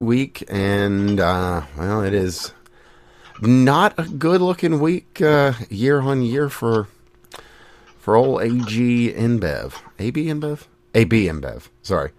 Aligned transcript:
week, 0.00 0.44
and 0.48 1.18
uh, 1.20 1.62
well, 1.76 2.02
it 2.02 2.12
is 2.14 2.52
not 3.40 3.94
a 3.98 4.04
good 4.04 4.40
looking 4.40 4.78
week 4.80 5.20
uh, 5.22 5.52
year 5.70 6.00
on 6.00 6.22
year 6.22 6.48
for 6.48 6.88
for 7.98 8.14
old 8.16 8.42
AG 8.42 9.12
InBev, 9.14 9.74
AB 9.98 10.26
InBev, 10.26 10.64
AB 10.94 11.24
InBev. 11.26 11.68
Sorry. 11.82 12.10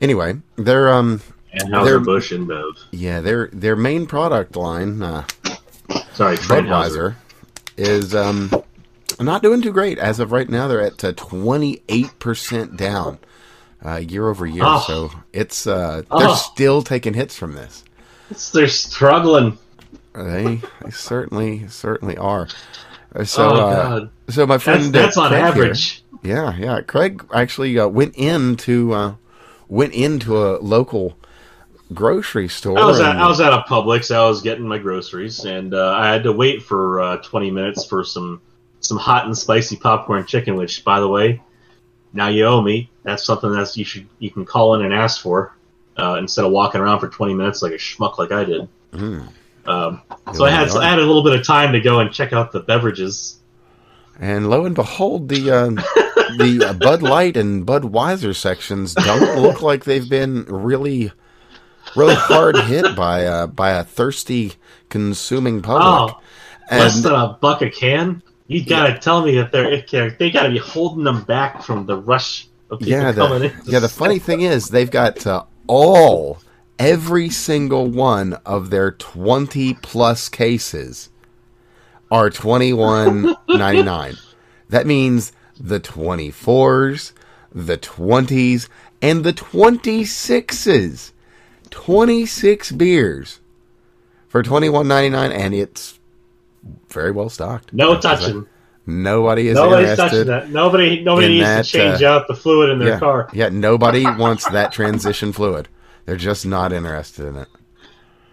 Anyway, 0.00 0.40
they're 0.56 0.92
um 0.92 1.20
They're- 1.54 1.66
Anheuser 1.68 2.04
Busch 2.04 2.32
and 2.32 2.46
Bev. 2.48 2.64
yeah 2.92 3.20
their 3.20 3.48
their 3.52 3.76
main 3.76 4.06
product 4.06 4.56
line, 4.56 5.02
uh, 5.02 5.24
Sorry, 6.14 6.36
Budweiser, 6.36 6.66
Budweiser. 6.66 7.14
is 7.76 8.14
um 8.14 8.50
not 9.20 9.42
doing 9.42 9.62
too 9.62 9.72
great 9.72 9.98
as 9.98 10.18
of 10.20 10.32
right 10.32 10.48
now. 10.48 10.68
They're 10.68 10.80
at 10.82 10.98
twenty 11.16 11.82
eight 11.88 12.18
percent 12.18 12.76
down 12.76 13.18
uh, 13.84 13.96
year 13.96 14.28
over 14.28 14.46
year, 14.46 14.62
Oh. 14.64 14.84
so 14.86 15.10
it's 15.32 15.66
uh, 15.66 16.02
they're 16.16 16.28
Oh. 16.28 16.34
still 16.34 16.82
taking 16.82 17.14
hits 17.14 17.36
from 17.36 17.54
this. 17.54 17.84
It's- 18.30 18.50
They're 18.50 18.68
struggling. 18.68 19.58
They, 20.14 20.60
they 20.82 20.90
certainly 20.90 21.66
certainly 21.68 22.16
are. 22.16 22.48
Uh, 23.14 23.24
So, 23.24 23.50
oh 23.50 23.56
uh, 23.56 24.06
so 24.30 24.46
my 24.46 24.58
friend 24.58 24.84
that's, 24.92 25.16
that's 25.16 25.16
uh, 25.16 25.22
on 25.22 25.28
Craig 25.30 25.40
here- 25.40 25.46
average. 25.48 26.04
yeah, 26.22 26.56
yeah. 26.56 26.80
Craig 26.82 27.24
actually 27.34 27.78
uh, 27.78 27.88
went 27.88 28.14
into 28.16 28.92
uh, 28.94 29.14
went 29.68 29.92
into 29.94 30.36
a 30.36 30.58
local 30.58 31.16
grocery 31.92 32.48
store. 32.48 32.78
I 32.78 32.84
was 32.86 33.00
at 33.00 33.16
I 33.16 33.26
was 33.26 33.40
at 33.40 33.52
a 33.52 33.64
Publix. 33.68 34.14
I 34.14 34.26
was 34.26 34.40
getting 34.42 34.66
my 34.66 34.78
groceries, 34.78 35.44
and 35.44 35.74
uh, 35.74 35.92
I 35.94 36.10
had 36.12 36.22
to 36.24 36.32
wait 36.32 36.62
for 36.62 37.00
uh, 37.00 37.16
20 37.18 37.50
minutes 37.50 37.84
for 37.84 38.04
some 38.04 38.40
some 38.80 38.98
hot 38.98 39.26
and 39.26 39.36
spicy 39.36 39.76
popcorn 39.76 40.24
chicken. 40.26 40.56
Which, 40.56 40.84
by 40.84 41.00
the 41.00 41.08
way, 41.08 41.40
now 42.12 42.28
you 42.28 42.44
owe 42.46 42.60
me. 42.60 42.90
That's 43.02 43.24
something 43.24 43.52
that's 43.52 43.76
you 43.76 43.84
should 43.84 44.08
you 44.18 44.30
can 44.30 44.44
call 44.44 44.74
in 44.74 44.84
and 44.84 44.92
ask 44.92 45.20
for 45.20 45.54
uh, 45.96 46.16
instead 46.18 46.44
of 46.44 46.52
walking 46.52 46.80
around 46.80 47.00
for 47.00 47.08
20 47.08 47.34
minutes 47.34 47.62
like 47.62 47.72
a 47.72 47.76
schmuck 47.76 48.18
like 48.18 48.32
I 48.32 48.44
did. 48.44 48.68
Mm. 48.92 49.28
Um, 49.64 50.02
so 50.34 50.44
I 50.44 50.50
had 50.50 50.70
so 50.70 50.80
I 50.80 50.88
had 50.88 50.98
a 50.98 51.04
little 51.04 51.22
bit 51.22 51.38
of 51.38 51.46
time 51.46 51.72
to 51.72 51.80
go 51.80 52.00
and 52.00 52.12
check 52.12 52.32
out 52.32 52.52
the 52.52 52.60
beverages. 52.60 53.38
And 54.18 54.50
lo 54.50 54.64
and 54.66 54.74
behold, 54.74 55.28
the 55.28 55.50
uh, 55.50 55.68
the 56.36 56.76
Bud 56.78 57.02
Light 57.02 57.36
and 57.36 57.66
Budweiser 57.66 58.34
sections 58.34 58.94
don't 58.94 59.40
look 59.42 59.62
like 59.62 59.84
they've 59.84 60.08
been 60.08 60.44
really, 60.44 61.12
really 61.96 62.14
hard 62.14 62.56
hit 62.56 62.96
by 62.96 63.24
uh, 63.24 63.46
by 63.46 63.70
a 63.70 63.84
thirsty 63.84 64.54
consuming 64.88 65.62
public. 65.62 66.14
Oh, 66.14 66.20
less 66.70 67.00
than 67.00 67.12
a 67.12 67.38
buck 67.40 67.62
a 67.62 67.70
can. 67.70 68.22
You 68.52 68.64
gotta 68.64 68.98
tell 68.98 69.24
me 69.24 69.36
that 69.36 69.50
they're 69.52 70.10
they 70.18 70.30
gotta 70.30 70.50
be 70.50 70.58
holding 70.58 71.04
them 71.04 71.22
back 71.22 71.62
from 71.62 71.86
the 71.86 71.96
rush 71.96 72.48
of 72.70 72.80
people 72.80 72.92
yeah, 72.92 73.12
coming 73.12 73.40
the, 73.40 73.52
in. 73.52 73.60
yeah. 73.64 73.78
The 73.78 73.88
funny 73.88 74.18
thing 74.18 74.42
is, 74.42 74.68
they've 74.68 74.90
got 74.90 75.26
uh, 75.26 75.44
all 75.66 76.38
every 76.78 77.30
single 77.30 77.86
one 77.86 78.34
of 78.44 78.70
their 78.70 78.90
twenty 78.90 79.74
plus 79.74 80.28
cases 80.28 81.10
are 82.10 82.30
twenty 82.30 82.72
one 82.72 83.34
ninety 83.48 83.82
nine. 83.82 84.14
That 84.68 84.86
means 84.86 85.32
the 85.60 85.80
twenty 85.80 86.30
fours, 86.30 87.12
the 87.54 87.76
twenties, 87.76 88.70
and 89.02 89.22
the 89.22 89.34
twenty 89.34 90.06
sixes. 90.06 91.12
Twenty 91.68 92.24
six 92.24 92.72
beers 92.72 93.40
for 94.28 94.42
twenty 94.42 94.70
one 94.70 94.88
ninety 94.88 95.10
nine, 95.10 95.30
and 95.30 95.52
it's 95.52 95.98
very 96.88 97.10
well 97.10 97.28
stocked. 97.28 97.72
No 97.72 97.98
touching. 98.00 98.46
Nobody 98.84 99.48
is 99.48 99.54
Nobody's 99.54 99.96
touching 99.96 100.20
interested. 100.20 100.26
that. 100.26 100.50
Nobody 100.50 101.02
nobody 101.02 101.28
needs 101.28 101.44
that, 101.44 101.64
to 101.64 101.70
change 101.70 102.02
uh, 102.02 102.10
out 102.10 102.28
the 102.28 102.34
fluid 102.34 102.70
in 102.70 102.78
their 102.78 102.88
yeah, 102.88 102.98
car. 102.98 103.28
Yeah, 103.32 103.48
nobody 103.48 104.04
wants 104.04 104.48
that 104.50 104.72
transition 104.72 105.32
fluid. 105.32 105.68
They're 106.04 106.16
just 106.16 106.44
not 106.44 106.72
interested 106.72 107.26
in 107.26 107.36
it. 107.36 107.48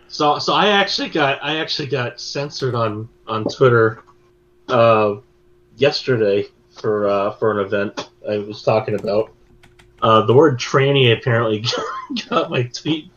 So 0.08 0.39
so 0.39 0.53
I 0.53 0.69
actually 0.69 1.09
got 1.09 1.44
I 1.44 1.58
actually 1.58 1.88
got 1.89 2.19
censored 2.19 2.73
on 2.73 3.09
on 3.27 3.44
Twitter 3.45 4.03
uh, 4.67 5.17
yesterday 5.75 6.47
for 6.71 7.08
uh, 7.08 7.33
for 7.33 7.59
an 7.59 7.65
event 7.65 8.09
I 8.27 8.39
was 8.39 8.64
talking 8.64 8.95
about. 8.95 9.31
Uh, 10.02 10.25
the 10.25 10.33
word 10.33 10.59
tranny 10.59 11.15
apparently 11.15 11.64
got 12.30 12.49
my 12.49 12.64
tweet 12.64 13.11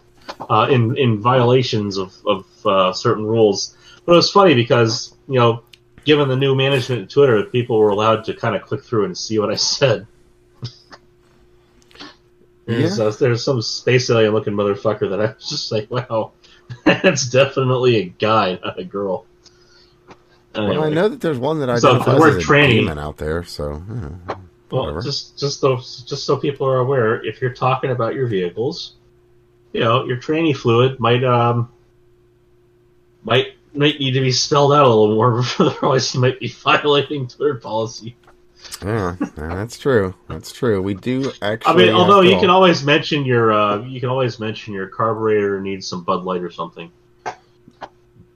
uh, 0.50 0.66
in 0.70 0.97
in 0.98 1.20
violations 1.20 1.97
of 1.97 2.14
of 2.26 2.66
uh, 2.66 2.92
certain 2.92 3.25
rules. 3.25 3.76
But 4.04 4.12
it 4.12 4.16
was 4.16 4.30
funny 4.30 4.54
because 4.54 5.14
you 5.28 5.38
know, 5.38 5.62
given 6.04 6.28
the 6.28 6.36
new 6.36 6.54
management 6.54 7.02
at 7.02 7.10
Twitter, 7.10 7.42
people 7.44 7.78
were 7.78 7.90
allowed 7.90 8.24
to 8.24 8.34
kind 8.34 8.56
of 8.56 8.62
click 8.62 8.82
through 8.82 9.04
and 9.04 9.16
see 9.16 9.38
what 9.38 9.50
I 9.50 9.56
said. 9.56 10.06
There's, 12.66 12.98
Yeah. 12.98 13.04
uh, 13.06 13.10
there's 13.10 13.42
some 13.44 13.60
space 13.60 14.08
alien 14.10 14.32
looking 14.32 14.54
motherfucker 14.54 15.10
that 15.10 15.20
I 15.20 15.26
was 15.34 15.48
just 15.48 15.72
like, 15.72 15.90
wow, 15.90 16.32
that's 16.84 17.28
definitely 17.28 17.96
a 17.96 18.04
guy, 18.04 18.58
not 18.64 18.78
a 18.78 18.84
girl. 18.84 19.26
Well, 20.54 20.84
I 20.84 20.90
know 20.90 21.08
that 21.08 21.20
there's 21.20 21.38
one 21.38 21.60
that 21.60 21.70
I 21.70 21.78
So, 21.78 21.90
identifies 21.92 22.14
the 22.14 22.20
word 22.20 22.36
as 22.36 22.44
tranny- 22.44 22.69
demon 22.72 22.98
out 22.98 23.16
there, 23.16 23.42
so 23.42 23.78
know, 23.78 24.19
Well, 24.70 25.00
just 25.00 25.38
just 25.38 25.60
so 25.60 25.76
just 25.76 26.24
so 26.24 26.36
people 26.36 26.66
are 26.66 26.78
aware, 26.78 27.24
if 27.24 27.40
you're 27.40 27.54
talking 27.54 27.90
about 27.90 28.14
your 28.14 28.26
vehicles, 28.26 28.94
you 29.72 29.80
know 29.80 30.04
your 30.04 30.19
tranny 30.19 30.54
fluid 30.54 31.00
might 31.00 31.24
um 31.24 31.70
might 33.24 33.54
might 33.75 33.99
need 33.99 34.12
to 34.12 34.21
be 34.21 34.33
spelled 34.33 34.72
out 34.72 34.84
a 34.84 34.88
little 34.88 35.15
more, 35.15 35.43
otherwise 35.59 36.15
you 36.15 36.21
might 36.21 36.38
be 36.41 36.49
violating 36.49 37.27
Twitter 37.27 37.55
policy. 37.56 38.16
yeah, 38.84 39.16
that's 39.37 39.78
true. 39.78 40.15
That's 40.28 40.53
true. 40.53 40.81
We 40.83 40.94
do 40.94 41.33
actually. 41.43 41.72
I 41.72 41.77
mean, 41.77 41.94
although 41.94 42.21
you 42.21 42.34
all- 42.34 42.41
can 42.41 42.50
always 42.50 42.84
mention 42.84 43.25
your 43.25 43.53
uh, 43.53 43.82
you 43.82 44.00
can 44.00 44.09
always 44.09 44.38
mention 44.38 44.72
your 44.75 44.87
carburetor 44.88 45.61
needs 45.61 45.87
some 45.87 46.05
Bud 46.05 46.25
Light 46.25 46.43
or 46.43 46.50
something. 46.50 46.91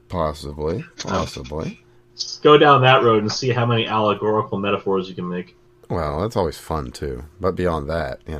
possibly, 0.08 0.84
possibly. 0.98 1.80
Just 2.16 2.42
go 2.42 2.56
down 2.56 2.80
that 2.82 3.02
road 3.02 3.22
and 3.22 3.30
see 3.30 3.50
how 3.50 3.66
many 3.66 3.86
allegorical 3.86 4.58
metaphors 4.58 5.08
you 5.08 5.14
can 5.14 5.28
make. 5.28 5.54
Well, 5.90 6.20
that's 6.22 6.36
always 6.36 6.58
fun 6.58 6.90
too. 6.90 7.24
But 7.40 7.52
beyond 7.56 7.90
that, 7.90 8.20
you 8.26 8.38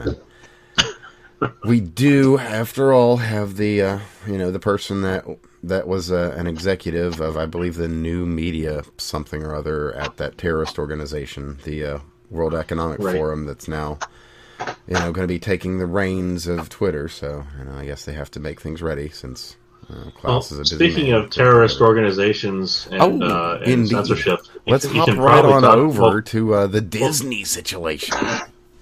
know, 1.39 1.49
we 1.65 1.81
do, 1.81 2.39
after 2.39 2.93
all, 2.93 3.19
have 3.19 3.57
the 3.57 3.83
uh, 3.83 3.99
you 4.27 4.39
know 4.39 4.51
the 4.51 4.59
person 4.59 5.03
that 5.03 5.25
that 5.63 5.89
was 5.89 6.11
uh, 6.13 6.35
an 6.37 6.47
executive 6.47 7.21
of, 7.21 7.37
I 7.37 7.47
believe, 7.47 7.77
the 7.77 7.89
new 7.89 8.27
media 8.27 8.83
something 8.99 9.43
or 9.43 9.55
other 9.55 9.95
at 9.95 10.17
that 10.19 10.39
terrorist 10.39 10.79
organization, 10.79 11.59
the 11.65 11.85
uh, 11.85 11.99
World 12.31 12.55
Economic 12.55 12.99
Right. 12.99 13.17
Forum, 13.17 13.47
that's 13.47 13.69
now 13.69 13.99
you 14.89 14.95
know 14.95 15.13
going 15.13 15.27
to 15.27 15.33
be 15.33 15.39
taking 15.39 15.79
the 15.79 15.87
reins 15.87 16.47
of 16.47 16.69
Twitter. 16.69 17.09
So 17.09 17.45
you 17.59 17.65
know, 17.65 17.75
I 17.77 17.85
guess 17.87 18.05
they 18.05 18.13
have 18.15 18.31
to 18.33 18.41
make 18.41 18.61
things 18.61 18.83
ready 18.83 19.09
since 19.11 19.57
uh, 19.91 19.95
Well, 19.95 20.11
Klaus 20.13 20.51
is 20.53 20.59
a 20.73 20.77
busy 20.77 20.93
speaking 20.93 21.13
of 21.13 21.31
terrorist 21.31 21.81
organizations 21.81 22.89
and, 22.91 23.23
Oh, 23.23 23.27
uh, 23.27 23.63
and 23.65 23.89
censorship, 23.89 24.41
Let's 24.67 24.85
you 24.85 25.01
hop 25.01 25.09
right 25.17 25.45
on 25.45 25.63
talk- 25.63 25.77
over 25.77 26.03
well, 26.03 26.23
to 26.23 26.55
uh, 26.55 26.67
the 26.67 26.81
Disney 26.81 27.45
situation. 27.45 28.17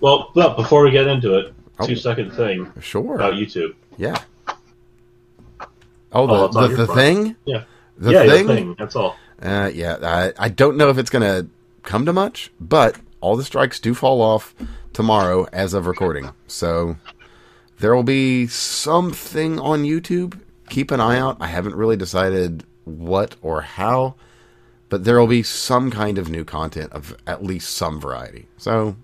Well, 0.00 0.30
well, 0.34 0.54
before 0.54 0.82
we 0.84 0.90
get 0.90 1.06
into 1.06 1.36
it, 1.38 1.52
Oh. 1.78 1.86
two 1.86 1.96
second 1.96 2.30
thing 2.32 2.72
Sure. 2.80 3.16
about 3.16 3.34
YouTube. 3.34 3.74
Yeah. 3.98 4.16
Oh, 6.14 6.26
the 6.26 6.58
Oh, 6.58 6.68
the, 6.68 6.76
the 6.76 6.86
thing. 6.94 7.36
Yeah. 7.44 7.64
The 7.98 8.12
yeah, 8.12 8.26
thing. 8.26 8.46
the 8.46 8.54
thing. 8.54 8.74
That's 8.78 8.96
all. 8.96 9.16
Uh, 9.42 9.70
yeah. 9.74 9.96
I 10.02 10.32
I 10.38 10.48
don't 10.48 10.76
know 10.76 10.88
if 10.90 10.98
it's 10.98 11.10
gonna 11.10 11.46
come 11.82 12.06
to 12.06 12.12
much, 12.12 12.50
but 12.60 12.96
all 13.20 13.36
the 13.36 13.44
strikes 13.44 13.80
do 13.80 13.94
fall 13.94 14.20
off 14.22 14.54
tomorrow 14.92 15.46
as 15.52 15.74
of 15.74 15.86
recording. 15.86 16.30
So 16.46 16.96
there 17.78 17.94
will 17.94 18.02
be 18.04 18.46
something 18.46 19.58
on 19.58 19.82
YouTube. 19.84 20.40
Keep 20.68 20.90
an 20.90 21.00
eye 21.00 21.18
out. 21.18 21.36
I 21.40 21.48
haven't 21.48 21.74
really 21.74 21.96
decided 21.96 22.64
what 22.84 23.36
or 23.42 23.60
how, 23.62 24.14
but 24.88 25.04
there 25.04 25.18
will 25.18 25.26
be 25.26 25.42
some 25.42 25.90
kind 25.90 26.16
of 26.18 26.28
new 26.30 26.44
content 26.44 26.92
of 26.92 27.16
at 27.26 27.42
least 27.44 27.72
some 27.72 28.00
variety. 28.00 28.46
So 28.56 28.96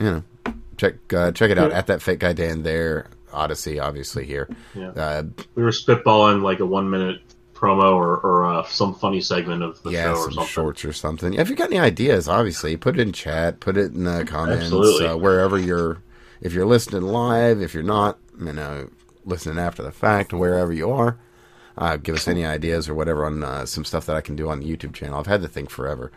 you 0.00 0.06
know, 0.06 0.52
check 0.76 0.94
uh, 1.12 1.32
check 1.32 1.50
it 1.50 1.58
out 1.58 1.70
Yeah. 1.70 1.78
at 1.78 1.86
that 1.88 2.02
fake 2.02 2.20
guy 2.20 2.32
Dan 2.32 2.62
there. 2.62 3.06
Odysee, 3.38 3.78
obviously 3.80 4.24
here. 4.26 4.48
Yeah. 4.74 4.88
Uh, 4.90 5.22
We 5.54 5.62
were 5.62 5.70
spitballing 5.70 6.42
like 6.42 6.60
a 6.60 6.66
one 6.66 6.90
minute 6.90 7.20
promo 7.54 7.92
or, 7.94 8.18
or 8.18 8.46
uh, 8.46 8.62
some 8.64 8.94
funny 8.94 9.20
segment 9.20 9.62
of 9.62 9.82
the 9.82 9.90
yeah, 9.90 10.04
show 10.04 10.10
or 10.12 10.16
some 10.24 10.32
something. 10.32 10.46
shorts 10.48 10.84
or 10.84 10.92
something. 10.92 11.34
If 11.34 11.50
you 11.50 11.56
got 11.56 11.70
any 11.70 11.78
ideas, 11.78 12.28
obviously 12.28 12.76
put 12.76 12.98
it 12.98 13.02
in 13.02 13.12
chat, 13.12 13.58
put 13.60 13.76
it 13.76 13.92
in 13.92 14.04
the 14.04 14.24
comments, 14.24 14.72
uh, 14.72 15.16
wherever 15.16 15.58
you're. 15.58 16.02
If 16.40 16.52
you're 16.52 16.66
listening 16.66 17.02
live, 17.02 17.60
if 17.60 17.74
you're 17.74 17.82
not, 17.82 18.16
you 18.40 18.52
know, 18.52 18.88
listening 19.24 19.58
after 19.58 19.82
the 19.82 19.90
fact, 19.90 20.32
wherever 20.32 20.72
you 20.72 20.88
are, 20.92 21.18
uh, 21.76 21.96
give 21.96 22.14
us 22.14 22.28
any 22.28 22.46
ideas 22.46 22.88
or 22.88 22.94
whatever 22.94 23.26
on 23.26 23.42
uh, 23.42 23.66
some 23.66 23.84
stuff 23.84 24.06
that 24.06 24.14
I 24.14 24.20
can 24.20 24.36
do 24.36 24.48
on 24.48 24.60
the 24.60 24.66
YouTube 24.76 24.94
channel. 24.94 25.18
I've 25.18 25.26
had 25.26 25.42
the 25.42 25.48
thing 25.48 25.66
forever, 25.66 26.12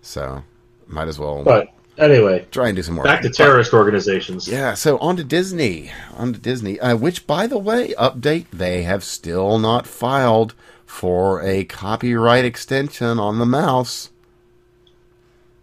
so 0.00 0.44
might 0.86 1.08
as 1.08 1.18
well 1.18 1.42
But 1.42 1.70
anyway, 1.98 2.46
try 2.50 2.68
and 2.68 2.76
do 2.76 2.82
some 2.82 2.94
more. 2.94 3.04
back 3.04 3.22
to 3.22 3.30
terrorist 3.30 3.72
organizations. 3.72 4.46
Yeah, 4.48 4.74
so 4.74 4.98
on 4.98 5.16
to 5.16 5.24
Disney. 5.24 5.92
On 6.16 6.32
to 6.32 6.38
Disney. 6.38 6.78
Uh, 6.80 6.96
which, 6.96 7.26
by 7.26 7.46
the 7.46 7.58
way, 7.58 7.94
update, 7.98 8.46
they 8.52 8.82
have 8.82 9.04
still 9.04 9.58
not 9.58 9.86
filed 9.86 10.54
for 10.86 11.42
a 11.42 11.64
copyright 11.64 12.44
extension 12.44 13.18
on 13.18 13.38
the 13.38 13.46
mouse. 13.46 14.10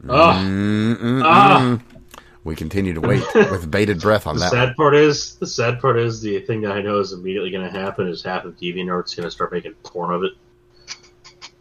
Oh, 0.09 1.21
Ah. 1.23 1.79
we 2.43 2.55
continue 2.55 2.93
to 2.93 3.01
wait 3.01 3.23
with 3.35 3.69
bated 3.69 4.01
breath 4.01 4.25
on 4.25 4.35
The 4.35 4.41
that. 4.41 4.51
sad 4.51 4.65
one. 4.69 4.75
part 4.75 4.95
is, 4.95 5.35
the 5.35 5.45
sad 5.47 5.79
part 5.79 5.97
is, 5.99 6.21
the 6.21 6.39
thing 6.41 6.61
that 6.61 6.71
I 6.71 6.81
know 6.81 6.99
is 6.99 7.13
immediately 7.13 7.51
going 7.51 7.71
to 7.71 7.79
happen 7.79 8.07
is 8.07 8.23
half 8.23 8.45
of 8.45 8.57
DeviantArt's 8.57 9.13
going 9.13 9.25
to 9.27 9.31
start 9.31 9.51
making 9.51 9.73
porn 9.83 10.11
of 10.13 10.23
it. 10.23 10.31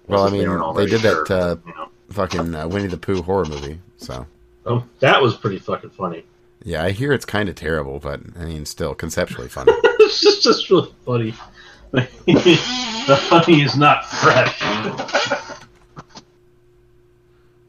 Well, 0.08 0.25
I 0.26 0.31
mean, 0.31 0.40
they 0.43 0.49
already 0.49 0.90
did 0.90 1.02
that 1.02 1.31
uh, 1.31 1.56
you 1.67 1.75
know. 1.75 1.88
fucking 2.11 2.55
uh, 2.55 2.67
Winnie 2.67 2.88
the 2.88 2.96
Pooh 2.96 3.22
horror 3.22 3.44
movie. 3.44 3.78
So 3.99 4.26
Oh, 4.70 4.84
that 5.00 5.20
was 5.20 5.37
pretty 5.37 5.58
fucking 5.58 5.90
funny. 5.90 6.25
yeah, 6.64 6.84
I 6.84 6.90
hear 6.93 7.12
it's 7.12 7.25
kind 7.25 7.49
of 7.49 7.55
terrible, 7.56 7.99
but 7.99 8.20
I 8.38 8.44
mean, 8.44 8.64
still 8.67 8.94
conceptually 8.94 9.49
funny. 9.49 9.72
it's 9.84 10.20
just, 10.20 10.43
just 10.43 10.70
really 10.70 10.93
funny. 11.05 11.34
the 11.93 13.17
honey 13.28 13.62
is 13.62 13.76
not 13.76 14.05
fresh. 14.06 14.62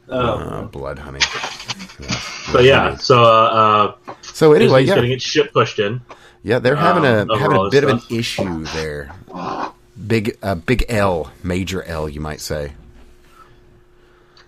uh, 0.10 0.14
Oh. 0.14 0.70
blood 0.72 1.00
honey. 1.00 1.20
yeah, 2.60 2.96
so 2.98 3.24
uh, 3.24 3.96
uh, 4.08 4.14
So 4.22 4.54
anyway, 4.54 4.82
Disney's 4.82 4.90
yeah, 4.90 4.96
gonna 4.96 5.08
get 5.08 5.22
shit 5.22 5.54
pushed 5.54 5.80
in. 5.80 6.02
yeah, 6.44 6.60
they're 6.60 6.76
having 6.76 7.06
a 7.06 7.22
um, 7.22 7.32
over 7.32 7.40
having 7.42 7.58
a 7.66 7.70
bit 7.70 7.84
of 7.84 7.90
an 7.90 8.02
issue 8.10 8.64
there. 8.66 9.12
Big, 10.08 10.38
uh, 10.42 10.56
big 10.56 10.86
L, 10.90 11.32
major 11.44 11.84
L, 11.84 12.10
you 12.10 12.20
might 12.20 12.42
say. 12.42 12.74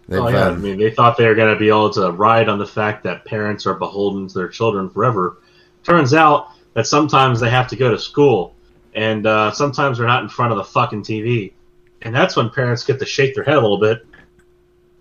They've, 0.07 0.19
Oh 0.19 0.27
yeah, 0.27 0.47
I 0.47 0.51
um, 0.51 0.61
mean 0.61 0.77
they 0.77 0.91
thought 0.91 1.17
they 1.17 1.27
were 1.27 1.35
gonna 1.35 1.57
be 1.57 1.69
able 1.69 1.89
to 1.91 2.11
ride 2.11 2.49
on 2.49 2.59
the 2.59 2.65
fact 2.65 3.03
that 3.03 3.25
parents 3.25 3.65
are 3.65 3.73
beholden 3.73 4.27
to 4.27 4.33
their 4.33 4.49
children 4.49 4.89
forever. 4.89 5.37
Turns 5.83 6.13
out 6.13 6.49
that 6.73 6.87
sometimes 6.87 7.39
they 7.39 7.49
have 7.49 7.67
to 7.69 7.75
go 7.75 7.91
to 7.91 7.97
school, 7.97 8.55
and 8.93 9.25
uh, 9.25 9.51
sometimes 9.51 9.97
they're 9.97 10.07
not 10.07 10.23
in 10.23 10.29
front 10.29 10.51
of 10.51 10.57
the 10.57 10.63
fucking 10.65 11.03
TV, 11.03 11.53
and 12.01 12.13
that's 12.13 12.35
when 12.35 12.49
parents 12.49 12.83
get 12.83 12.99
to 12.99 13.05
shake 13.05 13.35
their 13.35 13.43
head 13.43 13.55
a 13.55 13.61
little 13.61 13.79
bit, 13.79 14.05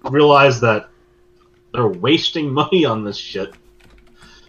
realize 0.04 0.60
that 0.60 0.88
they're 1.72 1.86
wasting 1.88 2.50
money 2.52 2.84
on 2.84 3.04
this 3.04 3.16
shit. 3.16 3.54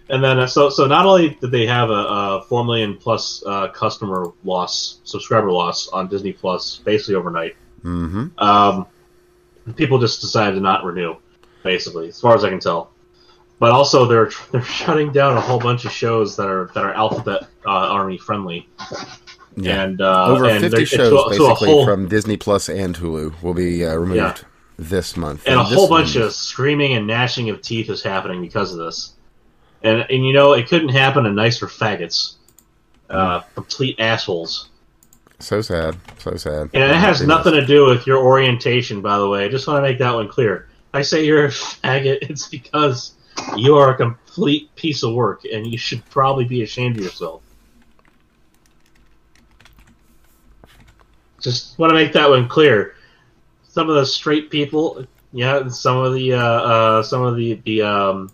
And 0.09 0.23
then, 0.23 0.37
uh, 0.37 0.47
so 0.47 0.69
so 0.69 0.85
not 0.85 1.05
only 1.05 1.29
did 1.41 1.49
they 1.49 1.65
have 1.65 1.89
a, 1.89 1.93
a 1.93 2.45
four 2.47 2.63
million 2.63 2.97
plus 2.97 3.43
uh, 3.47 3.69
customer 3.69 4.31
loss, 4.43 4.99
subscriber 5.05 5.51
loss 5.51 5.87
on 5.87 6.07
Disney 6.07 6.33
Plus, 6.33 6.77
basically 6.83 7.15
overnight. 7.15 7.55
mhm. 7.83 8.39
Um, 8.39 8.85
people 9.75 9.99
just 9.99 10.21
decided 10.21 10.55
to 10.55 10.61
not 10.61 10.83
renew, 10.83 11.15
basically, 11.63 12.09
as 12.09 12.19
far 12.19 12.35
as 12.35 12.43
I 12.43 12.49
can 12.49 12.59
tell. 12.59 12.91
But 13.59 13.71
also, 13.71 14.05
they're 14.05 14.31
they're 14.51 14.61
shutting 14.63 15.11
down 15.11 15.37
a 15.37 15.41
whole 15.41 15.59
bunch 15.59 15.85
of 15.85 15.91
shows 15.91 16.35
that 16.37 16.47
are 16.47 16.69
that 16.73 16.83
are 16.83 16.93
Alphabet 16.93 17.43
uh, 17.65 17.69
Army 17.69 18.17
friendly, 18.17 18.67
Yeah. 19.55 19.83
and 19.83 20.01
uh, 20.01 20.25
Over 20.27 20.45
and 20.49 20.59
50 20.61 20.75
they're- 20.77 20.85
shows, 20.85 21.09
to 21.09 21.15
a- 21.17 21.23
to 21.23 21.39
basically, 21.39 21.69
whole- 21.69 21.85
from 21.85 22.07
Disney 22.07 22.37
Plus 22.37 22.67
and 22.69 22.95
Hulu 22.97 23.41
will 23.41 23.53
be 23.53 23.85
uh, 23.85 23.93
removed 23.95 24.17
Yeah. 24.17 24.35
this 24.77 25.15
month. 25.15 25.43
and 25.45 25.55
a 25.59 25.63
whole 25.63 25.87
bunch 25.87 26.15
one- 26.15 26.25
of 26.25 26.33
screaming 26.33 26.93
and 26.93 27.07
gnashing 27.07 27.49
of 27.49 27.61
teeth 27.61 27.89
is 27.89 28.01
happening 28.03 28.41
because 28.41 28.71
of 28.73 28.79
this. 28.79 29.13
And 29.83 30.05
and 30.09 30.25
you 30.25 30.33
know 30.33 30.53
it 30.53 30.67
couldn't 30.67 30.89
happen 30.89 31.23
to 31.25 31.31
nicer 31.31 31.67
faggots, 31.67 32.35
uh, 33.09 33.41
complete 33.55 33.99
assholes. 33.99 34.69
So 35.43 35.61
sad. 35.61 35.97
So 36.19 36.35
sad. 36.37 36.69
And 36.73 36.83
it 36.83 36.95
has 36.95 37.21
nothing 37.21 37.53
to 37.53 37.65
do 37.65 37.85
with 37.85 38.07
your 38.07 38.17
orientation, 38.19 39.01
by 39.01 39.17
the 39.17 39.27
way. 39.27 39.43
I 39.43 39.49
just 39.49 39.67
want 39.67 39.77
to 39.77 39.81
make 39.81 39.99
that 39.99 40.13
one 40.13 40.29
clear. 40.29 40.69
I 40.93 41.01
say 41.01 41.25
you're 41.25 41.45
a 41.45 41.49
faggot, 41.49 42.19
it's 42.29 42.47
because 42.47 43.13
you 43.57 43.75
are 43.75 43.91
a 43.91 43.97
complete 43.97 44.73
piece 44.75 45.03
of 45.03 45.13
work, 45.13 45.43
and 45.43 45.67
you 45.67 45.77
should 45.77 46.03
probably 46.09 46.45
be 46.45 46.63
ashamed 46.63 46.97
of 46.97 47.03
yourself. 47.03 47.41
Just 51.41 51.77
want 51.77 51.89
to 51.89 51.95
make 51.95 52.13
that 52.13 52.29
one 52.29 52.47
clear. 52.47 52.95
Some 53.67 53.89
of 53.89 53.95
the 53.95 54.05
straight 54.05 54.49
people, 54.49 55.05
yeah, 55.33 55.67
some 55.67 55.97
of 55.97 56.13
the 56.13 56.33
uh, 56.33 56.39
uh, 56.39 57.03
some 57.03 57.21
of 57.21 57.35
the 57.35 57.55
the 57.65 57.81
um, 57.81 58.31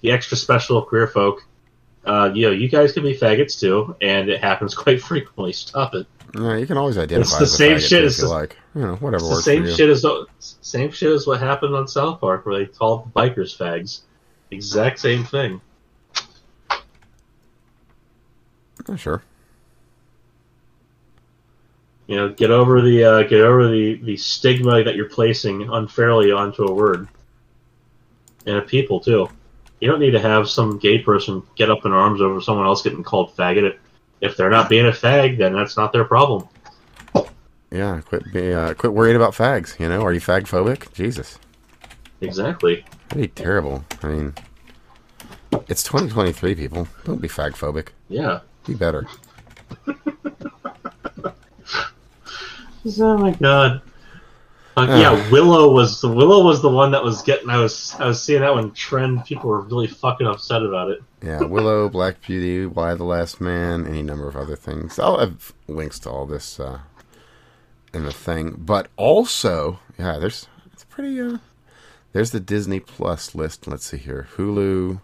the 0.00 0.12
extra 0.12 0.36
special 0.36 0.80
queer 0.82 1.08
folk, 1.08 1.44
uh, 2.04 2.30
you 2.34 2.46
know, 2.46 2.52
you 2.52 2.68
guys 2.68 2.92
can 2.92 3.02
be 3.02 3.16
faggots 3.16 3.58
too, 3.60 3.94
and 4.00 4.28
it 4.28 4.40
happens 4.40 4.74
quite 4.82 5.00
frequently. 5.02 5.52
Stop 5.52 5.94
it. 5.94 6.06
Yeah, 6.34 6.56
you 6.56 6.66
can 6.66 6.78
always 6.78 6.96
identify 6.96 7.20
It's 7.30 7.38
the 7.38 7.46
same 7.46 7.78
shit 7.78 8.04
as 8.04 8.16
the- 8.16 8.28
like. 8.28 8.56
You 8.74 8.80
know, 8.82 8.94
whatever 8.96 9.16
It's 9.24 9.28
the 9.28 9.34
works 9.34 9.44
same 9.44 9.62
for 9.64 9.68
you. 9.68 9.74
shit 9.74 9.90
as 9.90 10.06
same 10.62 10.90
shit 10.90 11.12
as 11.12 11.26
what 11.26 11.40
happened 11.40 11.74
on 11.74 11.86
South 11.86 12.20
Park, 12.20 12.46
where 12.46 12.58
they 12.58 12.64
called 12.66 13.04
the 13.04 13.10
bikers 13.10 13.54
fags. 13.56 14.00
Exact 14.50 14.98
same 14.98 15.24
thing. 15.24 15.60
Oh, 18.88 18.96
sure. 18.96 19.22
You 22.06 22.16
know, 22.16 22.28
get 22.30 22.50
over 22.50 22.80
the 22.82 23.04
uh, 23.04 23.22
get 23.22 23.40
over 23.40 23.68
the 23.70 23.94
the 24.02 24.16
stigma 24.16 24.82
that 24.84 24.96
you're 24.96 25.08
placing 25.08 25.68
unfairly 25.70 26.32
onto 26.32 26.64
a 26.64 26.72
word 26.72 27.08
and 28.46 28.56
a 28.56 28.62
people 28.62 29.00
too. 29.00 29.28
You 29.82 29.88
don't 29.88 29.98
need 29.98 30.12
to 30.12 30.20
have 30.20 30.48
some 30.48 30.78
gay 30.78 31.00
person 31.00 31.42
get 31.56 31.68
up 31.68 31.84
in 31.84 31.90
arms 31.90 32.20
over 32.20 32.40
someone 32.40 32.66
else 32.66 32.82
getting 32.82 33.02
called 33.02 33.34
faggot. 33.36 33.76
If 34.20 34.36
they're 34.36 34.48
not 34.48 34.68
being 34.68 34.86
a 34.86 34.92
fag, 34.92 35.38
then 35.38 35.54
that's 35.54 35.76
not 35.76 35.92
their 35.92 36.04
problem. 36.04 36.46
Yeah, 37.72 38.00
quit 38.02 38.32
be 38.32 38.52
uh, 38.52 38.74
quit 38.74 38.92
worrying 38.92 39.16
about 39.16 39.32
fags. 39.32 39.76
You 39.80 39.88
know, 39.88 40.02
are 40.02 40.12
you 40.12 40.20
fag 40.20 40.42
phobic? 40.42 40.92
Jesus, 40.92 41.36
Exactly. 42.20 42.84
that'd 43.08 43.22
be 43.22 43.26
terrible. 43.26 43.84
I 44.04 44.06
mean, 44.06 44.34
it's 45.66 45.82
2023, 45.82 46.54
people. 46.54 46.86
Don't 47.02 47.20
be 47.20 47.26
fag 47.26 47.54
phobic. 47.54 47.88
Yeah. 48.08 48.38
Be 48.64 48.74
better. 48.74 49.04
Oh 53.00 53.16
my 53.16 53.30
god. 53.32 53.80
Uh, 54.74 54.86
Ah. 54.88 54.96
yeah, 55.00 55.30
Willow 55.30 55.70
was 55.70 56.00
the 56.00 56.08
Willow 56.08 56.42
was 56.44 56.62
the 56.62 56.68
one 56.70 56.92
that 56.92 57.04
was 57.04 57.20
getting. 57.22 57.50
I 57.50 57.58
was 57.58 57.94
I 57.98 58.06
was 58.06 58.22
seeing 58.22 58.40
that 58.40 58.54
one 58.54 58.70
trend. 58.72 59.24
People 59.26 59.50
were 59.50 59.60
really 59.60 59.86
fucking 59.86 60.26
upset 60.26 60.62
about 60.62 60.90
it. 60.90 61.02
Yeah, 61.22 61.42
Willow, 61.42 61.88
Black 61.90 62.22
Beauty, 62.22 62.64
Y: 62.66 62.94
The 62.94 63.04
Last 63.04 63.40
Man, 63.40 63.86
any 63.86 64.02
number 64.02 64.26
of 64.28 64.34
other 64.36 64.56
things. 64.56 64.98
I'll 64.98 65.18
have 65.18 65.52
links 65.68 65.98
to 66.00 66.10
all 66.10 66.24
this 66.26 66.58
uh, 66.58 66.78
in 67.92 68.04
the 68.04 68.12
thing. 68.12 68.54
But 68.58 68.88
also, 68.96 69.78
yeah, 69.98 70.18
there's 70.18 70.48
it's 70.72 70.84
pretty. 70.84 71.20
Uh, 71.20 71.38
there's 72.14 72.30
the 72.30 72.40
Disney 72.40 72.80
Plus 72.80 73.34
list. 73.34 73.66
Let's 73.66 73.84
see 73.86 73.98
here, 73.98 74.26
Hulu, 74.36 75.00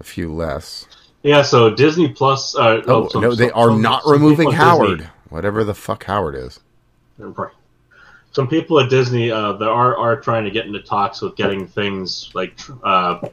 a 0.00 0.04
few 0.04 0.32
less. 0.32 0.86
Yeah, 1.22 1.42
so 1.42 1.70
Disney 1.70 2.08
Plus. 2.08 2.56
Uh, 2.56 2.82
Oh, 2.88 3.08
some- 3.08 3.22
no, 3.22 3.34
they 3.34 3.48
some- 3.48 3.58
are 3.58 3.68
some- 3.68 3.82
not 3.82 4.02
removing 4.06 4.50
Howard. 4.50 4.98
Disney- 4.98 5.12
Whatever 5.28 5.62
the 5.64 5.74
fuck 5.74 6.04
Howard 6.04 6.34
is. 6.36 6.60
Right. 7.18 7.50
Some 8.36 8.48
people 8.48 8.78
at 8.80 8.90
Disney, 8.90 9.30
uh, 9.30 9.54
they 9.54 9.64
are 9.64 9.96
are 9.96 10.20
trying 10.20 10.44
to 10.44 10.50
get 10.50 10.66
into 10.66 10.82
talks 10.82 11.22
with 11.22 11.36
getting 11.36 11.66
things 11.66 12.30
like 12.34 12.60
uh, 12.84 13.26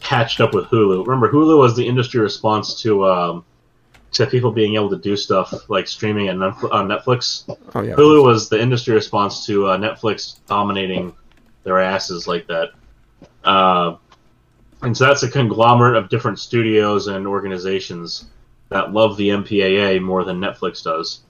patched 0.00 0.38
up 0.42 0.52
with 0.52 0.66
Hulu. 0.66 1.06
Remember, 1.06 1.32
Hulu 1.32 1.56
was 1.56 1.74
the 1.74 1.88
industry 1.88 2.20
response 2.20 2.82
to 2.82 3.06
um, 3.06 3.46
to 4.12 4.26
people 4.26 4.52
being 4.52 4.74
able 4.74 4.90
to 4.90 4.98
do 4.98 5.16
stuff 5.16 5.70
like 5.70 5.88
streaming 5.88 6.28
on 6.28 6.36
Netflix. 6.36 6.72
On 6.74 6.86
Netflix. 6.86 7.56
Oh 7.74 7.80
yeah, 7.80 7.94
Hulu 7.94 8.22
was 8.22 8.50
the 8.50 8.60
industry 8.60 8.92
response 8.92 9.46
to 9.46 9.68
uh, 9.68 9.78
Netflix 9.78 10.40
dominating 10.46 11.14
their 11.62 11.80
asses 11.80 12.28
like 12.28 12.46
that. 12.48 12.72
Uh, 13.44 13.96
and 14.82 14.94
so 14.94 15.06
that's 15.06 15.22
a 15.22 15.30
conglomerate 15.30 15.96
of 15.96 16.10
different 16.10 16.38
studios 16.38 17.06
and 17.06 17.26
organizations 17.26 18.26
that 18.68 18.92
love 18.92 19.16
the 19.16 19.30
MPAA 19.30 20.02
more 20.02 20.22
than 20.22 20.38
Netflix 20.38 20.84
does, 20.84 21.20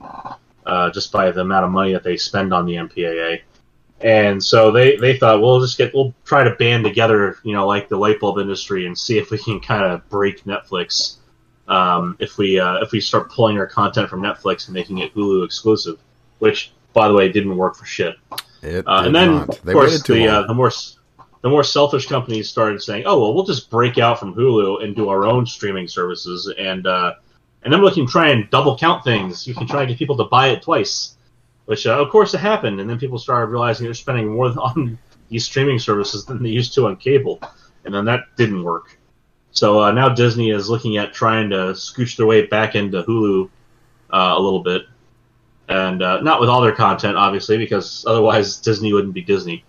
uh, 0.67 0.91
just 0.91 1.13
by 1.13 1.31
the 1.31 1.41
amount 1.41 1.65
of 1.65 1.71
money 1.71 1.93
that 1.93 2.03
they 2.03 2.17
spend 2.17 2.53
on 2.53 2.67
the 2.67 2.75
MPAA. 2.75 3.43
And 4.01 4.43
so 4.43 4.71
they, 4.71 4.97
they 4.97 5.17
thought 5.17 5.41
we'll 5.41 5.61
just 5.61 5.79
get 5.79 5.95
we'll 5.95 6.15
try 6.25 6.45
to 6.45 6.55
band 6.57 6.85
together, 6.85 7.39
you 7.43 7.53
know, 7.55 7.67
like 7.67 7.89
the 7.89 7.97
light 7.97 8.21
bulb 8.21 8.39
industry, 8.39 8.87
and 8.87 8.99
see 8.99 9.19
if 9.19 9.31
we 9.31 9.39
can 9.39 9.61
kind 9.61 9.85
of 9.85 10.07
break 10.09 10.45
Netflix 10.45 11.17
um, 11.69 12.17
if 12.19 12.37
we 12.37 12.59
uh, 12.59 12.77
if 12.83 12.93
we 12.93 13.01
start 13.01 13.31
pulling 13.31 13.59
our 13.59 13.67
content 13.67 14.09
from 14.09 14.21
Netflix 14.21 14.67
and 14.67 14.75
making 14.75 14.99
it 14.99 15.15
Hulu 15.15 15.45
exclusive, 15.45 15.99
which 16.39 16.73
by 16.93 17.09
the 17.09 17.15
way 17.15 17.31
didn't 17.31 17.57
work 17.57 17.77
for 17.77 17.87
shit. 17.87 18.17
it 18.63 18.87
Uh, 18.87 19.05
and 19.07 19.15
then 19.15 19.31
of 19.49 19.65
course 19.65 20.03
the 20.03 20.29
uh, 20.29 20.47
the 20.47 20.55
more 20.55 20.71
the 21.43 21.49
more 21.49 21.65
selfish 21.65 22.07
companies 22.07 22.49
started 22.49 22.83
saying, 22.83 23.05
"Oh 23.07 23.21
well, 23.21 23.35
we'll 23.35 23.45
just 23.45 23.71
break 23.71 23.99
out 23.99 24.19
from 24.19 24.35
Hulu 24.35 24.85
and 24.85 24.95
do 24.95 25.09
our 25.09 25.25
own 25.25 25.47
streaming 25.47 25.89
services," 25.89 26.53
and 26.59 26.87
uh, 26.87 27.15
and 27.65 27.73
then 27.73 27.83
we 27.83 27.91
can 27.91 28.07
try 28.07 28.29
and 28.29 28.49
double 28.51 28.77
count 28.77 29.03
things. 29.05 29.47
You 29.49 29.55
can 29.55 29.67
try 29.67 29.81
and 29.81 29.89
get 29.89 29.99
people 29.99 30.17
to 30.19 30.25
buy 30.25 30.49
it 30.49 30.63
twice, 30.63 31.17
which 31.65 31.87
uh, 31.87 32.01
of 32.01 32.11
course 32.11 32.35
it 32.35 32.41
happened. 32.41 32.79
And 32.79 32.89
then 32.89 32.99
people 32.99 33.19
started 33.19 33.51
realizing 33.51 33.85
they're 33.85 33.95
spending 33.95 34.29
more 34.29 34.47
on 34.59 34.99
these 35.31 35.47
streaming 35.47 35.79
services 35.79 36.27
than 36.27 36.43
they 36.43 36.51
used 36.51 36.75
to 36.75 36.87
on 36.87 36.97
cable, 36.97 37.41
and 37.85 37.95
then 37.95 38.05
that 38.05 38.37
didn't 38.37 38.63
work. 38.63 38.99
So 39.53 39.83
uh, 39.83 39.93
now 39.93 40.09
Disney 40.09 40.51
is 40.51 40.69
looking 40.69 40.97
at 40.99 41.15
trying 41.15 41.51
to 41.51 41.75
scooch 41.75 42.17
their 42.17 42.27
way 42.27 42.47
back 42.47 42.75
into 42.75 43.03
Hulu 43.03 43.49
uh, 44.13 44.35
a 44.37 44.41
little 44.41 44.63
bit, 44.63 44.83
and 45.69 46.03
uh, 46.03 46.21
not 46.21 46.41
with 46.41 46.51
all 46.51 46.61
their 46.61 46.75
content, 46.75 47.17
obviously, 47.17 47.57
because 47.57 48.05
otherwise 48.07 48.57
Disney 48.61 48.93
wouldn't 48.93 49.15
be 49.15 49.23
Disney. 49.23 49.65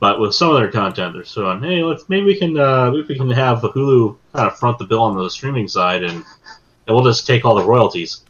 But 0.00 0.18
with 0.18 0.34
some 0.34 0.50
of 0.50 0.56
their 0.56 0.72
content, 0.72 1.14
they're 1.14 1.24
saying, 1.24 1.62
"Hey, 1.62 1.84
let's 1.84 2.08
maybe 2.08 2.26
we 2.26 2.36
can 2.36 2.58
uh, 2.58 2.90
maybe 2.90 3.06
we 3.06 3.16
can 3.16 3.30
have 3.30 3.60
Hulu 3.60 4.16
kind 4.34 4.48
of 4.50 4.58
front 4.58 4.78
the 4.78 4.84
bill 4.84 5.02
on 5.02 5.16
the 5.16 5.30
streaming 5.30 5.68
side, 5.68 6.02
and 6.02 6.24
and 6.86 6.94
we'll 6.96 7.04
just 7.04 7.26
take 7.26 7.44
all 7.44 7.54
the 7.54 7.64
royalties." 7.64 8.22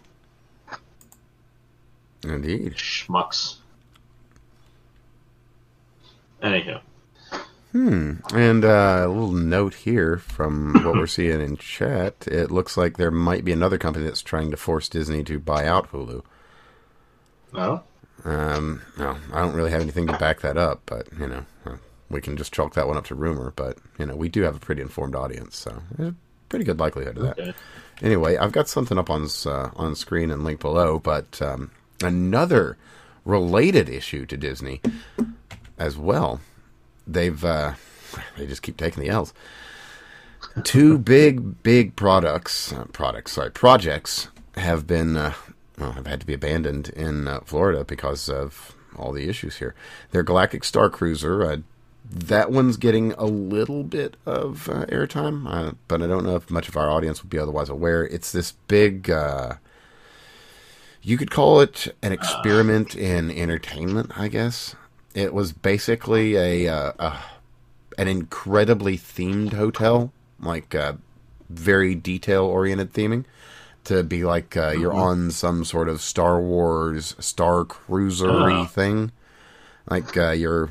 Indeed. 2.25 2.75
Schmucks. 2.75 3.57
Anyhow, 6.41 6.81
Hmm. 7.73 8.17
And 8.35 8.65
uh, 8.67 9.05
a 9.07 9.09
little 9.09 9.33
note 9.33 9.73
here 9.75 10.19
from 10.19 10.75
what 10.85 10.95
we're 10.95 11.07
seeing 11.07 11.41
in 11.41 11.57
chat. 11.57 12.27
It 12.27 12.51
looks 12.51 12.77
like 12.77 12.99
there 12.99 13.11
might 13.11 13.47
be 13.47 13.53
another 13.53 13.79
company 13.79 14.05
that's 14.05 14.21
trying 14.21 14.51
to 14.51 14.59
force 14.59 14.91
Disney 14.91 15.25
to 15.25 15.39
buy 15.39 15.67
out 15.67 15.91
Hulu. 15.91 16.23
No. 17.55 17.83
Um, 18.25 18.83
no, 18.99 19.17
I 19.33 19.41
don't 19.41 19.55
really 19.55 19.71
have 19.71 19.81
anything 19.81 20.07
to 20.07 20.19
back 20.19 20.43
that 20.43 20.59
up, 20.59 20.83
but 20.85 21.09
you 21.19 21.27
know, 21.27 21.45
we 22.11 22.21
can 22.21 22.37
just 22.37 22.53
chalk 22.53 22.75
that 22.75 22.87
one 22.87 22.99
up 22.99 23.07
to 23.07 23.15
rumor. 23.15 23.53
But 23.57 23.79
you 23.99 24.05
know, 24.05 24.17
we 24.17 24.29
do 24.29 24.43
have 24.43 24.55
a 24.55 24.61
pretty 24.61 24.83
informed 24.83 25.17
audience, 25.17 25.57
so 25.57 25.83
there's 25.97 26.11
a 26.11 26.15
pretty 26.51 26.67
good 26.67 26.79
likelihood 26.79 27.17
of 27.17 27.23
that. 27.25 27.39
Okay. 27.39 27.55
Anyway, 28.03 28.37
I've 28.37 28.53
got 28.53 28.69
something 28.69 28.99
up 28.99 29.09
on 29.09 29.29
uh, 29.47 29.71
on 29.77 29.95
screen 29.95 30.31
and 30.31 30.43
link 30.43 30.61
below, 30.61 30.99
but 30.99 31.41
um, 31.41 31.71
another 32.03 32.77
related 33.25 33.89
issue 33.89 34.27
to 34.27 34.37
Disney 34.37 34.81
as 35.79 35.97
well. 35.97 36.41
They've 37.07 37.45
uh, 37.45 37.75
they 38.37 38.47
just 38.47 38.63
keep 38.63 38.77
taking 38.77 39.03
the 39.03 39.09
L's. 39.09 39.33
Two 40.65 40.99
big 41.17 41.63
big 41.63 41.95
products, 41.95 42.73
uh, 42.73 42.87
products, 42.93 43.33
sorry, 43.33 43.53
projects 43.53 44.29
have 44.57 44.87
been 44.87 45.17
uh, 45.17 45.35
well, 45.79 45.93
have 45.93 46.07
had 46.07 46.21
to 46.21 46.27
be 46.27 46.35
abandoned 46.35 46.89
in 46.91 47.29
uh, 47.29 47.41
Florida 47.45 47.85
because 47.85 48.29
of 48.29 48.75
all 48.97 49.13
the 49.13 49.29
issues 49.29 49.57
here. 49.57 49.75
Their 50.11 50.23
Galactic 50.23 50.65
Star 50.65 50.91
Cruiser, 50.91 51.45
uh, 51.45 51.57
that 52.11 52.51
one's 52.51 52.77
getting 52.77 53.13
a 53.13 53.25
little 53.25 53.83
bit 53.85 54.17
of 54.27 54.69
uh, 54.69 54.85
airtime, 54.87 55.47
uh, 55.47 55.73
but 55.89 56.03
I 56.03 56.07
don't 56.07 56.25
know 56.25 56.37
if 56.37 56.51
much 56.51 56.69
of 56.69 56.77
our 56.77 56.91
audience 56.91 57.23
would 57.23 57.31
be 57.31 57.39
otherwise 57.39 57.69
aware. 57.69 58.05
It's 58.05 58.33
this 58.33 58.53
big. 58.69 59.11
Uh, 59.11 59.55
you 61.03 61.17
could 61.17 61.31
call 61.31 61.61
it 61.61 61.95
an 62.03 62.13
experiment 62.13 62.95
in 62.95 63.31
entertainment, 63.31 64.13
I 64.17 64.29
guess. 64.29 64.77
It 65.15 65.35
was 65.35 65.53
basically 65.53 66.37
a, 66.37 66.69
uh, 66.73 66.93
a 66.99 67.19
an 67.99 68.09
incredibly 68.09 68.97
themed 68.97 69.53
hotel, 69.53 70.13
like 70.41 70.75
uh, 70.75 70.95
very 71.51 71.95
detail 71.95 72.45
oriented 72.45 72.93
theming, 72.93 73.25
to 73.85 74.03
be 74.03 74.25
like 74.25 74.57
uh, 74.57 74.71
you're 74.71 74.93
on 74.93 75.31
some 75.31 75.65
sort 75.65 75.89
of 75.89 76.01
Star 76.01 76.41
Wars 76.41 77.15
Star 77.19 77.65
Cruisery 77.65 78.55
Ah. 78.55 78.67
thing, 78.67 79.13
like 79.91 80.17
uh, 80.17 80.31
you're 80.31 80.71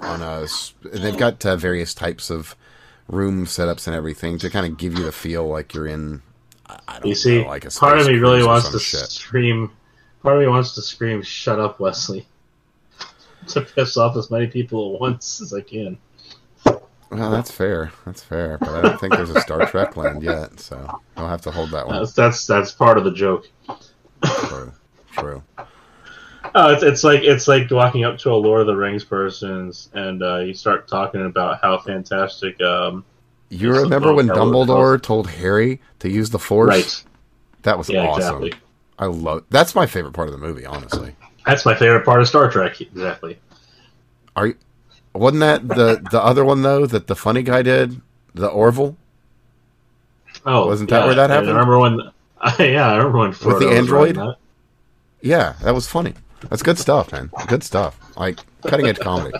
on 0.00 0.22
a. 0.22 0.46
They've 0.82 1.16
got 1.16 1.44
uh, 1.44 1.56
various 1.56 1.94
types 1.94 2.30
of 2.30 2.54
room 3.08 3.46
setups 3.46 3.86
and 3.86 3.94
everything 3.96 4.38
to 4.38 4.50
kind 4.50 4.66
of 4.66 4.76
give 4.78 4.98
you 4.98 5.04
the 5.04 5.12
feel 5.12 5.46
like 5.48 5.74
you're 5.74 5.86
in. 5.86 6.22
I- 6.66 6.98
don't 6.98 7.06
You 7.06 7.14
see, 7.14 7.42
know, 7.42 7.48
like 7.48 7.64
a 7.64 7.70
part 7.70 7.98
of 7.98 8.06
me 8.06 8.14
really 8.14 8.44
wants 8.44 8.70
to 8.70 8.78
shit. 8.78 9.00
scream. 9.08 9.70
Part 10.22 10.36
of 10.36 10.42
me 10.42 10.48
wants 10.48 10.74
to 10.74 10.82
scream, 10.82 11.22
"Shut 11.22 11.60
up, 11.60 11.78
Wesley!" 11.78 12.26
to 13.48 13.60
piss 13.60 13.96
off 13.96 14.16
as 14.16 14.30
many 14.30 14.48
people 14.48 14.94
at 14.94 15.00
once 15.00 15.40
as 15.40 15.52
I 15.54 15.60
can. 15.60 15.98
Well, 17.08 17.30
that's 17.30 17.52
fair. 17.52 17.92
That's 18.04 18.24
fair. 18.24 18.58
But 18.58 18.70
I 18.70 18.82
don't 18.82 19.00
think 19.00 19.14
there's 19.14 19.30
a 19.30 19.40
Star 19.40 19.64
Trek 19.66 19.96
land 19.96 20.24
yet, 20.24 20.58
so 20.58 20.98
I'll 21.16 21.28
have 21.28 21.40
to 21.42 21.52
hold 21.52 21.70
that 21.70 21.86
one. 21.86 22.00
That's 22.00 22.12
that's, 22.12 22.46
that's 22.46 22.72
part 22.72 22.98
of 22.98 23.04
the 23.04 23.12
joke. 23.12 23.48
True. 24.24 24.72
True. 25.12 25.42
Oh, 26.58 26.72
it's, 26.72 26.82
it's 26.82 27.04
like 27.04 27.22
it's 27.22 27.48
like 27.48 27.70
walking 27.70 28.04
up 28.04 28.16
to 28.20 28.32
a 28.32 28.34
Lord 28.34 28.62
of 28.62 28.66
the 28.66 28.74
Rings 28.76 29.04
person 29.04 29.70
and 29.92 30.22
uh, 30.22 30.38
you 30.38 30.54
start 30.54 30.88
talking 30.88 31.26
about 31.26 31.60
how 31.60 31.76
fantastic. 31.78 32.58
Um, 32.62 33.04
You 33.50 33.72
remember 33.72 34.14
when 34.14 34.26
Dumbledore 34.28 35.00
told 35.02 35.28
Harry 35.28 35.82
to 35.98 36.08
use 36.08 36.30
the 36.30 36.38
Force? 36.38 36.68
right? 36.68 37.04
That 37.62 37.76
was 37.76 37.90
Yeah, 37.90 38.06
awesome. 38.06 38.44
exactly. 38.44 38.52
I 38.98 39.04
love. 39.04 39.44
That's 39.50 39.74
my 39.74 39.84
favorite 39.84 40.14
part 40.14 40.28
of 40.28 40.32
the 40.32 40.38
movie, 40.38 40.64
honestly. 40.64 41.14
That's 41.44 41.66
my 41.66 41.74
favorite 41.74 42.06
part 42.06 42.22
of 42.22 42.28
Star 42.28 42.50
Trek. 42.50 42.80
Exactly. 42.80 43.38
Are 44.34 44.46
you, 44.46 44.54
wasn't 45.14 45.40
that 45.40 45.68
the 45.68 46.02
the 46.10 46.22
other 46.22 46.42
one 46.44 46.62
though 46.62 46.86
that 46.86 47.06
the 47.06 47.16
funny 47.16 47.42
guy 47.42 47.60
did? 47.60 48.00
The 48.34 48.48
Orville? 48.48 48.96
Oh, 50.46 50.68
Wasn't 50.68 50.88
that 50.88 51.04
where 51.04 51.14
that 51.16 51.28
happened? 51.28 51.50
I 51.50 51.52
remember 51.52 51.78
when. 51.78 52.00
yeah, 52.58 52.88
I 52.88 52.96
remember 52.96 53.18
when 53.18 53.32
Frodo 53.32 53.58
the 53.58 53.68
android? 53.68 54.14
that. 54.16 54.36
Yeah, 55.20 55.54
that 55.62 55.74
was 55.74 55.86
funny. 55.86 56.14
That's 56.50 56.62
good 56.62 56.78
stuff, 56.78 57.12
man. 57.12 57.30
Good 57.48 57.62
stuff. 57.62 57.98
Like 58.16 58.40
cutting 58.62 58.86
edge 58.86 58.98
comedy. 58.98 59.38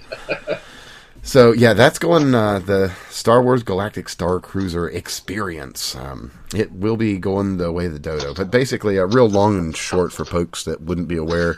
So 1.27 1.51
yeah, 1.51 1.73
that's 1.73 1.99
going 1.99 2.37
uh, 2.37 2.61
the 2.61 2.93
Star 3.11 3.43
Wars 3.43 3.65
Galactic 3.65 4.09
Star 4.09 4.39
Cruiser 4.39 4.89
experience. 4.89 5.97
Um, 5.97 6.31
it 6.55 6.71
will 6.71 6.97
be 6.97 7.19
going 7.19 7.57
the 7.57 7.73
way 7.73 7.87
of 7.87 7.93
the 7.93 7.99
dodo, 7.99 8.33
but 8.33 8.51
basically 8.53 8.97
a 8.97 9.07
real 9.07 9.29
long 9.29 9.59
and 9.59 9.77
short 9.77 10.13
for 10.13 10.25
folks 10.25 10.63
that 10.65 10.83
wouldn't 10.83 11.09
be 11.09 11.17
aware. 11.17 11.57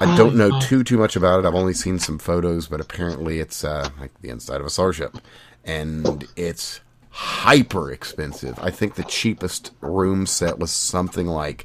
I 0.00 0.16
don't 0.16 0.34
know 0.34 0.58
too 0.60 0.82
too 0.82 0.98
much 0.98 1.14
about 1.14 1.38
it. 1.38 1.46
I've 1.46 1.54
only 1.54 1.72
seen 1.72 2.00
some 2.00 2.18
photos, 2.18 2.66
but 2.66 2.80
apparently 2.80 3.38
it's 3.38 3.62
uh, 3.62 3.90
like 4.00 4.10
the 4.22 4.30
inside 4.30 4.60
of 4.60 4.66
a 4.66 4.70
starship, 4.70 5.18
and 5.64 6.26
it's 6.34 6.80
hyper 7.10 7.92
expensive. 7.92 8.58
I 8.60 8.70
think 8.70 8.96
the 8.96 9.04
cheapest 9.04 9.70
room 9.80 10.26
set 10.26 10.58
was 10.58 10.72
something 10.72 11.28
like 11.28 11.64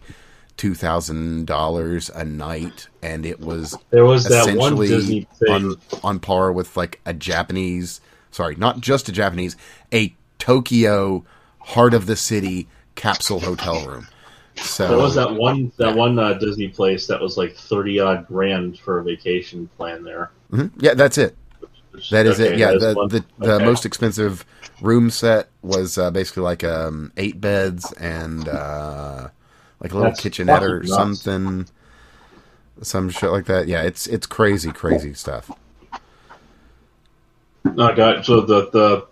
two 0.59 0.75
thousand 0.75 1.47
dollars 1.47 2.09
a 2.09 2.25
night, 2.25 2.89
and 3.01 3.25
it 3.25 3.39
was 3.39 3.77
There 3.91 4.03
was 4.03 4.25
that 4.25 4.57
one 4.57 4.73
essentially 4.73 4.89
Disney 4.89 5.27
thing. 5.39 5.49
on 5.49 5.75
on 6.03 6.19
par 6.19 6.51
with 6.51 6.75
like 6.75 6.99
a 7.05 7.13
Japanese, 7.13 8.01
sorry, 8.29 8.55
not 8.57 8.81
just 8.81 9.07
a 9.07 9.13
Japanese, 9.13 9.55
a 9.93 10.13
Tokyo 10.37 11.23
heart 11.59 11.93
of 11.93 12.07
the 12.07 12.17
city 12.17 12.67
capsule 12.95 13.39
hotel 13.39 13.85
room. 13.87 14.07
So 14.57 14.89
There 14.89 14.97
was 14.97 15.15
that 15.15 15.33
one 15.33 15.71
that 15.77 15.95
one 15.95 16.19
uh, 16.19 16.33
Disney 16.33 16.67
place 16.67 17.07
that 17.07 17.21
was 17.21 17.37
like 17.37 17.55
thirty 17.55 18.01
odd 18.01 18.27
grand 18.27 18.77
for 18.79 18.99
a 18.99 19.03
vacation 19.03 19.69
plan 19.77 20.03
there. 20.03 20.31
Mhm. 20.51 20.71
yeah, 20.77 20.93
that's 20.93 21.17
it. 21.17 21.37
That 22.11 22.25
is 22.25 22.39
Okay, 22.41 22.53
it. 22.53 22.59
Yeah, 22.59 22.73
the 22.73 22.95
one. 22.95 23.07
the, 23.07 23.23
the 23.37 23.55
Okay. 23.55 23.65
most 23.65 23.85
expensive 23.85 24.45
room 24.81 25.09
set 25.09 25.47
was 25.61 25.97
uh, 25.97 26.11
basically 26.11 26.43
like 26.43 26.65
um, 26.65 27.13
eight 27.15 27.39
beds 27.39 27.93
and 27.93 28.47
uh, 28.49 29.29
like 29.81 29.91
a 29.91 29.95
little 29.95 30.09
That's 30.11 30.21
kitchenette 30.21 30.63
or 30.63 30.79
nuts. 30.79 30.93
something, 30.93 31.67
some 32.81 33.09
shit 33.09 33.31
like 33.31 33.45
that. 33.45 33.67
Yeah, 33.67 33.83
it's 33.83 34.07
it's 34.07 34.27
crazy, 34.27 34.71
crazy 34.71 35.13
stuff. 35.13 35.49
Oh 37.65 37.95
god! 37.95 38.25
So 38.25 38.41
the 38.41 38.69
the 38.71 39.07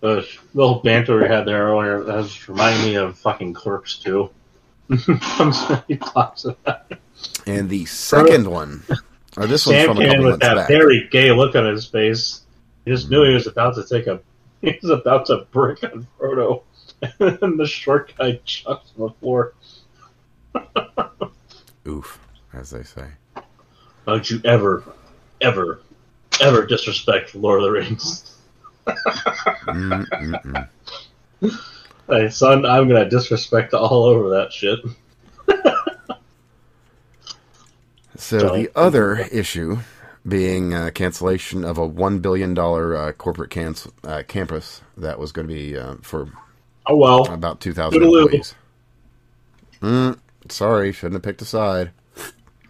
the 0.00 0.28
little 0.52 0.80
banter 0.80 1.20
we 1.20 1.26
had 1.28 1.46
there 1.46 1.64
earlier 1.68 2.04
has 2.04 2.48
reminded 2.48 2.84
me 2.84 2.94
of 2.96 3.16
fucking 3.18 3.54
Clerks 3.54 4.00
II. 4.06 4.28
he 5.88 5.96
talks 5.96 6.44
about 6.44 6.84
it. 6.90 6.98
And 7.46 7.70
the 7.70 7.86
second 7.86 8.46
one, 8.46 8.82
or 9.36 9.46
this 9.46 9.66
one's 9.66 9.78
Sam 9.78 9.86
from 9.88 9.96
a 9.98 10.00
came 10.00 10.10
in 10.10 10.16
couple 10.16 10.30
with 10.32 10.40
that 10.40 10.54
back. 10.56 10.68
very 10.68 11.08
gay 11.10 11.32
look 11.32 11.54
on 11.54 11.64
his 11.66 11.86
face. 11.86 12.42
He 12.84 12.90
just 12.90 13.08
knew 13.08 13.24
he 13.24 13.32
was 13.32 13.46
about 13.46 13.74
to 13.76 13.84
take 13.84 14.06
a. 14.06 14.20
He 14.64 14.78
was 14.80 14.90
about 14.90 15.26
to 15.26 15.46
brick 15.52 15.84
on 15.84 16.06
Frodo, 16.18 16.62
and 17.18 17.60
the 17.60 17.66
short 17.66 18.14
guy 18.16 18.40
chucks 18.46 18.92
on 18.98 19.08
the 19.08 19.10
floor. 19.20 19.52
Oof, 21.86 22.18
as 22.52 22.70
they 22.70 22.82
say. 22.82 23.06
Don't 24.06 24.30
you 24.30 24.40
ever, 24.44 24.84
ever, 25.40 25.80
ever 26.40 26.66
disrespect 26.66 27.34
Lord 27.34 27.62
of 27.62 27.64
the 27.64 27.72
Rings. 27.72 28.30
Hey, 32.08 32.28
son, 32.28 32.66
I'm 32.66 32.86
gonna 32.88 33.08
disrespect 33.08 33.72
all 33.74 34.04
over 34.04 34.30
that 34.30 34.52
shit. 34.52 34.80
So 38.16 38.38
Don't. 38.38 38.62
the 38.62 38.70
other 38.76 39.16
issue 39.16 39.78
being 40.26 40.72
uh, 40.72 40.90
cancellation 40.94 41.64
of 41.64 41.76
a 41.78 41.86
one 41.86 42.20
billion 42.20 42.54
dollar 42.54 42.96
uh, 42.96 43.12
corporate 43.12 43.56
uh, 44.04 44.22
campus 44.26 44.80
that 44.96 45.18
was 45.18 45.32
going 45.32 45.48
to 45.48 45.54
be 45.54 45.76
uh, 45.76 45.96
for 46.02 46.28
Oh 46.86 46.96
well. 46.96 47.32
about 47.32 47.60
two 47.60 47.72
thousand 47.72 48.02
employees. 48.02 48.54
Mm, 49.82 50.18
sorry, 50.48 50.92
shouldn't 50.92 51.14
have 51.14 51.22
picked 51.22 51.42
a 51.42 51.44
side. 51.44 51.90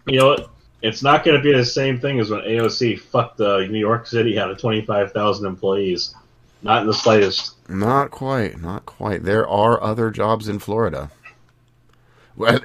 You 0.07 0.19
know 0.19 0.27
what? 0.27 0.49
It's 0.81 1.01
not 1.01 1.23
going 1.23 1.35
to 1.35 1.43
be 1.43 1.51
the 1.51 1.65
same 1.65 1.99
thing 1.99 2.19
as 2.19 2.29
when 2.29 2.41
AOC 2.41 2.99
fucked 2.99 3.41
uh, 3.41 3.59
New 3.59 3.79
York 3.79 4.05
City 4.05 4.37
out 4.37 4.51
of 4.51 4.59
25,000 4.59 5.45
employees. 5.45 6.13
Not 6.61 6.81
in 6.81 6.87
the 6.87 6.93
slightest. 6.93 7.55
Not 7.69 8.11
quite, 8.11 8.61
not 8.61 8.85
quite. 8.85 9.23
There 9.23 9.47
are 9.47 9.81
other 9.81 10.11
jobs 10.11 10.47
in 10.47 10.59
Florida. 10.59 11.11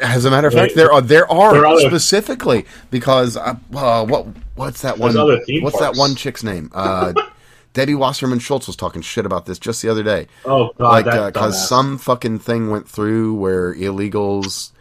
As 0.02 0.24
a 0.24 0.30
matter 0.30 0.48
of 0.48 0.54
fact, 0.54 0.74
there 0.74 0.92
are 0.92 1.00
there 1.00 1.30
are 1.30 1.52
there 1.52 1.66
are 1.66 1.78
specifically 1.80 2.66
because 2.90 3.36
uh, 3.36 3.54
uh, 3.74 4.04
what 4.04 4.26
what's 4.56 4.82
that 4.82 4.98
one? 4.98 5.14
What's 5.14 5.46
parks. 5.46 5.78
that 5.78 5.94
one 5.96 6.16
chick's 6.16 6.42
name? 6.42 6.70
Uh, 6.74 7.12
Debbie 7.72 7.94
Wasserman 7.94 8.40
Schultz 8.40 8.66
was 8.66 8.74
talking 8.74 9.00
shit 9.00 9.24
about 9.24 9.46
this 9.46 9.58
just 9.58 9.80
the 9.80 9.88
other 9.88 10.02
day. 10.02 10.26
Oh, 10.44 10.72
God. 10.76 11.06
like 11.06 11.32
because 11.32 11.54
dumbass. 11.54 11.68
some 11.68 11.98
fucking 11.98 12.40
thing 12.40 12.68
went 12.70 12.88
through 12.88 13.34
where 13.34 13.72
illegals 13.74 14.72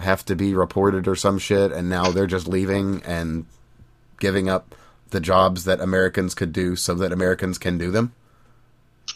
have 0.00 0.24
to 0.26 0.36
be 0.36 0.54
reported 0.54 1.06
or 1.08 1.16
some 1.16 1.38
shit, 1.38 1.72
and 1.72 1.88
now 1.88 2.10
they're 2.10 2.26
just 2.26 2.48
leaving 2.48 3.02
and 3.04 3.46
giving 4.20 4.48
up 4.48 4.74
the 5.10 5.20
jobs 5.20 5.64
that 5.64 5.80
Americans 5.80 6.34
could 6.34 6.52
do 6.52 6.76
so 6.76 6.94
that 6.94 7.12
Americans 7.12 7.58
can 7.58 7.78
do 7.78 7.90
them. 7.90 8.12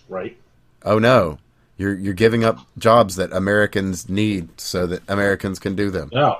Right. 0.08 0.36
Oh 0.84 0.98
no, 0.98 1.38
you're 1.76 1.94
you're 1.94 2.14
giving 2.14 2.44
up 2.44 2.58
jobs 2.78 3.16
that 3.16 3.32
Americans 3.32 4.08
need 4.08 4.60
so 4.60 4.86
that 4.86 5.02
Americans 5.08 5.58
can 5.58 5.74
do 5.74 5.90
them. 5.90 6.10
Yeah. 6.12 6.34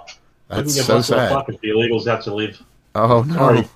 That's 0.48 0.66
we 0.66 0.72
can 0.72 0.74
get 0.76 0.84
so 0.86 1.00
sad. 1.00 1.46
The 1.46 1.68
illegals 1.68 2.06
have 2.06 2.22
to 2.24 2.34
leave. 2.34 2.60
Oh 2.94 3.22
no. 3.22 3.34
Sorry. 3.34 3.68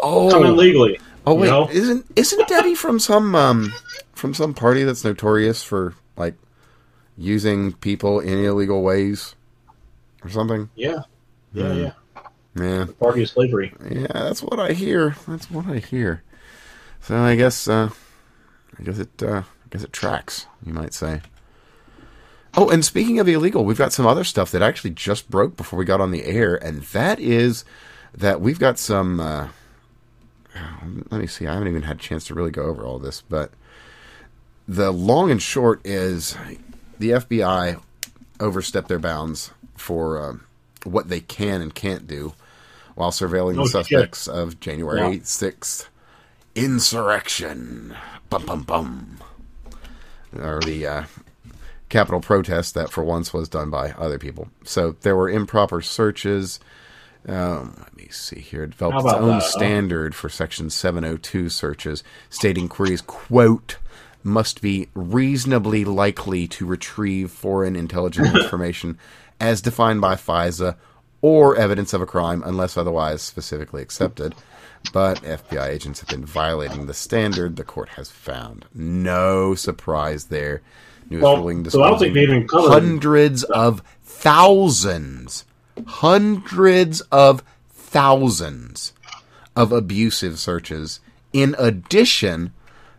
Come 0.00 0.44
in 0.44 0.50
Oh, 0.50 0.54
legally. 0.54 0.98
Oh 1.26 1.34
wait, 1.34 1.46
You 1.46 1.52
know? 1.52 1.68
isn't 1.70 2.06
isn't 2.16 2.48
Debbie 2.48 2.74
from 2.74 2.98
some 2.98 3.34
um 3.34 3.72
from 4.14 4.34
some 4.34 4.54
party 4.54 4.82
that's 4.84 5.04
notorious 5.04 5.62
for 5.62 5.94
like 6.16 6.34
using 7.16 7.72
people 7.74 8.20
in 8.20 8.44
illegal 8.44 8.82
ways 8.82 9.34
or 10.24 10.30
something? 10.30 10.68
Yeah, 10.74 11.02
yeah, 11.52 11.72
yeah. 11.74 11.92
Yeah, 12.54 12.84
The 12.84 12.92
party 12.92 13.22
of 13.22 13.30
slavery. 13.30 13.72
yeah, 13.90 14.06
that's 14.12 14.42
what 14.42 14.60
I 14.60 14.72
hear. 14.72 15.16
That's 15.26 15.50
what 15.50 15.66
I 15.66 15.78
hear. 15.78 16.22
So 17.00 17.16
I 17.18 17.34
guess 17.34 17.66
uh 17.66 17.88
I 18.78 18.82
guess 18.82 18.98
it 18.98 19.22
uh 19.22 19.42
I 19.42 19.68
guess 19.70 19.82
it 19.82 19.92
tracks, 19.92 20.46
you 20.64 20.72
might 20.74 20.92
say. 20.94 21.22
Oh, 22.54 22.68
and 22.68 22.84
speaking 22.84 23.18
of 23.18 23.26
illegal, 23.26 23.64
we've 23.64 23.78
got 23.78 23.94
some 23.94 24.06
other 24.06 24.24
stuff 24.24 24.50
that 24.50 24.60
actually 24.60 24.90
just 24.90 25.30
broke 25.30 25.56
before 25.56 25.78
we 25.78 25.86
got 25.86 26.02
on 26.02 26.10
the 26.10 26.24
air, 26.26 26.54
and 26.56 26.82
that 26.82 27.18
is 27.18 27.64
that 28.14 28.42
we've 28.42 28.58
got 28.58 28.78
some. 28.78 29.18
Uh, 29.20 29.48
let 31.10 31.18
me 31.22 31.26
see. 31.26 31.46
I 31.46 31.54
haven't 31.54 31.68
even 31.68 31.82
had 31.84 31.96
a 31.96 32.00
chance 32.00 32.26
to 32.26 32.34
really 32.34 32.50
go 32.50 32.64
over 32.64 32.84
all 32.84 32.98
this, 32.98 33.22
but 33.22 33.52
the 34.68 34.92
long 34.92 35.30
and 35.30 35.40
short 35.40 35.80
is 35.86 36.36
the 36.98 37.10
FBI 37.12 37.80
overstepped 38.38 38.88
their 38.88 38.98
bounds 38.98 39.50
for 39.76 40.18
uh, 40.20 40.32
what 40.84 41.08
they 41.08 41.20
can 41.20 41.60
and 41.60 41.74
can't 41.74 42.06
do 42.06 42.34
while 42.94 43.10
surveilling 43.10 43.58
Oh, 43.58 43.66
the 43.66 43.82
shit. 43.84 43.86
suspects 43.86 44.28
of 44.28 44.60
January 44.60 45.00
Yeah. 45.00 45.20
6th 45.20 45.86
insurrection. 46.54 47.96
Bum 48.30 48.44
bum 48.46 48.62
bum. 48.62 49.18
Or 50.38 50.60
the 50.60 50.86
uh, 50.86 51.04
Capitol 51.88 52.20
protest 52.20 52.74
that 52.74 52.90
for 52.90 53.04
once 53.04 53.32
was 53.34 53.48
done 53.48 53.70
by 53.70 53.90
other 53.92 54.18
people. 54.18 54.48
So 54.64 54.92
there 55.02 55.16
were 55.16 55.28
improper 55.28 55.80
searches. 55.82 56.58
Um, 57.28 57.74
let 57.78 57.96
me 57.96 58.08
see 58.10 58.40
here. 58.40 58.64
It 58.64 58.70
developed 58.70 59.04
its 59.04 59.14
own 59.14 59.28
that, 59.28 59.34
huh? 59.34 59.48
standard 59.48 60.14
for 60.14 60.28
Section 60.28 60.70
702 60.70 61.48
searches, 61.50 62.02
stating 62.30 62.68
queries, 62.68 63.02
quote, 63.02 63.76
must 64.24 64.60
be 64.62 64.88
reasonably 64.94 65.84
likely 65.84 66.46
to 66.48 66.64
retrieve 66.66 67.30
foreign 67.30 67.76
intelligence 67.76 68.28
information 68.34 68.98
as 69.40 69.60
defined 69.60 70.00
by 70.00 70.14
FISA 70.14 70.76
or 71.20 71.56
evidence 71.56 71.92
of 71.92 72.00
a 72.02 72.06
crime 72.06 72.42
unless 72.44 72.76
otherwise 72.76 73.22
specifically 73.22 73.82
accepted. 73.82 74.34
But 74.92 75.22
FBI 75.22 75.68
agents 75.68 76.00
have 76.00 76.08
been 76.08 76.24
violating 76.26 76.86
the 76.86 76.94
standard 76.94 77.54
the 77.56 77.62
court 77.64 77.90
has 77.90 78.10
found. 78.10 78.64
No 78.74 79.54
surprise 79.54 80.24
there. 80.26 80.60
Newest 81.08 81.22
Well, 81.22 81.36
ruling 81.36 81.68
so 81.70 81.82
I 81.82 81.90
don't 81.90 81.98
think 81.98 82.14
they 82.14 82.22
even 82.22 82.48
covered- 82.48 82.70
hundreds 82.70 83.44
of 83.44 83.82
thousands, 84.02 85.44
hundreds 85.86 87.00
of 87.12 87.42
thousands 87.70 88.92
of 89.54 89.70
abusive 89.72 90.38
searches 90.38 91.00
in 91.32 91.54
addition 91.58 92.52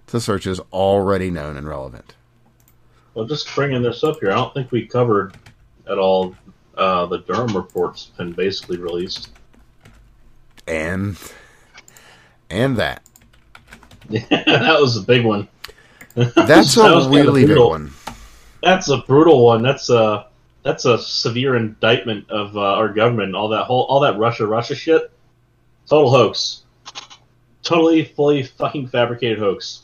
to 0.07 0.19
searches 0.21 0.59
already 0.71 1.29
known 1.31 1.57
and 1.57 1.67
relevant. 1.67 2.13
Well, 3.13 3.25
just 3.25 3.53
bringing 3.55 3.81
this 3.81 4.03
up 4.03 4.19
here, 4.21 4.31
I 4.31 4.35
don't 4.35 4.53
think 4.53 4.71
we 4.71 4.85
covered 4.85 5.35
at 5.89 5.97
all 5.97 6.35
uh, 6.77 7.05
the 7.05 7.19
Durham 7.19 7.55
report's 7.55 8.07
been 8.17 8.33
basically 8.33 8.77
released. 8.77 9.29
And 10.67 11.17
and 12.49 12.77
that. 12.77 13.03
that 14.09 14.77
was 14.79 14.97
a 14.97 15.01
big 15.01 15.25
one. 15.25 15.47
That's 16.15 16.77
a 16.77 17.09
really 17.09 17.45
big 17.45 17.57
one. 17.57 17.91
That's 18.61 18.89
a 18.89 18.97
brutal 18.97 19.43
one. 19.43 19.61
That's 19.61 19.89
a 19.89 20.27
that's 20.61 20.85
a 20.85 20.97
severe 20.97 21.57
indictment 21.57 22.29
of 22.29 22.55
uh, 22.55 22.61
our 22.61 22.87
government. 22.87 23.35
All 23.35 23.49
that 23.49 23.63
whole 23.63 23.83
all 23.85 23.99
that 24.01 24.17
Russia 24.17 24.45
Russia 24.45 24.75
shit. 24.75 25.11
Total 25.87 26.09
hoax. 26.09 26.63
Totally, 27.63 28.05
fully 28.05 28.43
fucking 28.43 28.87
fabricated 28.87 29.39
hoax. 29.39 29.83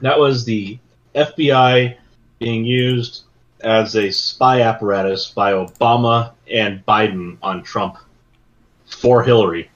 That 0.00 0.18
was 0.18 0.44
the 0.44 0.78
FBI 1.14 1.96
being 2.38 2.64
used 2.64 3.23
as 3.64 3.96
a 3.96 4.10
spy 4.10 4.60
apparatus 4.62 5.30
by 5.30 5.52
Obama 5.52 6.32
and 6.50 6.84
Biden 6.86 7.38
on 7.42 7.62
Trump 7.62 7.96
for 8.86 9.22
Hillary. 9.24 9.70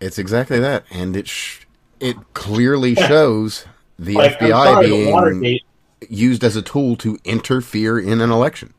It's 0.00 0.18
exactly 0.18 0.58
that, 0.60 0.84
and 0.90 1.16
it 1.16 1.28
sh- 1.28 1.60
it 1.98 2.16
clearly 2.34 2.94
shows 2.94 3.66
the 3.98 4.14
Like, 4.14 4.38
FBI 4.38 4.50
sorry, 4.50 4.86
being 4.86 5.12
Watergate, 5.12 5.64
used 6.08 6.42
as 6.44 6.56
a 6.56 6.62
tool 6.62 6.96
to 6.96 7.18
interfere 7.24 7.98
in 7.98 8.20
an 8.20 8.30
election. 8.30 8.72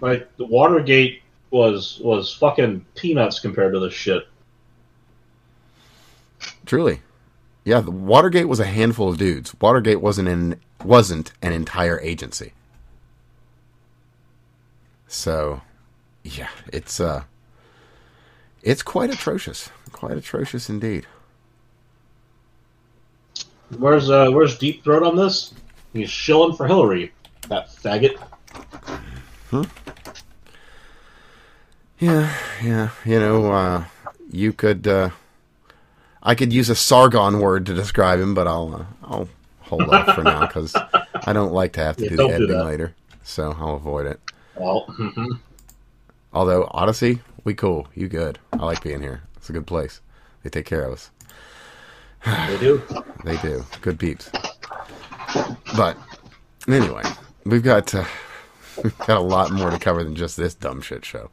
like 0.00 0.34
the 0.36 0.46
Watergate 0.46 1.22
was 1.50 2.00
was 2.02 2.32
fucking 2.34 2.84
peanuts 2.94 3.40
compared 3.40 3.72
to 3.74 3.80
this 3.80 3.92
shit. 3.94 4.26
Truly, 6.66 7.00
yeah. 7.64 7.80
The 7.80 7.90
Watergate 7.90 8.48
was 8.48 8.60
a 8.60 8.66
handful 8.66 9.08
of 9.08 9.18
dudes. 9.18 9.54
Watergate 9.60 10.00
wasn't 10.00 10.28
an 10.28 10.60
wasn't 10.84 11.32
an 11.42 11.52
entire 11.52 12.00
agency. 12.00 12.52
So, 15.06 15.62
yeah, 16.22 16.48
it's 16.72 17.00
uh, 17.00 17.24
it's 18.62 18.82
quite 18.82 19.10
atrocious, 19.10 19.70
quite 19.92 20.16
atrocious 20.16 20.68
indeed. 20.68 21.06
Where's 23.78 24.10
uh 24.10 24.30
where's 24.30 24.58
Deep 24.58 24.84
Throat 24.84 25.02
on 25.02 25.16
this? 25.16 25.54
He's 25.92 26.10
shilling 26.10 26.56
for 26.56 26.66
Hillary. 26.66 27.12
That 27.48 27.68
faggot. 27.68 28.18
Huh? 29.50 29.64
Yeah, 31.98 32.34
yeah. 32.62 32.90
You 33.04 33.20
know, 33.20 33.52
uh, 33.52 33.84
you 34.30 34.52
could. 34.52 34.86
Uh, 34.86 35.10
I 36.24 36.34
could 36.34 36.52
use 36.52 36.70
a 36.70 36.74
Sargon 36.74 37.40
word 37.40 37.66
to 37.66 37.74
describe 37.74 38.18
him, 38.18 38.34
but 38.34 38.46
I'll 38.46 38.74
uh, 38.74 38.84
I'll 39.06 39.28
hold 39.60 39.82
off 39.82 40.14
for 40.14 40.22
now 40.22 40.46
because 40.46 40.74
I 41.26 41.32
don't 41.32 41.52
like 41.52 41.72
to 41.74 41.80
have 41.80 41.96
to 41.96 42.04
Yeah, 42.04 42.10
do 42.10 42.16
the 42.16 42.22
don't 42.22 42.30
do 42.30 42.44
editing 42.44 42.64
later, 42.64 42.94
so 43.22 43.54
I'll 43.58 43.74
avoid 43.74 44.06
it. 44.06 44.20
Well, 44.56 44.86
mhm. 44.98 45.38
Although 46.32 46.68
Odysee, 46.74 47.20
we 47.44 47.54
cool. 47.54 47.86
You 47.94 48.08
good? 48.08 48.38
I 48.52 48.64
like 48.64 48.82
being 48.82 49.02
here. 49.02 49.22
It's 49.36 49.50
a 49.50 49.52
good 49.52 49.66
place. 49.66 50.00
They 50.42 50.50
take 50.50 50.66
care 50.66 50.82
of 50.84 50.94
us. 50.94 51.10
they 52.48 52.58
do. 52.58 52.82
They 53.24 53.36
do. 53.38 53.64
Good 53.82 53.98
peeps. 53.98 54.30
But 55.76 55.96
anyway, 56.66 57.02
we've 57.44 57.62
got 57.62 57.94
uh, 57.94 58.04
we've 58.82 58.96
got 58.98 59.18
a 59.18 59.20
lot 59.20 59.52
more 59.52 59.70
to 59.70 59.78
cover 59.78 60.02
than 60.02 60.16
just 60.16 60.36
this 60.38 60.54
dumb 60.54 60.80
shit 60.80 61.04
show. 61.04 61.30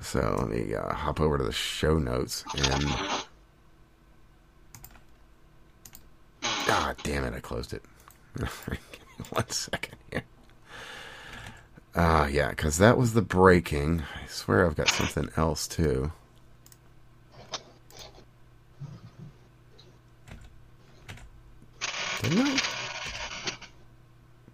So 0.00 0.36
let 0.38 0.48
me 0.48 0.74
uh, 0.74 0.92
hop 0.94 1.20
over 1.20 1.36
to 1.36 1.44
the 1.44 1.52
show 1.52 1.98
notes 1.98 2.44
and. 2.56 2.84
God 6.66 6.96
damn 7.02 7.24
it! 7.24 7.34
I 7.34 7.40
closed 7.40 7.72
it. 7.72 7.82
One 9.30 9.48
second 9.48 9.98
here. 10.10 10.24
Ah, 11.94 12.26
yeah, 12.26 12.50
because 12.50 12.78
that 12.78 12.96
was 12.96 13.12
the 13.12 13.22
breaking. 13.22 14.02
I 14.02 14.26
swear 14.26 14.66
I've 14.66 14.76
got 14.76 14.88
something 14.88 15.28
else 15.36 15.68
too. 15.68 16.12
Didn't 22.22 22.46
I? 22.46 22.56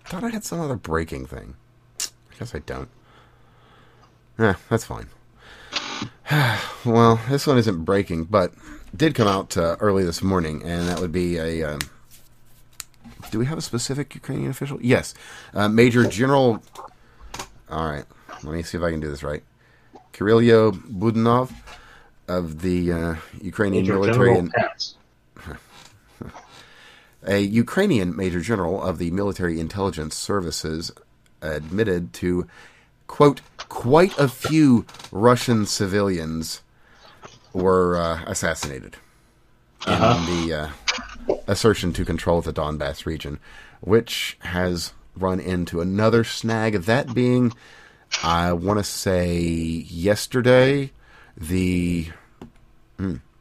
Thought 0.06 0.24
I 0.24 0.30
had 0.30 0.44
some 0.44 0.60
other 0.60 0.76
breaking 0.76 1.26
thing. 1.26 1.54
I 2.00 2.38
guess 2.38 2.54
I 2.54 2.60
don't. 2.60 2.88
Eh, 4.38 4.54
that's 4.68 4.84
fine. 4.84 5.08
well, 6.84 7.20
this 7.28 7.46
one 7.46 7.58
isn't 7.58 7.84
breaking, 7.84 8.24
but 8.24 8.52
did 8.96 9.14
come 9.14 9.28
out 9.28 9.56
uh, 9.56 9.76
early 9.80 10.04
this 10.04 10.22
morning, 10.22 10.62
and 10.62 10.88
that 10.88 11.00
would 11.00 11.12
be 11.12 11.36
a. 11.36 11.62
Um, 11.62 11.80
do 13.30 13.38
we 13.38 13.46
have 13.46 13.58
a 13.58 13.62
specific 13.62 14.14
Ukrainian 14.14 14.50
official? 14.50 14.78
Yes, 14.80 15.14
uh, 15.54 15.68
Major 15.68 16.04
General. 16.04 16.62
All 17.70 17.86
right, 17.86 18.04
let 18.42 18.54
me 18.54 18.62
see 18.62 18.78
if 18.78 18.84
I 18.84 18.90
can 18.90 19.00
do 19.00 19.10
this 19.10 19.22
right. 19.22 19.42
Kyrylo 20.12 20.72
Budanov 20.72 21.52
of 22.26 22.62
the 22.62 22.92
uh, 22.92 23.14
Ukrainian 23.40 23.82
Major 23.82 23.94
military 23.94 24.34
General 24.34 24.38
and 24.40 24.52
a 27.26 27.40
Ukrainian 27.40 28.16
major 28.16 28.40
general 28.40 28.82
of 28.82 28.98
the 28.98 29.10
military 29.10 29.60
intelligence 29.60 30.16
services 30.16 30.92
admitted 31.42 32.12
to, 32.14 32.46
quote, 33.06 33.40
quite 33.68 34.16
a 34.18 34.28
few 34.28 34.86
Russian 35.12 35.66
civilians 35.66 36.62
were 37.52 37.98
uh, 37.98 38.22
assassinated 38.26 38.96
in 39.86 39.92
the 39.92 40.54
uh, 40.54 40.87
assertion 41.46 41.92
to 41.94 42.04
control 42.04 42.40
the 42.40 42.52
Donbass 42.52 43.06
region, 43.06 43.38
which 43.80 44.36
has 44.40 44.92
run 45.16 45.40
into 45.40 45.80
another 45.80 46.24
snag, 46.24 46.74
that 46.82 47.14
being, 47.14 47.52
I 48.22 48.52
want 48.52 48.78
to 48.78 48.84
say, 48.84 49.36
yesterday, 49.38 50.92
the 51.36 52.08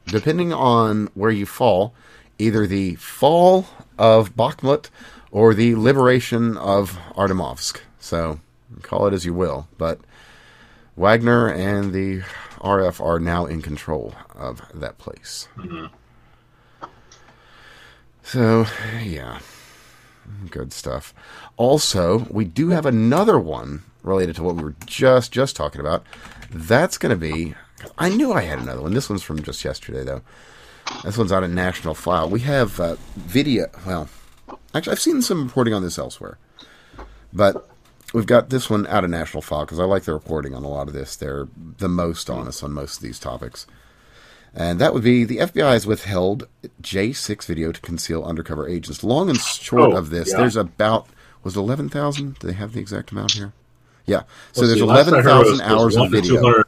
depending 0.06 0.54
on 0.54 1.10
where 1.14 1.32
you 1.32 1.46
fall, 1.46 1.94
either 2.38 2.68
the 2.68 2.96
fall 2.96 3.66
of 3.98 4.36
Bakhmut 4.36 4.90
or 5.32 5.54
the 5.54 5.76
liberation 5.76 6.58
of 6.58 6.98
Artemovsk. 7.16 7.82
So 8.00 8.40
call 8.84 9.08
it 9.08 9.14
as 9.14 9.26
you 9.26 9.34
will. 9.34 9.68
But 9.78 10.00
Wagner 10.96 11.48
and 11.50 11.94
the 11.94 12.22
RF 12.62 13.04
are 13.04 13.20
now 13.20 13.46
in 13.46 13.62
control 13.62 14.14
of 14.36 14.62
that 14.74 14.98
place. 14.98 15.48
Mhm. 15.58 15.90
So, 18.28 18.66
yeah, 19.02 19.40
good 20.50 20.74
stuff. 20.74 21.14
Also, 21.56 22.28
we 22.30 22.44
do 22.44 22.72
have 22.72 22.86
another 22.86 23.40
one 23.40 23.84
related 24.04 24.36
to 24.36 24.44
what 24.44 24.58
we 24.58 24.64
were 24.64 24.76
just 24.86 25.32
just 25.32 25.56
talking 25.56 25.80
about. 25.80 26.06
That's 26.52 26.98
going 26.98 27.12
to 27.12 27.16
be. 27.16 27.56
I 27.98 28.10
knew 28.10 28.34
I 28.34 28.42
had 28.42 28.60
another 28.60 28.82
one. 28.82 28.94
This 28.94 29.10
one's 29.10 29.24
from 29.24 29.42
just 29.44 29.64
yesterday, 29.64 30.04
though. 30.04 30.24
This 31.06 31.18
one's 31.18 31.32
out 31.32 31.46
of 31.46 31.52
National 31.52 31.94
File. 31.94 32.30
We 32.30 32.42
have 32.42 32.78
uh, 32.82 32.98
video. 33.16 33.68
Well, 33.86 34.10
actually, 34.76 34.92
I've 34.92 35.00
seen 35.00 35.22
some 35.22 35.46
reporting 35.46 35.74
on 35.74 35.82
this 35.82 35.98
elsewhere, 35.98 36.38
but 37.32 37.70
we've 38.14 38.26
got 38.26 38.50
this 38.50 38.70
one 38.70 38.86
out 38.88 39.06
of 39.06 39.10
National 39.10 39.42
File 39.42 39.64
because 39.64 39.80
I 39.80 39.86
like 39.86 40.04
the 40.04 40.12
reporting 40.12 40.54
on 40.54 40.66
a 40.66 40.70
lot 40.70 40.90
of 40.90 40.94
this. 40.94 41.16
They're 41.16 41.48
the 41.56 41.88
most 41.88 42.30
honest 42.30 42.62
on 42.62 42.74
most 42.74 42.98
of 42.98 43.04
these 43.04 43.20
topics. 43.20 43.68
And 44.54 44.80
that 44.80 44.94
would 44.94 45.04
be 45.04 45.24
the 45.24 45.38
FBI 45.38 45.72
has 45.74 45.86
withheld 45.86 46.48
J6 46.82 47.46
video 47.46 47.72
to 47.72 47.80
conceal 47.82 48.24
undercover 48.24 48.68
agents. 48.68 49.04
Long 49.04 49.30
and 49.30 49.40
short 49.40 49.92
Oh, 49.94 49.98
of 49.98 50.10
this, 50.10 50.32
yeah. 50.32 50.38
there's 50.38 50.56
about 50.56 51.08
was 51.44 51.56
it 51.56 51.60
eleven 51.60 51.88
thousand? 51.90 52.40
Do 52.40 52.48
they 52.48 52.54
have 52.54 52.74
the 52.74 52.80
exact 52.80 53.12
amount 53.12 53.34
here? 53.34 53.54
Yeah. 54.06 54.24
So 54.54 54.62
Let's 54.62 54.70
there's 54.70 54.80
see, 54.80 54.86
last 54.86 55.08
I 55.08 55.10
eleven 55.20 55.24
thousand 55.24 55.62
hours 55.62 55.96
of 55.96 56.12
video. 56.12 56.40
200 56.42 56.66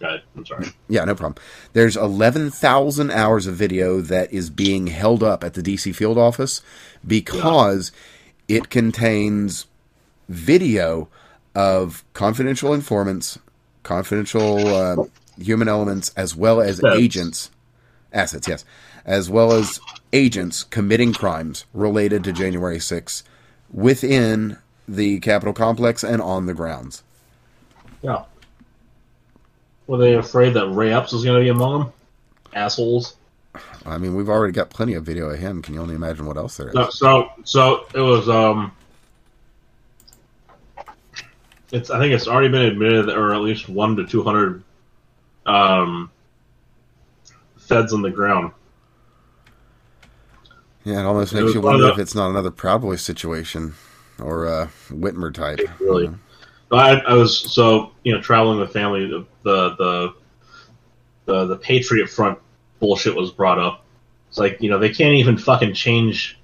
Go 0.00 0.06
ahead. 0.06 0.22
I'm 0.36 0.46
sorry. 0.46 0.66
Yeah, 0.88 1.04
no 1.04 1.14
problem. 1.14 1.40
There's 1.72 1.96
11,000 1.96 3.10
hours 3.10 3.46
of 3.46 3.54
video 3.54 4.00
that 4.00 4.32
is 4.32 4.50
being 4.50 4.88
held 4.88 5.22
up 5.22 5.44
at 5.44 5.54
the 5.54 5.62
DC 5.62 5.94
field 5.94 6.18
office 6.18 6.62
because 7.06 7.92
it 8.48 8.70
contains 8.70 9.66
video 10.28 11.08
of 11.54 12.02
confidential 12.14 12.72
informants, 12.74 13.38
confidential 13.82 14.66
uh, 14.68 14.96
human 15.40 15.68
elements, 15.68 16.12
as 16.16 16.36
well 16.36 16.60
as 16.60 16.78
Assets. 16.78 16.96
agents, 16.96 17.50
assets, 18.12 18.48
yes, 18.48 18.64
as 19.04 19.30
well 19.30 19.52
as 19.52 19.80
agents 20.12 20.64
committing 20.64 21.12
crimes 21.12 21.64
related 21.72 22.24
to 22.24 22.32
January 22.32 22.78
6th 22.78 23.22
within 23.72 24.58
the 24.88 25.20
Capitol 25.20 25.54
complex 25.54 26.02
and 26.02 26.20
on 26.20 26.46
the 26.46 26.54
grounds. 26.54 27.02
Yeah. 28.02 28.24
Were 29.86 29.98
they 29.98 30.14
afraid 30.14 30.54
that 30.54 30.68
Ray 30.68 30.92
Epps 30.92 31.12
was 31.12 31.24
going 31.24 31.38
to 31.38 31.44
be 31.44 31.48
among 31.48 31.80
them? 31.80 31.92
Assholes. 32.52 33.16
I 33.84 33.98
mean, 33.98 34.14
we've 34.14 34.28
already 34.28 34.52
got 34.52 34.70
plenty 34.70 34.94
of 34.94 35.04
video 35.04 35.28
of 35.30 35.38
him. 35.38 35.62
Can 35.62 35.74
you 35.74 35.80
only 35.80 35.94
imagine 35.94 36.26
what 36.26 36.36
else 36.36 36.56
there 36.56 36.68
is? 36.68 36.74
So, 36.74 36.90
so, 36.90 37.30
so 37.44 37.86
it 37.94 38.00
was. 38.00 38.28
Um, 38.28 38.72
it's. 41.72 41.90
I 41.90 41.98
think 41.98 42.12
it's 42.12 42.28
already 42.28 42.48
been 42.48 42.62
admitted 42.62 43.06
that 43.06 43.12
there 43.12 43.22
are 43.22 43.34
at 43.34 43.40
least 43.40 43.68
one 43.68 43.96
to 43.96 44.06
two 44.06 44.22
hundred 44.22 44.62
um, 45.46 46.10
feds 47.58 47.92
on 47.92 48.02
the 48.02 48.10
ground. 48.10 48.52
Yeah, 50.84 51.00
it 51.00 51.04
almost 51.04 51.34
makes 51.34 51.54
you 51.54 51.60
wonder 51.60 51.88
if 51.88 51.98
it's 51.98 52.14
not 52.14 52.30
another 52.30 52.50
Proud 52.50 52.82
Boy 52.82 52.96
situation 52.96 53.74
or 54.18 54.46
a 54.46 54.70
Whitmer 54.88 55.32
type. 55.32 55.60
Really. 55.78 56.04
you 56.04 56.10
know? 56.10 56.18
I, 56.78 57.00
I 57.00 57.14
was 57.14 57.38
so 57.38 57.92
you 58.04 58.12
know 58.12 58.20
traveling 58.20 58.58
with 58.58 58.72
family. 58.72 59.06
The 59.06 59.26
the 59.42 59.74
the 59.76 60.14
the, 61.26 61.46
the 61.46 61.56
Patriot 61.56 62.08
Front 62.08 62.38
bullshit 62.78 63.14
was 63.14 63.30
brought 63.30 63.58
up. 63.58 63.84
It's 64.28 64.38
like 64.38 64.60
you 64.60 64.70
know 64.70 64.78
they 64.78 64.90
can't 64.90 65.14
even 65.14 65.36
fucking 65.36 65.74
change 65.74 66.38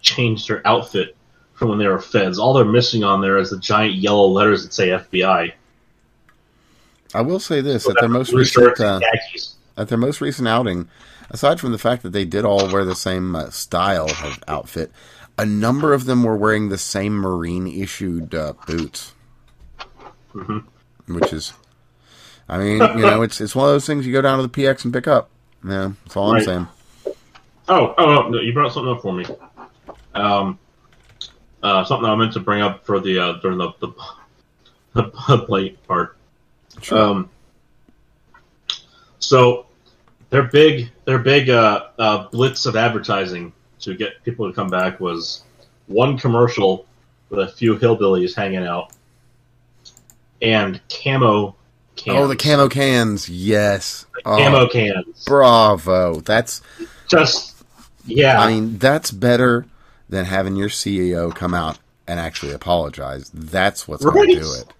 change 0.00 0.46
their 0.46 0.66
outfit 0.66 1.16
from 1.54 1.68
when 1.68 1.78
they 1.78 1.88
were 1.88 2.00
feds. 2.00 2.38
All 2.38 2.52
they're 2.52 2.64
missing 2.64 3.04
on 3.04 3.20
there 3.20 3.38
is 3.38 3.50
the 3.50 3.58
giant 3.58 3.94
yellow 3.94 4.26
letters 4.26 4.62
that 4.64 4.72
say 4.72 4.88
FBI. 4.88 5.52
I 7.14 7.22
will 7.22 7.40
say 7.40 7.60
this: 7.60 7.88
at 7.88 7.96
their 8.00 8.08
most 8.08 8.32
recent 8.32 8.78
uh, 8.80 9.00
at 9.76 9.88
their 9.88 9.98
most 9.98 10.20
recent 10.20 10.46
outing, 10.48 10.88
aside 11.30 11.60
from 11.60 11.72
the 11.72 11.78
fact 11.78 12.02
that 12.02 12.10
they 12.10 12.24
did 12.24 12.44
all 12.44 12.70
wear 12.70 12.84
the 12.84 12.94
same 12.94 13.34
uh, 13.34 13.50
style 13.50 14.10
of 14.10 14.38
outfit, 14.48 14.92
a 15.38 15.46
number 15.46 15.92
of 15.94 16.04
them 16.04 16.22
were 16.24 16.36
wearing 16.36 16.68
the 16.68 16.78
same 16.78 17.14
Marine 17.14 17.66
issued 17.66 18.34
uh, 18.34 18.52
boots, 18.66 19.14
Mhm. 20.34 20.64
which 21.06 21.32
is, 21.32 21.52
I 22.48 22.58
mean, 22.58 22.74
you 22.98 23.06
know, 23.06 23.22
it's 23.22 23.40
it's 23.40 23.54
one 23.54 23.68
of 23.68 23.74
those 23.74 23.86
things 23.86 24.06
you 24.06 24.12
go 24.12 24.20
down 24.22 24.38
to 24.38 24.46
the 24.46 24.48
PX 24.50 24.84
and 24.84 24.92
pick 24.92 25.06
up. 25.08 25.30
Yeah, 25.64 25.92
that's 26.04 26.16
all 26.16 26.32
Right. 26.32 26.40
I'm 26.40 26.44
saying. 26.46 26.68
Oh, 27.70 27.94
oh, 27.98 28.24
oh, 28.24 28.28
no, 28.28 28.40
you 28.40 28.52
brought 28.52 28.72
something 28.72 28.92
up 28.92 29.02
for 29.02 29.12
me. 29.12 29.24
Um, 30.14 30.58
uh, 31.62 31.84
something 31.84 32.08
I 32.08 32.14
meant 32.14 32.32
to 32.34 32.40
bring 32.40 32.62
up 32.62 32.84
for 32.86 32.98
the 33.00 33.18
uh, 33.18 33.32
during 33.40 33.58
the 33.58 33.72
the, 33.80 33.92
the 34.94 35.46
Light 35.48 35.78
part. 35.86 36.16
Sure. 36.82 36.98
Um, 36.98 37.30
so 39.18 39.66
their 40.30 40.44
big 40.44 40.90
their 41.04 41.18
big 41.18 41.50
uh, 41.50 41.86
uh, 41.98 42.28
blitz 42.28 42.66
of 42.66 42.76
advertising 42.76 43.52
to 43.80 43.94
get 43.94 44.22
people 44.24 44.48
to 44.48 44.54
come 44.54 44.68
back 44.68 45.00
was 45.00 45.44
one 45.86 46.18
commercial 46.18 46.86
with 47.30 47.40
a 47.40 47.48
few 47.48 47.76
hillbillies 47.76 48.34
hanging 48.34 48.66
out 48.66 48.92
and 50.40 50.80
camo 50.88 51.54
cans. 51.96 52.16
oh, 52.18 52.26
the 52.26 52.36
camo 52.36 52.68
cans, 52.68 53.28
yes. 53.28 54.06
Oh, 54.24 54.36
camo 54.36 54.68
cans. 54.68 55.24
Bravo. 55.24 56.20
That's 56.20 56.62
Just 57.08 57.56
yeah. 58.06 58.40
I 58.40 58.48
mean, 58.48 58.78
that's 58.78 59.10
better 59.10 59.66
than 60.08 60.24
having 60.24 60.56
your 60.56 60.68
CEO 60.68 61.34
come 61.34 61.54
out 61.54 61.78
and 62.06 62.18
actually 62.18 62.52
apologize. 62.52 63.30
That's 63.30 63.86
what's 63.86 64.04
going 64.04 64.28
to 64.28 64.40
do 64.40 64.52
it. 64.54 64.72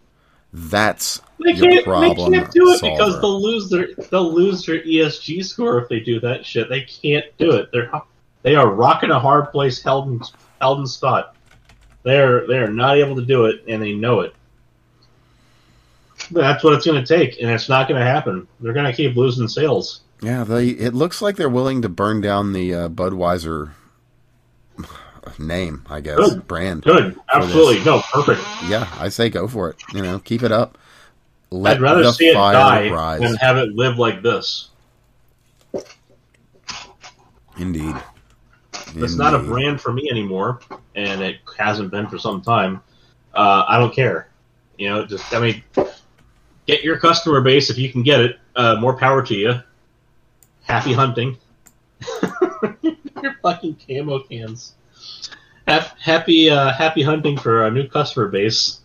That's 0.53 1.21
They 1.45 1.53
your 1.53 1.83
problem 1.83 2.33
they 2.33 2.39
can't 2.39 2.53
do 2.53 2.73
it 2.73 2.81
because 2.81 3.21
they'll 3.21 3.43
lose 3.43 3.69
their 3.69 3.89
they'll 4.11 4.33
lose 4.33 4.65
their 4.65 4.81
ESG 4.83 5.45
score 5.45 5.79
if 5.79 5.89
they 5.89 6.01
do 6.01 6.21
that 6.21 6.47
shit. 6.47 6.69
They 6.69 6.83
can't 6.83 7.27
do 7.37 7.53
it. 7.53 7.71
They're 7.71 7.91
they 8.43 8.55
are 8.55 8.69
rocking 8.71 9.11
a 9.11 9.21
hard 9.21 9.51
place 9.51 9.83
held 9.83 10.09
in 10.09 10.21
held 10.61 10.81
in 10.81 10.87
spot. 10.87 11.37
They're 12.03 12.47
they 12.47 12.57
are 12.57 12.71
not 12.71 12.97
able 12.97 13.17
to 13.17 13.25
do 13.25 13.47
it 13.47 13.65
and 13.69 13.83
they 13.83 13.93
know 13.93 14.21
it. 14.21 14.35
That's 16.31 16.65
what 16.65 16.75
it's 16.75 16.87
going 16.87 17.03
to 17.03 17.17
take, 17.17 17.41
and 17.41 17.51
it's 17.51 17.69
not 17.69 17.89
going 17.89 18.01
to 18.01 18.07
happen. 18.07 18.47
They're 18.61 18.73
going 18.73 18.87
to 18.87 18.93
keep 18.93 19.17
losing 19.17 19.49
sales. 19.49 20.01
Yeah, 20.21 20.45
they. 20.45 20.69
It 20.69 20.95
looks 20.95 21.23
like 21.23 21.37
they're 21.37 21.49
willing 21.49 21.83
to 21.83 21.89
burn 21.89 22.21
down 22.21 22.53
the 22.53 22.75
uh, 22.75 22.89
Budweiser 22.89 23.71
name, 25.39 25.85
I 25.89 26.01
guess, 26.01 26.17
Good. 26.17 26.47
brand. 26.47 26.83
Good, 26.83 27.19
absolutely, 27.33 27.85
no, 27.85 28.01
perfect. 28.13 28.41
Yeah, 28.69 28.89
I 28.99 29.09
say 29.09 29.31
go 29.31 29.49
for 29.49 29.71
it. 29.71 29.77
You 29.93 30.03
know, 30.03 30.19
keep 30.19 30.43
it 30.43 30.53
up. 30.53 30.79
Let 31.51 31.77
I'd 31.77 31.83
rather 31.83 32.13
see 32.13 32.29
it 32.29 32.35
die 32.35 32.91
rise. 32.91 33.21
than 33.21 33.35
have 33.37 33.57
it 33.57 33.71
live 33.75 33.99
like 33.99 34.23
this. 34.23 34.69
Indeed. 37.57 37.97
It's 38.95 39.17
not 39.17 39.35
a 39.35 39.39
brand 39.39 39.81
for 39.81 39.93
me 39.93 40.09
anymore, 40.11 40.61
and 40.95 41.21
it 41.21 41.37
hasn't 41.57 41.91
been 41.91 42.07
for 42.07 42.19
some 42.19 42.41
time. 42.43 42.81
Uh, 43.35 43.65
I 43.67 43.79
don't 43.79 43.95
care. 43.95 44.29
You 44.77 44.89
know, 44.91 45.07
just 45.07 45.33
I 45.35 45.41
mean, 45.41 45.63
get 46.67 46.83
your 46.83 46.99
customer 46.99 47.41
base 47.41 47.71
if 47.71 47.79
you 47.79 47.91
can 47.91 48.03
get 48.03 48.21
it. 48.21 48.39
Uh, 48.55 48.77
more 48.81 48.97
power 48.97 49.23
to 49.23 49.35
you. 49.35 49.55
Happy 50.63 50.93
hunting. 50.93 51.37
your 53.23 53.35
fucking 53.43 53.77
camo 53.87 54.21
cans. 54.21 54.75
Hap- 55.67 55.99
Happy 55.99 56.51
uh, 56.51 56.73
happy 56.73 57.03
hunting 57.03 57.37
for 57.39 57.67
a 57.67 57.71
new 57.71 57.89
customer 57.89 58.29
base. 58.29 58.81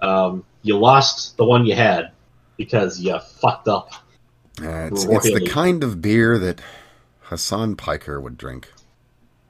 Um, 0.00 0.44
you 0.62 0.78
lost 0.78 1.36
the 1.36 1.44
one 1.44 1.64
you 1.64 1.74
had 1.74 2.12
because 2.56 3.00
you 3.00 3.18
fucked 3.18 3.68
up. 3.68 3.92
Uh, 4.60 4.88
it's, 4.90 5.04
it's 5.04 5.32
the 5.32 5.46
kind 5.46 5.84
of 5.84 6.00
beer 6.00 6.38
that 6.38 6.60
Hassan 7.20 7.76
Piker 7.76 8.20
would 8.20 8.36
drink. 8.36 8.72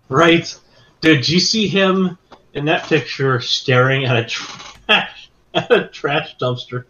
Right? 0.08 0.54
Did 1.00 1.28
you 1.28 1.40
see 1.40 1.68
him 1.68 2.18
in 2.54 2.64
that 2.66 2.84
picture 2.84 3.40
staring 3.40 4.04
at 4.04 4.16
a 4.16 4.24
trash 4.24 5.30
at 5.54 5.70
a 5.70 5.88
trash 5.88 6.36
dumpster? 6.38 6.84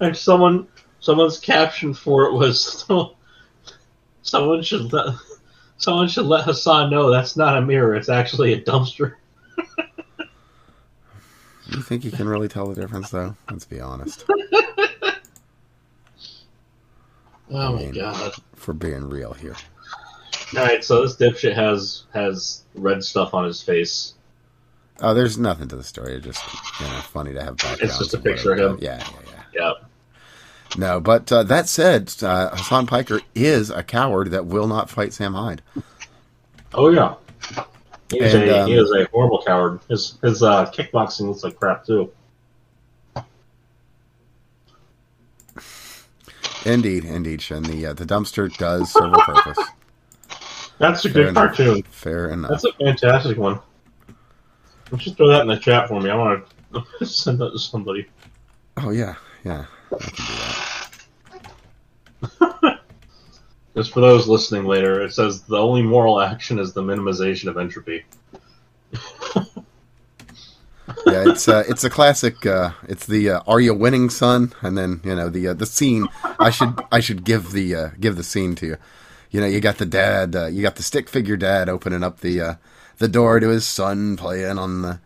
And 0.00 0.16
someone 0.16 0.68
someone's 1.00 1.38
caption 1.38 1.94
for 1.94 2.24
it 2.24 2.32
was 2.32 2.84
someone 4.22 4.62
should 4.62 4.92
someone 5.78 6.08
should 6.08 6.26
let 6.26 6.44
Hassan 6.44 6.90
know 6.90 7.10
that's 7.10 7.36
not 7.36 7.56
a 7.56 7.60
mirror, 7.62 7.94
it's 7.94 8.08
actually 8.08 8.52
a 8.54 8.60
dumpster. 8.60 9.14
You 11.70 11.80
think 11.82 12.04
you 12.04 12.10
can 12.10 12.28
really 12.28 12.48
tell 12.48 12.66
the 12.68 12.80
difference, 12.80 13.10
though? 13.10 13.34
Let's 13.50 13.64
be 13.64 13.80
honest. 13.80 14.24
Oh 17.50 17.74
my 17.74 17.82
mean- 17.82 17.92
god. 17.92 18.32
For 18.56 18.72
being 18.72 19.08
real 19.08 19.32
here. 19.34 19.54
Alright, 20.56 20.82
so 20.84 21.02
this 21.06 21.16
dipshit 21.16 21.54
has 21.54 22.04
has 22.12 22.62
red 22.74 23.04
stuff 23.04 23.34
on 23.34 23.44
his 23.44 23.62
face. 23.62 24.14
Oh, 25.00 25.12
there's 25.14 25.36
nothing 25.36 25.68
to 25.68 25.76
the 25.76 25.82
story. 25.84 26.14
It's 26.14 26.24
just 26.24 26.42
you 26.80 26.86
know 26.86 27.00
funny 27.00 27.34
to 27.34 27.42
have 27.42 27.54
It's 27.80 27.98
just 27.98 28.14
a 28.14 28.16
and 28.16 28.24
whatever, 28.24 28.36
picture 28.36 28.52
of 28.52 28.58
him. 28.58 28.78
Yeah, 28.80 28.98
yeah, 28.98 29.20
yeah. 29.52 29.68
Yep. 29.68 29.90
No, 30.76 31.00
but 31.00 31.30
uh, 31.30 31.42
that 31.44 31.68
said, 31.68 32.12
uh, 32.22 32.50
Hassan 32.56 32.86
Piker 32.86 33.20
is 33.34 33.70
a 33.70 33.82
coward 33.82 34.30
that 34.32 34.46
will 34.46 34.66
not 34.66 34.90
fight 34.90 35.12
Sam 35.12 35.34
Hyde. 35.34 35.62
Oh 36.72 36.88
yeah. 36.90 37.14
He 38.10 38.20
is, 38.20 38.34
And, 38.34 38.44
a, 38.44 38.62
um, 38.62 38.68
he 38.68 38.74
is 38.74 38.90
a 38.92 39.06
horrible 39.12 39.42
coward. 39.46 39.80
His 39.88 40.18
his 40.22 40.42
uh, 40.42 40.66
kickboxing 40.70 41.28
looks 41.28 41.44
like 41.44 41.56
crap 41.58 41.84
too. 41.86 42.12
Indeed, 46.64 47.04
indeed, 47.04 47.42
Shin. 47.42 47.62
The 47.62 47.86
uh, 47.86 47.92
the 47.92 48.06
dumpster 48.06 48.54
does 48.56 48.90
serve 48.92 49.12
a 49.12 49.18
purpose. 49.18 49.58
That's 50.78 51.04
a 51.04 51.10
Fair 51.10 51.24
good 51.24 51.28
enough. 51.30 51.56
cartoon. 51.56 51.82
Fair 51.90 52.28
enough. 52.30 52.50
That's 52.50 52.64
a 52.64 52.72
fantastic 52.72 53.36
one. 53.38 53.60
Just 54.96 55.16
throw 55.16 55.28
that 55.28 55.42
in 55.42 55.48
the 55.48 55.56
chat 55.58 55.88
for 55.88 56.00
me. 56.00 56.10
I 56.10 56.16
want 56.16 56.44
to 57.00 57.06
send 57.06 57.38
that 57.40 57.50
to 57.52 57.58
somebody. 57.58 58.06
Oh 58.78 58.90
yeah, 58.90 59.14
yeah. 59.44 59.66
Just 63.74 63.92
for 63.92 64.00
those 64.00 64.28
listening 64.28 64.66
later, 64.66 65.02
it 65.02 65.12
says 65.12 65.42
the 65.42 65.58
only 65.58 65.82
moral 65.82 66.20
action 66.20 66.58
is 66.58 66.72
the 66.72 66.82
minimization 66.82 67.48
of 67.48 67.58
entropy. 67.58 68.04
Yeah, 71.06 71.24
it's 71.26 71.48
uh, 71.48 71.64
it's 71.66 71.84
a 71.84 71.90
classic. 71.90 72.44
Uh, 72.44 72.72
it's 72.88 73.06
the 73.06 73.30
uh, 73.30 73.40
"Are 73.46 73.60
you 73.60 73.74
winning, 73.74 74.10
son?" 74.10 74.52
And 74.60 74.76
then 74.76 75.00
you 75.04 75.14
know 75.14 75.28
the 75.28 75.48
uh, 75.48 75.54
the 75.54 75.66
scene. 75.66 76.08
I 76.38 76.50
should 76.50 76.80
I 76.92 77.00
should 77.00 77.24
give 77.24 77.52
the 77.52 77.74
uh, 77.74 77.88
give 77.98 78.16
the 78.16 78.22
scene 78.22 78.54
to 78.56 78.66
you. 78.66 78.76
You 79.30 79.40
know, 79.40 79.46
you 79.46 79.60
got 79.60 79.78
the 79.78 79.86
dad. 79.86 80.36
Uh, 80.36 80.46
you 80.46 80.62
got 80.62 80.76
the 80.76 80.82
stick 80.82 81.08
figure 81.08 81.36
dad 81.36 81.68
opening 81.68 82.02
up 82.02 82.20
the 82.20 82.58
the 82.98 83.08
door 83.08 83.40
to 83.40 83.48
his 83.48 83.66
son 83.66 84.16
playing 84.16 84.58
on 84.58 84.82
the 84.82 85.00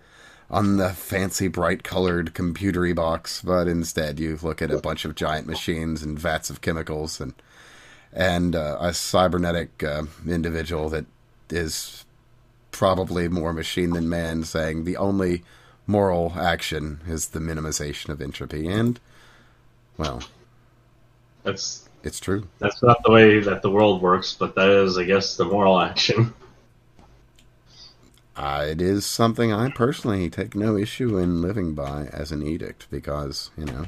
on 0.51 0.77
the 0.79 0.91
fancy 0.91 1.49
bright 1.49 1.83
colored 1.83 2.35
computery 2.35 2.95
box, 2.95 3.43
but 3.43 3.69
instead 3.69 4.19
you 4.19 4.39
look 4.43 4.63
at 4.63 4.71
a 4.71 4.79
bunch 4.79 5.05
of 5.05 5.15
giant 5.15 5.47
machines 5.47 6.03
and 6.03 6.19
vats 6.19 6.51
of 6.51 6.61
chemicals 6.61 7.21
and 7.21 7.35
and 8.13 8.57
uh, 8.57 8.79
a 8.81 8.95
cybernetic 8.95 9.83
uh, 9.85 10.05
individual 10.27 10.89
that 10.89 11.05
is 11.51 12.07
probably 12.71 13.29
more 13.29 13.53
machine 13.53 13.91
than 13.91 14.09
man, 14.09 14.45
saying 14.45 14.85
the 14.85 14.97
only 14.97 15.43
moral 15.87 16.33
action 16.39 17.01
is 17.07 17.29
the 17.29 17.39
minimization 17.39 18.09
of 18.09 18.23
entropy, 18.23 18.67
and 18.69 18.99
well, 19.99 20.23
That's 21.43 21.89
it's 22.03 22.21
true. 22.21 22.49
that's 22.59 22.83
not 22.83 23.03
the 23.05 23.11
way 23.11 23.41
that 23.41 23.61
the 23.63 23.71
world 23.71 24.01
works, 24.01 24.33
but 24.33 24.55
that 24.55 24.71
is, 24.71 24.97
I 24.97 25.05
guess, 25.05 25.37
the 25.37 25.45
moral 25.45 25.79
action. 25.79 26.33
Uh, 28.39 28.65
it 28.69 28.81
is 28.81 29.05
something 29.05 29.53
I 29.53 29.69
personally 29.71 30.31
take 30.31 30.55
no 30.55 30.77
issue 30.77 31.19
in 31.19 31.43
living 31.43 31.75
by 31.75 32.07
as 32.13 32.31
an 32.31 32.47
edict 32.47 32.87
because 32.89 33.51
you 33.59 33.65
know 33.65 33.87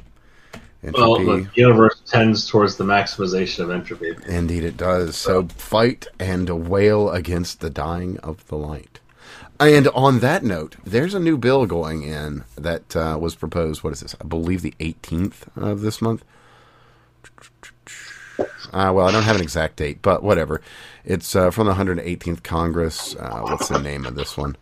Well, 0.83 1.15
entropy. 1.17 1.43
the 1.43 1.61
universe 1.61 2.01
tends 2.05 2.49
towards 2.49 2.75
the 2.75 2.83
maximization 2.83 3.59
of 3.63 3.71
entropy. 3.71 4.13
Indeed, 4.27 4.65
it 4.65 4.75
does. 4.75 5.15
So 5.15 5.47
fight 5.55 6.05
and 6.19 6.67
wail 6.67 7.09
against 7.11 7.61
the 7.61 7.69
dying 7.69 8.17
of 8.19 8.45
the 8.47 8.57
light. 8.57 8.99
And 9.57 9.87
on 9.89 10.19
that 10.19 10.43
note, 10.43 10.75
there's 10.83 11.13
a 11.13 11.19
new 11.19 11.37
bill 11.37 11.65
going 11.65 12.03
in 12.03 12.43
that 12.57 12.93
uh, 12.95 13.17
was 13.21 13.35
proposed. 13.35 13.83
What 13.83 13.93
is 13.93 14.01
this? 14.01 14.15
I 14.19 14.25
believe 14.25 14.63
the 14.63 14.73
18th 14.79 15.55
of 15.55 15.79
this 15.81 16.01
month. 16.01 16.25
Uh, 18.73 18.91
well, 18.93 19.07
I 19.07 19.11
don't 19.11 19.23
have 19.23 19.35
an 19.35 19.41
exact 19.41 19.75
date, 19.77 19.99
but 20.01 20.23
whatever. 20.23 20.61
It's 21.03 21.35
uh, 21.35 21.51
from 21.51 21.67
the 21.67 21.73
118th 21.73 22.43
Congress. 22.43 23.15
Uh, 23.15 23.41
what's 23.41 23.69
the 23.69 23.79
name 23.79 24.05
of 24.05 24.15
this 24.15 24.37
one? 24.37 24.55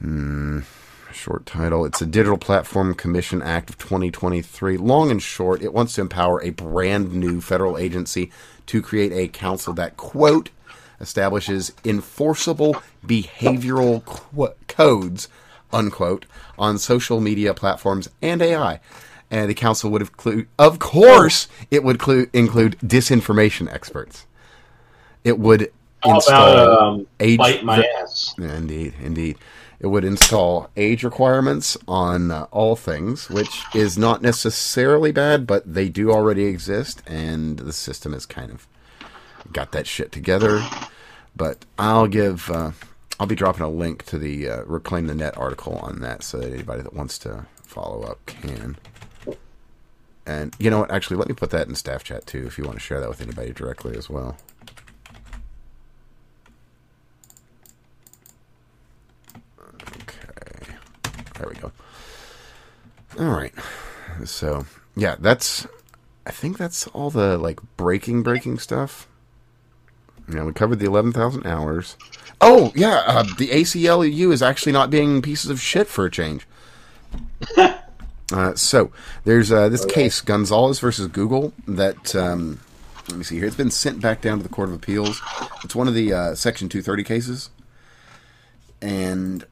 Hmm. 0.00 0.60
Short 1.12 1.46
title. 1.46 1.84
It's 1.86 2.02
a 2.02 2.06
Digital 2.06 2.36
Platform 2.36 2.94
Commission 2.94 3.40
Act 3.40 3.70
of 3.70 3.78
2023. 3.78 4.76
Long 4.76 5.10
and 5.10 5.22
short, 5.22 5.62
it 5.62 5.72
wants 5.72 5.94
to 5.94 6.02
empower 6.02 6.42
a 6.42 6.50
brand 6.50 7.14
new 7.14 7.40
federal 7.40 7.78
agency 7.78 8.30
to 8.66 8.82
create 8.82 9.12
a 9.12 9.28
council 9.28 9.72
that, 9.74 9.96
quote, 9.96 10.50
establishes 11.00 11.72
enforceable 11.84 12.76
behavioral 13.04 14.04
qu- 14.04 14.52
codes, 14.68 15.28
unquote, 15.72 16.26
on 16.58 16.78
social 16.78 17.20
media 17.20 17.54
platforms 17.54 18.08
and 18.20 18.42
AI. 18.42 18.80
And 19.30 19.48
the 19.48 19.54
council 19.54 19.90
would 19.90 20.02
include, 20.02 20.48
of 20.58 20.78
course, 20.78 21.48
it 21.70 21.82
would 21.82 21.98
clu- 21.98 22.28
include 22.32 22.78
disinformation 22.80 23.72
experts. 23.72 24.26
It 25.26 25.40
would 25.40 25.72
How 26.04 26.14
install 26.14 26.52
about 26.52 26.82
um, 26.82 27.06
age 27.18 27.38
bite 27.38 27.64
my 27.64 27.84
ass? 28.00 28.32
Indeed, 28.38 28.94
indeed. 29.02 29.36
It 29.80 29.88
would 29.88 30.04
install 30.04 30.70
age 30.76 31.02
requirements 31.02 31.76
on 31.88 32.30
uh, 32.30 32.46
all 32.52 32.76
things, 32.76 33.28
which 33.28 33.64
is 33.74 33.98
not 33.98 34.22
necessarily 34.22 35.10
bad, 35.10 35.44
but 35.44 35.74
they 35.74 35.88
do 35.88 36.12
already 36.12 36.44
exist, 36.44 37.02
and 37.08 37.58
the 37.58 37.72
system 37.72 38.12
has 38.12 38.24
kind 38.24 38.52
of 38.52 38.68
got 39.52 39.72
that 39.72 39.88
shit 39.88 40.12
together. 40.12 40.64
But 41.34 41.64
I'll 41.76 42.06
give, 42.06 42.48
uh, 42.48 42.70
I'll 43.18 43.26
be 43.26 43.34
dropping 43.34 43.62
a 43.62 43.68
link 43.68 44.04
to 44.04 44.18
the 44.18 44.48
uh, 44.48 44.62
Reclaim 44.64 45.08
the 45.08 45.14
Net 45.16 45.36
article 45.36 45.74
on 45.78 46.02
that, 46.02 46.22
so 46.22 46.38
that 46.38 46.52
anybody 46.52 46.82
that 46.82 46.94
wants 46.94 47.18
to 47.18 47.46
follow 47.64 48.04
up 48.04 48.24
can. 48.26 48.76
And 50.24 50.54
you 50.60 50.70
know 50.70 50.78
what? 50.78 50.92
Actually, 50.92 51.16
let 51.16 51.28
me 51.28 51.34
put 51.34 51.50
that 51.50 51.66
in 51.66 51.74
staff 51.74 52.04
chat 52.04 52.26
too, 52.26 52.46
if 52.46 52.58
you 52.58 52.64
want 52.64 52.76
to 52.76 52.80
share 52.80 53.00
that 53.00 53.08
with 53.08 53.20
anybody 53.20 53.52
directly 53.52 53.96
as 53.96 54.08
well. 54.08 54.36
There 61.38 61.48
we 61.48 61.54
go. 61.56 61.72
All 63.18 63.30
right. 63.30 63.52
So, 64.24 64.66
yeah, 64.94 65.16
that's 65.18 65.66
I 66.26 66.30
think 66.30 66.58
that's 66.58 66.86
all 66.88 67.10
the 67.10 67.38
like 67.38 67.60
breaking 67.76 68.22
breaking 68.22 68.58
stuff. 68.58 69.06
You 70.28 70.34
know, 70.34 70.44
we 70.46 70.52
covered 70.52 70.80
the 70.80 70.86
11,000 70.86 71.46
hours. 71.46 71.96
Oh, 72.40 72.72
yeah, 72.74 73.02
uh, 73.06 73.22
the 73.38 73.48
ACLU 73.48 74.32
is 74.32 74.42
actually 74.42 74.72
not 74.72 74.90
being 74.90 75.22
pieces 75.22 75.50
of 75.50 75.60
shit 75.60 75.86
for 75.86 76.04
a 76.04 76.10
change. 76.10 76.46
uh, 77.56 78.54
so, 78.56 78.90
there's 79.24 79.52
uh, 79.52 79.68
this 79.68 79.84
case, 79.84 80.20
Gonzalez 80.20 80.80
versus 80.80 81.06
Google, 81.06 81.52
that, 81.68 82.16
um, 82.16 82.58
let 83.08 83.18
me 83.18 83.22
see 83.22 83.36
here. 83.36 83.46
It's 83.46 83.54
been 83.54 83.70
sent 83.70 84.00
back 84.00 84.20
down 84.20 84.38
to 84.38 84.42
the 84.42 84.48
Court 84.48 84.68
of 84.68 84.74
Appeals. 84.74 85.22
It's 85.62 85.76
one 85.76 85.86
of 85.86 85.94
the 85.94 86.12
uh, 86.12 86.34
Section 86.34 86.68
230 86.68 87.04
cases. 87.04 87.50
And 88.82 89.44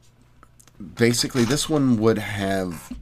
basically, 0.95 1.45
this 1.45 1.69
one 1.69 1.97
would 1.99 2.19
have. 2.19 2.93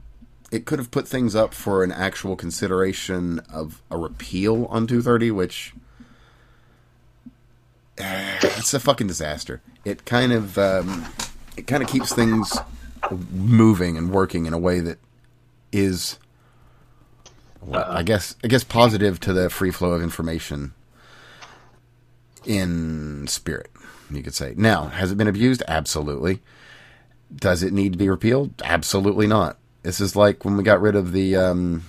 It 0.51 0.65
could 0.65 0.77
have 0.77 0.91
put 0.91 1.07
things 1.07 1.35
up 1.35 1.53
for 1.53 1.83
an 1.83 1.91
actual 1.91 2.35
consideration 2.35 3.39
of 3.51 3.81
a 3.89 3.97
repeal 3.97 4.65
on 4.65 4.87
230, 4.87 5.31
which. 5.31 5.73
Uh, 7.99 8.37
it's 8.41 8.73
a 8.73 8.79
fucking 8.79 9.07
disaster. 9.07 9.61
It 9.85 10.05
kind 10.05 10.31
of. 10.31 10.57
Um, 10.57 11.05
it 11.55 11.67
kind 11.67 11.83
of 11.83 11.89
keeps 11.89 12.13
things 12.13 12.57
moving 13.31 13.97
and 13.97 14.11
working 14.11 14.45
in 14.45 14.53
a 14.53 14.59
way 14.59 14.79
that 14.79 14.99
is. 15.71 16.17
Well, 17.61 17.85
I 17.87 18.03
guess 18.03 18.35
I 18.43 18.47
guess 18.47 18.63
positive 18.63 19.19
to 19.21 19.33
the 19.33 19.49
free 19.49 19.71
flow 19.71 19.93
of 19.93 20.01
information 20.01 20.73
in 22.45 23.27
spirit, 23.27 23.71
you 24.11 24.21
could 24.21 24.33
say. 24.33 24.53
Now, 24.57 24.87
has 24.87 25.11
it 25.11 25.17
been 25.17 25.27
abused? 25.27 25.63
Absolutely. 25.67 26.41
Does 27.35 27.63
it 27.63 27.73
need 27.73 27.93
to 27.93 27.97
be 27.97 28.09
repealed? 28.09 28.61
Absolutely 28.63 29.27
not. 29.27 29.57
This 29.81 29.99
is 29.99 30.15
like 30.15 30.45
when 30.45 30.55
we 30.55 30.63
got 30.63 30.81
rid 30.81 30.95
of 30.95 31.11
the 31.11 31.35
um, 31.35 31.83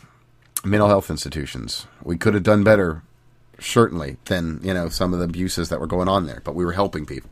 mental 0.64 0.88
health 0.88 1.10
institutions. 1.10 1.86
We 2.02 2.16
could 2.16 2.34
have 2.34 2.42
done 2.42 2.64
better, 2.64 3.02
certainly, 3.60 4.16
than 4.24 4.60
you 4.62 4.74
know 4.74 4.88
some 4.88 5.12
of 5.12 5.18
the 5.18 5.26
abuses 5.26 5.68
that 5.68 5.80
were 5.80 5.86
going 5.86 6.08
on 6.08 6.26
there. 6.26 6.40
But 6.44 6.54
we 6.54 6.64
were 6.64 6.72
helping 6.72 7.06
people. 7.06 7.30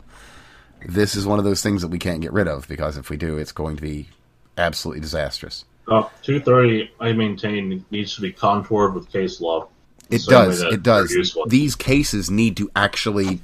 This 0.86 1.14
is 1.14 1.26
one 1.26 1.38
of 1.38 1.44
those 1.44 1.62
things 1.62 1.82
that 1.82 1.88
we 1.88 1.98
can't 1.98 2.20
get 2.20 2.32
rid 2.32 2.48
of 2.48 2.68
because 2.68 2.96
if 2.96 3.08
we 3.08 3.16
do, 3.16 3.38
it's 3.38 3.52
going 3.52 3.76
to 3.76 3.82
be 3.82 4.08
absolutely 4.58 5.00
disastrous. 5.00 5.64
Uh, 5.88 6.02
230, 6.22 6.92
I 7.00 7.12
maintain, 7.12 7.84
needs 7.90 8.14
to 8.14 8.20
be 8.20 8.32
contoured 8.32 8.94
with 8.94 9.10
case 9.10 9.40
law. 9.40 9.68
It 10.10 10.22
does. 10.26 10.60
It 10.62 10.82
does. 10.82 11.36
These 11.46 11.74
cases 11.74 12.30
need 12.30 12.56
to 12.58 12.70
actually 12.76 13.40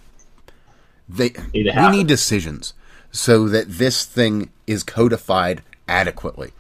they 1.09 1.31
Need 1.55 1.75
we 1.75 1.89
need 1.89 2.07
decisions 2.07 2.75
so 3.11 3.49
that 3.49 3.69
this 3.69 4.05
thing 4.05 4.51
is 4.67 4.83
codified 4.83 5.63
adequately. 5.89 6.53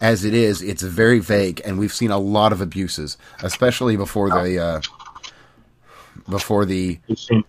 As 0.00 0.24
it 0.24 0.32
is, 0.32 0.62
it's 0.62 0.82
very 0.82 1.18
vague, 1.18 1.60
and 1.64 1.78
we've 1.78 1.92
seen 1.92 2.10
a 2.10 2.18
lot 2.18 2.52
of 2.52 2.60
abuses, 2.60 3.18
especially 3.42 3.96
before 3.96 4.30
the 4.30 4.58
uh, 4.58 4.80
before 6.28 6.64
the 6.64 6.98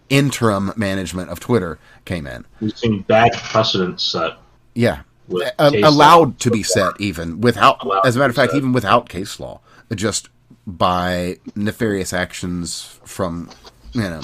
interim 0.10 0.74
management 0.76 1.30
of 1.30 1.40
Twitter 1.40 1.80
came 2.04 2.28
in. 2.28 2.46
we've 2.60 2.78
seen 2.78 3.04
bad 3.04 3.32
precedents 3.34 4.04
set. 4.04 4.34
Yeah, 4.74 5.04
allowed 5.30 6.40
to 6.40 6.52
be 6.52 6.64
set 6.64 7.00
even 7.00 7.40
without, 7.40 7.80
as 8.06 8.18
a 8.18 8.20
matter 8.20 8.32
of 8.32 8.36
fact, 8.36 8.54
even 8.54 8.74
without 8.74 9.08
case 9.08 9.40
law, 9.40 9.62
just 9.96 10.30
by 10.68 11.38
nefarious 11.56 12.14
actions 12.14 13.00
from 13.06 13.50
you 13.94 14.02
know 14.02 14.22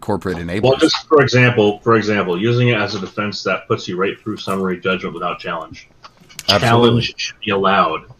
corporate 0.00 0.38
enablers. 0.38 0.62
Well, 0.62 0.76
just 0.76 1.06
for 1.06 1.22
example, 1.22 1.80
for 1.80 1.96
example, 1.96 2.40
using 2.40 2.68
it 2.68 2.78
as 2.78 2.94
a 2.94 3.00
defense 3.00 3.42
that 3.44 3.66
puts 3.68 3.88
you 3.88 3.96
right 3.96 4.18
through 4.18 4.36
summary 4.38 4.80
judgment 4.80 5.14
without 5.14 5.38
challenge. 5.38 5.88
Absolutely. 6.48 6.60
Challenge 6.60 7.14
should 7.16 7.40
be 7.40 7.50
allowed. 7.50 8.12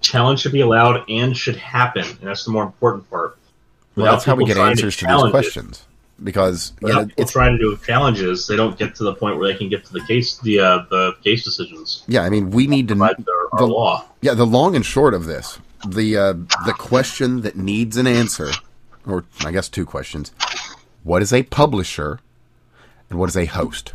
Challenge 0.00 0.40
should 0.40 0.52
be 0.52 0.60
allowed 0.60 1.08
and 1.08 1.36
should 1.36 1.56
happen, 1.56 2.04
and 2.04 2.20
that's 2.20 2.44
the 2.44 2.50
more 2.50 2.64
important 2.64 3.08
part. 3.10 3.38
Well, 3.96 4.04
Without 4.04 4.12
that's 4.12 4.24
how 4.24 4.34
we 4.34 4.44
get 4.44 4.56
answers 4.56 4.96
to, 4.98 5.06
these 5.06 5.30
questions 5.30 5.84
because 6.22 6.72
you 6.82 6.88
know, 6.88 7.06
people 7.06 7.24
trying 7.26 7.52
to 7.52 7.58
do 7.58 7.76
challenges, 7.78 8.46
they 8.46 8.56
don't 8.56 8.78
get 8.78 8.94
to 8.96 9.04
the 9.04 9.14
point 9.14 9.38
where 9.38 9.50
they 9.52 9.58
can 9.58 9.68
get 9.68 9.84
to 9.86 9.92
the 9.92 10.02
case, 10.02 10.38
the 10.38 10.60
uh, 10.60 10.84
the 10.90 11.14
case 11.24 11.44
decisions 11.44 12.04
yeah. 12.06 12.22
I 12.22 12.30
mean, 12.30 12.50
we 12.50 12.66
need 12.66 12.88
to 12.88 13.02
our 13.02 13.14
the- 13.58 13.66
law. 13.66 14.04
yeah. 14.20 14.34
The 14.34 14.46
long 14.46 14.76
and 14.76 14.84
short 14.84 15.14
of 15.14 15.24
this 15.24 15.58
the 15.86 16.16
uh, 16.16 16.32
the 16.66 16.74
question 16.76 17.40
that 17.42 17.56
needs 17.56 17.96
an 17.96 18.06
answer, 18.06 18.50
or 19.06 19.24
I 19.44 19.50
guess 19.50 19.68
two 19.68 19.86
questions: 19.86 20.32
What 21.02 21.22
is 21.22 21.32
a 21.32 21.42
publisher, 21.44 22.20
and 23.08 23.18
what 23.18 23.28
is 23.28 23.36
a 23.36 23.46
host? 23.46 23.94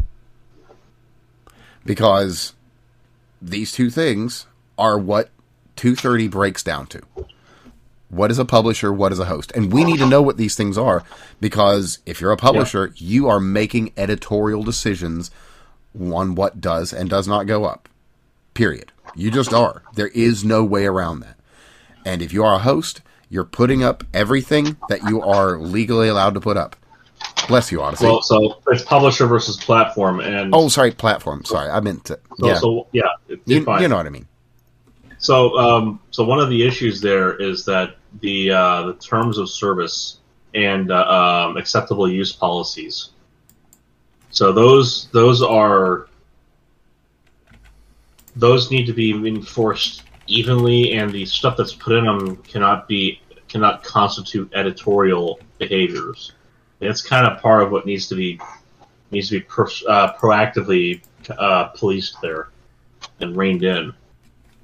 Because 1.86 2.54
these 3.42 3.72
two 3.72 3.90
things 3.90 4.48
are 4.78 4.98
what 4.98 5.30
230 5.76 6.28
breaks 6.28 6.64
down 6.64 6.88
to. 6.88 7.02
What 8.10 8.32
is 8.32 8.40
a 8.40 8.46
publisher? 8.46 8.94
What 8.94 9.12
is 9.12 9.20
a 9.20 9.26
host? 9.26 9.52
And 9.56 9.74
we 9.74 9.84
need 9.84 9.98
to 9.98 10.06
know 10.06 10.22
what 10.22 10.38
these 10.38 10.56
things 10.56 10.78
are 10.78 11.04
because 11.42 12.00
if 12.06 12.22
you're 12.22 12.32
a 12.32 12.38
publisher, 12.38 12.88
yeah. 12.96 13.08
you 13.08 13.28
are 13.28 13.40
making 13.40 13.92
editorial 13.98 14.64
decisions 14.64 15.32
on 16.00 16.36
what 16.36 16.62
does 16.62 16.94
and 16.94 17.10
does 17.10 17.28
not 17.28 17.48
go 17.48 17.66
up. 17.66 17.90
Period. 18.54 18.92
You 19.16 19.32
just 19.32 19.54
are. 19.54 19.82
There 19.96 20.10
is 20.10 20.44
no 20.44 20.64
way 20.64 20.86
around 20.86 21.22
that. 21.22 21.38
And 22.06 22.22
if 22.22 22.32
you 22.32 22.44
are 22.44 22.56
a 22.56 22.60
host, 22.60 23.02
you're 23.30 23.44
putting 23.44 23.84
up 23.84 24.04
everything 24.14 24.78
that 24.88 25.04
you 25.04 25.22
are 25.22 25.58
legally 25.58 26.08
allowed 26.08 26.36
to 26.36 26.42
put 26.42 26.58
up. 26.58 26.76
Bless 27.48 27.72
you, 27.72 27.80
Odysee. 27.80 28.06
Well, 28.06 28.22
so 28.22 28.62
it's 28.68 28.84
publisher 28.84 29.28
versus 29.28 29.58
platform, 29.58 30.20
and 30.20 30.54
oh, 30.54 30.68
sorry, 30.68 30.92
platform. 30.92 31.44
Sorry, 31.46 31.70
I 31.70 31.80
meant 31.80 32.06
to. 32.06 32.20
So, 32.38 32.48
yeah, 32.48 32.56
so, 32.56 32.88
yeah, 32.92 33.04
you, 33.28 33.66
you, 33.80 33.88
know 33.88 33.98
what 33.98 34.06
I 34.06 34.10
mean. 34.10 34.28
So, 35.18 35.58
um, 35.58 36.00
so 36.12 36.24
one 36.24 36.40
of 36.40 36.50
the 36.50 36.66
issues 36.66 37.02
there 37.02 37.36
is 37.36 37.66
that 37.66 37.98
the 38.22 38.52
uh, 38.52 38.84
the 38.84 38.94
terms 38.96 39.38
of 39.38 39.50
service 39.50 40.20
and 40.54 40.92
uh, 40.92 41.48
um, 41.48 41.58
acceptable 41.58 42.10
use 42.10 42.32
policies. 42.32 43.10
So 44.32 44.52
those 44.52 45.08
those 45.12 45.42
are 45.42 46.08
those 48.36 48.72
need 48.72 48.86
to 48.86 48.94
be 48.94 49.12
enforced 49.12 50.04
evenly, 50.28 50.94
and 50.94 51.12
the 51.12 51.26
stuff 51.26 51.56
that's 51.58 51.74
put 51.74 51.94
in 51.94 52.06
them 52.06 52.38
cannot 52.38 52.88
be 52.88 53.22
cannot 53.48 53.84
constitute 53.84 54.52
editorial 54.54 55.40
behaviors. 55.58 56.34
It's 56.82 57.02
kind 57.02 57.26
of 57.26 57.42
part 57.42 57.64
of 57.64 57.72
what 57.72 57.86
needs 57.86 58.08
to 58.10 58.16
be 58.16 58.40
needs 59.12 59.30
to 59.30 59.40
be 59.40 59.46
uh, 59.46 60.14
proactively 60.18 61.02
uh, 61.38 61.66
policed 61.70 62.22
there 62.22 62.50
and 63.20 63.36
reined 63.36 63.64
in. 63.64 63.94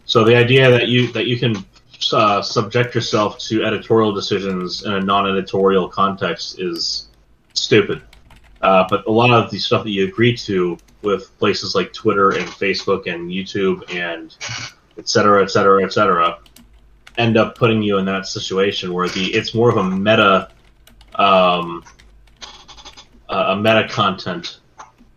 So 0.06 0.24
the 0.24 0.36
idea 0.36 0.70
that 0.72 0.88
you 0.88 1.12
that 1.14 1.28
you 1.28 1.38
can 1.38 1.66
uh, 2.12 2.42
subject 2.42 2.96
yourself 2.96 3.40
to 3.40 3.64
editorial 3.64 4.12
decisions 4.12 4.84
in 4.84 4.94
a 4.94 5.00
non-editorial 5.00 5.88
context 5.88 6.60
is 6.60 7.10
stupid. 7.54 8.02
Uh, 8.62 8.86
but 8.90 9.08
a 9.08 9.12
lot 9.12 9.32
of 9.32 9.50
the 9.50 9.58
stuff 9.58 9.84
that 9.84 9.90
you 9.90 10.08
agree 10.08 10.36
to 10.38 10.78
with 11.02 11.36
places 11.40 11.74
like 11.74 11.92
Twitter 11.94 12.32
and 12.32 12.46
Facebook 12.48 13.12
and 13.12 13.30
YouTube 13.32 13.92
and 13.94 14.36
et 14.98 15.10
cetera, 15.10 15.42
et 15.44 15.50
cetera, 15.50 15.84
et 15.84 15.92
cetera, 15.92 16.38
end 17.18 17.38
up 17.38 17.58
putting 17.58 17.82
you 17.82 17.98
in 17.98 18.06
that 18.06 18.28
situation 18.28 18.94
where 18.94 19.10
the 19.10 19.34
it's 19.34 19.54
more 19.56 19.70
of 19.70 19.78
a 19.78 19.84
meta, 19.84 20.50
um, 21.16 21.84
a 23.32 23.56
meta 23.56 23.88
content 23.90 24.60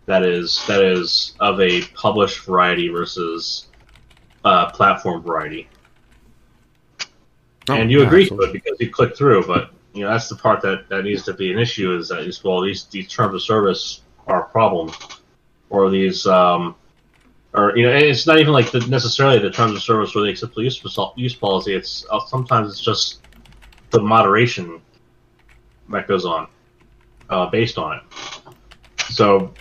that 0.05 0.23
is 0.23 0.63
that 0.67 0.81
is 0.83 1.35
of 1.39 1.59
a 1.59 1.81
published 1.93 2.45
variety 2.45 2.87
versus 2.87 3.67
uh, 4.43 4.71
platform 4.71 5.21
variety. 5.21 5.67
Oh, 7.67 7.73
and 7.73 7.91
you 7.91 8.03
agree 8.03 8.23
absolutely. 8.23 8.47
to 8.47 8.51
it 8.51 8.53
because 8.53 8.77
you 8.79 8.89
click 8.91 9.17
through, 9.17 9.45
but 9.47 9.71
you 9.93 10.03
know 10.03 10.11
that's 10.11 10.29
the 10.29 10.35
part 10.35 10.61
that, 10.61 10.87
that 10.89 11.03
needs 11.03 11.23
to 11.23 11.33
be 11.33 11.51
an 11.51 11.59
issue 11.59 11.95
is 11.97 12.09
that 12.09 12.19
is 12.19 12.43
well 12.43 12.61
these 12.61 12.85
these 12.85 13.07
terms 13.07 13.33
of 13.33 13.41
service 13.41 14.01
are 14.27 14.43
a 14.45 14.49
problem, 14.49 14.91
or 15.69 15.89
these 15.89 16.25
um, 16.27 16.75
or 17.53 17.75
you 17.75 17.85
know 17.85 17.91
it's 17.91 18.27
not 18.27 18.39
even 18.39 18.53
like 18.53 18.71
the, 18.71 18.79
necessarily 18.81 19.39
the 19.39 19.49
terms 19.49 19.75
of 19.75 19.81
service 19.81 20.15
or 20.15 20.21
the 20.21 20.29
acceptable 20.29 20.63
use 20.63 20.81
use 21.15 21.35
policy. 21.35 21.73
It's 21.73 22.05
uh, 22.11 22.19
sometimes 22.27 22.71
it's 22.71 22.81
just 22.81 23.21
the 23.89 23.99
moderation 23.99 24.79
that 25.89 26.07
goes 26.07 26.25
on 26.25 26.47
uh, 27.29 27.47
based 27.47 27.77
on 27.77 27.97
it. 27.97 28.03
So 29.09 29.53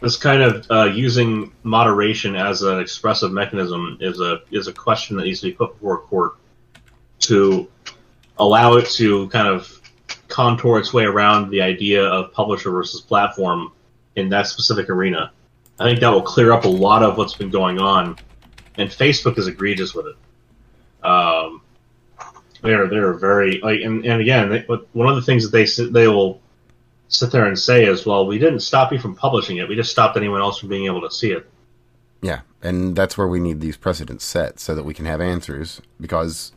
this 0.00 0.16
kind 0.16 0.42
of 0.42 0.66
uh, 0.70 0.84
using 0.84 1.52
moderation 1.62 2.36
as 2.36 2.62
an 2.62 2.78
expressive 2.78 3.32
mechanism 3.32 3.98
is 4.00 4.20
a 4.20 4.42
is 4.50 4.68
a 4.68 4.72
question 4.72 5.16
that 5.16 5.24
needs 5.24 5.40
to 5.40 5.48
be 5.48 5.52
put 5.52 5.74
before 5.74 5.96
a 5.96 6.00
court 6.00 6.32
to 7.20 7.68
allow 8.38 8.74
it 8.74 8.88
to 8.90 9.28
kind 9.28 9.48
of 9.48 9.80
contour 10.28 10.78
its 10.78 10.92
way 10.92 11.04
around 11.04 11.50
the 11.50 11.60
idea 11.60 12.04
of 12.04 12.32
publisher 12.32 12.70
versus 12.70 13.00
platform 13.00 13.72
in 14.14 14.28
that 14.28 14.46
specific 14.46 14.88
arena. 14.88 15.32
I 15.78 15.84
think 15.84 16.00
that 16.00 16.10
will 16.10 16.22
clear 16.22 16.52
up 16.52 16.64
a 16.64 16.68
lot 16.68 17.02
of 17.02 17.16
what's 17.16 17.34
been 17.34 17.50
going 17.50 17.78
on, 17.78 18.16
and 18.76 18.90
Facebook 18.90 19.38
is 19.38 19.46
egregious 19.46 19.94
with 19.94 20.06
it. 20.06 21.06
Um, 21.06 21.62
they're 22.62 22.88
they're 22.88 23.14
very 23.14 23.60
like, 23.60 23.80
and, 23.80 24.04
and 24.04 24.20
again, 24.20 24.48
they, 24.50 24.60
one 24.92 25.08
of 25.08 25.16
the 25.16 25.22
things 25.22 25.48
that 25.48 25.50
they 25.50 25.64
they 25.90 26.08
will 26.08 26.40
sit 27.08 27.32
there 27.32 27.46
and 27.46 27.58
say 27.58 27.86
is, 27.86 28.04
well, 28.04 28.26
we 28.26 28.38
didn't 28.38 28.60
stop 28.60 28.92
you 28.92 28.98
from 28.98 29.14
publishing 29.14 29.56
it. 29.56 29.68
We 29.68 29.76
just 29.76 29.90
stopped 29.90 30.16
anyone 30.16 30.40
else 30.40 30.58
from 30.58 30.68
being 30.68 30.86
able 30.86 31.00
to 31.02 31.10
see 31.10 31.32
it. 31.32 31.48
Yeah, 32.20 32.40
and 32.62 32.96
that's 32.96 33.16
where 33.16 33.28
we 33.28 33.40
need 33.40 33.60
these 33.60 33.76
precedents 33.76 34.24
set 34.24 34.60
so 34.60 34.74
that 34.74 34.84
we 34.84 34.92
can 34.92 35.06
have 35.06 35.20
answers. 35.20 35.80
Because 36.00 36.52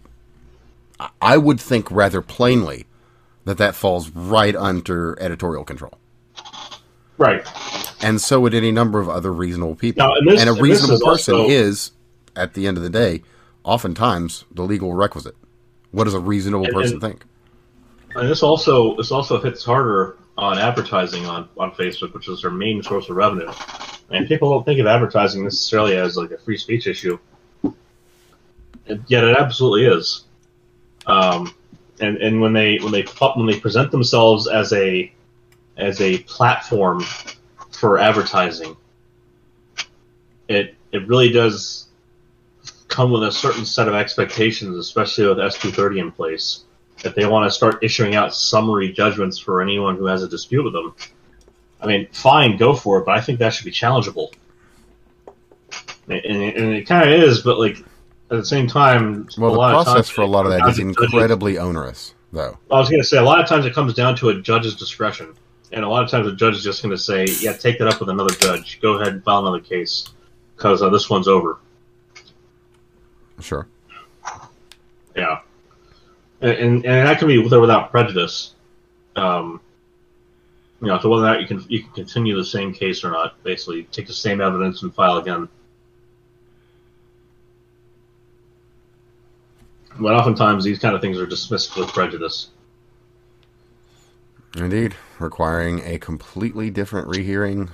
I 1.21 1.37
would 1.37 1.59
think 1.59 1.89
rather 1.91 2.21
plainly 2.21 2.85
that 3.45 3.57
that 3.57 3.75
falls 3.75 4.09
right 4.09 4.55
under 4.55 5.17
editorial 5.21 5.63
control. 5.63 5.93
Right. 7.17 7.47
And 8.03 8.19
so 8.19 8.39
would 8.39 8.55
any 8.55 8.71
number 8.71 8.99
of 8.99 9.07
other 9.07 9.31
reasonable 9.31 9.75
people. 9.75 10.05
Now, 10.05 10.15
and, 10.15 10.27
this, 10.27 10.41
and 10.41 10.49
a 10.49 10.53
reasonable 10.61 10.95
and 10.95 11.03
person 11.03 11.35
also... 11.35 11.49
is, 11.49 11.91
at 12.35 12.55
the 12.55 12.65
end 12.65 12.77
of 12.77 12.83
the 12.83 12.89
day, 12.89 13.21
oftentimes 13.63 14.45
the 14.51 14.63
legal 14.63 14.93
requisite. 14.93 15.35
What 15.91 16.05
does 16.05 16.13
a 16.13 16.19
reasonable 16.19 16.65
and, 16.65 16.73
person 16.73 16.99
think? 16.99 17.23
And 18.15 18.29
this 18.29 18.43
also 18.43 18.95
this 18.95 19.11
also 19.11 19.41
hits 19.41 19.63
harder 19.63 20.17
on 20.37 20.57
advertising 20.57 21.25
on, 21.25 21.47
on 21.57 21.71
Facebook, 21.71 22.13
which 22.13 22.27
is 22.27 22.41
their 22.41 22.51
main 22.51 22.81
source 22.81 23.09
of 23.09 23.15
revenue. 23.15 23.51
And 24.09 24.27
people 24.27 24.51
don't 24.51 24.65
think 24.65 24.79
of 24.79 24.87
advertising 24.87 25.43
necessarily 25.43 25.95
as 25.95 26.17
like 26.17 26.31
a 26.31 26.37
free 26.37 26.57
speech 26.57 26.87
issue, 26.87 27.17
and 27.63 29.03
yet 29.07 29.23
it 29.23 29.37
absolutely 29.37 29.85
is. 29.85 30.25
Um, 31.05 31.53
and 31.99 32.17
and 32.17 32.41
when 32.41 32.53
they 32.53 32.77
when 32.77 32.91
they 32.91 33.03
when 33.35 33.45
they 33.45 33.59
present 33.59 33.91
themselves 33.91 34.47
as 34.47 34.73
a 34.73 35.11
as 35.77 36.01
a 36.01 36.19
platform 36.19 37.03
for 37.71 37.97
advertising, 37.97 38.75
it 40.49 40.75
it 40.91 41.07
really 41.07 41.31
does 41.31 41.87
come 42.91 43.11
with 43.11 43.23
a 43.23 43.31
certain 43.31 43.65
set 43.65 43.87
of 43.87 43.95
expectations, 43.95 44.77
especially 44.77 45.27
with 45.27 45.39
S230 45.39 45.99
in 45.99 46.11
place 46.11 46.65
if 47.03 47.15
they 47.15 47.25
want 47.25 47.49
to 47.49 47.51
start 47.51 47.83
issuing 47.83 48.15
out 48.15 48.35
summary 48.35 48.91
judgments 48.91 49.37
for 49.37 49.61
anyone 49.61 49.95
who 49.95 50.05
has 50.05 50.23
a 50.23 50.27
dispute 50.27 50.63
with 50.63 50.73
them, 50.73 50.93
I 51.81 51.87
mean, 51.87 52.07
fine, 52.11 52.57
go 52.57 52.75
for 52.75 52.99
it, 52.99 53.05
but 53.05 53.17
I 53.17 53.21
think 53.21 53.39
that 53.39 53.53
should 53.53 53.65
be 53.65 53.71
challengeable. 53.71 54.31
And, 56.07 56.25
and 56.25 56.73
it 56.75 56.87
kind 56.87 57.09
of 57.09 57.19
is, 57.19 57.41
but 57.41 57.57
like 57.57 57.77
at 57.79 58.37
the 58.37 58.45
same 58.45 58.67
time, 58.67 59.27
well, 59.37 59.53
the 59.53 59.57
process 59.57 60.09
for 60.09 60.21
a 60.21 60.27
lot 60.27 60.45
of 60.45 60.51
that 60.51 60.67
is 60.69 60.79
incredibly 60.79 61.57
onerous, 61.57 62.13
though. 62.31 62.57
I 62.69 62.79
was 62.79 62.89
going 62.89 63.01
to 63.01 63.07
say 63.07 63.17
a 63.17 63.23
lot 63.23 63.39
of 63.39 63.47
times 63.47 63.65
it 63.65 63.73
comes 63.73 63.93
down 63.93 64.15
to 64.17 64.29
a 64.29 64.41
judge's 64.41 64.75
discretion, 64.75 65.33
and 65.71 65.83
a 65.83 65.89
lot 65.89 66.03
of 66.03 66.09
times 66.09 66.27
a 66.27 66.35
judge 66.35 66.55
is 66.55 66.63
just 66.63 66.83
going 66.83 66.91
to 66.91 67.01
say, 67.01 67.25
"Yeah, 67.39 67.53
take 67.53 67.79
that 67.79 67.87
up 67.87 67.99
with 67.99 68.09
another 68.09 68.33
judge. 68.35 68.79
Go 68.81 68.93
ahead 68.95 69.13
and 69.13 69.23
file 69.23 69.39
another 69.39 69.61
case 69.61 70.09
because 70.55 70.81
uh, 70.81 70.89
this 70.89 71.09
one's 71.09 71.27
over." 71.27 71.59
Sure. 73.41 73.67
Yeah 75.15 75.39
and, 76.41 76.85
and 76.85 77.07
that 77.07 77.19
can 77.19 77.27
be 77.27 77.37
with 77.37 77.53
or 77.53 77.59
without 77.59 77.91
prejudice. 77.91 78.55
Um, 79.15 79.61
you 80.81 80.87
know, 80.87 80.97
to 80.97 81.07
whether 81.07 81.23
or 81.23 81.27
not 81.27 81.41
you 81.41 81.47
can 81.47 81.63
you 81.69 81.83
can 81.83 81.91
continue 81.91 82.35
the 82.35 82.45
same 82.45 82.73
case 82.73 83.03
or 83.03 83.11
not. 83.11 83.41
Basically, 83.43 83.83
take 83.83 84.07
the 84.07 84.13
same 84.13 84.41
evidence 84.41 84.81
and 84.81 84.93
file 84.93 85.17
again. 85.17 85.47
But 89.99 90.13
oftentimes, 90.13 90.63
these 90.63 90.79
kind 90.79 90.95
of 90.95 91.01
things 91.01 91.19
are 91.19 91.27
dismissed 91.27 91.77
with 91.77 91.89
prejudice. 91.89 92.49
Indeed, 94.57 94.95
requiring 95.19 95.81
a 95.85 95.99
completely 95.99 96.71
different 96.71 97.07
rehearing. 97.07 97.69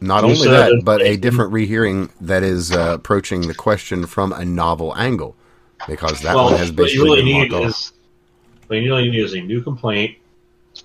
Not 0.00 0.24
you 0.24 0.30
only 0.30 0.48
that, 0.48 0.82
but 0.84 1.02
a 1.02 1.16
different 1.16 1.52
rehearing 1.52 2.10
that 2.20 2.42
is 2.42 2.70
uh, 2.70 2.94
approaching 2.94 3.48
the 3.48 3.54
question 3.54 4.06
from 4.06 4.32
a 4.32 4.44
novel 4.44 4.94
angle 4.96 5.36
because 5.88 6.20
that 6.20 6.34
well, 6.34 6.46
one 6.46 6.56
has 6.58 6.70
basically 6.70 7.08
what 7.08 7.18
you 7.18 7.24
really 7.24 7.48
need 7.48 7.52
is 7.66 7.92
what 8.66 8.76
you 8.76 8.90
really 8.90 9.10
need 9.10 9.20
is 9.22 9.34
a 9.34 9.40
new 9.40 9.62
complaint 9.62 10.16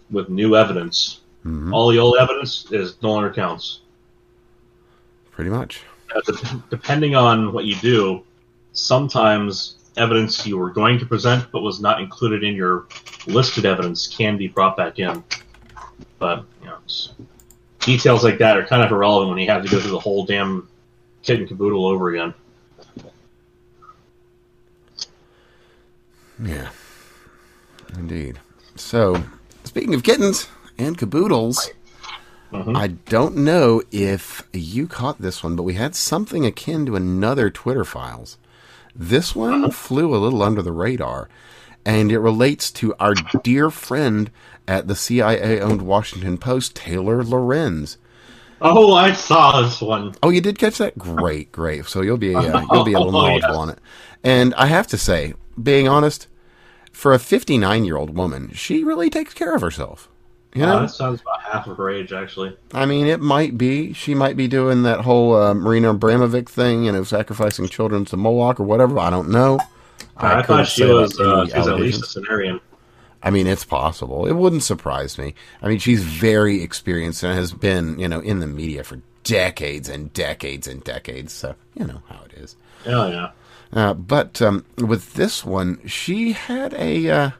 with 0.09 0.29
new 0.29 0.55
evidence. 0.55 1.21
Mm-hmm. 1.45 1.73
All 1.73 1.89
the 1.89 1.99
old 1.99 2.17
evidence 2.19 2.71
is 2.71 3.01
no 3.01 3.13
longer 3.13 3.33
counts. 3.33 3.81
Pretty 5.31 5.49
much. 5.49 5.81
Uh, 6.15 6.59
depending 6.69 7.15
on 7.15 7.51
what 7.51 7.65
you 7.65 7.75
do, 7.75 8.23
sometimes 8.73 9.75
evidence 9.97 10.45
you 10.45 10.57
were 10.57 10.69
going 10.69 10.97
to 10.97 11.05
present 11.05 11.51
but 11.51 11.61
was 11.61 11.81
not 11.81 11.99
included 11.99 12.43
in 12.43 12.55
your 12.55 12.87
listed 13.27 13.65
evidence 13.65 14.07
can 14.07 14.37
be 14.37 14.47
brought 14.47 14.77
back 14.77 14.99
in. 14.99 15.23
But 16.19 16.45
you 16.61 16.67
know, 16.67 16.77
details 17.81 18.23
like 18.23 18.37
that 18.39 18.57
are 18.57 18.65
kind 18.65 18.83
of 18.83 18.91
irrelevant 18.91 19.29
when 19.29 19.39
you 19.39 19.49
have 19.49 19.63
to 19.63 19.69
go 19.69 19.79
through 19.79 19.91
the 19.91 19.99
whole 19.99 20.25
damn 20.25 20.67
kit 21.23 21.39
and 21.39 21.47
caboodle 21.47 21.85
over 21.85 22.09
again. 22.09 22.33
Yeah, 26.43 26.69
indeed. 27.97 28.39
So, 28.75 29.23
speaking 29.63 29.93
of 29.93 30.03
kittens 30.03 30.47
and 30.77 30.97
caboodles, 30.97 31.69
Mhm. 32.51 32.75
I 32.75 32.87
don't 32.87 33.37
know 33.37 33.81
if 33.91 34.43
you 34.51 34.87
caught 34.87 35.21
this 35.21 35.41
one, 35.43 35.55
but 35.55 35.63
we 35.63 35.75
had 35.75 35.95
something 35.95 36.45
akin 36.45 36.85
to 36.87 36.95
another 36.97 37.49
Twitter 37.49 37.85
files. 37.85 38.37
This 38.93 39.33
one 39.35 39.71
flew 39.71 40.13
a 40.13 40.17
little 40.17 40.43
under 40.43 40.61
the 40.61 40.73
radar, 40.73 41.29
and 41.85 42.11
it 42.11 42.19
relates 42.19 42.71
to 42.71 42.93
our 42.99 43.13
dear 43.43 43.69
friend 43.71 44.29
at 44.67 44.87
the 44.87 44.95
CIA 44.95 45.59
owned 45.59 45.81
Washington 45.81 46.37
Post, 46.37 46.75
Taylor 46.75 47.23
Lorenz. 47.23 47.97
Oh, 48.61 48.93
I 48.93 49.13
saw 49.13 49.61
this 49.63 49.81
one. 49.81 50.13
Oh, 50.21 50.29
you 50.29 50.39
did 50.41 50.59
catch 50.59 50.77
that? 50.77 50.97
Great, 50.97 51.51
great. 51.51 51.85
So 51.87 52.01
you'll 52.01 52.17
be 52.17 52.35
uh, 52.35 52.61
you'll 52.71 52.83
be 52.83 52.93
a 52.93 52.99
little 52.99 53.15
Oh, 53.17 53.27
knowledgeable 53.27 53.57
on 53.57 53.69
it. 53.71 53.79
And 54.23 54.53
I 54.53 54.67
have 54.67 54.85
to 54.87 54.97
say, 54.99 55.33
being 55.61 55.87
honest, 55.87 56.27
for 56.91 57.13
a 57.13 57.19
59 57.19 57.85
year 57.85 57.97
old 57.97 58.15
woman, 58.15 58.51
she 58.53 58.83
really 58.83 59.09
takes 59.09 59.33
care 59.33 59.55
of 59.55 59.61
herself. 59.61 60.07
You 60.53 60.63
know, 60.65 60.77
Uh, 60.77 60.81
that 60.81 60.89
sounds 60.91 61.21
about 61.21 61.41
half 61.41 61.65
of 61.67 61.77
her 61.77 61.89
age, 61.89 62.11
actually. 62.13 62.55
I 62.73 62.85
mean, 62.85 63.07
it 63.07 63.19
might 63.21 63.57
be 63.57 63.93
she 63.93 64.13
might 64.13 64.37
be 64.37 64.47
doing 64.47 64.83
that 64.83 64.99
whole 65.01 65.33
uh, 65.33 65.53
Marina 65.55 65.93
Abramovic 65.95 66.47
thing, 66.47 66.83
you 66.83 66.91
know, 66.91 67.03
sacrificing 67.03 67.67
children 67.67 68.05
to 68.05 68.17
Moloch 68.17 68.59
or 68.59 68.63
whatever. 68.63 68.99
I 68.99 69.09
don't 69.09 69.29
know. 69.29 69.59
I, 70.17 70.41
couldn't 70.41 70.65
thought 70.65 70.67
she 70.67 70.85
was, 70.85 71.19
uh, 71.19 71.41
any 71.41 71.49
she 71.51 71.57
was 71.57 71.67
at 71.67 71.79
least 71.79 72.15
a 72.15 72.19
Cenarian. 72.19 72.59
I 73.23 73.29
mean, 73.29 73.47
it's 73.47 73.65
possible. 73.65 74.25
It 74.25 74.33
wouldn't 74.33 74.63
surprise 74.63 75.17
me. 75.17 75.35
I 75.61 75.67
mean, 75.67 75.79
she's 75.79 76.03
very 76.03 76.61
experienced 76.63 77.23
and 77.23 77.35
has 77.37 77.53
been, 77.53 77.99
you 77.99 78.07
know, 78.07 78.19
in 78.19 78.39
the 78.39 78.47
media 78.47 78.83
for 78.83 78.99
decades 79.23 79.87
and 79.89 80.11
decades 80.13 80.67
and 80.67 80.83
decades. 80.83 81.31
So 81.31 81.55
you 81.75 81.85
know 81.85 82.01
how 82.07 82.23
it 82.25 82.33
is. 82.33 82.55
Yeah, 82.85 83.07
yeah. 83.07 83.31
Uh, 83.73 83.93
but 83.93 84.41
um, 84.41 84.65
with 84.77 85.13
this 85.13 85.45
one, 85.45 85.85
she 85.87 86.33
had 86.33 86.73
a 86.73 87.09
uh, 87.09 87.31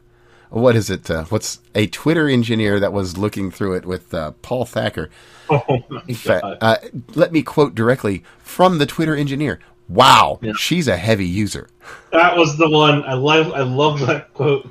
what 0.51 0.75
is 0.75 0.89
it? 0.89 1.09
Uh, 1.09 1.23
what's 1.25 1.59
a 1.73 1.87
Twitter 1.87 2.27
engineer 2.27 2.79
that 2.79 2.93
was 2.93 3.17
looking 3.17 3.51
through 3.51 3.73
it 3.73 3.85
with 3.85 4.13
uh, 4.13 4.31
Paul 4.41 4.65
Thacker. 4.65 5.09
Oh, 5.53 5.83
my 5.89 6.01
God. 6.23 6.57
uh, 6.61 6.77
let 7.13 7.33
me 7.33 7.43
quote 7.43 7.75
directly 7.75 8.23
from 8.41 8.77
the 8.77 8.85
Twitter 8.85 9.17
engineer. 9.17 9.59
Wow, 9.93 10.39
Yeah. 10.41 10.53
she's 10.57 10.87
a 10.87 10.95
heavy 10.97 11.27
user. 11.27 11.67
That 12.11 12.37
was 12.37 12.57
the 12.57 12.69
one. 12.69 13.03
I 13.03 13.13
love. 13.13 13.51
I 13.53 13.61
love 13.61 13.99
that 14.07 14.33
quote. 14.33 14.67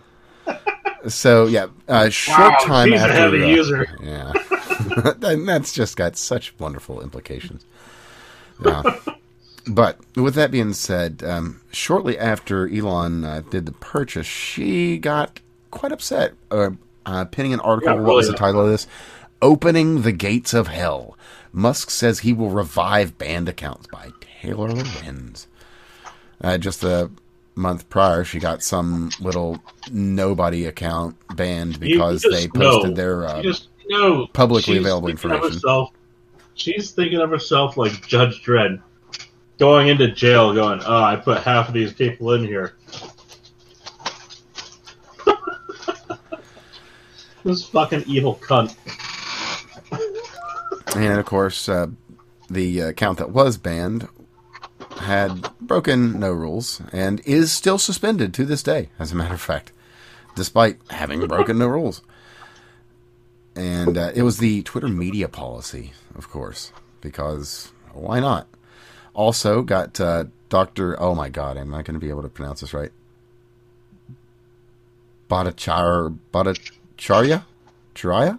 So 1.08 1.46
yeah, 1.46 1.66
uh, 1.88 2.08
short 2.10 2.38
Wow, 2.38 2.56
time 2.66 2.88
she's 2.90 3.00
a 3.00 3.04
after 3.04 3.14
heavy 3.14 3.42
uh, 3.42 3.46
user. 3.46 3.86
Yeah, 4.02 4.32
and 5.22 5.48
that's 5.48 5.72
just 5.72 5.96
got 5.96 6.16
such 6.16 6.58
wonderful 6.58 7.00
implications. 7.02 7.64
Yeah. 8.64 8.82
But 9.66 9.98
with 10.16 10.34
that 10.36 10.50
being 10.50 10.72
said, 10.72 11.22
um, 11.22 11.60
shortly 11.70 12.18
after 12.18 12.66
Elon 12.66 13.24
uh, 13.24 13.42
did 13.50 13.66
the 13.66 13.72
purchase, 13.72 14.26
she 14.26 14.96
got 14.96 15.38
quite 15.70 15.92
upset, 15.92 16.32
uh, 16.50 16.70
uh, 17.04 17.26
pinning 17.26 17.52
an 17.52 17.60
article. 17.60 17.94
Yeah, 17.94 18.00
what 18.00 18.16
was 18.16 18.26
the 18.26 18.34
title 18.34 18.62
of 18.62 18.70
this? 18.70 18.86
Opening 19.42 20.00
the 20.00 20.12
Gates 20.12 20.54
of 20.54 20.68
Hell. 20.68 21.16
Musk 21.52 21.90
says 21.90 22.20
he 22.20 22.32
will 22.32 22.48
revive 22.48 23.18
banned 23.18 23.50
accounts 23.50 23.86
by 23.86 24.10
Taylor 24.40 24.70
Lorenz. 24.72 25.46
Uh, 26.40 26.56
just 26.56 26.82
a 26.82 27.10
month 27.54 27.90
prior, 27.90 28.24
she 28.24 28.38
got 28.38 28.62
some 28.62 29.10
little 29.20 29.62
nobody 29.90 30.64
account 30.64 31.16
banned 31.36 31.78
because 31.78 32.22
they 32.22 32.48
posted 32.48 32.90
know. 32.90 32.96
their. 32.96 33.26
Uh, 33.26 33.42
know 33.88 34.26
publicly 34.28 34.78
available 34.78 35.08
information. 35.08 35.52
herself- 35.52 35.90
she's 36.54 36.92
thinking 36.92 37.18
of 37.18 37.28
herself 37.28 37.76
like 37.76 38.06
Judge 38.06 38.42
Dredd, 38.44 38.80
going 39.58 39.88
into 39.88 40.08
jail, 40.08 40.54
going, 40.54 40.80
"Oh, 40.86 41.02
I 41.02 41.16
put 41.16 41.42
half 41.42 41.68
of 41.68 41.74
these 41.74 41.92
people 41.92 42.32
in 42.32 42.44
here." 42.44 42.76
this 47.44 47.66
fucking 47.66 48.04
evil 48.06 48.36
cunt. 48.36 48.76
And 50.96 51.18
of 51.18 51.26
course, 51.26 51.68
uh, 51.68 51.88
the 52.48 52.80
account 52.80 53.18
that 53.18 53.30
was 53.30 53.58
banned 53.58 54.08
had 55.00 55.50
broken 55.60 56.20
no 56.20 56.32
rules 56.32 56.80
and 56.92 57.20
is 57.24 57.52
still 57.52 57.78
suspended 57.78 58.34
to 58.34 58.44
this 58.44 58.62
day, 58.62 58.90
as 58.98 59.12
a 59.12 59.16
matter 59.16 59.34
of 59.34 59.40
fact, 59.40 59.72
despite 60.36 60.78
having 60.90 61.26
broken 61.26 61.58
no 61.58 61.66
rules. 61.66 62.02
And 63.56 63.98
uh, 63.98 64.12
it 64.14 64.22
was 64.22 64.38
the 64.38 64.62
Twitter 64.62 64.88
media 64.88 65.28
policy, 65.28 65.92
of 66.14 66.30
course, 66.30 66.72
because 67.00 67.72
why 67.92 68.20
not? 68.20 68.46
Also, 69.14 69.62
got 69.62 70.00
uh, 70.00 70.24
Dr. 70.48 71.00
Oh 71.00 71.14
my 71.14 71.28
god, 71.28 71.56
I'm 71.56 71.70
not 71.70 71.84
going 71.84 71.94
to 71.94 72.00
be 72.00 72.10
able 72.10 72.22
to 72.22 72.28
pronounce 72.28 72.60
this 72.60 72.74
right. 72.74 72.92
Bhattachar, 75.28 76.16
Bhattacharya? 76.32 77.44
Charya? 77.94 78.38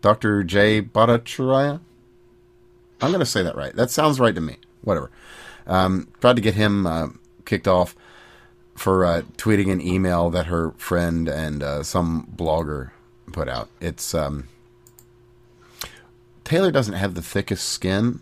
Dr. 0.00 0.44
Jay 0.44 0.82
Bhattacharya? 0.82 1.80
I'm 3.00 3.10
going 3.10 3.20
to 3.20 3.26
say 3.26 3.42
that 3.42 3.56
right. 3.56 3.74
That 3.74 3.90
sounds 3.90 4.20
right 4.20 4.34
to 4.34 4.40
me. 4.40 4.56
Whatever. 4.86 5.10
Um, 5.66 6.06
tried 6.20 6.36
to 6.36 6.42
get 6.42 6.54
him 6.54 6.86
uh, 6.86 7.08
kicked 7.44 7.66
off 7.66 7.96
for 8.76 9.04
uh, 9.04 9.22
tweeting 9.36 9.72
an 9.72 9.80
email 9.80 10.30
that 10.30 10.46
her 10.46 10.70
friend 10.72 11.28
and 11.28 11.62
uh, 11.62 11.82
some 11.82 12.28
blogger 12.36 12.92
put 13.32 13.48
out. 13.48 13.68
It's 13.80 14.14
um, 14.14 14.46
Taylor 16.44 16.70
doesn't 16.70 16.94
have 16.94 17.14
the 17.14 17.22
thickest 17.22 17.68
skin. 17.68 18.20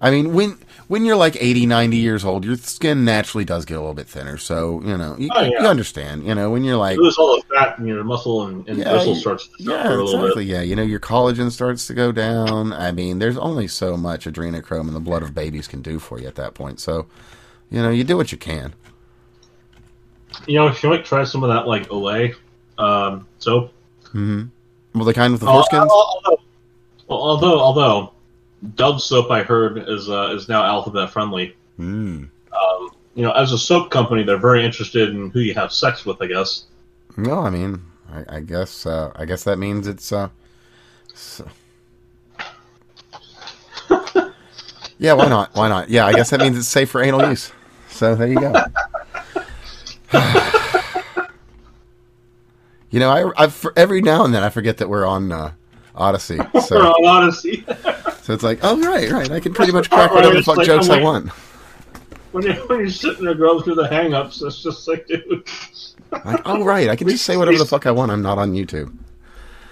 I 0.00 0.10
mean, 0.10 0.32
when 0.32 0.58
when 0.88 1.04
you're 1.04 1.16
like 1.16 1.36
80, 1.40 1.66
90 1.66 1.96
years 1.96 2.24
old, 2.24 2.44
your 2.44 2.56
skin 2.56 3.04
naturally 3.04 3.44
does 3.44 3.64
get 3.64 3.74
a 3.76 3.80
little 3.80 3.94
bit 3.94 4.08
thinner. 4.08 4.36
So 4.38 4.80
you 4.84 4.96
know, 4.96 5.16
you, 5.18 5.30
Oh, 5.34 5.42
yeah. 5.42 5.62
you 5.62 5.66
understand. 5.68 6.24
You 6.26 6.34
know, 6.34 6.50
when 6.50 6.64
you're 6.64 6.76
like 6.76 6.96
You 6.96 7.02
lose 7.04 7.18
all 7.18 7.36
the 7.36 7.42
fat 7.54 7.78
in 7.78 7.86
your 7.86 8.04
muscle 8.04 8.46
and, 8.46 8.66
and 8.68 8.78
Yeah, 8.78 8.92
muscle 8.92 9.14
starts 9.14 9.48
to 9.48 9.64
yeah, 9.64 9.88
a 9.88 9.90
little 9.90 10.14
exactly. 10.14 10.44
bit. 10.44 10.50
Yeah, 10.52 10.62
you 10.62 10.76
know, 10.76 10.82
your 10.82 11.00
collagen 11.00 11.50
starts 11.50 11.86
to 11.88 11.94
go 11.94 12.12
down. 12.12 12.72
I 12.72 12.92
mean, 12.92 13.18
there's 13.18 13.38
only 13.38 13.66
so 13.68 13.96
much 13.96 14.26
adrenochrome 14.26 14.88
in 14.88 14.94
the 14.94 15.00
blood 15.00 15.22
of 15.22 15.34
babies 15.34 15.66
can 15.68 15.82
do 15.82 15.98
for 15.98 16.20
you 16.20 16.26
at 16.28 16.34
that 16.36 16.54
point. 16.54 16.80
So, 16.80 17.06
you 17.70 17.82
know, 17.82 17.90
you 17.90 18.04
do 18.04 18.16
what 18.16 18.32
you 18.32 18.38
can. 18.38 18.74
You 20.46 20.56
know, 20.58 20.72
she 20.72 20.86
might 20.86 21.04
try 21.04 21.24
some 21.24 21.42
of 21.42 21.48
that 21.50 21.66
like 21.66 21.88
Olay 21.88 22.34
um, 22.78 23.26
soap. 23.38 23.72
hmm 24.12 24.44
Well, 24.94 25.04
the 25.04 25.14
kind 25.14 25.32
with 25.32 25.40
the 25.40 25.46
foreskins. 25.46 25.88
Although, 25.88 26.38
although, 27.08 27.58
although, 27.60 28.12
Dove 28.74 29.02
soap 29.02 29.30
I 29.30 29.42
heard 29.42 29.78
is 29.88 30.08
uh, 30.08 30.32
is 30.34 30.48
now 30.48 30.64
alphabet 30.64 31.10
friendly. 31.10 31.54
Mm. 31.78 32.28
Um, 32.52 32.90
you 33.14 33.22
know, 33.22 33.32
as 33.32 33.52
a 33.52 33.58
soap 33.58 33.90
company, 33.90 34.22
they're 34.22 34.38
very 34.38 34.64
interested 34.64 35.10
in 35.10 35.30
who 35.30 35.40
you 35.40 35.54
have 35.54 35.72
sex 35.72 36.06
with. 36.06 36.20
I 36.22 36.26
guess. 36.26 36.64
No, 37.16 37.40
I 37.40 37.50
mean, 37.50 37.82
I, 38.10 38.36
I 38.36 38.40
guess, 38.40 38.86
uh, 38.86 39.12
I 39.16 39.24
guess 39.24 39.44
that 39.44 39.58
means 39.58 39.86
it's. 39.86 40.12
Uh, 40.12 40.28
so... 41.14 41.48
yeah, 44.98 45.12
why 45.14 45.28
not? 45.28 45.54
Why 45.54 45.68
not? 45.68 45.88
Yeah, 45.88 46.06
I 46.06 46.12
guess 46.12 46.30
that 46.30 46.40
means 46.40 46.58
it's 46.58 46.68
safe 46.68 46.90
for 46.90 47.02
anal 47.02 47.28
use. 47.28 47.52
So 47.90 48.14
there 48.14 48.28
you 48.28 48.40
go. 48.40 48.52
you 52.90 53.00
know, 53.00 53.10
I, 53.10 53.44
I 53.44 53.52
every 53.76 54.02
now 54.02 54.24
and 54.24 54.34
then 54.34 54.42
I 54.42 54.50
forget 54.50 54.76
that 54.78 54.88
we're 54.88 55.06
on 55.06 55.32
uh, 55.32 55.52
Odysee. 55.94 56.38
So. 56.60 56.60
For 56.60 56.82
all 56.82 57.06
honesty, 57.06 57.64
So 58.26 58.32
it's 58.32 58.42
like, 58.42 58.58
oh 58.62 58.76
right, 58.80 59.08
right. 59.08 59.30
I 59.30 59.38
can 59.38 59.54
pretty 59.54 59.70
much 59.70 59.88
crack 59.90 60.10
whatever 60.10 60.34
the 60.34 60.42
fuck 60.42 60.56
like, 60.56 60.66
jokes 60.66 60.88
I'm 60.88 60.98
I 60.98 61.02
want. 61.04 61.28
when 62.32 62.42
you're, 62.42 62.54
when 62.66 62.80
you're 62.80 62.90
sitting 62.90 63.24
there 63.24 63.36
going 63.36 63.62
through 63.62 63.76
the 63.76 63.86
hang-ups, 63.86 64.42
it's 64.42 64.64
just 64.64 64.88
like, 64.88 65.06
dude, 65.06 65.46
Like, 66.10 66.40
oh 66.44 66.64
right, 66.64 66.88
I 66.88 66.96
can 66.96 67.08
just 67.08 67.24
say 67.24 67.36
whatever 67.36 67.56
the 67.56 67.64
fuck 67.64 67.86
I 67.86 67.92
want. 67.92 68.10
I'm 68.10 68.22
not 68.22 68.36
on 68.36 68.52
YouTube. 68.52 68.92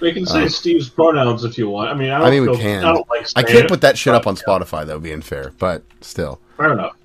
they 0.01 0.13
can 0.13 0.25
say 0.25 0.45
Uh, 0.45 0.49
Steve's 0.49 0.89
pronouns 0.89 1.43
if 1.43 1.59
you 1.59 1.69
want. 1.69 1.91
I 1.91 1.95
mean, 1.95 2.11
I, 2.11 2.19
don't 2.19 2.29
I 2.29 2.31
mean, 2.31 2.49
we 2.49 2.57
can. 2.57 2.85
I 2.85 2.93
don't 2.93 3.09
like. 3.09 3.27
I 3.35 3.43
can't 3.43 3.65
it, 3.65 3.69
put 3.69 3.81
that 3.81 3.99
shit 3.99 4.15
up 4.15 4.29
on 4.29 4.37
Spotify 4.37 4.87
though, 4.87 5.01
being 5.01 5.21
fair, 5.21 5.53
but 5.59 5.83
still. 6.01 6.41
Fair 6.57 6.75
enough. 6.75 6.97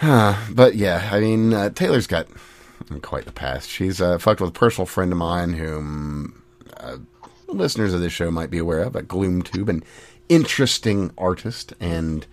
But 0.54 0.76
yeah, 0.76 1.08
I 1.12 1.18
mean, 1.18 1.52
uh, 1.52 1.70
Taylor's 1.70 2.06
got 2.06 2.28
quite 3.02 3.24
the 3.24 3.32
past. 3.32 3.68
She's 3.68 4.00
uh, 4.00 4.18
fucked 4.18 4.40
with 4.40 4.50
a 4.50 4.52
personal 4.52 4.86
friend 4.86 5.10
of 5.10 5.18
mine 5.18 5.54
whom 5.54 6.44
uh, 6.76 6.98
listeners 7.52 7.92
of 7.94 8.00
this 8.00 8.12
show 8.12 8.30
might 8.30 8.50
be 8.50 8.58
aware 8.58 8.80
of, 8.82 8.96
a 8.96 9.02
GloomTube, 9.02 9.68
an 9.68 9.82
interesting 10.28 11.12
artist 11.18 11.72
and 11.80 12.26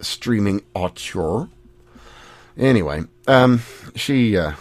streaming 0.00 0.62
auteur. 0.74 1.48
Anyway, 2.56 3.02
um, 3.26 3.62
she 3.94 4.36
uh, 4.36 4.52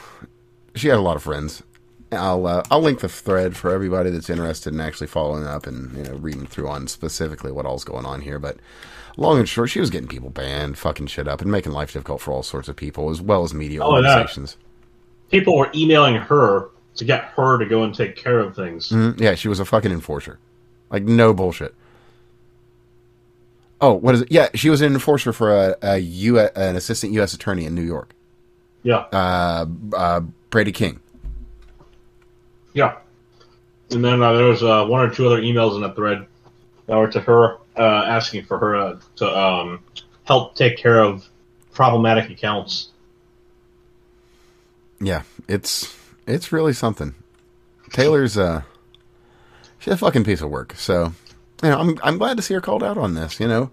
she 0.75 0.87
had 0.87 0.97
a 0.97 1.01
lot 1.01 1.15
of 1.15 1.23
friends. 1.23 1.63
I'll 2.11 2.45
uh, 2.45 2.63
I'll 2.71 2.81
link 2.81 2.99
the 2.99 3.09
thread 3.09 3.55
for 3.55 3.71
everybody 3.71 4.09
that's 4.09 4.29
interested 4.29 4.73
in 4.73 4.79
actually 4.81 5.07
following 5.07 5.45
up 5.45 5.65
and 5.67 5.95
you 5.97 6.03
know 6.03 6.13
reading 6.15 6.45
through 6.45 6.67
on 6.67 6.87
specifically 6.87 7.51
what 7.51 7.65
all's 7.65 7.83
going 7.83 8.05
on 8.05 8.21
here. 8.21 8.39
But 8.39 8.57
long 9.17 9.39
and 9.39 9.47
short, 9.47 9.69
she 9.69 9.79
was 9.79 9.89
getting 9.89 10.07
people 10.07 10.29
banned, 10.29 10.77
fucking 10.77 11.07
shit 11.07 11.27
up, 11.27 11.41
and 11.41 11.51
making 11.51 11.71
life 11.73 11.93
difficult 11.93 12.21
for 12.21 12.31
all 12.31 12.43
sorts 12.43 12.67
of 12.67 12.75
people 12.75 13.09
as 13.09 13.21
well 13.21 13.43
as 13.43 13.53
media 13.53 13.81
Oh, 13.81 13.91
organizations. 13.93 14.57
People 15.29 15.57
were 15.57 15.69
emailing 15.73 16.15
her 16.15 16.69
to 16.95 17.05
get 17.05 17.23
her 17.35 17.57
to 17.57 17.65
go 17.65 17.83
and 17.83 17.93
take 17.95 18.15
care 18.15 18.39
of 18.39 18.55
things. 18.55 18.89
Mhm, 18.89 19.19
Yeah, 19.19 19.35
she 19.35 19.47
was 19.47 19.59
a 19.59 19.65
fucking 19.65 19.91
enforcer. 19.91 20.39
Like 20.89 21.03
no 21.03 21.33
bullshit. 21.33 21.73
Oh, 23.79 23.93
what 23.93 24.13
is 24.13 24.21
it? 24.21 24.31
Yeah, 24.31 24.49
she 24.53 24.69
was 24.69 24.81
an 24.81 24.93
enforcer 24.93 25.33
for 25.33 25.51
a, 25.55 25.75
a 25.81 25.97
U, 25.97 26.37
an 26.39 26.75
assistant 26.75 27.13
U.S. 27.13 27.33
attorney 27.33 27.65
in 27.65 27.73
New 27.73 27.81
York. 27.81 28.13
Yeah. 28.83 29.05
Uh, 29.11 29.65
uh, 29.93 30.19
Brady 30.49 30.71
King. 30.71 30.99
Yeah. 32.73 32.97
And 33.89 34.03
then 34.05 34.21
uh, 34.21 34.33
there 34.33 34.45
was 34.45 34.63
uh, 34.63 34.85
one 34.85 35.01
or 35.01 35.13
two 35.13 35.25
other 35.25 35.41
emails 35.41 35.75
in 35.75 35.81
the 35.81 35.91
thread 35.93 36.25
that 36.87 36.95
were 36.95 37.07
to 37.09 37.19
her 37.21 37.57
uh, 37.77 38.03
asking 38.05 38.45
for 38.45 38.57
her 38.59 38.75
uh, 38.75 38.99
to 39.17 39.37
um, 39.37 39.79
help 40.25 40.55
take 40.55 40.77
care 40.77 40.99
of 40.99 41.27
problematic 41.73 42.29
accounts. 42.29 42.89
Yeah, 44.99 45.23
it's 45.47 45.95
it's 46.31 46.51
really 46.51 46.73
something. 46.73 47.15
Taylor's 47.91 48.37
uh, 48.37 48.61
she's 49.79 49.93
a 49.93 49.97
fucking 49.97 50.23
piece 50.23 50.41
of 50.41 50.49
work. 50.49 50.73
So, 50.77 51.13
you 51.63 51.69
know, 51.69 51.79
I'm 51.79 51.97
I'm 52.03 52.17
glad 52.17 52.37
to 52.37 52.43
see 52.43 52.53
her 52.53 52.61
called 52.61 52.83
out 52.83 52.97
on 52.97 53.13
this. 53.13 53.39
You 53.39 53.47
know, 53.47 53.71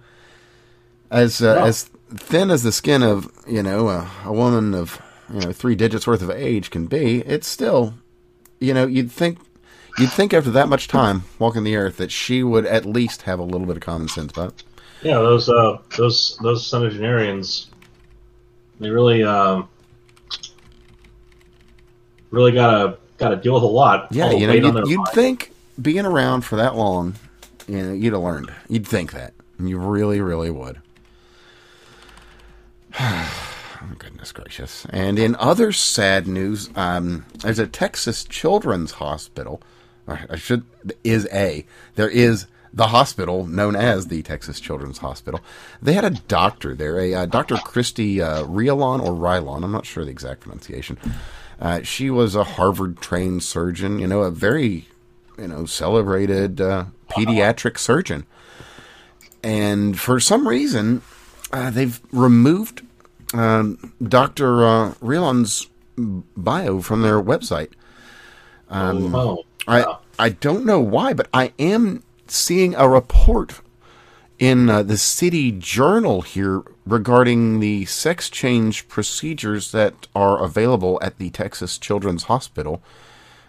as 1.11 1.41
uh, 1.43 1.55
Yeah. 1.57 1.65
as 1.67 1.85
thin 2.15 2.51
as 2.51 2.63
the 2.63 2.73
skin 2.73 3.03
of 3.03 3.31
you 3.47 3.63
know 3.63 3.89
a, 3.89 4.11
a 4.25 4.33
woman 4.33 4.75
of 4.75 5.01
you 5.33 5.41
know 5.41 5.53
three 5.53 5.75
digits 5.75 6.07
worth 6.07 6.23
of 6.23 6.31
age 6.31 6.71
can 6.71 6.87
be, 6.87 7.21
it's 7.21 7.47
still, 7.47 7.95
you 8.61 8.75
know, 8.75 8.87
you'd 8.87 9.13
think 9.13 9.39
you'd 9.99 10.11
think 10.13 10.33
after 10.33 10.51
that 10.51 10.69
much 10.69 10.89
time 10.89 11.25
walking 11.39 11.65
the 11.65 11.77
earth 11.77 11.97
that 11.99 12.11
she 12.11 12.43
would 12.43 12.65
at 12.67 12.85
least 12.87 13.23
have 13.23 13.39
a 13.39 13.43
little 13.45 13.67
bit 13.67 13.77
of 13.77 13.83
common 13.83 14.09
sense. 14.09 14.33
But 14.33 14.63
Yeah, 15.03 15.19
those 15.19 15.49
uh, 15.49 15.79
those 15.97 16.39
those 16.43 16.69
Senagenarians, 16.69 17.67
they 18.81 18.91
really 18.91 19.23
um, 19.23 19.69
really 22.31 22.53
gotta 22.53 22.99
gotta 23.19 23.37
deal 23.37 23.55
with 23.55 23.63
a 23.63 23.67
lot. 23.67 24.09
yeah, 24.11 24.31
you 24.31 24.47
know, 24.47 24.53
you'd, 24.53 24.87
you'd 24.87 25.09
think 25.09 25.53
being 25.81 26.07
around 26.07 26.43
for 26.43 26.57
that 26.57 26.77
long, 26.77 27.15
you 27.67 27.83
know, 27.83 27.93
you'd 27.93 28.13
have 28.13 28.23
learned. 28.23 28.53
You'd 28.69 28.87
think 28.87 29.13
that. 29.13 29.35
You 29.61 29.79
really, 29.79 30.21
really 30.21 30.51
would. 30.51 30.81
Oh, 33.81 33.95
Goodness 33.97 34.33
gracious. 34.33 34.87
And 34.91 35.21
in 35.21 35.37
other 35.37 35.71
sad 35.71 36.27
news, 36.27 36.69
um, 36.75 37.25
there's 37.39 37.61
a 37.61 37.67
Texas 37.69 38.25
Children's 38.25 38.91
Hospital. 38.91 39.63
I 40.09 40.37
should 40.37 40.65
is 41.05 41.29
a 41.33 41.65
there 41.95 42.09
is 42.09 42.47
the 42.73 42.89
hospital 42.89 43.47
known 43.47 43.77
as 43.77 44.09
the 44.09 44.23
Texas 44.23 44.59
Children's 44.59 44.99
Hospital. 44.99 45.41
They 45.81 45.93
had 45.93 46.05
a 46.05 46.11
doctor 46.11 46.75
there, 46.75 46.99
a 46.99 47.15
uh, 47.15 47.27
Dr. 47.27 47.57
Kristy 47.57 48.21
uh, 48.21 48.45
Rialon 48.45 49.01
or 49.01 49.13
Rylon. 49.13 49.65
I'm 49.65 49.73
not 49.73 49.87
sure 49.87 50.05
the 50.05 50.11
exact 50.11 50.41
pronunciation. 50.41 50.99
Uh, 51.61 51.83
she 51.83 52.11
was 52.11 52.35
a 52.35 52.45
Harvard-trained 52.45 53.43
surgeon. 53.43 53.99
You 53.99 54.07
know, 54.07 54.21
a 54.23 54.31
very 54.31 54.87
you 55.39 55.49
know 55.49 55.67
celebrated 55.67 56.61
uh, 56.61 56.87
pediatric 57.09 57.79
surgeon. 57.79 58.27
And 59.43 59.99
for 59.99 60.19
some 60.19 60.49
reason, 60.49 61.03
uh, 61.53 61.71
they've 61.71 62.01
removed 62.13 62.83
um, 63.35 63.93
Dr. 64.03 64.65
Uh, 64.65 64.95
bio 66.37 66.81
from 66.81 67.03
their 67.03 67.23
website. 67.23 67.71
Um, 68.69 69.15
oh, 69.15 69.45
I. 69.67 69.97
I 70.19 70.31
don't 70.31 70.67
know 70.67 70.81
why, 70.81 71.13
but 71.13 71.29
I 71.33 71.53
am 71.59 72.03
seeing 72.27 72.75
a 72.75 72.89
report 72.89 73.61
in 74.39 74.69
uh, 74.69 74.83
the 74.83 74.97
city 74.97 75.53
journal 75.53 76.23
here 76.23 76.63
regarding 76.93 77.61
the 77.61 77.85
sex 77.85 78.31
change 78.31 78.89
procedures 78.89 79.73
that 79.73 80.07
are 80.15 80.43
available 80.43 80.99
at 81.03 81.19
the 81.19 81.31
Texas 81.31 81.77
Children's 81.79 82.25
Hospital. 82.25 82.83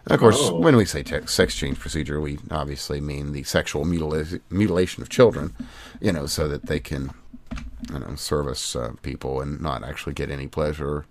And 0.06 0.14
of 0.14 0.20
course, 0.20 0.38
Oh. 0.50 0.58
when 0.60 0.76
we 0.76 0.86
say 0.86 1.04
te- 1.04 1.26
sex 1.28 1.56
change 1.56 1.80
procedure, 1.80 2.20
we 2.20 2.40
obviously 2.52 3.00
mean 3.00 3.32
the 3.32 3.44
sexual 3.44 3.86
mutila- 3.86 4.40
mutilation 4.50 5.02
of 5.04 5.10
children, 5.10 5.54
you 6.02 6.12
know, 6.12 6.26
so 6.26 6.48
that 6.48 6.66
they 6.66 6.80
can, 6.80 7.12
you 7.92 8.00
know, 8.00 8.16
service 8.16 8.76
uh, 8.76 8.92
people 9.02 9.40
and 9.42 9.62
not 9.62 9.84
actually 9.84 10.14
get 10.14 10.30
any 10.30 10.48
pleasure 10.48 11.06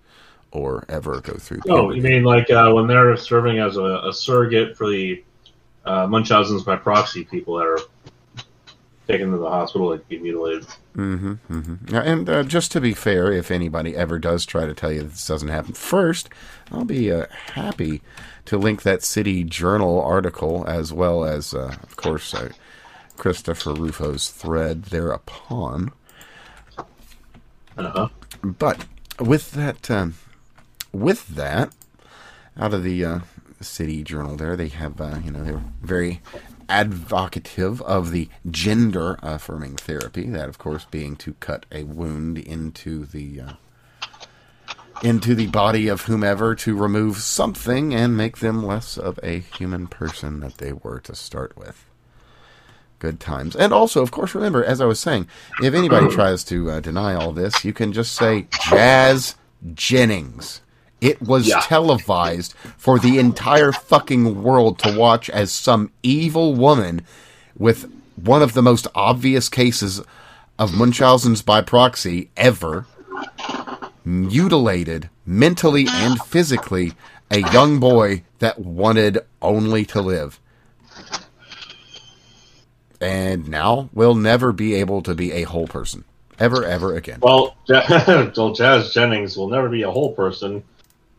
or 0.51 0.85
ever 0.89 1.21
go 1.21 1.35
through. 1.35 1.61
Oh, 1.69 1.89
puberty. 1.91 1.97
you 1.99 2.03
mean 2.03 2.25
like 2.25 2.51
uh, 2.51 2.71
when 2.73 2.87
they're 2.87 3.17
serving 3.17 3.59
as 3.59 3.77
a, 3.77 4.01
a 4.05 4.13
surrogate 4.13 4.77
for 4.77 4.89
the 4.89 5.23
uh, 5.85 6.07
Munchausen's 6.07 6.65
by 6.65 6.77
proxy 6.77 7.25
people 7.25 7.57
that 7.57 7.67
are 7.67 7.79
taken 9.09 9.31
to 9.31 9.39
the 9.39 9.49
hospital 9.49 9.97
to 9.97 10.05
be 10.05 10.19
mutilated? 10.19 10.67
Mm-hmm, 10.95 11.33
mm-hmm. 11.51 11.95
Yeah, 11.95 12.03
and 12.03 12.29
uh, 12.29 12.43
just 12.43 12.71
to 12.73 12.81
be 12.81 12.93
fair, 12.93 13.33
if 13.33 13.51
anybody 13.51 13.97
ever 13.97 14.19
does 14.19 14.45
try 14.45 14.67
to 14.67 14.75
tell 14.75 14.93
you 14.93 15.03
this 15.03 15.27
doesn't 15.27 15.49
happen, 15.49 15.73
first, 15.73 16.29
I'll 16.71 16.85
be 16.85 17.11
uh, 17.11 17.27
happy 17.55 18.03
to 18.45 18.59
link 18.59 18.83
that 18.83 19.03
City 19.03 19.45
Journal 19.45 20.01
article 20.01 20.65
as 20.67 20.93
well 20.93 21.25
as, 21.25 21.55
uh, 21.55 21.77
of 21.83 21.97
course, 21.97 22.35
uh, 22.35 22.51
Christopher 23.17 23.73
Rufo's 23.73 24.29
thread 24.31 24.85
thereupon. 24.85 25.93
Uh-huh. 27.77 28.09
But 28.43 28.85
with 29.19 29.53
that, 29.53 29.91
um, 29.91 30.15
with 30.93 31.29
that, 31.29 31.73
out 32.59 32.75
of 32.75 32.83
the 32.83 33.05
uh, 33.05 33.19
City 33.61 34.03
Journal, 34.03 34.37
there 34.37 34.57
they 34.57 34.69
have, 34.69 35.01
uh, 35.01 35.19
you 35.25 35.31
know, 35.31 35.43
they're 35.45 35.63
very 35.83 36.21
advocative 36.69 37.81
of 37.83 38.11
the 38.11 38.29
gender 38.51 39.19
affirming 39.23 39.77
therapy. 39.77 40.25
That, 40.25 40.49
of 40.49 40.59
course, 40.59 40.87
being 40.91 41.17
to 41.17 41.35
cut 41.35 41.67
a 41.73 41.85
wound 41.85 42.39
into 42.39 43.05
the 43.05 43.41
uh, 43.41 43.53
into 45.03 45.35
the 45.35 45.47
body 45.47 45.89
of 45.89 46.03
whomever 46.03 46.55
to 46.55 46.77
remove 46.77 47.19
something 47.19 47.95
and 47.95 48.17
make 48.17 48.39
them 48.39 48.65
less 48.65 48.99
of 48.99 49.19
a 49.23 49.39
human 49.39 49.87
person 49.87 50.41
that 50.41 50.59
they 50.59 50.73
were 50.73 51.01
to 51.01 51.15
start 51.15 51.57
with. 51.57 51.85
Good 52.99 53.21
times. 53.21 53.55
And 53.55 53.73
also, 53.73 54.03
of 54.03 54.11
course, 54.11 54.35
remember, 54.35 54.65
as 54.65 54.81
I 54.81 54.87
was 54.87 54.99
saying, 54.99 55.29
if 55.63 55.73
anybody 55.73 56.09
tries 56.09 56.43
to 56.45 56.71
uh, 56.71 56.81
deny 56.81 57.15
all 57.15 57.31
this, 57.31 57.65
you 57.65 57.73
can 57.73 57.93
just 57.93 58.15
say 58.15 58.49
Jazz 58.69 59.37
Jennings. 59.73 60.63
It 61.01 61.23
was 61.23 61.47
Yeah. 61.47 61.61
televised 61.61 62.55
for 62.77 62.99
the 62.99 63.19
entire 63.19 63.73
fucking 63.73 64.43
world 64.43 64.79
to 64.81 64.97
watch 64.99 65.31
as 65.31 65.53
some 65.53 65.91
evil 66.03 66.55
woman 66.55 67.03
with 67.57 67.91
one 68.17 68.43
of 68.43 68.53
the 68.55 68.63
most 68.63 68.89
obvious 68.95 69.49
cases 69.49 70.03
of 70.59 70.75
Munchausen's 70.75 71.43
by 71.43 71.61
proxy 71.61 72.31
ever 72.37 72.87
mutilated 74.05 75.09
mentally 75.25 75.87
and 75.89 76.21
physically 76.23 76.95
a 77.31 77.41
young 77.53 77.79
boy 77.79 78.23
that 78.39 78.59
wanted 78.59 79.19
only 79.43 79.85
to 79.85 80.01
live. 80.01 80.41
And 83.01 83.49
now 83.49 83.91
will 83.93 84.15
never 84.15 84.53
be 84.53 84.75
able 84.75 85.03
to 85.03 85.15
be 85.15 85.33
a 85.33 85.43
whole 85.45 85.69
person. 85.69 86.05
Ever, 86.41 86.65
ever 86.65 86.97
again. 86.97 87.19
Well, 87.21 87.57
well, 87.69 88.53
Jazz 88.53 88.93
Jennings 88.93 89.37
will 89.37 89.49
never 89.49 89.69
be 89.69 89.83
a 89.83 89.91
whole 89.91 90.13
person. 90.15 90.65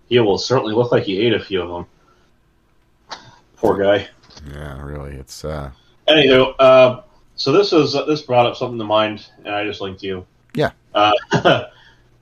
He 0.09 0.19
will 0.19 0.37
certainly 0.37 0.73
look 0.73 0.91
like 0.91 1.03
he 1.03 1.19
ate 1.19 1.33
a 1.33 1.39
few 1.39 1.61
of 1.61 1.69
them. 1.69 3.19
Poor 3.55 3.77
guy. 3.77 4.07
Yeah, 4.51 4.81
really. 4.81 5.15
It's, 5.15 5.45
uh, 5.45 5.71
Anywho, 6.09 6.55
uh, 6.57 7.01
so 7.35 7.51
this 7.51 7.71
is 7.71 7.93
this 8.07 8.23
brought 8.23 8.47
up 8.47 8.55
something 8.55 8.79
to 8.79 8.83
mind, 8.83 9.27
and 9.45 9.53
I 9.53 9.63
just 9.63 9.79
linked 9.79 10.01
you. 10.01 10.25
Yeah. 10.55 10.71
Uh, 10.93 11.13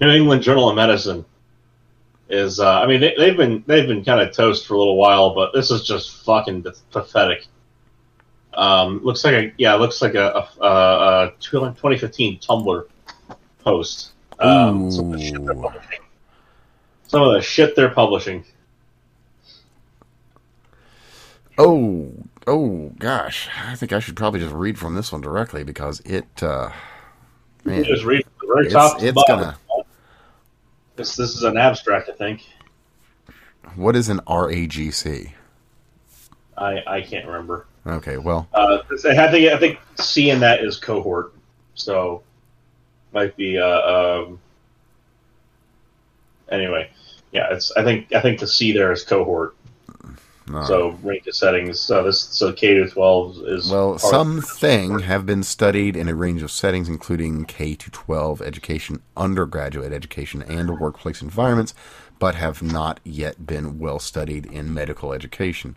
New 0.02 0.10
England 0.10 0.44
Journal 0.44 0.70
of 0.70 0.76
Medicine 0.76 1.26
is. 2.30 2.60
Uh, 2.60 2.82
I 2.82 2.86
mean, 2.86 3.00
they, 3.00 3.16
they've 3.18 3.38
been 3.38 3.64
they've 3.66 3.88
been 3.88 4.04
kind 4.04 4.20
of 4.20 4.36
toast 4.36 4.68
for 4.68 4.74
a 4.74 4.78
little 4.78 4.98
while, 4.98 5.34
but 5.34 5.54
this 5.54 5.72
is 5.72 5.84
just 5.84 6.24
fucking 6.26 6.66
pathetic. 6.92 7.48
Um, 8.54 9.04
looks 9.04 9.24
like 9.24 9.34
a 9.34 9.54
yeah, 9.58 9.76
looks 9.76 10.02
like 10.02 10.16
a, 10.16 10.48
a, 10.60 10.66
a, 10.66 11.28
a 11.28 11.34
2015 11.40 12.40
Tumblr 12.40 12.84
post. 13.64 14.12
Um, 14.40 14.92
some, 14.92 15.14
of 15.14 15.20
the 15.20 15.26
shit 15.26 15.44
they're 15.46 15.56
Ooh. 15.56 15.62
publishing. 15.62 16.02
Some 17.08 17.22
of 17.24 17.34
the 17.34 17.42
shit 17.42 17.76
they're 17.76 17.90
publishing. 17.90 18.44
oh, 21.58 22.12
oh, 22.46 22.92
gosh. 23.00 23.50
I 23.66 23.76
think 23.76 23.94
I 23.94 24.00
should 24.00 24.16
probably 24.16 24.40
just 24.40 24.54
read 24.54 24.78
from 24.78 24.96
this 24.96 25.12
one 25.12 25.22
directly 25.22 25.64
because 25.64 26.00
it, 26.02 26.28
uh, 26.44 26.70
man, 27.64 27.84
just 27.84 28.04
read 28.04 28.24
from 28.26 28.48
the 28.48 28.54
very 28.54 28.70
top 28.70 28.94
it's, 28.94 29.02
to 29.02 29.08
it's 29.08 29.16
bottom. 29.16 29.40
gonna, 29.40 29.58
This 30.96 31.16
this 31.16 31.36
is 31.36 31.44
an 31.44 31.58
abstract, 31.58 32.10
I 32.10 32.14
think. 32.14 32.46
what 33.76 33.96
is 33.96 34.10
an 34.10 34.20
RAGC? 34.28 35.32
I 36.58 36.84
I 36.88 37.02
can't 37.02 37.26
remember. 37.26 37.66
Okay, 37.86 38.18
well, 38.18 38.48
Uh, 38.54 38.80
I 38.92 39.32
think 39.32 39.52
I 39.52 39.58
think 39.58 39.80
C 39.96 40.30
in 40.30 40.40
that 40.42 40.64
is 40.64 40.78
cohort, 40.78 41.34
so 41.76 42.22
might 43.14 43.36
be. 43.38 43.58
Uh, 43.58 43.66
um, 44.26 44.40
anyway, 46.52 46.90
yeah, 47.32 47.48
it's. 47.52 47.72
I 47.78 47.84
think 47.84 48.14
I 48.14 48.22
think 48.22 48.40
the 48.40 48.48
C 48.48 48.72
there 48.72 48.92
is 48.92 49.04
cohort. 49.04 49.56
no. 50.50 50.64
So 50.64 50.90
range 51.04 51.28
of 51.28 51.36
settings. 51.36 51.80
So 51.80 52.04
this 52.04 52.20
so 52.20 52.54
K 52.54 52.76
to 52.76 52.88
twelve 52.90 53.38
is 53.46 53.70
Well, 53.70 53.92
part- 53.92 54.02
something 54.02 55.00
have 55.00 55.26
been 55.26 55.44
studied 55.44 55.96
in 55.96 56.08
a 56.08 56.16
range 56.16 56.42
of 56.42 56.52
settings, 56.52 56.88
including 56.88 57.46
K 57.46 57.76
to 57.76 57.92
12 57.92 58.42
education, 58.42 59.02
undergraduate 59.16 59.92
education, 59.92 60.42
and 60.44 60.80
workplace 60.80 61.22
environments, 61.22 61.74
but 62.20 62.36
have 62.36 62.64
not 62.64 63.00
yet 63.04 63.46
been 63.46 63.78
well 63.80 64.00
studied 64.00 64.46
in 64.46 64.74
medical 64.74 65.14
education. 65.14 65.76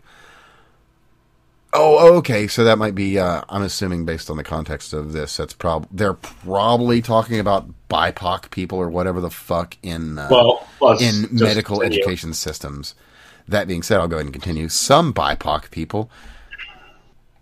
Oh, 1.73 2.17
okay. 2.17 2.47
So 2.47 2.63
that 2.65 2.77
might 2.77 2.95
be. 2.95 3.17
Uh, 3.17 3.41
I'm 3.49 3.61
assuming 3.61 4.05
based 4.05 4.29
on 4.29 4.37
the 4.37 4.43
context 4.43 4.91
of 4.93 5.13
this, 5.13 5.37
that's 5.37 5.53
probably 5.53 5.87
they're 5.91 6.13
probably 6.13 7.01
talking 7.01 7.39
about 7.39 7.69
BIPOC 7.89 8.51
people 8.51 8.77
or 8.77 8.89
whatever 8.89 9.21
the 9.21 9.29
fuck 9.29 9.77
in 9.81 10.19
uh, 10.19 10.27
Well, 10.29 10.67
in 10.99 11.27
medical 11.31 11.79
continue. 11.79 11.99
education 11.99 12.33
systems. 12.33 12.93
That 13.47 13.67
being 13.67 13.83
said, 13.83 13.99
I'll 13.99 14.07
go 14.07 14.17
ahead 14.17 14.25
and 14.25 14.33
continue. 14.33 14.67
Some 14.69 15.13
BIPOC 15.13 15.71
people, 15.71 16.09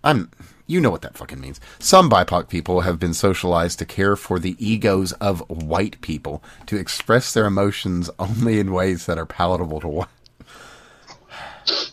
I'm, 0.04 0.32
you 0.66 0.80
know 0.80 0.90
what 0.92 1.02
that 1.02 1.18
fucking 1.18 1.40
means. 1.40 1.60
Some 1.80 2.10
BIPOC 2.10 2.50
people 2.50 2.82
have 2.82 3.00
been 3.00 3.14
socialized 3.14 3.80
to 3.80 3.86
care 3.86 4.16
for 4.16 4.40
the 4.40 4.56
egos 4.66 5.12
of 5.14 5.42
white 5.50 6.00
people, 6.02 6.44
to 6.68 6.78
express 6.78 7.34
their 7.34 7.46
emotions 7.46 8.10
only 8.20 8.60
in 8.60 8.72
ways 8.74 9.06
that 9.08 9.18
are 9.18 9.26
palatable 9.26 9.82
to 9.82 9.88
white. 9.88 10.08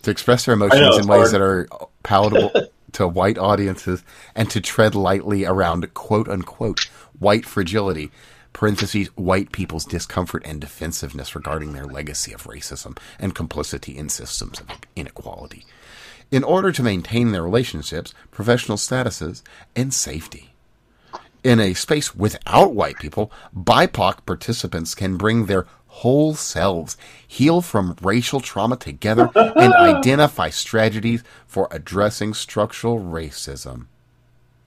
To 0.03 0.11
express 0.11 0.45
their 0.45 0.55
emotions 0.55 0.81
know, 0.81 0.99
in 0.99 1.07
ways 1.07 1.31
hard. 1.31 1.33
that 1.33 1.41
are 1.41 1.69
palatable 2.03 2.53
to 2.93 3.09
white 3.09 3.39
audiences, 3.39 4.03
and 4.35 4.51
to 4.51 4.61
tread 4.61 4.95
lightly 4.95 5.45
around 5.45 5.93
quote 5.95 6.29
unquote 6.29 6.89
white 7.19 7.45
fragility 7.45 8.11
parentheses, 8.57 9.09
white 9.17 9.53
people's 9.53 9.85
discomfort 9.85 10.43
and 10.47 10.63
defensiveness 10.63 11.35
regarding 11.35 11.75
their 11.75 11.85
legacy 11.85 12.33
of 12.33 12.45
racism 12.45 12.97
and 13.19 13.35
complicity 13.35 13.95
in 13.99 14.09
systems 14.09 14.61
of 14.61 14.67
inequality, 14.97 15.67
in 16.31 16.43
order 16.43 16.73
to 16.73 16.83
maintain 16.83 17.33
their 17.33 17.43
relationships, 17.43 18.15
professional 18.31 18.79
statuses, 18.79 19.43
and 19.77 19.93
safety. 19.93 20.55
In 21.45 21.61
a 21.61 21.75
space 21.75 22.15
without 22.15 22.73
white 22.73 22.97
people, 22.97 23.31
BIPOC 23.55 24.25
participants 24.25 24.95
can 24.95 25.19
bring 25.19 25.45
their 25.45 25.67
whole 25.97 26.35
selves, 26.35 26.97
heal 27.27 27.63
from 27.63 27.97
racial 28.03 28.41
trauma 28.41 28.77
together, 28.77 29.31
and 29.35 29.73
identify 29.97 30.51
strategies 30.51 31.25
for 31.47 31.69
addressing 31.71 32.35
structural 32.35 33.01
racism. 33.01 33.87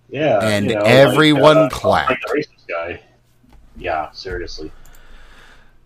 Yeah, 0.09 0.39
And 0.41 0.65
you 0.65 0.75
know, 0.75 0.81
everyone 0.81 1.57
like, 1.57 1.73
uh, 1.73 1.77
clapped. 1.77 2.09
Like 2.09 2.21
racist 2.33 2.67
guy. 2.67 3.01
Yeah, 3.77 4.09
seriously. 4.11 4.71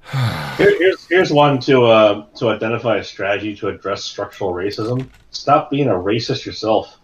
Here, 0.57 0.77
here's 0.77 1.07
here's 1.07 1.31
one 1.31 1.59
to 1.61 1.83
uh, 1.83 2.25
to 2.35 2.49
identify 2.49 2.97
a 2.97 3.03
strategy 3.03 3.55
to 3.57 3.69
address 3.69 4.03
structural 4.03 4.53
racism. 4.53 5.07
Stop 5.31 5.71
being 5.71 5.87
a 5.87 5.93
racist 5.93 6.45
yourself. 6.45 6.99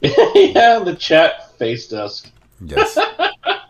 yeah, 0.00 0.80
the 0.80 0.96
chat 0.98 1.56
face 1.58 1.88
desk. 1.88 2.30
Yes. 2.60 2.98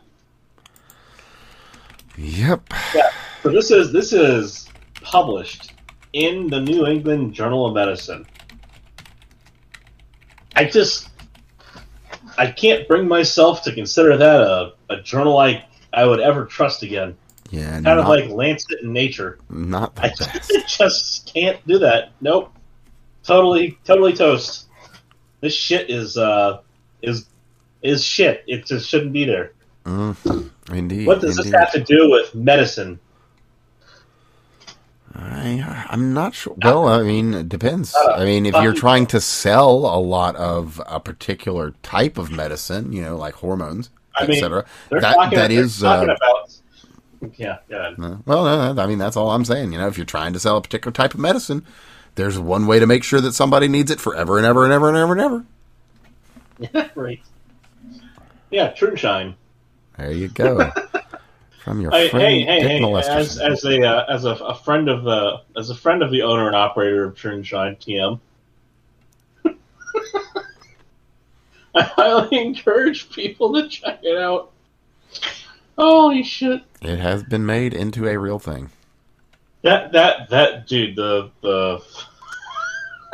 yep. 2.16 2.72
So 3.42 3.50
this 3.50 3.70
is 3.70 3.92
this 3.92 4.12
is 4.12 4.68
published 5.02 5.72
in 6.12 6.48
the 6.48 6.60
New 6.60 6.86
England 6.86 7.34
Journal 7.34 7.66
of 7.66 7.74
Medicine. 7.74 8.26
I 10.54 10.64
just 10.64 11.08
I 12.38 12.50
can't 12.50 12.86
bring 12.88 13.08
myself 13.08 13.62
to 13.64 13.72
consider 13.72 14.16
that 14.16 14.40
a, 14.40 14.72
a 14.90 15.00
journal 15.00 15.38
I 15.38 15.64
I 15.92 16.06
would 16.06 16.20
ever 16.20 16.44
trust 16.44 16.82
again. 16.82 17.16
Yeah. 17.50 17.70
Kind 17.72 17.84
not, 17.84 17.98
of 17.98 18.08
like 18.08 18.30
Lancet 18.30 18.82
and 18.82 18.92
Nature. 18.92 19.38
not 19.50 19.94
the 19.94 20.04
I 20.04 20.08
just, 20.08 20.68
just 20.78 21.32
can't 21.32 21.64
do 21.66 21.78
that. 21.78 22.12
Nope. 22.20 22.56
Totally 23.24 23.78
totally 23.84 24.14
toast. 24.14 24.68
This 25.40 25.54
shit 25.54 25.90
is 25.90 26.16
uh 26.16 26.60
is 27.02 27.26
is 27.82 28.04
shit. 28.04 28.44
It 28.46 28.66
just 28.66 28.88
shouldn't 28.88 29.12
be 29.12 29.24
there. 29.24 29.52
Mm, 29.84 30.50
indeed. 30.70 31.06
What 31.06 31.20
does 31.20 31.38
indeed. 31.38 31.52
this 31.52 31.60
have 31.60 31.72
to 31.72 31.80
do 31.80 32.10
with 32.10 32.34
medicine? 32.34 33.00
I, 35.14 35.86
I'm 35.90 36.14
not 36.14 36.34
sure. 36.34 36.54
Well, 36.62 36.88
I 36.88 37.02
mean, 37.02 37.34
it 37.34 37.48
depends. 37.48 37.94
Uh, 37.94 38.12
I 38.12 38.24
mean, 38.24 38.46
if 38.46 38.54
you're 38.54 38.72
trying 38.72 39.06
to 39.08 39.20
sell 39.20 39.70
a 39.70 40.00
lot 40.00 40.36
of 40.36 40.80
a 40.86 41.00
particular 41.00 41.72
type 41.82 42.16
of 42.16 42.30
medicine, 42.30 42.92
you 42.92 43.02
know, 43.02 43.16
like 43.16 43.34
hormones, 43.34 43.90
etc. 44.20 44.64
That 44.90 45.30
that 45.32 45.50
is. 45.50 45.84
Uh, 45.84 46.04
about 46.04 46.52
yeah, 47.36 47.58
yeah. 47.68 47.94
uh, 47.98 48.16
well, 48.26 48.44
no, 48.44 48.72
no, 48.72 48.82
I 48.82 48.86
mean, 48.86 48.98
that's 48.98 49.16
all 49.16 49.30
I'm 49.30 49.44
saying. 49.44 49.72
You 49.72 49.78
know, 49.78 49.86
if 49.86 49.96
you're 49.96 50.06
trying 50.06 50.32
to 50.32 50.40
sell 50.40 50.56
a 50.56 50.62
particular 50.62 50.92
type 50.92 51.14
of 51.14 51.20
medicine, 51.20 51.64
there's 52.14 52.38
one 52.38 52.66
way 52.66 52.78
to 52.78 52.86
make 52.86 53.04
sure 53.04 53.20
that 53.20 53.32
somebody 53.32 53.68
needs 53.68 53.90
it 53.90 54.00
forever 54.00 54.38
and 54.38 54.46
ever 54.46 54.64
and 54.64 54.72
ever 54.72 54.88
and 54.88 54.96
ever 54.96 55.12
and 55.12 55.20
ever. 55.20 55.44
Yeah, 56.58 56.88
right. 56.94 57.20
Yeah, 58.50 58.68
True 58.70 58.88
and 58.88 58.98
Shine. 58.98 59.34
There 60.02 60.12
you 60.12 60.28
go. 60.28 60.68
From 61.62 61.80
your 61.80 61.92
Hey, 61.92 62.08
friend 62.08 62.26
hey, 62.26 62.42
hey, 62.42 62.60
Dick 62.62 62.82
hey! 62.82 62.94
As, 62.94 63.38
as 63.38 63.64
a 63.64 63.80
uh, 63.86 64.04
as 64.12 64.24
a, 64.24 64.30
a 64.30 64.52
friend 64.52 64.88
of 64.88 65.04
the 65.04 65.42
as 65.56 65.70
a 65.70 65.76
friend 65.76 66.02
of 66.02 66.10
the 66.10 66.22
owner 66.22 66.48
and 66.48 66.56
operator 66.56 67.04
of 67.04 67.14
True 67.14 67.40
Shine 67.44 67.76
TM, 67.76 68.18
I 71.76 71.82
highly 71.82 72.36
encourage 72.36 73.10
people 73.10 73.52
to 73.54 73.68
check 73.68 74.00
it 74.02 74.18
out. 74.18 74.50
Holy 75.78 76.24
shit! 76.24 76.62
It 76.80 76.98
has 76.98 77.22
been 77.22 77.46
made 77.46 77.72
into 77.72 78.08
a 78.08 78.18
real 78.18 78.40
thing. 78.40 78.70
That 79.62 79.92
that 79.92 80.30
that 80.30 80.66
dude, 80.66 80.96
the 80.96 81.30
the 81.42 81.80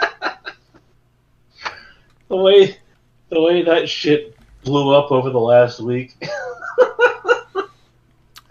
the 2.29 2.37
way 2.37 2.79
the 3.29 3.43
way 3.43 3.61
that 3.61 3.91
shit 3.91 4.38
blew 4.65 4.95
up 4.95 5.11
over 5.13 5.31
the 5.31 5.39
last 5.41 5.81
week. 5.81 6.15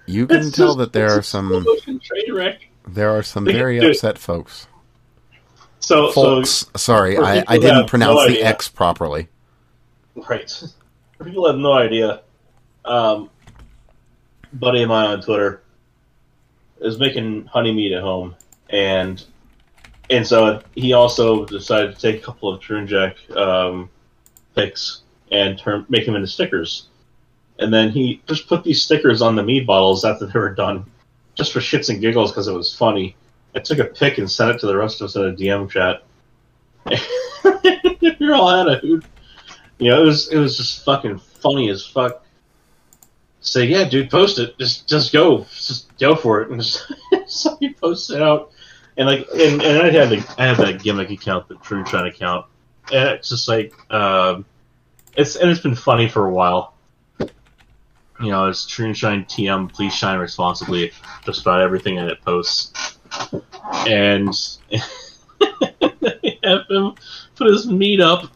You 0.10 0.26
can 0.26 0.38
It's 0.38 0.52
tell 0.56 0.68
just- 0.68 0.78
that 0.78 0.94
there 0.94 1.10
are 1.12 1.22
some 1.22 1.50
slow-motion 1.50 2.00
train 2.00 2.34
wreck. 2.34 2.70
there 2.88 3.10
are 3.12 3.22
some 3.24 3.44
very 3.44 3.78
upset 3.80 4.18
folks. 4.18 4.68
So 5.80 6.12
Folks, 6.14 6.66
sorry, 6.78 7.18
I, 7.18 7.44
I 7.48 7.58
didn't 7.58 7.88
pronounce 7.88 8.16
no 8.16 8.24
the 8.28 8.32
idea. 8.36 8.46
X 8.48 8.70
properly. 8.70 9.28
so 10.16 10.24
right. 10.30 10.64
People 11.24 11.46
have 11.48 11.58
no 11.58 11.74
idea. 11.74 12.22
Um, 12.86 13.30
buddy 14.54 14.84
of 14.84 14.90
mine 14.90 15.08
on 15.10 15.22
Twitter 15.22 15.62
is 16.80 16.98
making 17.00 17.46
honey 17.48 17.74
mead 17.74 17.92
at 17.92 18.02
home, 18.02 18.34
and 18.70 19.22
and 20.10 20.26
so 20.26 20.62
he 20.74 20.94
also 20.94 21.46
decided 21.46 21.96
to 21.96 22.02
take 22.02 22.22
a 22.22 22.26
couple 22.26 22.48
of 22.54 22.62
True 22.62 22.78
and 22.78 22.88
um, 23.36 23.90
pics 24.56 25.02
and 25.32 25.58
turn 25.58 25.86
make 25.90 26.06
them 26.06 26.16
into 26.16 26.28
stickers. 26.28 26.88
And 27.60 27.74
then 27.74 27.90
he 27.90 28.22
just 28.28 28.48
put 28.48 28.64
these 28.64 28.84
stickers 28.84 29.22
on 29.22 29.36
the 29.36 29.44
mead 29.44 29.66
bottles 29.66 30.06
after 30.06 30.28
they 30.28 30.40
were 30.40 30.54
done, 30.54 30.86
just 31.36 31.52
for 31.52 31.60
shits 31.60 31.90
and 31.90 32.00
giggles 32.00 32.32
because 32.32 32.48
it 32.48 32.54
was 32.54 32.76
funny. 32.76 33.16
I 33.56 33.60
took 33.60 33.80
a 33.80 33.86
pic 33.86 34.20
and 34.20 34.30
sent 34.30 34.52
it 34.52 34.60
to 34.60 34.68
the 34.68 34.78
rest 34.78 35.02
of 35.02 35.06
us 35.06 35.16
in 35.16 35.24
a 35.24 35.34
DM 35.34 35.70
chat. 35.70 36.04
You're 38.20 38.36
all 38.36 38.50
out 38.50 38.70
of. 38.70 38.84
You 38.84 39.92
know, 39.92 40.02
it 40.02 40.06
was 40.06 40.32
it 40.32 40.38
was 40.38 40.58
just 40.58 40.86
fucking 40.86 41.20
funny 41.20 41.70
as 41.70 41.86
fuck. 41.86 42.24
Say, 43.42 43.66
yeah, 43.66 43.88
dude, 43.88 44.10
post 44.10 44.40
it. 44.40 44.58
Just 44.58 44.88
just 44.88 45.14
go, 45.14 45.46
just 45.56 45.98
go 45.98 46.16
for 46.16 46.42
it. 46.42 46.50
And 46.50 46.62
just, 46.62 46.92
so 47.28 47.58
he 47.60 47.74
posts 47.74 48.10
it 48.10 48.22
out, 48.22 48.52
and 48.98 49.08
like, 49.08 49.28
and, 49.34 49.62
and 49.62 49.82
I 49.82 49.92
had 49.92 50.10
the, 50.10 50.36
I 50.38 50.46
have 50.46 50.58
that 50.58 50.82
gimmick 50.82 51.12
account, 51.12 51.48
the 51.48 51.56
True 51.56 51.86
Shine 51.86 52.08
account, 52.08 52.46
and 52.92 53.10
it's 53.10 53.30
just 53.30 53.48
like, 53.48 53.74
um, 53.92 54.46
it's 55.18 55.36
and 55.36 55.50
it's 55.50 55.60
been 55.60 55.76
funny 55.76 56.08
for 56.08 56.26
a 56.26 56.32
while. 56.32 56.76
You 57.20 58.32
know, 58.32 58.48
it's 58.48 58.66
True 58.66 58.86
and 58.86 58.98
Shine 58.98 59.26
TM. 59.26 59.72
Please 59.74 59.94
shine 59.94 60.20
responsibly. 60.20 60.92
Just 61.26 61.42
about 61.42 61.62
everything 61.62 61.96
that 61.98 62.08
it 62.08 62.22
posts, 62.22 62.98
and 63.88 64.30
have 66.44 66.62
him 66.70 66.96
put 67.36 67.52
his 67.52 67.68
meat 67.68 68.00
up. 68.00 68.32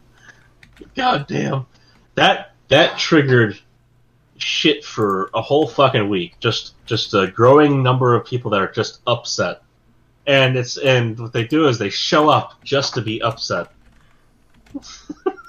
God 0.95 1.27
damn, 1.27 1.67
that 2.15 2.55
that 2.67 2.97
triggered 2.97 3.59
shit 4.37 4.83
for 4.83 5.29
a 5.33 5.41
whole 5.41 5.67
fucking 5.67 6.09
week. 6.09 6.35
Just 6.39 6.73
just 6.85 7.13
a 7.13 7.27
growing 7.27 7.83
number 7.83 8.15
of 8.15 8.25
people 8.25 8.51
that 8.51 8.61
are 8.61 8.71
just 8.71 9.01
upset, 9.05 9.61
and 10.25 10.57
it's 10.57 10.77
and 10.77 11.19
what 11.19 11.33
they 11.33 11.45
do 11.45 11.67
is 11.67 11.77
they 11.77 11.89
show 11.89 12.29
up 12.29 12.63
just 12.63 12.95
to 12.95 13.01
be 13.01 13.21
upset. 13.21 13.71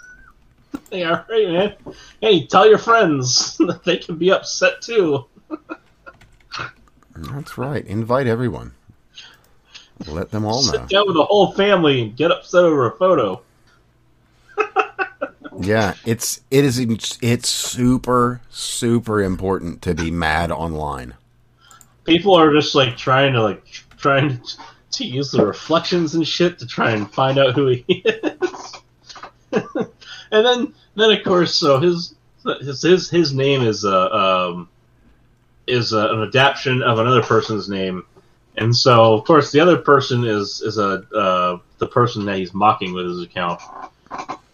they 0.98 1.02
are 1.04 1.24
right, 1.28 1.48
man. 1.48 1.74
Hey, 2.20 2.46
tell 2.46 2.68
your 2.68 2.78
friends 2.78 3.56
that 3.60 3.82
they 3.84 3.96
can 3.96 4.16
be 4.16 4.30
upset 4.30 4.82
too. 4.82 5.24
That's 7.16 7.56
right. 7.56 7.84
Invite 7.86 8.26
everyone. 8.26 8.72
Let 10.06 10.30
them 10.30 10.44
all 10.44 10.64
know. 10.64 10.72
Sit 10.72 10.88
down 10.88 11.04
with 11.06 11.16
the 11.16 11.24
whole 11.24 11.52
family 11.52 12.02
and 12.02 12.16
get 12.16 12.30
upset 12.30 12.64
over 12.64 12.86
a 12.86 12.96
photo. 12.96 13.40
Yeah, 15.60 15.94
it's 16.06 16.40
it 16.50 16.64
is 16.64 16.78
it's 17.20 17.48
super 17.48 18.40
super 18.50 19.22
important 19.22 19.82
to 19.82 19.94
be 19.94 20.10
mad 20.10 20.50
online. 20.50 21.14
people 22.04 22.34
are 22.34 22.52
just 22.52 22.74
like 22.74 22.96
trying 22.96 23.34
to 23.34 23.42
like 23.42 23.64
trying 23.98 24.40
to 24.92 25.04
use 25.04 25.30
the 25.30 25.44
reflections 25.44 26.14
and 26.14 26.26
shit 26.26 26.58
to 26.58 26.66
try 26.66 26.92
and 26.92 27.12
find 27.12 27.38
out 27.38 27.54
who 27.54 27.66
he 27.68 27.82
is. 27.82 28.72
and 29.52 30.46
then 30.46 30.74
then 30.94 31.10
of 31.12 31.22
course 31.24 31.54
so 31.54 31.80
his 31.80 32.14
his 32.60 32.82
his, 32.82 33.10
his 33.10 33.32
name 33.34 33.62
is 33.62 33.84
uh, 33.84 34.08
um 34.08 34.68
is 35.66 35.92
uh, 35.92 36.12
an 36.12 36.22
adaptation 36.22 36.82
of 36.82 36.98
another 36.98 37.22
person's 37.22 37.68
name. 37.68 38.04
And 38.56 38.74
so 38.74 39.14
of 39.14 39.24
course 39.24 39.52
the 39.52 39.60
other 39.60 39.78
person 39.78 40.24
is 40.24 40.60
is 40.60 40.78
a 40.78 41.04
uh, 41.14 41.58
the 41.78 41.86
person 41.86 42.24
that 42.26 42.36
he's 42.36 42.52
mocking 42.52 42.92
with 42.92 43.06
his 43.06 43.22
account. 43.22 43.60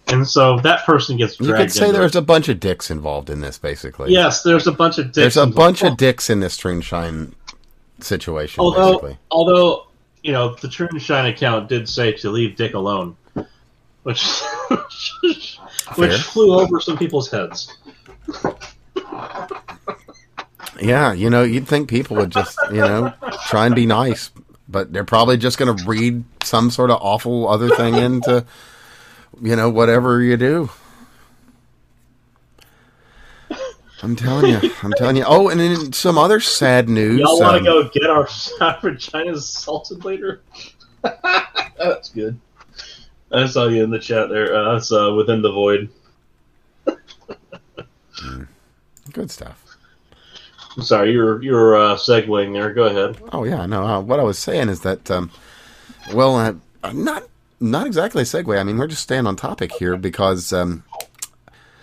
And 0.06 0.26
so 0.26 0.58
that 0.60 0.86
person 0.86 1.18
gets 1.18 1.36
dragged. 1.36 1.50
You 1.50 1.56
could 1.56 1.72
say 1.72 1.92
there's 1.92 2.16
it. 2.16 2.20
a 2.20 2.22
bunch 2.22 2.48
of 2.48 2.60
dicks 2.60 2.90
involved 2.90 3.28
in 3.28 3.40
this, 3.40 3.58
basically. 3.58 4.10
yes, 4.10 4.42
there's 4.42 4.66
a 4.66 4.72
bunch 4.72 4.96
of 4.98 5.06
dicks. 5.06 5.16
There's 5.16 5.36
a 5.36 5.42
involved. 5.42 5.80
bunch 5.80 5.82
of 5.82 5.98
dicks 5.98 6.30
in 6.30 6.40
this 6.40 6.56
Trinshine 6.56 7.34
situation, 8.00 8.60
Although, 8.60 8.92
basically. 8.92 9.18
although 9.30 9.86
you 10.22 10.32
know, 10.32 10.54
the 10.54 10.68
True 10.68 10.88
and 10.90 11.00
Shine 11.02 11.26
account 11.26 11.68
did 11.68 11.88
say 11.88 12.12
to 12.12 12.30
leave 12.30 12.56
Dick 12.56 12.74
alone, 12.74 13.16
which 14.08 14.40
which 15.96 16.16
flew 16.22 16.58
over 16.58 16.80
some 16.80 16.96
people's 16.96 17.30
heads. 17.30 17.76
Yeah, 20.80 21.12
you 21.12 21.28
know, 21.28 21.42
you'd 21.42 21.68
think 21.68 21.90
people 21.90 22.16
would 22.16 22.30
just, 22.30 22.58
you 22.70 22.78
know, 22.78 23.12
try 23.48 23.66
and 23.66 23.74
be 23.74 23.84
nice, 23.84 24.30
but 24.66 24.94
they're 24.94 25.04
probably 25.04 25.36
just 25.36 25.58
going 25.58 25.76
to 25.76 25.84
read 25.84 26.24
some 26.42 26.70
sort 26.70 26.90
of 26.90 26.98
awful 27.02 27.46
other 27.48 27.68
thing 27.68 27.96
into, 27.96 28.46
you 29.42 29.56
know, 29.56 29.68
whatever 29.68 30.22
you 30.22 30.38
do. 30.38 30.70
I'm 34.02 34.16
telling 34.16 34.52
you, 34.52 34.70
I'm 34.82 34.92
telling 34.92 35.16
you. 35.16 35.24
Oh, 35.26 35.48
and 35.50 35.60
in 35.60 35.92
some 35.92 36.16
other 36.16 36.40
sad 36.40 36.88
news, 36.88 37.20
Y'all 37.20 37.40
want 37.40 37.56
um, 37.56 37.64
to 37.64 37.70
go 37.70 37.88
get 37.88 38.08
our 38.08 38.24
vaginas 38.26 39.42
salted 39.42 40.04
later? 40.04 40.40
That's 41.02 42.08
good. 42.08 42.40
I 43.30 43.46
saw 43.46 43.68
you 43.68 43.84
in 43.84 43.90
the 43.90 43.98
chat 43.98 44.28
there. 44.30 44.54
Uh, 44.54 44.74
that's 44.74 44.90
uh, 44.90 45.12
within 45.16 45.42
the 45.42 45.52
void. 45.52 45.88
good 49.12 49.30
stuff. 49.30 49.64
I'm 50.76 50.82
sorry, 50.82 51.12
you're 51.12 51.42
you're 51.42 51.76
uh, 51.76 51.96
segueing 51.96 52.52
there. 52.52 52.72
Go 52.72 52.84
ahead. 52.84 53.20
Oh 53.32 53.44
yeah, 53.44 53.66
no. 53.66 53.84
Uh, 53.84 54.00
what 54.00 54.20
I 54.20 54.22
was 54.22 54.38
saying 54.38 54.68
is 54.68 54.80
that, 54.82 55.10
um, 55.10 55.30
well, 56.14 56.36
uh, 56.36 56.54
not 56.92 57.24
not 57.60 57.86
exactly 57.86 58.22
a 58.22 58.24
segue. 58.24 58.58
I 58.58 58.62
mean, 58.62 58.78
we're 58.78 58.86
just 58.86 59.02
staying 59.02 59.26
on 59.26 59.34
topic 59.36 59.72
here 59.72 59.96
because, 59.96 60.52
um, 60.52 60.84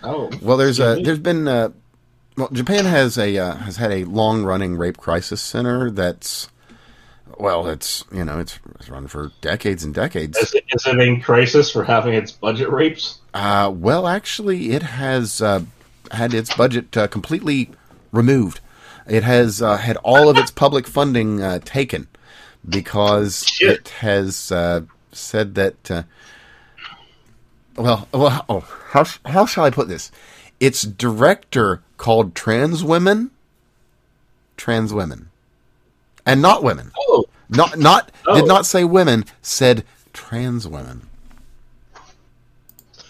Oh, 0.06 0.30
well, 0.40 0.56
there's 0.56 0.78
a 0.78 1.00
there's 1.02 1.18
been 1.18 1.48
uh, 1.48 1.70
well, 2.36 2.48
Japan 2.52 2.84
has 2.84 3.18
a 3.18 3.36
uh, 3.36 3.54
has 3.56 3.76
had 3.76 3.90
a 3.90 4.04
long 4.04 4.44
running 4.44 4.76
rape 4.76 4.98
crisis 4.98 5.42
center 5.42 5.90
that's 5.90 6.48
well, 7.38 7.66
it's 7.68 8.04
you 8.12 8.24
know 8.24 8.38
it's, 8.38 8.58
it's 8.78 8.88
run 8.88 9.06
for 9.06 9.32
decades 9.40 9.84
and 9.84 9.94
decades. 9.94 10.36
is 10.38 10.54
it, 10.54 10.64
is 10.72 10.86
it 10.86 10.98
in 10.98 11.20
crisis 11.20 11.70
for 11.70 11.84
having 11.84 12.14
its 12.14 12.32
budget 12.32 12.70
rapes? 12.70 13.18
Uh, 13.34 13.72
well, 13.74 14.06
actually, 14.06 14.70
it 14.70 14.82
has 14.82 15.40
uh, 15.40 15.62
had 16.12 16.34
its 16.34 16.54
budget 16.54 16.96
uh, 16.96 17.06
completely 17.06 17.70
removed. 18.12 18.60
It 19.06 19.22
has 19.22 19.62
uh, 19.62 19.76
had 19.76 19.96
all 19.98 20.28
of 20.28 20.36
its 20.36 20.50
public 20.50 20.86
funding 20.86 21.42
uh, 21.42 21.60
taken 21.64 22.08
because 22.68 23.46
Shit. 23.46 23.70
it 23.70 23.88
has 24.00 24.50
uh, 24.50 24.82
said 25.12 25.54
that. 25.54 25.90
Uh, 25.90 26.02
well, 27.76 28.08
well, 28.12 28.44
oh, 28.48 28.60
how 28.90 29.04
how 29.24 29.46
shall 29.46 29.64
I 29.64 29.70
put 29.70 29.88
this? 29.88 30.10
Its 30.58 30.82
director 30.82 31.82
called 31.98 32.34
trans 32.34 32.82
women 32.82 33.30
trans 34.56 34.92
women, 34.92 35.28
and 36.26 36.42
not 36.42 36.62
women. 36.62 36.90
Oh, 36.98 37.24
Not 37.48 37.78
not 37.78 38.10
Oh. 38.26 38.34
did 38.34 38.46
not 38.46 38.66
say 38.66 38.84
women. 38.84 39.24
Said 39.42 39.84
trans 40.12 40.66
women. 40.66 41.06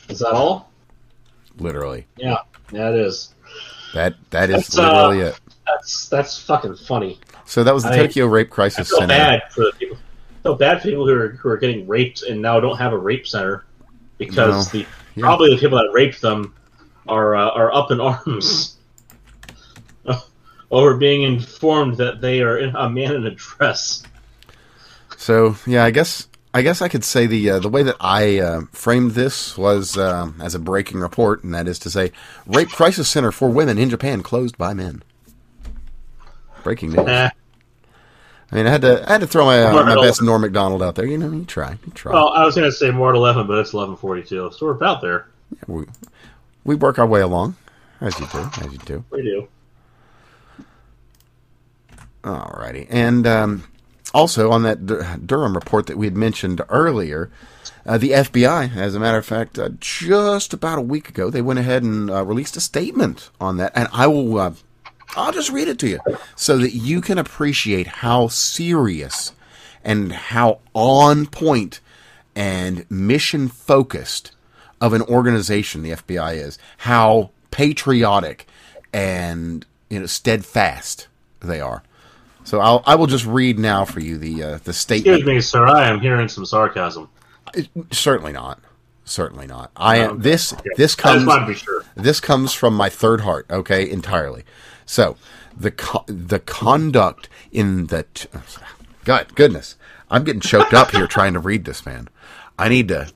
is 0.08 0.18
that 0.20 0.32
all? 0.32 0.70
Literally. 1.58 2.06
Yeah, 2.16 2.36
yeah, 2.70 2.90
it 2.90 2.96
is. 2.96 3.34
That 3.94 4.14
that 4.30 4.50
is 4.50 4.56
That's, 4.68 4.78
uh, 4.78 4.82
literally 5.08 5.20
it. 5.30 5.40
That's 5.66 6.08
that's 6.08 6.38
fucking 6.42 6.76
funny. 6.76 7.18
So 7.44 7.64
that 7.64 7.72
was 7.74 7.82
the 7.84 7.90
I- 7.92 7.96
Tokyo 7.96 8.26
Rape 8.26 8.48
I 8.48 8.54
Crisis 8.54 8.88
feel 8.88 8.98
Center. 8.98 9.08
bad 9.14 9.42
for 9.50 9.62
the 9.64 9.72
people. 9.78 9.96
I 9.96 10.42
feel 10.42 10.54
bad 10.56 10.82
for 10.82 10.88
people 10.88 11.06
who 11.06 11.14
are 11.14 11.28
who 11.30 11.48
are 11.48 11.56
getting 11.56 11.86
raped 11.88 12.22
and 12.22 12.40
now 12.42 12.60
don't 12.60 12.76
have 12.76 12.92
a 12.92 12.98
rape 12.98 13.26
center 13.26 13.64
because 14.18 14.72
No. 14.72 14.80
the 14.80 14.86
Yeah. 15.14 15.22
probably 15.22 15.50
the 15.50 15.56
people 15.60 15.78
that 15.78 15.90
raped 15.92 16.20
them 16.20 16.54
are 17.08 17.34
uh, 17.34 17.48
are 17.50 17.72
up 17.74 17.90
in 17.90 18.00
arms 18.00 18.75
over 20.70 20.96
being 20.96 21.22
informed 21.22 21.96
that 21.98 22.20
they 22.20 22.40
are 22.40 22.58
in, 22.58 22.74
a 22.74 22.88
man 22.88 23.14
in 23.14 23.26
a 23.26 23.30
dress. 23.30 24.02
So 25.16 25.56
yeah, 25.66 25.84
I 25.84 25.90
guess 25.90 26.28
I 26.56 26.62
guess 26.62 26.80
I 26.80 26.88
could 26.88 27.04
say 27.04 27.26
the 27.26 27.50
uh, 27.50 27.58
the 27.58 27.68
way 27.68 27.82
that 27.82 27.96
I 28.00 28.38
uh, 28.38 28.62
framed 28.72 29.10
this 29.12 29.58
was 29.58 29.98
uh, 29.98 30.30
as 30.40 30.54
a 30.54 30.58
breaking 30.58 31.00
report, 31.00 31.44
and 31.44 31.54
that 31.54 31.68
is 31.68 31.78
to 31.80 31.90
say, 31.90 32.12
Rape 32.46 32.70
Crisis 32.70 33.08
Center 33.08 33.30
for 33.30 33.48
Women 33.48 33.76
in 33.76 33.90
Japan 33.90 34.22
closed 34.22 34.56
by 34.56 34.72
men. 34.72 35.02
Breaking 36.62 36.92
news. 36.92 37.06
Eh, 37.06 37.30
I 38.50 38.54
mean, 38.54 38.66
I 38.66 38.70
had 38.70 38.80
to 38.82 39.06
I 39.06 39.12
had 39.12 39.20
to 39.20 39.26
throw 39.26 39.44
my 39.44 39.62
uh, 39.62 39.84
my 39.84 39.94
best 39.96 40.22
Norm 40.22 40.42
Macdonald 40.42 40.82
out 40.82 40.94
there. 40.94 41.04
You 41.04 41.18
know, 41.18 41.30
you 41.30 41.44
try, 41.44 41.72
you 41.84 41.92
try. 41.92 42.12
well, 42.12 42.28
I 42.28 42.44
was 42.44 42.54
going 42.54 42.70
to 42.70 42.76
say 42.76 42.90
more 42.90 43.10
at 43.10 43.16
eleven, 43.16 43.46
but 43.46 43.58
it's 43.58 43.74
eleven 43.74 43.96
forty-two, 43.96 44.52
so 44.56 44.66
we're 44.66 44.72
about 44.72 45.02
there. 45.02 45.28
we, 45.66 45.84
we 46.64 46.74
work 46.74 46.98
our 46.98 47.06
way 47.06 47.20
along, 47.20 47.56
as 48.00 48.18
you 48.18 48.26
do, 48.32 48.50
as 48.62 48.72
you 48.72 48.78
do. 48.78 49.04
We 49.10 49.22
do. 49.22 49.48
Alrighty, 52.26 52.88
and 52.90 53.24
um, 53.24 53.64
also 54.12 54.50
on 54.50 54.64
that 54.64 54.84
Dur- 54.84 55.18
Durham 55.24 55.54
report 55.54 55.86
that 55.86 55.96
we 55.96 56.06
had 56.06 56.16
mentioned 56.16 56.60
earlier, 56.68 57.30
uh, 57.86 57.98
the 57.98 58.10
FBI, 58.10 58.76
as 58.76 58.96
a 58.96 59.00
matter 59.00 59.18
of 59.18 59.24
fact, 59.24 59.60
uh, 59.60 59.68
just 59.78 60.52
about 60.52 60.78
a 60.78 60.82
week 60.82 61.08
ago, 61.08 61.30
they 61.30 61.40
went 61.40 61.60
ahead 61.60 61.84
and 61.84 62.10
uh, 62.10 62.24
released 62.24 62.56
a 62.56 62.60
statement 62.60 63.30
on 63.40 63.58
that, 63.58 63.70
and 63.76 63.88
I 63.92 64.08
will, 64.08 64.38
uh, 64.38 64.54
I'll 65.16 65.32
just 65.32 65.52
read 65.52 65.68
it 65.68 65.78
to 65.78 65.88
you 65.88 66.00
so 66.34 66.58
that 66.58 66.72
you 66.72 67.00
can 67.00 67.16
appreciate 67.16 67.86
how 67.86 68.26
serious 68.26 69.32
and 69.84 70.12
how 70.12 70.58
on 70.74 71.26
point 71.26 71.80
and 72.34 72.90
mission 72.90 73.46
focused 73.46 74.32
of 74.80 74.92
an 74.92 75.02
organization 75.02 75.82
the 75.82 75.92
FBI 75.92 76.34
is, 76.34 76.58
how 76.78 77.30
patriotic 77.52 78.48
and 78.92 79.64
you 79.88 80.00
know 80.00 80.06
steadfast 80.06 81.06
they 81.38 81.60
are. 81.60 81.84
So 82.46 82.60
I'll 82.60 82.80
I 82.86 82.94
will 82.94 83.08
just 83.08 83.26
read 83.26 83.58
now 83.58 83.84
for 83.84 83.98
you 83.98 84.16
the 84.18 84.40
uh, 84.42 84.58
the 84.62 84.72
statement. 84.72 85.16
Excuse 85.18 85.34
me, 85.36 85.40
sir. 85.40 85.66
I 85.66 85.88
am 85.88 86.00
hearing 86.00 86.28
some 86.28 86.46
sarcasm. 86.46 87.08
Certainly 87.90 88.32
not. 88.32 88.60
Certainly 89.04 89.48
not. 89.48 89.72
I 89.76 89.96
am 89.98 90.10
Um, 90.12 90.20
this 90.20 90.52
okay. 90.52 90.70
this 90.76 90.94
comes 90.94 91.58
sure. 91.58 91.84
this 91.96 92.20
comes 92.20 92.52
from 92.52 92.74
my 92.74 92.88
third 92.88 93.22
heart, 93.22 93.46
okay, 93.50 93.88
entirely. 93.90 94.44
So 94.84 95.16
the 95.56 95.72
co- 95.72 96.04
the 96.06 96.38
conduct 96.38 97.28
in 97.50 97.88
the 97.88 98.04
t- 98.14 98.28
God 99.04 99.34
goodness, 99.34 99.74
I'm 100.08 100.22
getting 100.22 100.40
choked 100.40 100.72
up 100.72 100.92
here 100.92 101.08
trying 101.08 101.32
to 101.32 101.40
read 101.40 101.64
this, 101.64 101.84
man. 101.84 102.08
I 102.56 102.68
need 102.68 102.86
to. 102.88 103.08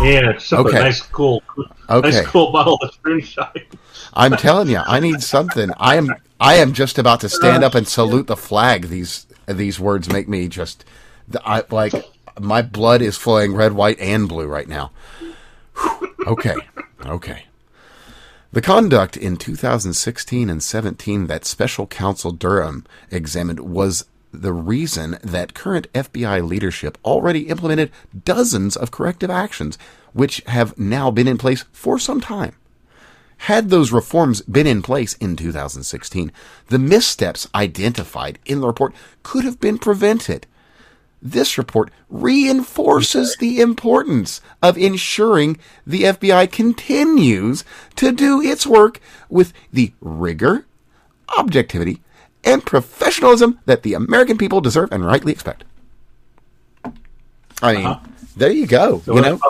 Yeah, 0.00 0.32
Okay. 0.52 0.78
a 0.78 0.80
nice, 0.82 1.02
cool, 1.02 1.42
Okay. 1.90 2.10
nice, 2.10 2.26
cool 2.26 2.50
bottle 2.50 2.78
of 2.82 2.90
moonshine. 3.04 3.66
I'm 4.14 4.36
telling 4.36 4.68
you, 4.68 4.78
I 4.78 4.98
need 5.00 5.22
something. 5.22 5.70
I 5.76 5.96
am 5.96 6.14
I 6.44 6.56
am 6.56 6.74
just 6.74 6.98
about 6.98 7.20
to 7.20 7.30
stand 7.30 7.64
uh, 7.64 7.68
up 7.68 7.74
and 7.74 7.88
salute 7.88 8.26
the 8.26 8.36
flag. 8.36 8.88
These 8.88 9.26
these 9.46 9.80
words 9.80 10.10
make 10.10 10.28
me 10.28 10.46
just 10.48 10.84
I 11.42 11.64
like 11.70 11.94
my 12.38 12.60
blood 12.60 13.00
is 13.00 13.16
flowing 13.16 13.54
red, 13.54 13.72
white, 13.72 13.98
and 13.98 14.28
blue 14.28 14.46
right 14.46 14.68
now. 14.68 14.92
Whew. 15.20 16.10
Okay, 16.26 16.54
okay. 17.04 17.44
The 18.52 18.62
conduct 18.62 19.14
in 19.14 19.36
2016 19.36 20.48
and 20.48 20.62
17 20.62 21.26
that 21.26 21.44
Special 21.44 21.86
Counsel 21.86 22.32
Durham 22.32 22.86
examined 23.10 23.60
was 23.60 24.06
the 24.32 24.54
reason 24.54 25.18
that 25.22 25.52
current 25.52 25.92
FBI 25.92 26.46
leadership 26.48 26.96
already 27.04 27.48
implemented 27.48 27.90
dozens 28.24 28.74
of 28.74 28.90
corrective 28.90 29.28
actions, 29.28 29.76
which 30.14 30.42
have 30.46 30.78
now 30.78 31.10
been 31.10 31.28
in 31.28 31.36
place 31.36 31.66
for 31.72 31.98
some 31.98 32.22
time. 32.22 32.56
Had 33.38 33.68
those 33.68 33.92
reforms 33.92 34.40
been 34.42 34.66
in 34.66 34.82
place 34.82 35.14
in 35.14 35.36
2016, 35.36 36.32
the 36.68 36.78
missteps 36.78 37.48
identified 37.54 38.38
in 38.46 38.60
the 38.60 38.66
report 38.66 38.94
could 39.22 39.44
have 39.44 39.60
been 39.60 39.78
prevented. 39.78 40.46
This 41.20 41.56
report 41.56 41.90
reinforces 42.10 43.36
the 43.36 43.60
importance 43.60 44.40
of 44.62 44.76
ensuring 44.76 45.58
the 45.86 46.02
FBI 46.04 46.52
continues 46.52 47.64
to 47.96 48.12
do 48.12 48.42
its 48.42 48.66
work 48.66 49.00
with 49.28 49.52
the 49.72 49.92
rigor, 50.00 50.66
objectivity, 51.36 52.02
and 52.44 52.64
professionalism 52.64 53.58
that 53.64 53.82
the 53.82 53.94
American 53.94 54.36
people 54.36 54.60
deserve 54.60 54.92
and 54.92 55.04
rightly 55.04 55.32
expect. 55.32 55.64
I 57.62 57.74
mean, 57.74 57.96
there 58.36 58.50
you 58.50 58.66
go. 58.66 59.02
You 59.06 59.20
know, 59.20 59.40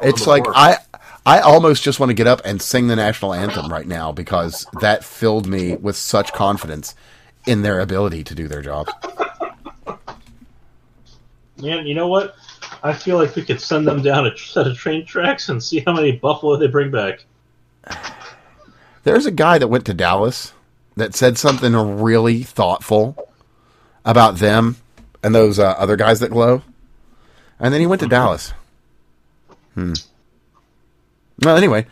it's 0.00 0.26
like 0.26 0.44
I 0.48 0.78
I 1.24 1.40
almost 1.40 1.82
just 1.84 2.00
want 2.00 2.10
to 2.10 2.14
get 2.14 2.26
up 2.26 2.40
and 2.44 2.60
sing 2.60 2.88
the 2.88 2.96
national 2.96 3.32
anthem 3.32 3.70
right 3.70 3.86
now 3.86 4.10
because 4.10 4.66
that 4.80 5.04
filled 5.04 5.46
me 5.46 5.76
with 5.76 5.96
such 5.96 6.32
confidence 6.32 6.94
in 7.46 7.62
their 7.62 7.80
ability 7.80 8.24
to 8.24 8.34
do 8.34 8.48
their 8.48 8.62
job. 8.62 8.88
Man, 11.58 11.86
you 11.86 11.94
know 11.94 12.08
what? 12.08 12.34
I 12.82 12.92
feel 12.92 13.18
like 13.18 13.36
we 13.36 13.44
could 13.44 13.60
send 13.60 13.86
them 13.86 14.02
down 14.02 14.26
a 14.26 14.36
set 14.36 14.66
of 14.66 14.76
train 14.76 15.06
tracks 15.06 15.48
and 15.48 15.62
see 15.62 15.78
how 15.80 15.92
many 15.92 16.12
buffalo 16.12 16.56
they 16.56 16.66
bring 16.66 16.90
back. 16.90 17.24
There's 19.04 19.26
a 19.26 19.30
guy 19.30 19.58
that 19.58 19.68
went 19.68 19.86
to 19.86 19.94
Dallas 19.94 20.52
that 20.96 21.14
said 21.14 21.38
something 21.38 21.72
really 22.00 22.42
thoughtful 22.42 23.28
about 24.04 24.36
them 24.36 24.76
and 25.22 25.34
those 25.34 25.58
uh, 25.58 25.70
other 25.78 25.96
guys 25.96 26.20
that 26.20 26.30
glow. 26.30 26.62
And 27.60 27.72
then 27.72 27.80
he 27.80 27.86
went 27.86 28.00
to 28.00 28.08
Dallas. 28.08 28.52
Hmm. 29.74 29.92
Well, 31.40 31.56
anyway, 31.56 31.86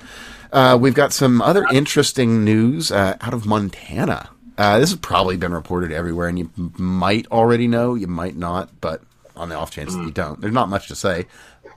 uh, 0.52 0.78
we've 0.80 0.94
got 0.94 1.12
some 1.12 1.40
other 1.42 1.64
interesting 1.72 2.44
news 2.44 2.92
uh, 2.92 3.16
out 3.20 3.34
of 3.34 3.46
Montana. 3.46 4.30
Uh, 4.58 4.78
this 4.78 4.90
has 4.90 4.98
probably 4.98 5.36
been 5.36 5.52
reported 5.52 5.90
everywhere, 5.92 6.28
and 6.28 6.38
you 6.38 6.50
might 6.56 7.26
already 7.28 7.66
know, 7.66 7.94
you 7.94 8.06
might 8.06 8.36
not, 8.36 8.80
but 8.80 9.02
on 9.34 9.48
the 9.48 9.54
off 9.54 9.70
chance 9.70 9.94
that 9.94 10.02
you 10.02 10.10
don't, 10.10 10.40
there's 10.40 10.52
not 10.52 10.68
much 10.68 10.88
to 10.88 10.94
say. 10.94 11.26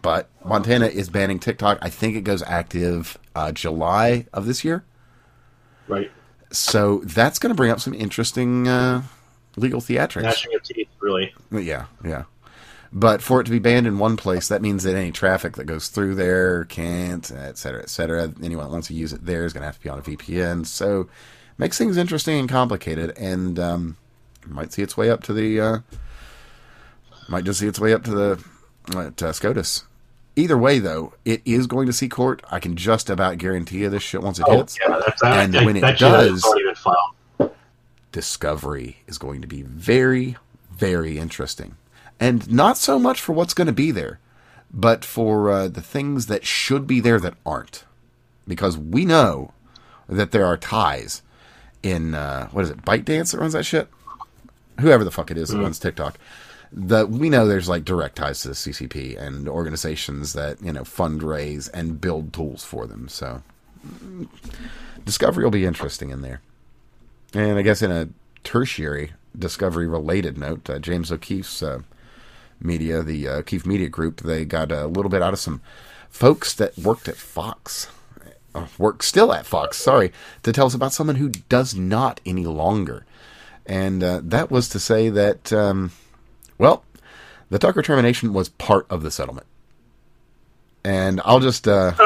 But 0.01 0.29
Montana 0.43 0.87
is 0.87 1.09
banning 1.09 1.39
TikTok. 1.39 1.79
I 1.81 1.89
think 1.89 2.17
it 2.17 2.21
goes 2.21 2.43
active 2.43 3.17
uh, 3.35 3.53
July 3.53 4.25
of 4.33 4.45
this 4.45 4.65
year. 4.65 4.83
Right. 5.87 6.11
So 6.51 6.99
that's 7.05 7.39
going 7.39 7.51
to 7.51 7.55
bring 7.55 7.71
up 7.71 7.79
some 7.79 7.93
interesting 7.93 8.67
uh, 8.67 9.03
legal 9.55 9.79
theatrics. 9.79 10.23
Gnashing 10.23 10.55
of 10.55 10.63
teeth, 10.63 10.89
really. 10.99 11.33
Yeah, 11.51 11.85
yeah. 12.03 12.23
But 12.95 13.23
for 13.23 13.41
it 13.41 13.45
to 13.45 13.51
be 13.51 13.57
banned 13.57 13.87
in 13.87 13.97
one 13.97 14.17
place, 14.17 14.47
that 14.49 14.61
means 14.61 14.83
that 14.83 14.95
any 14.95 15.11
traffic 15.11 15.55
that 15.55 15.65
goes 15.65 15.87
through 15.87 16.13
there 16.13 16.65
can't, 16.65 17.29
et 17.31 17.57
cetera, 17.57 17.81
et 17.81 17.89
cetera. 17.89 18.31
Anyone 18.43 18.65
that 18.65 18.71
wants 18.71 18.87
to 18.89 18.93
use 18.93 19.11
it 19.13 19.25
there 19.25 19.45
is 19.45 19.51
going 19.53 19.61
to 19.61 19.65
have 19.65 19.77
to 19.77 19.83
be 19.83 19.89
on 19.89 19.97
a 19.97 20.03
VPN. 20.03 20.65
So 20.67 21.09
makes 21.57 21.75
things 21.77 21.97
interesting 21.97 22.37
and 22.39 22.47
complicated, 22.47 23.17
and 23.17 23.57
um, 23.57 23.97
might 24.45 24.71
see 24.73 24.83
its 24.83 24.95
way 24.95 25.09
up 25.09 25.23
to 25.23 25.33
the, 25.33 25.59
uh, 25.59 25.77
might 27.29 27.45
just 27.45 27.59
see 27.59 27.67
its 27.67 27.79
way 27.79 27.93
up 27.93 28.03
to 28.03 28.11
the 28.11 28.45
uh, 28.95 29.09
to 29.15 29.33
SCOTUS. 29.33 29.85
Either 30.35 30.57
way, 30.57 30.77
though, 30.79 31.13
it 31.25 31.41
is 31.45 31.65
going 31.67 31.87
to 31.87 31.93
see 31.93 32.07
court. 32.09 32.43
I 32.51 32.59
can 32.59 32.75
just 32.75 33.09
about 33.09 33.37
guarantee 33.39 33.79
you 33.79 33.89
this 33.89 34.03
shit 34.03 34.21
once 34.21 34.37
it 34.39 34.45
Oh, 34.47 34.57
hits. 34.57 34.77
yeah, 34.79 34.99
that's, 35.03 35.23
And 35.23 35.55
I, 35.55 35.65
when 35.65 35.77
it 35.77 35.81
that 35.81 35.97
does- 35.97 36.43
already 36.43 36.65
been 36.65 36.75
filed. 36.75 37.51
Discovery 38.11 38.97
is 39.07 39.17
going 39.17 39.41
to 39.41 39.47
be 39.47 39.63
very, 39.63 40.37
very 40.71 41.17
interesting. 41.17 41.75
And 42.19 42.49
not 42.51 42.77
so 42.77 42.97
much 42.99 43.19
for 43.19 43.33
what's 43.33 43.53
going 43.53 43.67
to 43.67 43.73
be 43.73 43.91
there, 43.91 44.19
but 44.71 45.03
for 45.03 45.51
uh, 45.51 45.67
the 45.67 45.81
things 45.81 46.27
that 46.27 46.45
should 46.45 46.87
be 46.87 46.99
there 46.99 47.19
that 47.19 47.35
aren't. 47.45 47.83
Because 48.47 48.77
we 48.77 49.05
know 49.05 49.53
that 50.07 50.31
there 50.31 50.45
are 50.45 50.57
ties 50.57 51.21
in, 51.81 52.13
uh, 52.15 52.47
what 52.49 52.63
is 52.63 52.69
it, 52.69 52.83
ByteDance 52.83 53.31
that 53.31 53.39
runs 53.39 53.53
that 53.53 53.65
shit? 53.65 53.87
Whoever 54.79 55.03
the 55.03 55.11
fuck 55.11 55.31
it 55.31 55.37
is 55.37 55.49
that 55.49 55.59
runs 55.59 55.79
TikTok. 55.79 56.17
The, 56.71 57.05
we 57.05 57.29
know 57.29 57.47
there's 57.47 57.69
like 57.69 57.85
direct 57.85 58.15
ties 58.15 58.41
to 58.41 58.47
the 58.47 58.53
CCP 58.55 59.19
and 59.19 59.47
organizations 59.47 60.33
that, 60.33 60.61
you 60.61 60.73
know, 60.73 60.81
fundraise 60.81 61.69
and 61.73 62.01
build 62.01 62.33
tools 62.33 62.65
for 62.65 62.87
them. 62.87 63.07
So 63.07 63.43
mm, 63.85 64.27
Discovery 65.05 65.43
will 65.43 65.51
be 65.51 65.65
interesting 65.65 66.09
in 66.09 66.21
there. 66.21 66.41
And 67.33 67.57
I 67.57 67.61
guess 67.61 67.81
in 67.81 67.91
a 67.91 68.09
tertiary 68.43 69.11
discovery 69.37 69.87
related 69.87 70.37
note, 70.37 70.69
uh, 70.69 70.79
James 70.79 71.11
O'Keefe's 71.11 71.61
uh, 71.61 71.81
media, 72.63 73.03
the 73.03 73.27
uh, 73.27 73.37
O'Keefe 73.37 73.65
Media 73.65 73.89
Group, 73.89 74.21
they 74.21 74.45
got 74.45 74.71
a 74.71 74.87
little 74.87 75.09
bit 75.09 75.21
out 75.21 75.33
of 75.33 75.39
some 75.39 75.61
folks 76.09 76.53
that 76.53 76.77
worked 76.77 77.07
at 77.07 77.15
Fox, 77.15 77.87
uh, 78.55 78.67
work 78.77 79.03
still 79.03 79.33
at 79.33 79.45
Fox, 79.45 79.77
sorry, 79.77 80.11
to 80.43 80.51
tell 80.51 80.65
us 80.65 80.73
about 80.73 80.93
someone 80.93 81.15
who 81.15 81.29
does 81.29 81.75
not 81.75 82.19
any 82.25 82.45
longer. 82.45 83.05
And 83.65 84.03
uh, 84.03 84.21
that 84.23 84.51
was 84.51 84.69
to 84.69 84.79
say 84.79 85.09
that, 85.09 85.51
um, 85.53 85.91
well, 86.57 86.83
the 87.49 87.59
Tucker 87.59 87.81
termination 87.81 88.33
was 88.33 88.49
part 88.49 88.85
of 88.89 89.03
the 89.03 89.11
settlement. 89.11 89.47
And 90.83 91.21
I'll 91.23 91.39
just. 91.39 91.67
Uh, 91.67 91.93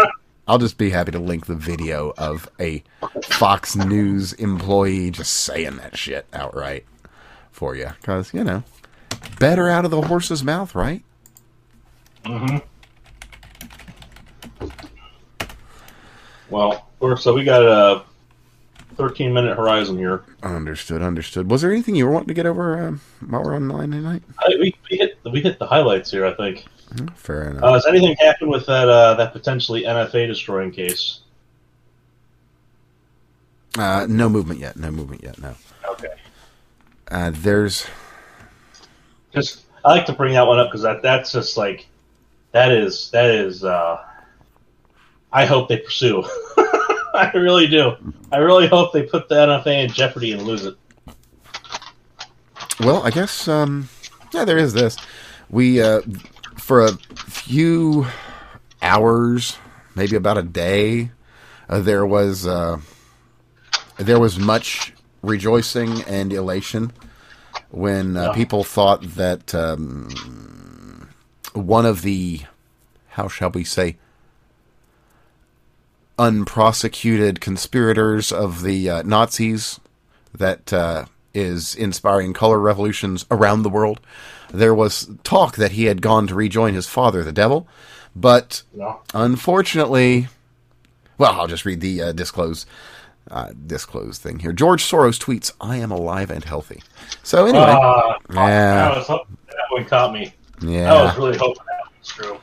I'll 0.49 0.60
just 0.60 0.78
be 0.78 0.91
happy 0.91 1.12
to 1.12 1.20
link 1.20 1.45
the 1.45 1.55
video 1.55 2.14
of 2.18 2.49
a 2.58 2.82
Fox 3.26 3.76
News 3.76 4.32
employee 4.32 5.12
just 5.12 5.34
saying 5.34 5.76
that 5.76 5.97
shit 5.97 6.26
outright 6.32 6.86
for 7.51 7.76
you. 7.76 7.89
Because, 7.99 8.34
you 8.34 8.45
know, 8.45 8.64
better 9.39 9.70
out 9.70 9.86
of 9.86 9.91
the 9.91 10.01
horse's 10.01 10.43
mouth, 10.43 10.76
right? 10.76 11.03
Well, 16.49 16.88
we're, 16.99 17.18
so 17.18 17.34
we 17.34 17.43
got 17.43 17.61
a 17.63 18.03
13 18.95 19.34
minute 19.34 19.55
horizon 19.55 19.97
here. 19.97 20.24
Understood, 20.43 21.01
understood. 21.01 21.49
Was 21.49 21.61
there 21.61 21.72
anything 21.72 21.95
you 21.95 22.05
were 22.05 22.11
wanting 22.11 22.30
to 22.30 22.34
get 22.34 22.45
over 22.45 22.88
um, 22.88 23.01
while 23.28 23.43
we're 23.43 23.55
on 23.55 23.68
line 23.70 23.91
tonight? 23.91 24.24
I, 24.39 24.55
we, 24.59 24.76
we 24.89 24.97
hit 24.97 25.20
we 25.32 25.41
hit 25.41 25.59
the 25.59 25.68
highlights 25.68 26.11
here. 26.11 26.26
I 26.26 26.34
think. 26.34 26.65
Fair 27.15 27.49
enough. 27.49 27.63
Uh, 27.63 27.74
has 27.74 27.86
anything 27.86 28.15
happened 28.20 28.49
with 28.49 28.65
that 28.65 28.89
uh, 28.89 29.13
that 29.15 29.34
potentially 29.34 29.84
NFA 29.84 30.28
destroying 30.28 30.72
case? 30.72 31.20
Uh, 33.78 34.07
no 34.09 34.30
movement 34.30 34.59
yet. 34.59 34.78
No 34.78 34.89
movement 34.89 35.24
yet. 35.24 35.39
No. 35.39 35.53
Okay. 35.91 36.13
Uh, 37.09 37.32
there's. 37.34 37.86
Just 39.38 39.66
I 39.86 39.92
like 39.92 40.06
to 40.08 40.14
bring 40.14 40.34
that 40.34 40.48
one 40.48 40.60
up 40.60 40.70
because 40.70 40.82
that 40.82 41.02
that's 41.02 41.32
just 41.32 41.58
like 41.58 41.88
that 42.52 42.72
is 42.72 43.12
that 43.12 43.30
is. 43.30 43.64
uh 43.64 44.04
I 45.32 45.46
hope 45.46 45.70
they 45.70 45.78
pursue. 45.78 46.24
I 46.58 47.32
really 47.36 47.68
do. 47.68 47.94
I 48.32 48.38
really 48.38 48.68
hope 48.68 48.94
they 48.94 49.04
put 49.04 49.30
the 49.30 49.36
NFA 49.36 49.84
in 49.84 49.92
jeopardy 49.92 50.32
and 50.32 50.44
lose 50.44 50.66
it. 50.66 50.76
Well, 52.80 53.04
I 53.04 53.12
guess. 53.12 53.48
Um, 53.48 53.90
yeah, 54.34 54.46
there 54.46 54.58
is 54.58 54.74
this. 54.74 54.98
We 55.50 55.82
uh, 55.82 56.02
for 56.56 56.86
a 56.86 56.94
few 57.28 58.08
hours, 58.82 59.58
maybe 59.96 60.16
about 60.16 60.38
a 60.38 60.44
day, 60.44 61.12
uh, 61.70 61.82
there 61.82 62.06
was 62.06 62.48
uh, 62.48 62.80
there 63.98 64.20
was 64.20 64.40
much 64.40 64.94
rejoicing 65.22 66.02
and 66.04 66.32
elation 66.32 66.92
when 67.70 68.15
uh, 68.18 68.24
Yeah. 68.28 68.34
people 68.34 68.63
thought 68.63 69.01
that 69.15 69.53
um, 69.55 71.09
one 71.53 71.86
of 71.86 72.01
the 72.01 72.41
how 73.09 73.28
shall 73.28 73.49
we 73.49 73.63
say 73.63 73.97
unprosecuted 76.20 77.39
conspirators 77.41 78.32
of 78.32 78.63
the 78.63 78.89
uh, 78.89 79.01
Nazis 79.03 79.80
that 80.34 80.72
uh, 80.74 81.05
is 81.34 81.76
inspiring 81.76 82.34
color 82.34 82.59
revolutions 82.59 83.26
around 83.30 83.61
the 83.63 83.70
world. 83.70 83.99
There 84.51 84.74
was 84.74 85.09
talk 85.24 85.55
that 85.57 85.72
he 85.74 85.86
had 85.86 86.01
gone 86.01 86.28
to 86.28 86.36
rejoin 86.36 86.74
his 86.74 86.88
father, 86.88 87.24
the 87.24 87.32
devil, 87.32 87.68
but 88.15 88.63
unfortunately, 89.13 90.28
well, 91.18 91.34
I'll 91.39 91.47
just 91.47 91.65
read 91.65 91.82
the 91.82 92.01
uh, 92.01 92.11
disclose 92.13 92.65
uh, 93.32 93.50
disclose 93.66 94.18
thing 94.18 94.40
here. 94.40 94.52
George 94.54 94.84
Soros 94.84 95.20
tweets, 95.20 95.52
"I 95.62 95.78
am 95.78 95.92
alive 95.92 96.30
and 96.32 96.44
healthy." 96.44 96.82
So 97.24 97.46
anyway, 97.46 97.64
Uh, 97.66 98.14
Yeah. 98.34 98.92
I 98.94 98.98
was 98.98 99.08
hoping 99.08 99.38
that 99.48 99.56
one 99.72 99.86
caught 99.86 100.14
me. 100.14 100.34
Yeah, 100.62 100.94
I 100.94 101.04
was 101.04 101.18
really 101.18 101.38
hoping 101.38 101.64
that 101.68 101.92
was 102.00 102.08
true. 102.08 102.38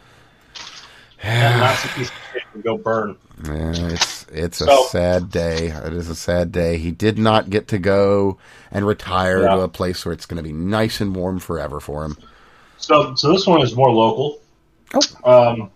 That 1.22 1.58
Nazi 1.58 1.88
piece 1.88 2.08
of 2.08 2.14
shit 2.32 2.42
would 2.54 2.64
go 2.64 2.76
burn. 2.76 3.16
Yeah, 3.46 3.72
it's 3.88 4.26
it's 4.32 4.60
a 4.60 4.66
So- 4.66 4.84
sad 4.90 5.30
day. 5.30 5.68
It 5.68 5.92
is 5.92 6.08
a 6.08 6.14
sad 6.14 6.52
day. 6.52 6.76
He 6.78 6.90
did 6.90 7.18
not 7.18 7.50
get 7.50 7.68
to 7.68 7.78
go 7.78 8.38
and 8.70 8.86
retire 8.86 9.42
Yeah. 9.42 9.54
to 9.54 9.60
a 9.62 9.68
place 9.68 10.04
where 10.04 10.12
it's 10.12 10.26
going 10.26 10.36
to 10.36 10.42
be 10.42 10.52
nice 10.52 11.00
and 11.00 11.14
warm 11.16 11.38
forever 11.38 11.80
for 11.80 12.04
him. 12.04 12.16
So, 12.78 13.14
so 13.14 13.32
this 13.32 13.46
one 13.46 13.62
is 13.62 13.74
more 13.74 13.90
local. 13.90 14.38
Um, 15.24 15.70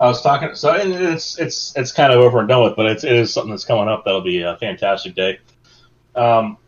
I 0.00 0.06
was 0.06 0.22
talking. 0.22 0.54
So 0.54 0.74
it's 0.74 1.38
it's 1.38 1.76
it's 1.76 1.92
kind 1.92 2.12
of 2.12 2.20
over 2.20 2.40
and 2.40 2.48
done 2.48 2.64
with, 2.64 2.76
but 2.76 2.86
it's, 2.86 3.04
it 3.04 3.12
is 3.12 3.32
something 3.32 3.50
that's 3.50 3.64
coming 3.64 3.88
up. 3.88 4.04
That'll 4.04 4.20
be 4.20 4.42
a 4.42 4.56
fantastic 4.56 5.14
day. 5.14 5.38
Um, 6.14 6.58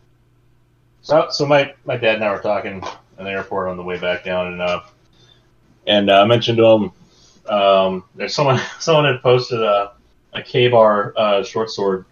so 1.01 1.27
so 1.29 1.45
my 1.45 1.73
my 1.85 1.97
dad 1.97 2.15
and 2.15 2.23
I 2.23 2.31
were 2.31 2.39
talking 2.39 2.83
in 3.17 3.25
the 3.25 3.31
airport 3.31 3.69
on 3.69 3.77
the 3.77 3.83
way 3.83 3.99
back 3.99 4.23
down, 4.23 4.47
and 4.53 4.61
uh, 4.61 4.81
and 5.85 6.09
uh, 6.09 6.21
I 6.21 6.25
mentioned 6.25 6.57
to 6.57 6.65
him 6.65 6.91
um, 7.49 8.03
there's 8.15 8.33
someone 8.33 8.59
someone 8.79 9.05
had 9.05 9.21
posted 9.21 9.61
a 9.61 9.93
a 10.33 10.41
KA-BAR 10.41 11.13
uh, 11.17 11.43
short 11.43 11.69
sword 11.69 12.05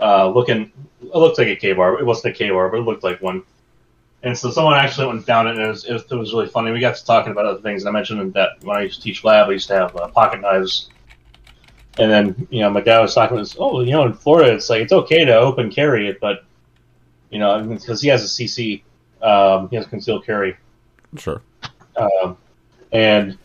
uh, 0.00 0.28
looking. 0.28 0.72
It 1.02 1.14
looked 1.14 1.38
like 1.38 1.48
a 1.48 1.56
KA-BAR. 1.56 2.00
It 2.00 2.06
wasn't 2.06 2.34
a 2.34 2.38
KA-BAR, 2.38 2.70
but 2.70 2.80
it 2.80 2.82
looked 2.82 3.04
like 3.04 3.20
one. 3.22 3.42
And 4.24 4.38
so 4.38 4.50
someone 4.50 4.74
actually 4.74 5.06
went 5.06 5.18
and 5.18 5.26
found 5.26 5.48
it, 5.48 5.56
and 5.56 5.64
it 5.64 5.68
was, 5.68 5.84
it 5.84 5.92
was, 5.92 6.04
it 6.08 6.14
was 6.14 6.32
really 6.32 6.46
funny. 6.46 6.70
We 6.70 6.78
got 6.78 6.94
to 6.94 7.04
talking 7.04 7.32
about 7.32 7.44
other 7.44 7.60
things, 7.60 7.82
and 7.82 7.88
I 7.88 7.92
mentioned 7.92 8.32
that 8.34 8.50
when 8.62 8.76
I 8.76 8.82
used 8.82 8.96
to 8.96 9.02
teach 9.02 9.24
lab, 9.24 9.48
I 9.48 9.52
used 9.52 9.68
to 9.68 9.74
have 9.74 9.96
uh, 9.96 10.08
pocket 10.08 10.40
knives. 10.40 10.90
And 11.98 12.10
then, 12.10 12.46
you 12.50 12.60
know, 12.60 12.70
my 12.70 12.80
dad 12.80 13.00
was 13.00 13.14
talking 13.14 13.36
about, 13.36 13.54
oh, 13.58 13.80
you 13.80 13.90
know, 13.90 14.06
in 14.06 14.14
Florida, 14.14 14.54
it's 14.54 14.70
like, 14.70 14.82
it's 14.82 14.92
okay 14.92 15.24
to 15.24 15.36
open 15.36 15.70
carry 15.70 16.08
it, 16.08 16.20
but, 16.20 16.44
you 17.30 17.38
know, 17.38 17.62
because 17.64 18.00
he 18.00 18.08
has 18.08 18.24
a 18.24 18.26
CC, 18.26 18.82
um, 19.20 19.68
he 19.68 19.76
has 19.76 19.86
concealed 19.86 20.24
carry. 20.24 20.56
Sure. 21.16 21.42
Um, 21.96 22.38
and 22.92 23.36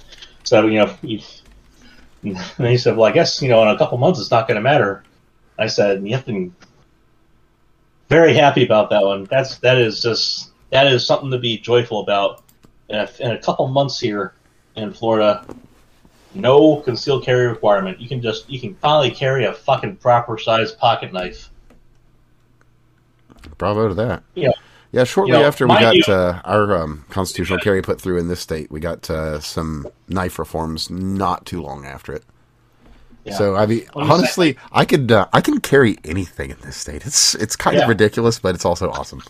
so, 0.43 0.67
you 0.67 0.79
know, 0.79 0.85
he, 1.01 1.23
and 2.23 2.67
he 2.67 2.77
said, 2.77 2.95
well, 2.95 3.09
I 3.09 3.11
guess, 3.11 3.41
you 3.41 3.49
know, 3.49 3.63
in 3.63 3.69
a 3.69 3.77
couple 3.77 3.97
months, 3.97 4.19
it's 4.19 4.31
not 4.31 4.47
going 4.47 4.55
to 4.55 4.61
matter. 4.61 5.03
I 5.57 5.67
said, 5.67 6.05
you 6.05 6.13
have 6.15 6.25
to 6.25 6.53
very 8.09 8.33
happy 8.35 8.63
about 8.63 8.91
that 8.91 9.03
one. 9.03 9.25
That's, 9.25 9.57
that 9.57 9.77
is 9.77 10.01
just, 10.01 10.51
that 10.69 10.87
is 10.87 11.05
something 11.05 11.31
to 11.31 11.37
be 11.37 11.57
joyful 11.57 12.01
about. 12.01 12.43
In 12.89 12.95
a, 12.95 13.09
in 13.19 13.31
a 13.31 13.37
couple 13.37 13.67
months 13.67 13.99
here 13.99 14.33
in 14.75 14.93
Florida, 14.93 15.45
no 16.33 16.77
concealed 16.77 17.25
carry 17.25 17.47
requirement. 17.47 17.99
You 17.99 18.07
can 18.07 18.21
just, 18.21 18.49
you 18.49 18.59
can 18.61 18.75
finally 18.75 19.11
carry 19.11 19.45
a 19.45 19.53
fucking 19.53 19.97
proper 19.97 20.37
sized 20.37 20.77
pocket 20.77 21.11
knife. 21.11 21.49
Bravo 23.57 23.89
to 23.89 23.93
that. 23.95 24.23
Yeah. 24.35 24.51
Yeah, 24.91 25.03
shortly 25.03 25.33
You 25.33 25.39
know, 25.39 25.45
after 25.45 25.67
we 25.67 25.73
got 25.73 26.07
uh, 26.07 26.41
our 26.45 26.77
um, 26.77 27.03
constitutional 27.09 27.59
carry 27.59 27.81
put 27.81 27.99
through 27.99 28.19
in 28.19 28.29
this 28.29 28.39
state, 28.39 28.71
we 28.71 28.79
got 28.79 29.09
uh, 29.09 29.41
some 29.41 29.85
knife 30.07 30.39
reforms 30.39 30.89
not 30.89 31.45
too 31.45 31.61
long 31.61 31.85
after 31.85 32.13
it. 32.13 32.23
Yeah. 33.25 33.33
So 33.33 33.55
I 33.57 33.65
mean, 33.65 33.83
What 33.91 34.03
do 34.03 34.07
you 34.07 34.13
honestly, 34.13 34.57
I 34.71 34.85
could 34.85 35.11
uh, 35.11 35.27
I 35.33 35.41
can 35.41 35.59
carry 35.59 35.97
anything 36.05 36.51
in 36.51 36.57
this 36.61 36.77
state. 36.77 37.05
It's 37.05 37.35
it's 37.35 37.57
kind 37.57 37.75
Yeah. 37.75 37.83
of 37.83 37.89
ridiculous, 37.89 38.39
but 38.39 38.55
it's 38.55 38.63
also 38.63 38.89
awesome. 38.89 39.21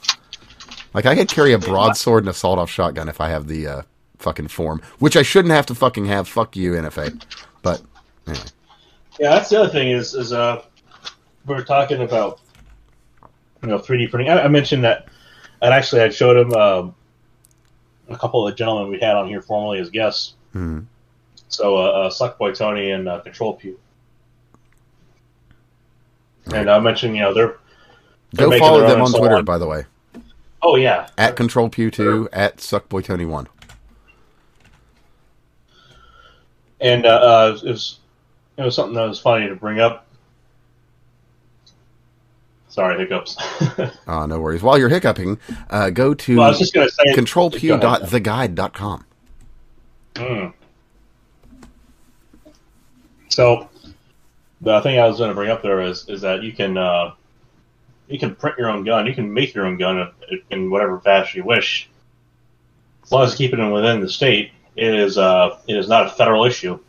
Like 0.97 1.05
I 1.05 1.13
could 1.13 1.29
carry 1.29 1.53
a 1.53 1.59
broadsword 1.59 2.23
and 2.23 2.29
a 2.29 2.33
sawed-off 2.33 2.71
shotgun 2.71 3.07
if 3.07 3.21
I 3.21 3.29
have 3.29 3.45
the 3.45 3.67
uh, 3.67 3.81
fucking 4.17 4.47
form, 4.47 4.81
which 4.97 5.15
I 5.15 5.21
shouldn't 5.21 5.53
have 5.53 5.67
to 5.67 5.75
fucking 5.75 6.05
have. 6.07 6.27
Fuck 6.27 6.55
you, 6.55 6.71
NFA. 6.71 7.21
But 7.61 7.83
anyway, 8.25 8.43
Yeah, 9.19 9.29
that's 9.29 9.49
the 9.51 9.59
other 9.59 9.69
thing 9.69 9.91
is 9.91 10.15
is 10.15 10.33
uh, 10.33 10.63
we 11.45 11.53
were 11.53 11.61
talking 11.63 12.01
about 12.01 12.39
you 13.61 13.69
know 13.69 13.77
3D 13.77 14.09
printing. 14.09 14.31
I, 14.31 14.45
I 14.45 14.47
mentioned 14.47 14.85
that, 14.85 15.07
and 15.61 15.71
actually 15.71 16.01
I 16.01 16.09
showed 16.09 16.35
him 16.35 16.51
um, 16.53 16.95
a 18.09 18.17
couple 18.17 18.47
of 18.47 18.51
the 18.51 18.57
gentlemen 18.57 18.89
we 18.89 18.99
had 18.99 19.15
on 19.15 19.27
here 19.27 19.43
formerly 19.43 19.77
as 19.77 19.91
guests. 19.91 20.33
Mhm. 20.55 20.87
So 21.47 21.77
uh, 21.77 21.79
uh, 21.79 22.09
Suckboy 22.09 22.57
Tony 22.57 22.89
and 22.89 23.07
uh, 23.07 23.19
Control 23.19 23.53
Pew, 23.53 23.79
and 26.51 26.71
I 26.71 26.79
mentioned 26.79 27.15
you 27.15 27.21
know 27.21 27.35
they're 27.35 27.57
They're 28.31 28.49
go 28.49 28.57
follow 28.57 28.87
them 28.87 28.99
on 29.03 29.11
Twitter, 29.11 29.35
on. 29.35 29.45
by 29.45 29.59
the 29.59 29.67
way, 29.67 29.85
oh 30.67 30.75
yeah 30.75 31.07
at 31.17 31.35
Control 31.35 31.69
Pew 31.69 31.89
Two, 31.89 32.29
at 32.31 32.57
Suckboy 32.57 33.03
Tony 33.03 33.25
One. 33.25 33.47
and 36.79 37.05
uh, 37.05 37.09
uh, 37.09 37.57
it 37.63 37.69
was 37.69 37.99
it 38.57 38.63
was 38.63 38.75
something 38.75 38.95
that 38.95 39.07
was 39.07 39.19
funny 39.19 39.47
to 39.47 39.55
bring 39.55 39.79
up. 39.79 40.05
Sorry, 42.69 42.97
hiccups. 42.99 43.37
Uh, 44.07 44.25
no 44.27 44.39
worries. 44.39 44.61
While 44.61 44.77
you're 44.77 44.89
hiccuping, 44.89 45.39
uh, 45.69 45.89
go 45.89 46.13
to 46.13 46.37
well, 46.37 46.45
I 46.45 46.49
was 46.49 46.59
just 46.59 46.73
gonna 46.73 46.89
say 46.89 47.13
controlpew.theguide.com. 47.13 49.05
Mm. 50.13 50.53
So, 53.29 53.69
the 54.61 54.81
thing 54.81 54.99
I 54.99 55.07
was 55.07 55.17
going 55.17 55.29
to 55.29 55.35
bring 55.35 55.51
up 55.51 55.61
there 55.61 55.81
is 55.81 56.07
is 56.09 56.21
that 56.21 56.41
you 56.41 56.53
can 56.53 56.77
uh, 56.77 57.13
you 58.07 58.19
can 58.19 58.35
print 58.35 58.57
your 58.57 58.69
own 58.69 58.83
gun. 58.83 59.05
You 59.05 59.13
can 59.13 59.33
make 59.33 59.53
your 59.53 59.65
own 59.65 59.77
gun 59.77 60.11
in- 60.49 60.69
whatever 60.71 60.99
fashion 60.99 61.39
you 61.39 61.45
wish, 61.45 61.89
as 63.03 63.11
long 63.11 63.23
as 63.23 63.31
you 63.31 63.37
keep 63.37 63.57
it 63.57 63.71
within 63.71 64.01
the 64.01 64.09
state. 64.09 64.51
It 64.75 64.93
is 64.93 65.17
uh, 65.17 65.57
it 65.67 65.75
is 65.75 65.87
not 65.87 66.05
a 66.05 66.09
federal 66.09 66.45
issue. 66.45 66.79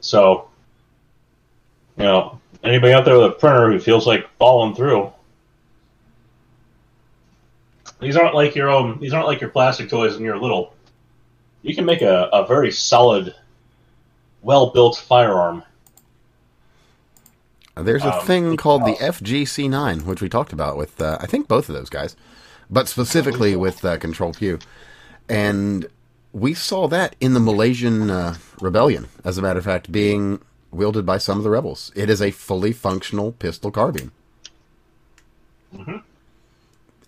So, 0.00 0.48
you 1.96 2.04
know, 2.04 2.40
anybody 2.62 2.92
out 2.92 3.04
there 3.04 3.18
with 3.18 3.26
a 3.26 3.34
printer 3.34 3.70
who 3.72 3.80
feels 3.80 4.06
like 4.06 4.28
following 4.38 4.74
through. 4.74 5.12
These 8.00 8.16
aren't 8.16 8.34
like 8.34 8.54
your 8.54 8.68
own. 8.68 8.98
These 9.00 9.12
aren't 9.12 9.26
like 9.26 9.40
your 9.40 9.50
plastic 9.50 9.88
toys 9.88 10.14
when 10.14 10.24
you're 10.24 10.38
little 10.38 10.74
you 11.62 11.74
can 11.74 11.84
make 11.84 12.02
a, 12.02 12.28
a 12.32 12.46
very 12.46 12.70
solid, 12.72 13.34
well 14.42 14.70
built 14.70 14.96
firearm. 14.96 15.62
There's 17.74 18.04
a 18.04 18.18
Um, 18.18 18.26
thing 18.26 18.56
called 18.56 18.84
the 18.84 18.96
FGC9, 19.02 20.02
which 20.04 20.20
we 20.20 20.28
talked 20.28 20.52
about 20.52 20.76
with, 20.76 21.00
uh, 21.00 21.16
I 21.20 21.26
think, 21.26 21.48
both 21.48 21.68
of 21.68 21.74
those 21.74 21.88
guys, 21.88 22.16
but 22.70 22.86
specifically 22.88 23.56
with 23.56 23.84
uh, 23.84 23.96
Control 23.98 24.32
Pew. 24.34 24.58
And 25.28 25.86
we 26.32 26.52
saw 26.54 26.86
that 26.88 27.16
in 27.20 27.32
the 27.34 27.40
Malaysian 27.40 28.10
uh, 28.10 28.34
rebellion, 28.60 29.08
as 29.24 29.38
a 29.38 29.42
matter 29.42 29.58
of 29.58 29.64
fact, 29.64 29.90
being 29.90 30.40
wielded 30.70 31.06
by 31.06 31.16
some 31.18 31.38
of 31.38 31.44
the 31.44 31.50
rebels. 31.50 31.92
It 31.94 32.10
is 32.10 32.20
a 32.20 32.30
fully 32.30 32.72
functional 32.72 33.32
pistol 33.32 33.70
carbine. 33.70 34.10
Mhm. 35.74 36.02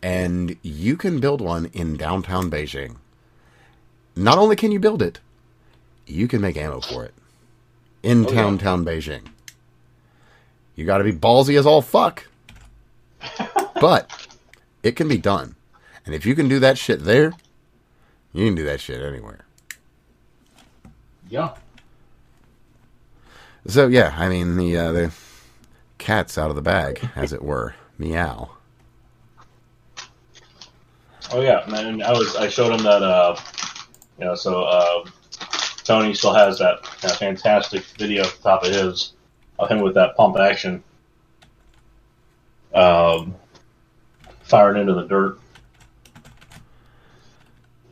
And 0.02 0.56
you 0.62 0.96
can 0.96 1.20
build 1.20 1.40
one 1.40 1.66
in 1.72 1.96
downtown 1.96 2.50
Beijing. 2.50 2.96
Not 4.16 4.38
only 4.38 4.56
can 4.56 4.70
you 4.70 4.78
build 4.78 5.02
it, 5.02 5.20
you 6.06 6.28
can 6.28 6.40
make 6.40 6.56
ammo 6.56 6.80
for 6.80 7.04
it 7.04 7.14
in 8.02 8.24
Oh, 8.26 8.28
yeah. 8.30 8.34
town 8.34 8.58
town 8.58 8.84
Beijing. 8.84 9.22
You 10.76 10.84
got 10.84 10.98
to 10.98 11.04
be 11.04 11.12
ballsy 11.12 11.58
as 11.58 11.66
all 11.66 11.82
fuck, 11.82 12.26
but 13.80 14.28
it 14.82 14.96
can 14.96 15.08
be 15.08 15.18
done. 15.18 15.54
And 16.06 16.14
if 16.14 16.26
you 16.26 16.34
can 16.34 16.48
do 16.48 16.58
that 16.58 16.78
shit 16.78 17.04
there, 17.04 17.32
you 18.32 18.46
can 18.46 18.54
do 18.54 18.64
that 18.64 18.80
shit 18.80 19.00
anywhere. 19.00 19.44
Yeah. 21.28 21.54
So 23.66 23.86
yeah, 23.86 24.14
I 24.18 24.28
mean 24.28 24.56
the 24.56 24.76
uh, 24.76 24.92
the 24.92 25.12
cat's 25.98 26.36
out 26.36 26.50
of 26.50 26.56
the 26.56 26.62
bag, 26.62 27.08
as 27.16 27.32
it 27.32 27.42
were. 27.42 27.74
Meow. 27.96 28.50
Oh 31.32 31.40
yeah, 31.40 31.64
and 31.74 32.02
I 32.02 32.12
was 32.12 32.36
I 32.36 32.48
showed 32.48 32.72
him 32.72 32.82
that 32.82 33.02
uh, 33.02 33.36
you 34.18 34.26
know, 34.26 34.34
so 34.34 34.64
uh, 34.64 35.04
Tony 35.84 36.14
still 36.14 36.34
has 36.34 36.58
that, 36.58 36.82
that 37.02 37.16
fantastic 37.18 37.84
video 37.98 38.24
at 38.24 38.32
the 38.32 38.42
top 38.42 38.64
of 38.64 38.72
his 38.72 39.12
of 39.58 39.68
him 39.68 39.80
with 39.80 39.94
that 39.94 40.16
pump 40.16 40.38
action, 40.38 40.82
um, 42.74 43.34
firing 44.42 44.80
into 44.80 44.94
the 44.94 45.06
dirt. 45.06 45.38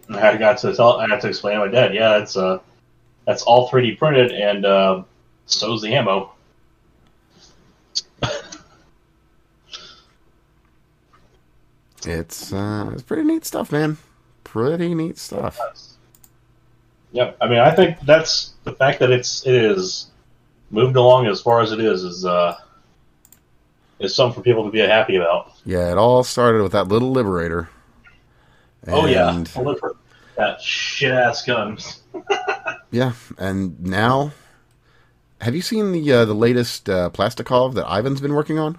And 0.08 0.16
I 0.16 0.36
got 0.36 0.58
to 0.58 0.74
tell 0.74 0.98
I 0.98 1.06
got 1.06 1.20
to 1.22 1.28
explain 1.28 1.58
to 1.58 1.66
my 1.66 1.72
dad, 1.72 1.94
yeah, 1.94 2.18
it's 2.18 2.36
uh, 2.36 2.58
that's 3.26 3.42
all 3.42 3.70
3D 3.70 3.98
printed, 3.98 4.32
and 4.32 4.66
uh, 4.66 5.02
so's 5.46 5.82
the 5.82 5.94
ammo. 5.94 6.32
It's 12.04 12.52
uh, 12.52 12.90
it's 12.92 13.02
pretty 13.02 13.22
neat 13.22 13.44
stuff, 13.44 13.70
man. 13.70 13.96
Pretty 14.44 14.94
neat 14.94 15.18
stuff. 15.18 15.58
Yep. 17.12 17.36
I 17.40 17.48
mean, 17.48 17.58
I 17.58 17.70
think 17.70 18.00
that's 18.00 18.54
the 18.64 18.72
fact 18.72 18.98
that 19.00 19.10
it's 19.10 19.46
it 19.46 19.54
is 19.54 20.08
moved 20.72 20.96
along 20.96 21.26
as 21.28 21.40
far 21.40 21.60
as 21.60 21.70
it 21.70 21.78
is 21.80 22.02
is 22.02 22.24
uh 22.24 22.56
is 24.00 24.12
something 24.14 24.34
for 24.34 24.42
people 24.42 24.64
to 24.64 24.70
be 24.70 24.80
happy 24.80 25.14
about. 25.16 25.52
Yeah, 25.64 25.92
it 25.92 25.96
all 25.98 26.24
started 26.24 26.62
with 26.64 26.72
that 26.72 26.88
little 26.88 27.12
liberator. 27.12 27.68
oh 28.88 29.06
yeah, 29.06 29.30
And- 29.36 29.56
look 29.56 29.78
for 29.78 29.94
that 30.36 30.60
shit 30.60 31.12
ass 31.12 31.44
guns. 31.46 32.00
Yeah, 32.90 33.12
and 33.38 33.80
now, 33.82 34.32
have 35.40 35.54
you 35.54 35.62
seen 35.62 35.92
the 35.92 36.12
uh, 36.12 36.24
the 36.26 36.34
latest 36.34 36.90
uh, 36.90 37.08
Plastikov 37.08 37.72
that 37.72 37.86
Ivan's 37.90 38.20
been 38.20 38.34
working 38.34 38.58
on? 38.58 38.76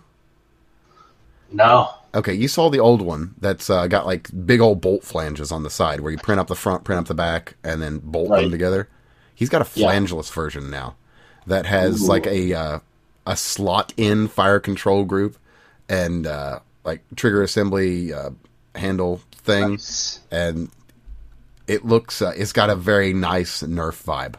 No. 1.52 1.89
Okay, 2.14 2.34
you 2.36 2.48
saw 2.48 2.70
the 2.70 2.80
old 2.80 3.02
one 3.02 3.34
that's 3.39 3.72
uh, 3.72 3.88
got 3.88 4.06
like 4.06 4.30
big 4.46 4.60
old 4.62 4.82
bolt 4.82 5.04
flanges 5.04 5.52
on 5.52 5.64
the 5.64 5.72
side 5.72 6.00
where 6.02 6.12
you 6.12 6.20
print 6.20 6.39
up 6.39 6.46
the 6.48 6.54
front, 6.56 6.84
print 6.84 7.00
up 7.00 7.08
the 7.08 7.16
back, 7.16 7.56
and 7.64 7.82
then 7.82 8.00
bolt 8.04 8.30
Right. 8.30 8.41
them 8.44 8.52
together. 8.52 8.88
He's 9.34 9.50
got 9.50 9.62
a 9.64 9.80
Yeah. 9.80 9.88
flangeless 9.88 10.30
version 10.32 10.70
now 10.70 10.96
that 11.48 11.66
has 11.66 12.04
Ooh. 12.04 12.08
like 12.08 12.26
a 12.28 12.54
uh, 12.54 12.80
a 13.26 13.36
slot 13.38 13.94
in 13.98 14.28
fire 14.28 14.60
control 14.60 15.04
group 15.04 15.38
and 15.89 16.26
uh, 16.28 16.60
like 16.84 17.02
trigger 17.16 17.41
assembly 17.44 18.14
uh, 18.14 18.32
handle 18.76 19.22
thing, 19.32 19.72
Nice. 19.72 20.20
and 20.32 20.70
it 21.68 21.86
looks 21.86 22.22
uh, 22.22 22.34
it's 22.36 22.54
got 22.54 22.70
a 22.70 22.76
very 22.76 23.14
nice 23.14 23.62
Nerf 23.64 24.04
vibe, 24.04 24.36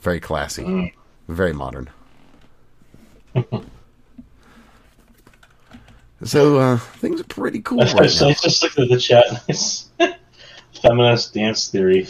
very 0.00 0.20
classy, 0.20 0.62
Mm. 0.64 0.92
very 1.28 1.52
modern. 1.52 1.90
so 6.24 6.58
uh, 6.58 6.76
things 6.76 7.20
are 7.20 7.24
pretty 7.24 7.60
cool 7.60 7.80
I 7.82 7.92
right 7.92 8.02
just, 8.04 8.20
now. 8.20 8.28
I 8.28 8.32
just 8.34 8.62
looked 8.62 8.78
at 8.78 8.88
the 8.88 8.98
chat. 8.98 9.24
Feminist 10.82 11.34
dance 11.34 11.68
theory, 11.68 12.06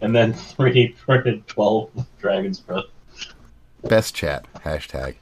and 0.00 0.14
then 0.16 0.32
3D 0.32 0.96
printed 0.98 1.46
12 1.46 1.90
Dragon's 2.18 2.58
Breath. 2.60 2.84
Best 3.84 4.14
chat 4.14 4.46
hashtag. 4.64 5.14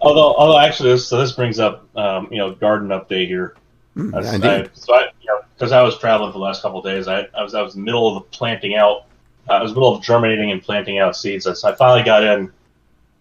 Although, 0.00 0.34
although 0.34 0.58
actually, 0.58 0.90
this, 0.90 1.08
so 1.08 1.18
this 1.18 1.32
brings 1.32 1.58
up, 1.58 1.86
um, 1.96 2.28
you 2.30 2.38
know, 2.38 2.54
garden 2.54 2.88
update 2.88 3.26
here. 3.26 3.54
Mm, 3.96 4.14
I, 4.14 4.60
I, 4.60 4.68
so 4.72 4.94
I, 4.94 5.08
you 5.20 5.26
know, 5.26 5.40
because 5.54 5.72
I 5.72 5.82
was 5.82 5.98
traveling 5.98 6.30
for 6.30 6.38
the 6.38 6.44
last 6.44 6.62
couple 6.62 6.78
of 6.78 6.84
days, 6.84 7.08
I, 7.08 7.26
I 7.34 7.42
was 7.42 7.54
I 7.54 7.62
was 7.62 7.74
in 7.74 7.80
the 7.80 7.84
middle 7.84 8.16
of 8.16 8.22
the 8.22 8.30
planting 8.30 8.76
out. 8.76 9.06
Uh, 9.48 9.54
I 9.54 9.62
was 9.62 9.72
in 9.72 9.74
the 9.74 9.80
middle 9.80 9.96
of 9.96 10.02
germinating 10.02 10.52
and 10.52 10.62
planting 10.62 10.98
out 10.98 11.16
seeds. 11.16 11.44
So 11.44 11.68
I 11.68 11.74
finally 11.74 12.04
got 12.04 12.22
in. 12.22 12.52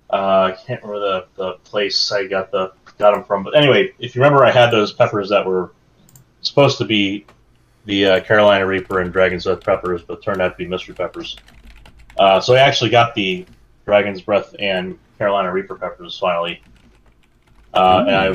Uh, 0.09 0.53
I 0.53 0.57
can't 0.65 0.81
remember 0.83 0.99
the, 0.99 1.25
the 1.35 1.53
place 1.63 2.11
I 2.11 2.27
got 2.27 2.51
the 2.51 2.71
got 2.97 3.13
them 3.13 3.23
from, 3.23 3.43
but 3.43 3.55
anyway, 3.55 3.93
if 3.99 4.15
you 4.15 4.21
remember, 4.21 4.43
I 4.43 4.51
had 4.51 4.71
those 4.71 4.91
peppers 4.91 5.29
that 5.29 5.45
were 5.45 5.71
supposed 6.41 6.77
to 6.79 6.85
be 6.85 7.25
the 7.85 8.05
uh, 8.05 8.19
Carolina 8.21 8.65
Reaper 8.65 8.99
and 8.99 9.11
Dragon's 9.11 9.45
Breath 9.45 9.63
peppers, 9.63 10.01
but 10.01 10.21
turned 10.23 10.41
out 10.41 10.49
to 10.49 10.57
be 10.57 10.65
mystery 10.65 10.95
peppers. 10.95 11.37
Uh, 12.17 12.39
so 12.39 12.55
I 12.55 12.59
actually 12.59 12.89
got 12.89 13.15
the 13.15 13.45
Dragon's 13.87 14.21
Breath 14.21 14.53
and 14.59 14.99
Carolina 15.17 15.51
Reaper 15.51 15.75
peppers 15.75 16.19
finally. 16.19 16.61
Uh, 17.73 18.03
and 18.05 18.15
I 18.15 18.27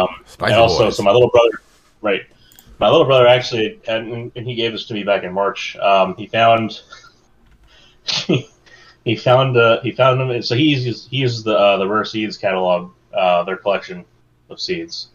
um, 0.00 0.08
and 0.40 0.54
also, 0.54 0.86
boys. 0.86 0.96
so 0.96 1.02
my 1.02 1.12
little 1.12 1.28
brother, 1.28 1.60
right? 2.00 2.22
My 2.78 2.88
little 2.88 3.04
brother 3.04 3.26
actually, 3.26 3.80
and, 3.86 4.32
and 4.34 4.46
he 4.46 4.54
gave 4.54 4.72
this 4.72 4.86
to 4.86 4.94
me 4.94 5.04
back 5.04 5.22
in 5.22 5.32
March. 5.32 5.76
Um, 5.76 6.16
he 6.16 6.26
found, 6.26 6.80
he 9.04 9.16
found, 9.16 9.56
uh, 9.58 9.82
he 9.82 9.92
found 9.92 10.20
them. 10.20 10.42
So 10.42 10.54
he 10.54 10.64
uses 10.64 11.06
he 11.10 11.18
uses 11.18 11.44
the 11.44 11.56
uh, 11.56 11.76
the 11.76 11.86
Rare 11.86 12.04
Seeds 12.04 12.38
catalog, 12.38 12.90
uh, 13.12 13.44
their 13.44 13.56
collection 13.58 14.06
of 14.48 14.58
seeds, 14.58 15.08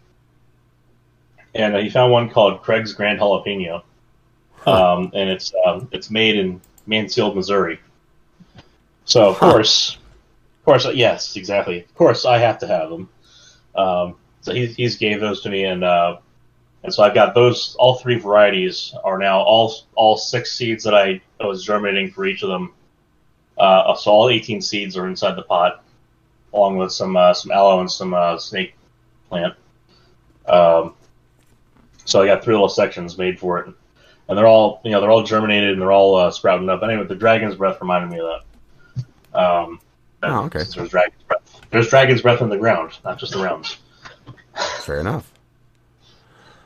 and 1.56 1.76
uh, 1.76 1.80
he 1.80 1.90
found 1.90 2.12
one 2.12 2.30
called 2.30 2.62
Craig's 2.62 2.94
Grande 2.94 3.20
Jalapeno, 3.20 3.82
um, 4.68 5.12
and 5.16 5.30
it's 5.30 5.52
um, 5.66 5.90
it's 5.92 6.12
made 6.12 6.36
in 6.36 6.62
Mansfield, 6.86 7.36
Missouri. 7.36 7.80
So 9.10 9.30
of 9.30 9.38
Huh. 9.39 9.51
course, 9.51 9.97
of 10.60 10.66
course, 10.66 10.86
uh, 10.86 10.91
yes, 10.91 11.36
exactly. 11.36 11.82
Of 11.84 11.95
course, 11.95 12.26
I 12.26 12.38
have 12.38 12.60
to 12.60 12.68
have 12.68 12.89
them. 12.89 13.10
Um, 13.76 14.16
so 14.41 14.53
he 14.53 14.68
he's 14.68 14.97
gave 14.97 15.20
those 15.20 15.41
to 15.41 15.49
me, 15.49 15.66
and 15.66 15.84
uh, 15.84 16.18
and 16.84 16.93
so 16.93 17.03
I've 17.03 17.16
got 17.16 17.34
those. 17.34 17.76
All 17.80 17.95
three 17.95 18.20
varieties 18.20 18.93
are 19.03 19.18
now 19.18 19.39
all 19.41 19.74
all 19.95 20.18
six 20.18 20.51
seeds 20.51 20.84
that 20.84 20.93
I 20.95 21.22
was 21.39 21.64
germinating 21.66 22.12
for 22.12 22.26
each 22.26 22.43
of 22.43 22.49
them. 22.49 22.74
Uh, 23.57 23.93
so 23.95 24.12
all 24.12 24.30
18 24.30 24.62
seeds 24.62 24.95
are 24.95 25.07
inside 25.07 25.36
the 25.36 25.41
pot, 25.43 25.84
along 26.53 26.78
with 26.78 26.91
some 26.91 27.18
uh, 27.18 27.34
some 27.34 27.51
aloe 27.51 27.80
and 27.82 27.91
some 27.91 28.14
uh, 28.14 28.38
snake 28.38 28.76
plant. 29.30 29.55
Um, 30.47 30.93
so 32.05 32.22
I 32.22 32.28
got 32.28 32.43
three 32.43 32.53
little 32.53 32.70
sections 32.70 33.18
made 33.18 33.39
for 33.39 33.60
it, 33.60 33.74
and 34.28 34.38
they're 34.38 34.47
all 34.47 34.82
you 34.86 34.91
know 34.91 35.01
they're 35.01 35.12
all 35.12 35.24
germinated 35.24 35.72
and 35.74 35.82
they're 35.82 35.91
all 35.91 36.16
uh, 36.16 36.32
sprouting 36.32 36.70
up. 36.70 36.84
Anyway, 36.84 37.05
the 37.05 37.16
dragon's 37.16 37.55
breath 37.55 37.82
reminded 37.82 38.12
me 38.12 38.20
of 38.20 38.26
that. 38.28 38.49
Um, 39.34 39.80
Oh, 40.22 40.44
okay. 40.46 40.64
There's 40.76 40.90
dragon's 40.90 41.24
breath. 41.28 41.62
There's 41.70 41.88
dragon's 41.88 42.22
breath 42.22 42.42
in 42.42 42.50
the 42.50 42.58
ground, 42.58 42.92
not 43.06 43.20
just 43.20 43.36
around. 43.36 43.78
Fair 44.82 45.00
enough. 45.00 45.32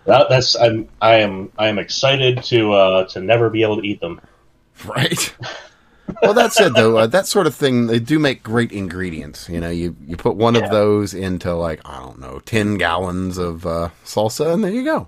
That, 0.05 0.27
that's 0.27 0.55
I'm 0.55 0.89
I 1.01 1.15
am 1.17 1.51
I 1.57 1.67
am 1.67 1.77
excited 1.77 2.41
to 2.45 2.73
uh, 2.73 3.05
to 3.09 3.21
never 3.21 3.49
be 3.51 3.61
able 3.61 3.79
to 3.79 3.87
eat 3.87 4.01
them. 4.01 4.19
Right. 4.85 5.35
Well, 6.21 6.33
that 6.33 6.51
said, 6.51 6.73
though, 6.73 6.97
uh, 6.97 7.07
that 7.07 7.27
sort 7.27 7.47
of 7.47 7.55
thing, 7.55 7.87
they 7.87 7.99
do 7.99 8.19
make 8.19 8.43
great 8.43 8.71
ingredients. 8.73 9.47
You 9.47 9.61
know, 9.61 9.69
you, 9.69 9.95
you 10.05 10.17
put 10.17 10.35
one 10.35 10.55
Yeah. 10.55 10.61
of 10.65 10.71
those 10.71 11.13
into, 11.13 11.53
like, 11.53 11.79
I 11.85 11.99
don't 11.99 12.19
know, 12.19 12.39
10 12.45 12.77
gallons 12.77 13.37
of 13.37 13.65
uh, 13.65 13.89
salsa, 14.03 14.53
and 14.53 14.63
there 14.63 14.71
you 14.71 14.83
go. 14.83 15.07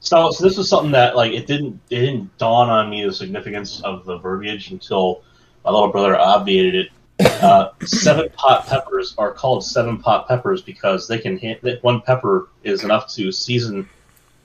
So, 0.00 0.30
so 0.32 0.42
this 0.44 0.56
was 0.56 0.68
something 0.68 0.92
that 0.92 1.14
like 1.16 1.32
it 1.32 1.46
didn't 1.46 1.80
it 1.90 2.00
didn't 2.00 2.36
dawn 2.38 2.68
on 2.70 2.90
me 2.90 3.04
the 3.04 3.12
significance 3.12 3.80
of 3.82 4.04
the 4.04 4.18
verbiage 4.18 4.70
until 4.70 5.22
my 5.66 5.72
little 5.72 5.88
brother 5.88 6.16
obviated 6.16 6.86
it. 6.86 7.42
Uh, 7.42 7.70
seven 7.84 8.28
pot 8.30 8.66
peppers 8.66 9.14
are 9.18 9.32
called 9.32 9.64
seven 9.64 9.98
pot 9.98 10.28
peppers 10.28 10.62
because 10.62 11.08
they 11.08 11.18
can 11.18 11.36
hit 11.36 11.60
that 11.62 11.82
one 11.82 12.00
pepper 12.00 12.48
is 12.62 12.84
enough 12.84 13.12
to 13.14 13.32
season 13.32 13.88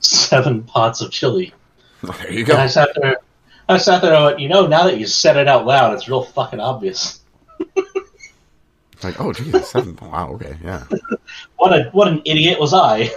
seven 0.00 0.64
pots 0.64 1.00
of 1.00 1.10
chili. 1.12 1.54
There 2.02 2.32
you 2.32 2.44
And 2.44 2.54
I 2.54 2.66
sat 2.66 2.88
there, 3.00 3.18
I 3.68 3.78
sat 3.78 4.02
there. 4.02 4.12
and 4.12 4.22
I 4.22 4.26
went, 4.26 4.40
you 4.40 4.48
know, 4.48 4.66
now 4.66 4.84
that 4.84 4.98
you 4.98 5.06
said 5.06 5.36
it 5.36 5.46
out 5.46 5.64
loud, 5.64 5.94
it's 5.94 6.08
real 6.08 6.24
fucking 6.24 6.58
obvious. 6.60 7.20
Like, 9.04 9.20
oh, 9.20 9.32
geez, 9.32 9.66
seven. 9.66 9.98
Wow, 10.00 10.32
okay, 10.34 10.56
yeah. 10.62 10.84
What 11.56 11.72
a 11.72 11.90
what 11.90 12.08
an 12.08 12.22
idiot 12.24 12.58
was 12.60 12.72
I. 12.74 13.10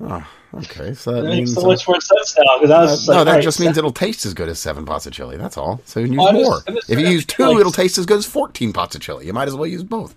Oh, 0.00 0.24
okay, 0.54 0.94
so 0.94 1.12
that 1.12 1.24
It 1.24 1.28
means. 1.28 1.50
makes 1.50 1.54
so 1.60 1.66
much 1.66 1.88
more 1.88 2.00
sense 2.00 2.36
now 2.38 2.58
because 2.58 2.70
I 2.70 2.80
was 2.82 2.90
uh, 2.92 2.96
just 2.96 3.08
no, 3.08 3.24
that 3.24 3.32
right, 3.32 3.42
just 3.42 3.58
means 3.60 3.76
it'll 3.76 3.90
taste 3.92 4.24
as 4.26 4.32
good 4.34 4.48
as 4.48 4.58
seven 4.58 4.86
pots 4.86 5.06
of 5.06 5.12
chili. 5.12 5.36
That's 5.36 5.56
all. 5.56 5.80
So 5.84 5.98
you 6.00 6.06
can 6.06 6.12
use 6.14 6.18
Well, 6.20 6.28
I'm 6.28 6.36
just- 6.36 6.68
more. 6.68 6.76
Just 6.76 6.90
if 6.90 6.98
you 7.00 7.06
use 7.08 7.24
two, 7.26 7.44
like- 7.46 7.58
it'll 7.58 7.72
taste 7.72 7.98
as 7.98 8.06
good 8.06 8.18
as 8.18 8.26
14 8.26 8.72
pots 8.72 8.94
of 8.94 9.00
chili. 9.00 9.26
You 9.26 9.32
might 9.32 9.48
as 9.48 9.54
well 9.56 9.66
use 9.66 9.82
both. 9.82 10.14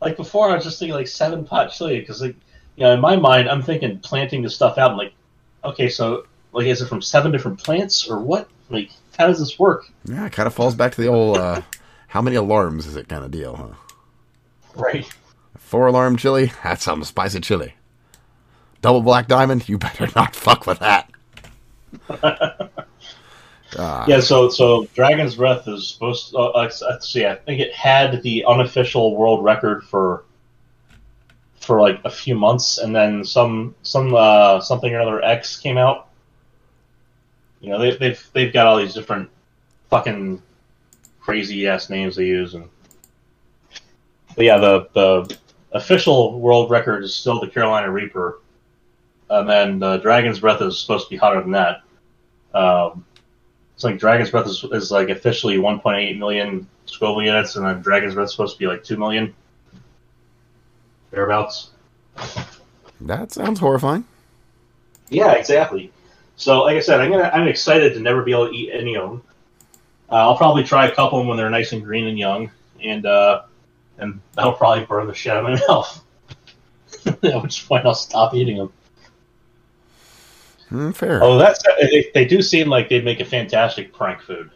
like 0.00 0.16
before 0.16 0.50
I 0.50 0.54
was 0.54 0.64
just 0.64 0.78
thinking 0.78 0.94
like 0.94 1.08
seven 1.08 1.44
pot 1.44 1.72
chili 1.72 2.00
because 2.00 2.20
like 2.22 2.36
you 2.76 2.84
know 2.84 2.92
in 2.92 3.00
my 3.00 3.16
mind 3.16 3.48
I'm 3.48 3.62
thinking 3.62 3.98
planting 3.98 4.42
the 4.42 4.50
stuff 4.50 4.78
out. 4.78 4.90
I'm 4.92 4.96
like, 4.96 5.12
okay, 5.64 5.88
so 5.90 6.26
like 6.52 6.66
is 6.66 6.80
it 6.80 6.86
from 6.88 7.02
seven 7.02 7.32
different 7.32 7.62
plants 7.62 8.08
or 8.08 8.18
what? 8.20 8.48
Like 8.70 8.90
how 9.18 9.26
does 9.26 9.38
this 9.38 9.58
work? 9.58 9.84
Yeah, 10.06 10.24
it 10.26 10.32
kind 10.32 10.46
of 10.46 10.54
falls 10.54 10.74
back 10.74 10.94
to 10.94 11.00
the 11.02 11.08
old 11.08 11.36
uh, 11.36 11.60
how 12.08 12.22
many 12.22 12.36
alarms 12.36 12.86
is 12.86 12.96
it 12.96 13.08
kind 13.08 13.24
of 13.24 13.30
deal, 13.30 13.56
huh? 13.56 13.68
Right. 14.74 15.06
Four 15.58 15.86
alarm 15.86 16.16
chili, 16.16 16.50
that's 16.62 16.84
some 16.84 17.04
spicy 17.04 17.40
chili. 17.40 17.74
Double 18.84 19.00
black 19.00 19.28
diamond, 19.28 19.66
you 19.66 19.78
better 19.78 20.10
not 20.14 20.36
fuck 20.36 20.66
with 20.66 20.78
that. 20.80 21.10
Ah, 22.10 24.04
Yeah. 24.06 24.20
So 24.20 24.50
so 24.50 24.86
Dragon's 24.94 25.36
Breath 25.36 25.66
is 25.66 25.88
supposed. 25.88 26.32
To, 26.32 26.38
uh, 26.38 26.70
let's 26.82 27.08
see. 27.08 27.24
I 27.24 27.34
think 27.34 27.62
it 27.62 27.72
had 27.72 28.22
the 28.22 28.44
unofficial 28.44 29.16
world 29.16 29.42
record 29.42 29.84
for 29.84 30.24
for 31.60 31.80
like 31.80 31.98
a 32.04 32.10
few 32.10 32.34
months, 32.34 32.76
and 32.76 32.94
then 32.94 33.24
some 33.24 33.74
some 33.84 34.14
uh, 34.14 34.60
something 34.60 34.92
or 34.92 35.00
another 35.00 35.24
X 35.24 35.56
came 35.56 35.78
out. 35.78 36.08
You 37.62 37.70
know 37.70 37.78
they, 37.78 37.96
they've 37.96 38.30
they've 38.34 38.52
got 38.52 38.66
all 38.66 38.76
these 38.76 38.92
different 38.92 39.30
fucking 39.88 40.42
crazy 41.20 41.66
ass 41.66 41.88
names 41.88 42.16
they 42.16 42.26
use, 42.26 42.52
and 42.52 42.68
but 44.36 44.44
yeah, 44.44 44.58
the 44.58 44.88
the 44.92 45.38
official 45.72 46.38
world 46.38 46.70
record 46.70 47.02
is 47.02 47.14
still 47.14 47.40
the 47.40 47.48
Carolina 47.48 47.90
Reaper, 47.90 48.40
and 49.40 49.48
then 49.48 49.78
the 49.78 49.98
Dragon's 49.98 50.40
Breath 50.40 50.60
is 50.62 50.78
supposed 50.78 51.06
to 51.06 51.10
be 51.10 51.16
hotter 51.16 51.40
than 51.40 51.52
that. 51.52 51.82
Um, 52.52 53.04
it's 53.74 53.84
like 53.84 53.98
Dragon's 53.98 54.30
Breath 54.30 54.46
is, 54.46 54.64
is 54.64 54.90
like 54.90 55.08
officially 55.08 55.56
1.8 55.56 56.18
million 56.18 56.66
Scoville 56.86 57.22
units, 57.22 57.56
and 57.56 57.66
then 57.66 57.80
Dragon's 57.80 58.14
Breath 58.14 58.26
is 58.26 58.32
supposed 58.32 58.54
to 58.54 58.58
be 58.58 58.66
like 58.66 58.84
2 58.84 58.96
million. 58.96 59.34
Thereabouts. 61.10 61.70
that 63.00 63.32
sounds 63.32 63.60
horrifying. 63.60 64.04
Yeah, 65.08 65.32
exactly. 65.32 65.92
So, 66.36 66.62
like 66.62 66.76
I 66.76 66.80
said, 66.80 67.00
I'm 67.00 67.10
gonna 67.10 67.30
I'm 67.32 67.46
excited 67.46 67.94
to 67.94 68.00
never 68.00 68.22
be 68.22 68.32
able 68.32 68.48
to 68.48 68.54
eat 68.54 68.72
any 68.72 68.96
of 68.96 69.08
them. 69.08 69.22
Uh, 70.10 70.16
I'll 70.16 70.36
probably 70.36 70.64
try 70.64 70.86
a 70.86 70.94
couple 70.94 71.18
of 71.18 71.22
them 71.22 71.28
when 71.28 71.36
they're 71.36 71.50
nice 71.50 71.72
and 71.72 71.84
green 71.84 72.06
and 72.06 72.18
young, 72.18 72.50
and 72.82 73.06
uh, 73.06 73.42
and 73.98 74.20
that'll 74.34 74.54
probably 74.54 74.84
burn 74.84 75.06
the 75.06 75.14
shit 75.14 75.32
out 75.32 75.44
of 75.44 75.44
my 75.44 75.66
mouth. 75.68 76.04
At 77.22 77.42
which 77.42 77.66
point 77.68 77.86
I'll 77.86 77.94
stop 77.94 78.34
eating 78.34 78.56
them. 78.56 78.72
Mm, 80.70 80.94
fair. 80.94 81.22
Oh, 81.22 81.38
that's 81.38 81.62
they, 81.80 82.10
they 82.14 82.24
do 82.24 82.42
seem 82.42 82.68
like 82.68 82.88
they'd 82.88 83.04
make 83.04 83.20
a 83.20 83.24
fantastic 83.24 83.92
prank 83.92 84.20
food. 84.22 84.50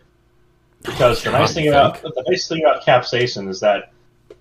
Because 0.83 1.23
the 1.23 1.33
nice 1.33 1.55
thing 1.55 1.69
about 1.69 2.01
the 2.03 2.25
nice 2.29 2.49
thing 2.49 2.63
about 2.65 2.85
capsaicin 2.85 3.49
is 3.49 3.61
that 3.61 3.93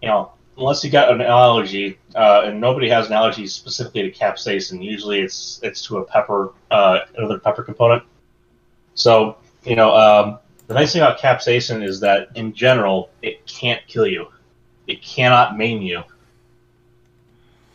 you 0.02 0.08
know 0.08 0.32
unless 0.58 0.84
you 0.84 0.90
got 0.90 1.12
an 1.12 1.22
allergy, 1.22 2.00
uh, 2.16 2.44
and 2.46 2.60
nobody 2.60 2.90
has 2.90 3.08
an 3.08 3.14
allergy 3.14 3.46
specifically 3.48 4.10
to 4.10 4.12
capsaicin, 4.12 4.84
usually 4.84 5.20
it's 5.20 5.60
it's 5.64 5.82
to 5.86 5.98
a 5.98 6.06
pepper, 6.06 6.54
uh, 6.72 7.00
another 7.16 7.40
pepper 7.40 7.64
component. 7.64 8.04
So 8.96 9.38
you 9.64 9.76
know 9.76 9.96
um, 9.96 10.40
the 10.68 10.74
nice 10.74 10.94
thing 10.94 11.02
about 11.02 11.20
capsaicin 11.20 11.84
is 11.84 12.00
that 12.02 12.30
in 12.36 12.54
general 12.54 13.10
it 13.22 13.46
can't 13.46 13.86
kill 13.88 14.08
you, 14.08 14.28
it 14.88 15.02
cannot 15.02 15.58
maim 15.58 15.82
you. 15.82 16.04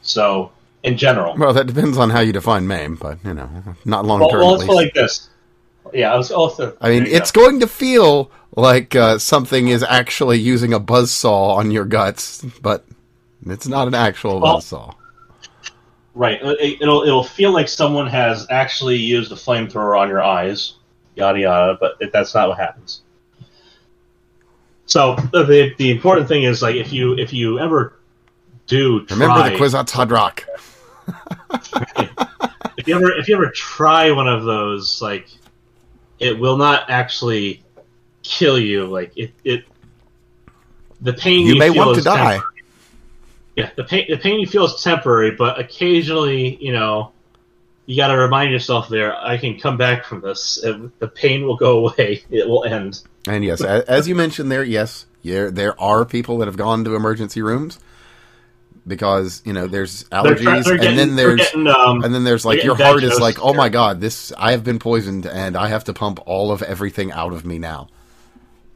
So 0.03 0.53
in 0.85 0.97
general, 0.97 1.37
Well, 1.37 1.53
that 1.53 1.67
depends 1.67 1.97
on 1.99 2.11
how 2.11 2.21
you 2.21 2.33
define 2.33 2.67
maim, 2.67 2.97
but, 2.97 3.19
you 3.25 3.35
know, 3.35 3.49
not 3.85 4.05
long 4.05 4.21
term. 4.31 4.41
well 4.41 4.57
go 4.57 4.63
least. 4.65 4.73
like 4.73 4.95
this. 4.95 5.29
Yeah, 5.93 6.13
I 6.13 6.17
was 6.17 6.31
also. 6.31 6.77
I 6.81 6.89
mean, 6.91 7.07
it's 7.07 7.31
going 7.31 7.61
to 7.61 7.67
feel 7.67 8.31
like 8.57 8.95
uh, 8.97 9.19
something 9.19 9.69
is 9.69 9.83
actually 9.83 10.39
using 10.39 10.73
a 10.73 10.81
buzzsaw 10.81 11.57
on 11.57 11.71
your 11.71 11.85
guts, 11.85 12.43
but 12.63 12.85
it's 13.47 13.67
not 13.69 13.89
an 13.89 13.95
actual 13.95 14.41
Well- 14.41 14.59
buzzsaw. 14.59 14.95
Right. 16.15 16.39
It, 16.43 16.83
it'll 16.83 17.03
it'll 17.05 17.25
feel 17.25 17.53
like 17.53 17.69
someone 17.69 18.07
has 18.07 18.47
actually 18.51 18.97
used 18.97 19.33
a 19.33 19.35
flamethrower 19.35 19.99
on 19.99 20.09
your 20.11 20.23
eyes, 20.23 20.75
yada 21.15 21.41
yada. 21.41 21.79
But 21.81 21.97
it, 22.01 22.13
that's 22.13 22.35
not 22.35 22.51
what 22.51 22.59
happens. 22.59 23.01
So 24.85 25.15
the 25.33 25.73
the 25.79 25.91
important 25.91 26.29
thing 26.29 26.43
is 26.43 26.61
like 26.61 26.77
if 26.77 26.93
you 26.93 27.17
if 27.17 27.33
you 27.33 27.59
ever 27.59 27.99
do 28.67 29.07
try, 29.07 29.17
Remember 29.17 29.51
the 29.51 29.57
Kwisatz 29.57 29.91
Haderach. 29.91 30.41
if 32.77 32.87
you 32.87 32.95
ever 32.95 33.13
if 33.13 33.29
you 33.29 33.37
ever 33.37 33.51
try 33.51 34.11
one 34.11 34.29
of 34.29 34.45
those 34.45 35.03
like 35.03 35.29
it 36.19 36.39
will 36.39 36.57
not 36.57 36.89
actually 36.89 37.63
kill 38.23 38.59
you 38.59 38.87
like 38.87 39.13
it 39.17 39.33
it 39.45 39.65
the 41.03 41.13
pain 41.13 41.47
You 41.47 41.55
you, 41.55 41.59
may 41.59 41.71
feel 41.71 41.87
want 41.87 41.99
to 41.99 42.05
die. 42.05 42.33
temporary. 42.35 42.63
Yeah, 43.57 43.71
the 43.77 43.85
pain 43.85 44.07
the 44.09 44.17
pain 44.17 44.41
you 44.41 44.47
feel 44.47 44.65
is 44.65 44.83
temporary, 44.83 45.33
but 45.33 45.59
occasionally, 45.59 46.57
you 46.65 46.73
know, 46.73 47.13
you 47.85 47.97
got 47.97 48.09
to 48.09 48.17
remind 48.17 48.51
yourself 48.51 48.89
there. 48.89 49.15
I 49.15 49.37
can 49.37 49.59
come 49.59 49.77
back 49.77 50.05
from 50.05 50.21
this. 50.23 50.63
It, 50.63 50.99
the 51.01 51.09
pain 51.09 51.45
will 51.45 51.57
go 51.57 51.87
away. 51.87 52.25
It 52.31 52.49
will 52.49 52.65
end. 52.65 53.03
And 53.27 53.45
yes, 53.45 53.61
as 53.63 54.09
you 54.09 54.15
mentioned 54.15 54.51
there, 54.51 54.65
yes, 54.65 55.07
there 55.23 55.51
there 55.51 55.79
are 55.81 56.05
people 56.05 56.39
that 56.39 56.47
have 56.47 56.57
gone 56.57 56.85
to 56.85 56.95
emergency 56.95 57.43
rooms 57.43 57.79
because 58.87 59.43
you 59.45 59.53
know 59.53 59.67
there's 59.67 60.05
They're, 60.05 60.23
allergies, 60.23 60.65
they're 60.65 60.73
and 60.75 60.83
getting, 60.83 60.97
then 60.97 61.17
there's 61.17 61.37
getting, 61.41 61.67
um, 61.69 62.03
and 62.05 62.15
then 62.15 62.25
there's 62.25 62.45
like 62.45 62.63
your 62.65 62.77
heart 62.77 63.03
is 63.05 63.21
like, 63.21 63.39
oh 63.41 63.55
my 63.55 63.69
god, 63.69 64.01
this 64.01 64.33
I 64.37 64.53
have 64.53 64.65
been 64.65 64.79
poisoned, 64.79 65.27
and 65.27 65.57
I 65.57 65.69
have 65.69 65.85
to 65.85 65.93
pump 65.93 66.21
all 66.27 66.51
of 66.53 66.63
everything 66.63 67.13
out 67.13 67.33
of 67.33 67.45
me 67.45 67.59
now. 67.59 67.89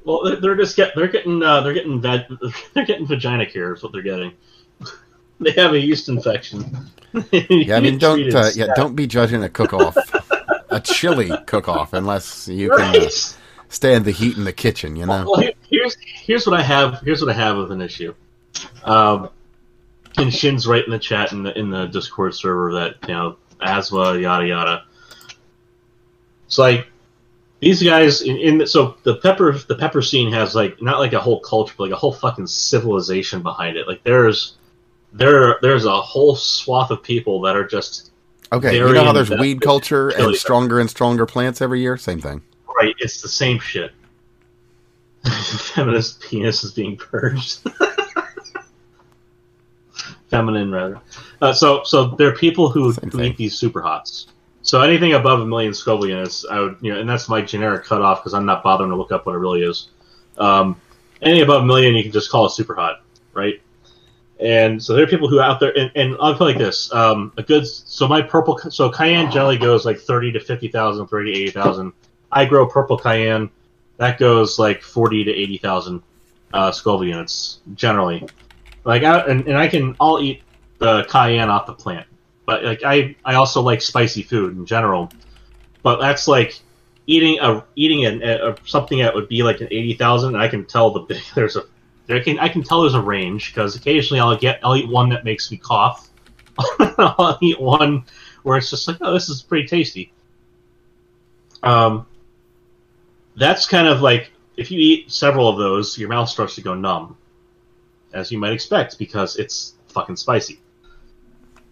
well, 0.04 0.22
they're- 0.24 0.36
they're 0.36 0.56
just 0.56 0.76
get 0.76 0.92
they're 0.94 1.08
getting 1.08 1.42
uh, 1.42 1.60
they're 1.62 1.74
getting 1.74 2.00
vag- 2.00 2.26
they're 2.74 2.86
getting 2.86 3.06
vagina 3.06 3.46
care 3.46 3.74
is 3.74 3.82
what 3.82 3.92
they're 3.92 4.02
getting. 4.02 4.32
they 5.40 5.50
have 5.52 5.72
a 5.72 5.78
yeast 5.80 6.08
infection. 6.08 6.88
Yeah, 7.32 7.76
I 7.76 7.80
mean, 7.80 7.98
don't 7.98 8.34
uh, 8.34 8.50
yeah, 8.54 8.68
don't 8.76 8.94
be 8.94 9.06
judging 9.06 9.42
a 9.42 9.48
cook 9.48 9.72
off, 9.72 9.96
a 10.70 10.80
chili 10.80 11.30
cook 11.46 11.68
off, 11.68 11.92
unless 11.94 12.46
you 12.48 12.68
can 12.70 12.80
uh, 12.80 12.98
Right. 13.00 13.36
stand 13.68 14.04
the 14.04 14.10
heat 14.12 14.36
in 14.36 14.44
the 14.44 14.52
kitchen. 14.52 14.94
You 14.96 15.06
know, 15.06 15.24
Well, 15.28 15.48
here's 15.68 15.96
here's 16.00 16.46
what 16.46 16.58
I 16.58 16.62
have. 16.62 17.00
Here's 17.00 17.20
what 17.22 17.30
I 17.30 17.34
have 17.38 17.56
with 17.56 17.72
an 17.72 17.80
issue. 17.80 18.14
Um, 18.84 19.30
Kinshin's 20.16 20.66
right 20.66 20.84
in 20.84 20.90
the 20.90 20.98
chat 20.98 21.32
in 21.32 21.42
the 21.42 21.56
in 21.58 21.70
the 21.70 21.86
Discord 21.86 22.34
server 22.34 22.72
that 22.74 22.96
you 23.02 23.14
know 23.14 23.36
asthma 23.60 24.18
yada 24.18 24.46
yada. 24.46 24.84
It's 26.46 26.58
like 26.58 26.86
these 27.60 27.82
guys 27.82 28.22
in, 28.22 28.36
in 28.36 28.66
so 28.66 28.96
the 29.02 29.16
pepper 29.16 29.52
the 29.52 29.74
pepper 29.74 30.02
scene 30.02 30.32
has 30.32 30.54
like 30.54 30.80
not 30.80 30.98
like 30.98 31.12
a 31.12 31.20
whole 31.20 31.40
culture 31.40 31.74
but 31.76 31.84
like 31.84 31.92
a 31.92 31.96
whole 31.96 32.12
fucking 32.12 32.46
civilization 32.46 33.42
behind 33.42 33.76
it. 33.76 33.86
Like 33.86 34.02
there's 34.04 34.56
there 35.12 35.58
there's 35.62 35.84
a 35.84 36.00
whole 36.00 36.36
swath 36.36 36.90
of 36.90 37.02
people 37.02 37.40
that 37.42 37.56
are 37.56 37.66
just 37.66 38.10
Okay, 38.52 38.76
you 38.76 38.92
know 38.92 39.04
how 39.04 39.12
there's 39.12 39.30
weed 39.30 39.60
culture 39.60 40.10
and 40.10 40.34
stronger 40.36 40.78
and 40.78 40.88
stronger 40.88 41.26
plants 41.26 41.60
every 41.60 41.80
year? 41.80 41.96
Same 41.96 42.20
thing. 42.20 42.42
right. 42.78 42.94
It's 43.00 43.20
the 43.20 43.28
same 43.28 43.58
shit. 43.58 43.92
Feminist 45.74 46.20
penis 46.20 46.62
is 46.62 46.70
being 46.72 46.96
purged. 46.96 47.66
Feminine, 50.28 50.70
rather. 50.70 51.00
Uh, 51.40 51.52
so, 51.52 51.82
so 51.84 52.08
there 52.16 52.28
are 52.28 52.36
people 52.36 52.70
who, 52.70 52.92
who 52.92 53.22
eat 53.22 53.36
these 53.36 53.56
super 53.56 53.80
hots. 53.80 54.26
So 54.62 54.80
anything 54.80 55.14
above 55.14 55.40
a 55.40 55.46
million 55.46 55.72
Scoville 55.72 56.08
units, 56.08 56.44
I 56.50 56.58
would, 56.58 56.76
you 56.80 56.92
know, 56.92 57.00
and 57.00 57.08
that's 57.08 57.28
my 57.28 57.40
generic 57.40 57.84
cutoff 57.84 58.20
because 58.20 58.34
I'm 58.34 58.44
not 58.44 58.64
bothering 58.64 58.90
to 58.90 58.96
look 58.96 59.12
up 59.12 59.24
what 59.24 59.36
it 59.36 59.38
really 59.38 59.62
is. 59.62 59.88
Um, 60.38 60.80
anything 61.22 61.42
above 61.42 61.62
a 61.62 61.66
million, 61.66 61.94
you 61.94 62.02
can 62.02 62.10
just 62.10 62.30
call 62.30 62.46
it 62.46 62.50
super 62.50 62.74
hot, 62.74 63.02
right? 63.32 63.62
And 64.40 64.82
so 64.82 64.94
there 64.94 65.04
are 65.04 65.06
people 65.06 65.28
who 65.28 65.40
out 65.40 65.60
there, 65.60 65.72
and, 65.78 65.90
and 65.94 66.16
I'll 66.20 66.34
put 66.34 66.42
it 66.42 66.52
like 66.54 66.58
this: 66.58 66.92
um, 66.92 67.32
a 67.38 67.42
good. 67.42 67.66
So 67.66 68.06
my 68.06 68.20
purple, 68.20 68.58
so 68.58 68.90
cayenne 68.90 69.30
generally 69.30 69.56
goes 69.56 69.86
like 69.86 69.98
thirty 69.98 70.30
to 70.32 70.40
fifty 70.40 70.68
thousand, 70.68 71.06
thirty 71.06 71.32
to 71.32 71.38
eighty 71.40 71.50
thousand. 71.52 71.92
I 72.30 72.44
grow 72.44 72.66
purple 72.66 72.98
cayenne, 72.98 73.48
that 73.96 74.18
goes 74.18 74.58
like 74.58 74.82
forty 74.82 75.24
to 75.24 75.30
eighty 75.30 75.56
thousand 75.58 76.02
uh, 76.52 76.70
Scoville 76.70 77.06
units 77.06 77.60
generally. 77.74 78.26
Like, 78.86 79.02
I, 79.02 79.18
and, 79.26 79.46
and 79.46 79.58
I 79.58 79.66
can, 79.66 79.96
I'll 80.00 80.20
eat 80.20 80.42
the 80.78 81.04
cayenne 81.10 81.50
off 81.50 81.66
the 81.66 81.74
plant, 81.74 82.06
but 82.46 82.62
like 82.64 82.82
I, 82.84 83.16
I 83.24 83.34
also 83.34 83.60
like 83.60 83.82
spicy 83.82 84.22
food 84.22 84.56
in 84.56 84.64
general. 84.64 85.10
But 85.82 86.00
that's 86.00 86.28
like 86.28 86.60
eating 87.06 87.38
a 87.40 87.64
eating 87.74 88.06
an, 88.06 88.22
a, 88.22 88.50
a, 88.50 88.56
something 88.64 88.98
that 88.98 89.14
would 89.14 89.28
be 89.28 89.42
like 89.42 89.60
an 89.60 89.68
eighty 89.70 89.94
thousand. 89.94 90.34
and 90.34 90.42
I 90.42 90.48
can 90.48 90.64
tell 90.64 90.90
the 90.90 91.22
there's 91.34 91.56
a 91.56 91.64
there 92.06 92.22
can 92.22 92.38
I 92.38 92.48
can 92.48 92.62
tell 92.62 92.82
there's 92.82 92.94
a 92.94 93.00
range 93.00 93.52
because 93.52 93.74
occasionally 93.74 94.20
I'll 94.20 94.36
get 94.36 94.60
I'll 94.62 94.76
eat 94.76 94.88
one 94.88 95.08
that 95.10 95.24
makes 95.24 95.50
me 95.50 95.56
cough. 95.56 96.08
I'll 96.78 97.38
eat 97.42 97.60
one 97.60 98.04
where 98.44 98.56
it's 98.56 98.70
just 98.70 98.86
like 98.86 98.98
oh 99.00 99.12
this 99.12 99.28
is 99.28 99.42
pretty 99.42 99.66
tasty. 99.66 100.12
Um, 101.62 102.06
that's 103.36 103.66
kind 103.66 103.88
of 103.88 104.00
like 104.00 104.30
if 104.56 104.70
you 104.70 104.78
eat 104.78 105.10
several 105.10 105.48
of 105.48 105.58
those, 105.58 105.98
your 105.98 106.08
mouth 106.08 106.28
starts 106.28 106.54
to 106.54 106.62
go 106.62 106.74
numb, 106.74 107.16
as 108.16 108.32
you 108.32 108.38
might 108.38 108.52
expect 108.52 108.98
because 108.98 109.36
it's 109.36 109.74
fucking 109.88 110.16
spicy. 110.16 110.60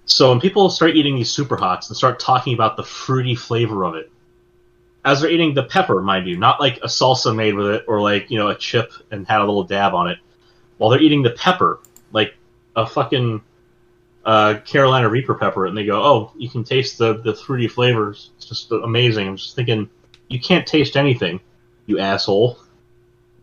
So 0.06 0.30
when 0.30 0.40
people 0.40 0.68
start 0.68 0.96
eating 0.96 1.16
these 1.16 1.30
super 1.30 1.56
hots 1.56 1.88
and 1.88 1.96
start 1.96 2.20
talking 2.20 2.54
about 2.54 2.76
the 2.76 2.82
fruity 2.82 3.34
flavor 3.34 3.84
of 3.84 3.94
it, 3.94 4.10
as 5.04 5.20
they're 5.20 5.30
eating 5.30 5.54
the 5.54 5.62
pepper, 5.62 6.00
mind 6.00 6.26
you, 6.26 6.36
not 6.36 6.60
like 6.60 6.78
a 6.78 6.86
salsa 6.86 7.34
made 7.34 7.54
with 7.54 7.66
it 7.66 7.84
or 7.88 8.00
like 8.00 8.30
you 8.30 8.38
know 8.38 8.48
a 8.48 8.54
chip 8.54 8.92
and 9.10 9.26
had 9.26 9.40
a 9.40 9.44
little 9.44 9.64
dab 9.64 9.94
on 9.94 10.08
it, 10.08 10.18
while 10.78 10.90
they're 10.90 11.02
eating 11.02 11.22
the 11.22 11.30
pepper, 11.30 11.80
like 12.12 12.34
a 12.76 12.86
fucking 12.86 13.42
uh, 14.24 14.58
Carolina 14.64 15.08
Reaper 15.08 15.34
pepper, 15.34 15.66
and 15.66 15.76
they 15.76 15.84
go, 15.84 16.02
"Oh, 16.02 16.32
you 16.36 16.48
can 16.48 16.64
taste 16.64 16.98
the 16.98 17.14
the 17.14 17.34
fruity 17.34 17.68
flavors. 17.68 18.30
It's 18.36 18.46
just 18.46 18.72
amazing." 18.72 19.28
I'm 19.28 19.36
just 19.36 19.54
thinking, 19.54 19.90
you 20.28 20.40
can't 20.40 20.66
taste 20.66 20.96
anything, 20.96 21.40
you 21.86 21.98
asshole. 21.98 22.58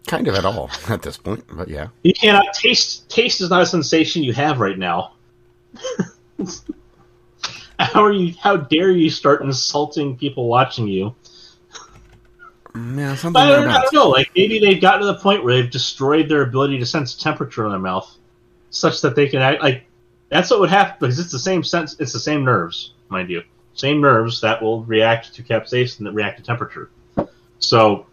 Kind 0.08 0.28
of 0.28 0.36
at 0.36 0.46
all 0.46 0.70
at 0.90 1.02
this 1.02 1.18
point, 1.18 1.44
but 1.52 1.68
yeah. 1.68 1.88
You 2.04 2.14
cannot 2.14 2.54
taste. 2.54 3.10
Taste 3.10 3.42
is 3.42 3.50
not 3.50 3.62
a 3.62 3.66
sensation 3.66 4.24
you 4.24 4.34
have 4.34 4.60
right 4.60 4.78
now. 4.78 5.14
how 7.80 8.04
are 8.04 8.12
you? 8.12 8.34
How 8.40 8.58
dare 8.58 8.92
you 8.92 9.10
start 9.10 9.42
insulting 9.42 10.18
people 10.18 10.48
watching 10.48 10.88
you? 10.88 11.16
Yeah, 12.74 13.16
something 13.16 13.42
I 13.42 13.50
don't, 13.50 13.68
I 13.68 13.82
don't 13.82 13.94
know. 13.94 14.10
Like 14.10 14.32
maybe 14.36 14.60
they've 14.60 14.82
gotten 14.82 15.02
to 15.02 15.08
the 15.08 15.16
point 15.16 15.44
where 15.44 15.56
they've 15.56 15.72
destroyed 15.72 16.30
their 16.30 16.44
ability 16.44 16.80
to 16.80 16.86
sense 16.86 17.16
temperature 17.16 17.66
in 17.66 17.72
their 17.72 17.80
mouth, 17.80 18.10
such 18.70 19.02
that 19.02 19.16
they 19.16 19.28
can 19.28 19.42
act 19.42 19.62
like. 19.62 19.86
That's 20.30 20.50
what 20.50 20.62
would 20.62 20.70
happen 20.70 20.96
because 21.02 21.20
it's 21.20 21.32
the 21.32 21.40
same 21.40 21.62
sense. 21.62 21.98
It's 22.00 22.14
the 22.14 22.20
same 22.20 22.46
nerves, 22.46 22.94
mind 23.10 23.30
you, 23.30 23.44
same 23.74 24.00
nerves 24.00 24.40
that 24.42 24.62
will 24.62 24.84
react 24.86 25.34
to 25.36 25.44
capsaicin 25.44 26.06
that 26.06 26.14
react 26.14 26.38
to 26.38 26.44
temperature. 26.44 26.90
So, 27.60 28.08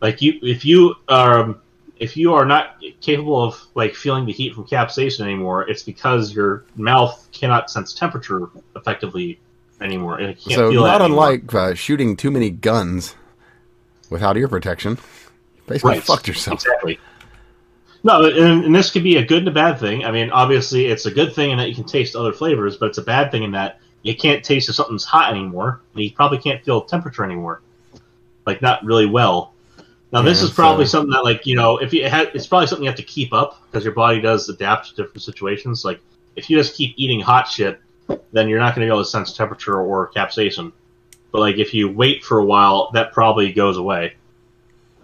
like 0.00 0.22
you, 0.22 0.38
if 0.42 0.64
you 0.64 0.94
are, 1.08 1.56
if 1.96 2.16
you 2.16 2.34
are 2.34 2.44
not 2.44 2.82
capable 3.00 3.42
of 3.42 3.60
like 3.74 3.94
feeling 3.94 4.26
the 4.26 4.32
heat 4.32 4.54
from 4.54 4.64
capsaicin 4.64 5.20
anymore, 5.20 5.68
it's 5.68 5.82
because 5.82 6.34
your 6.34 6.64
mouth 6.76 7.28
cannot 7.32 7.70
sense 7.70 7.92
temperature 7.92 8.48
effectively 8.74 9.38
anymore. 9.80 10.34
So 10.38 10.70
not 10.70 11.02
unlike 11.02 11.52
uh, 11.54 11.74
shooting 11.74 12.16
too 12.16 12.30
many 12.30 12.50
guns 12.50 13.14
without 14.08 14.36
ear 14.36 14.48
protection, 14.48 14.92
you 14.92 15.62
basically 15.66 15.92
Right. 15.92 16.02
fucked 16.02 16.28
yourself. 16.28 16.60
Exactly. 16.64 16.98
No, 18.02 18.24
and, 18.24 18.64
and 18.64 18.74
this 18.74 18.90
could 18.90 19.04
be 19.04 19.18
a 19.18 19.24
good 19.24 19.40
and 19.40 19.48
a 19.48 19.52
bad 19.52 19.78
thing. 19.78 20.04
I 20.04 20.10
mean, 20.10 20.30
obviously, 20.30 20.86
it's 20.86 21.04
a 21.04 21.10
good 21.10 21.34
thing 21.34 21.50
in 21.50 21.58
that 21.58 21.68
you 21.68 21.74
can 21.74 21.84
taste 21.84 22.16
other 22.16 22.32
flavors, 22.32 22.78
but 22.78 22.86
it's 22.86 22.98
a 22.98 23.02
bad 23.02 23.30
thing 23.30 23.42
in 23.42 23.50
that 23.52 23.78
you 24.02 24.16
can't 24.16 24.42
taste 24.42 24.70
if 24.70 24.74
something's 24.74 25.04
hot 25.04 25.30
anymore, 25.30 25.82
and 25.94 26.02
you 26.02 26.10
probably 26.10 26.38
can't 26.38 26.64
feel 26.64 26.80
temperature 26.80 27.24
anymore. 27.24 27.60
Like, 28.46 28.62
not 28.62 28.82
really 28.84 29.04
well. 29.04 29.52
Now, 30.12 30.22
this 30.22 30.40
Yeah, 30.40 30.46
is 30.46 30.50
probably 30.52 30.86
so- 30.86 30.98
something 30.98 31.10
that, 31.12 31.24
like, 31.24 31.46
you 31.46 31.54
know, 31.56 31.78
if 31.78 31.92
you 31.92 32.08
had, 32.08 32.30
it's 32.34 32.46
probably 32.46 32.66
something 32.66 32.84
you 32.84 32.90
have 32.90 32.98
to 32.98 33.02
keep 33.04 33.32
up 33.32 33.62
because 33.70 33.84
your 33.84 33.94
body 33.94 34.20
does 34.20 34.48
adapt 34.48 34.88
to 34.90 34.96
different 34.96 35.22
situations. 35.22 35.84
Like, 35.84 36.00
if 36.36 36.50
you 36.50 36.56
just 36.56 36.74
keep 36.74 36.94
eating 36.96 37.20
hot 37.20 37.48
shit, 37.48 37.80
then 38.32 38.48
you're 38.48 38.58
not 38.58 38.74
going 38.74 38.86
to 38.86 38.90
be 38.90 38.94
able 38.94 39.04
to 39.04 39.08
sense 39.08 39.36
temperature 39.36 39.80
or 39.80 40.10
capsaicin. 40.10 40.72
But 41.30 41.40
like, 41.40 41.58
if 41.58 41.72
you 41.74 41.88
wait 41.88 42.24
for 42.24 42.38
a 42.38 42.44
while, 42.44 42.90
that 42.94 43.12
probably 43.12 43.52
goes 43.52 43.76
away 43.76 44.14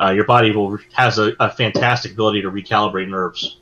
uh, 0.00 0.10
your 0.10 0.24
body 0.24 0.50
will 0.52 0.78
has 0.92 1.18
a, 1.18 1.32
a 1.40 1.50
fantastic 1.50 2.12
ability 2.12 2.42
to 2.42 2.50
recalibrate 2.50 3.08
nerves 3.08 3.58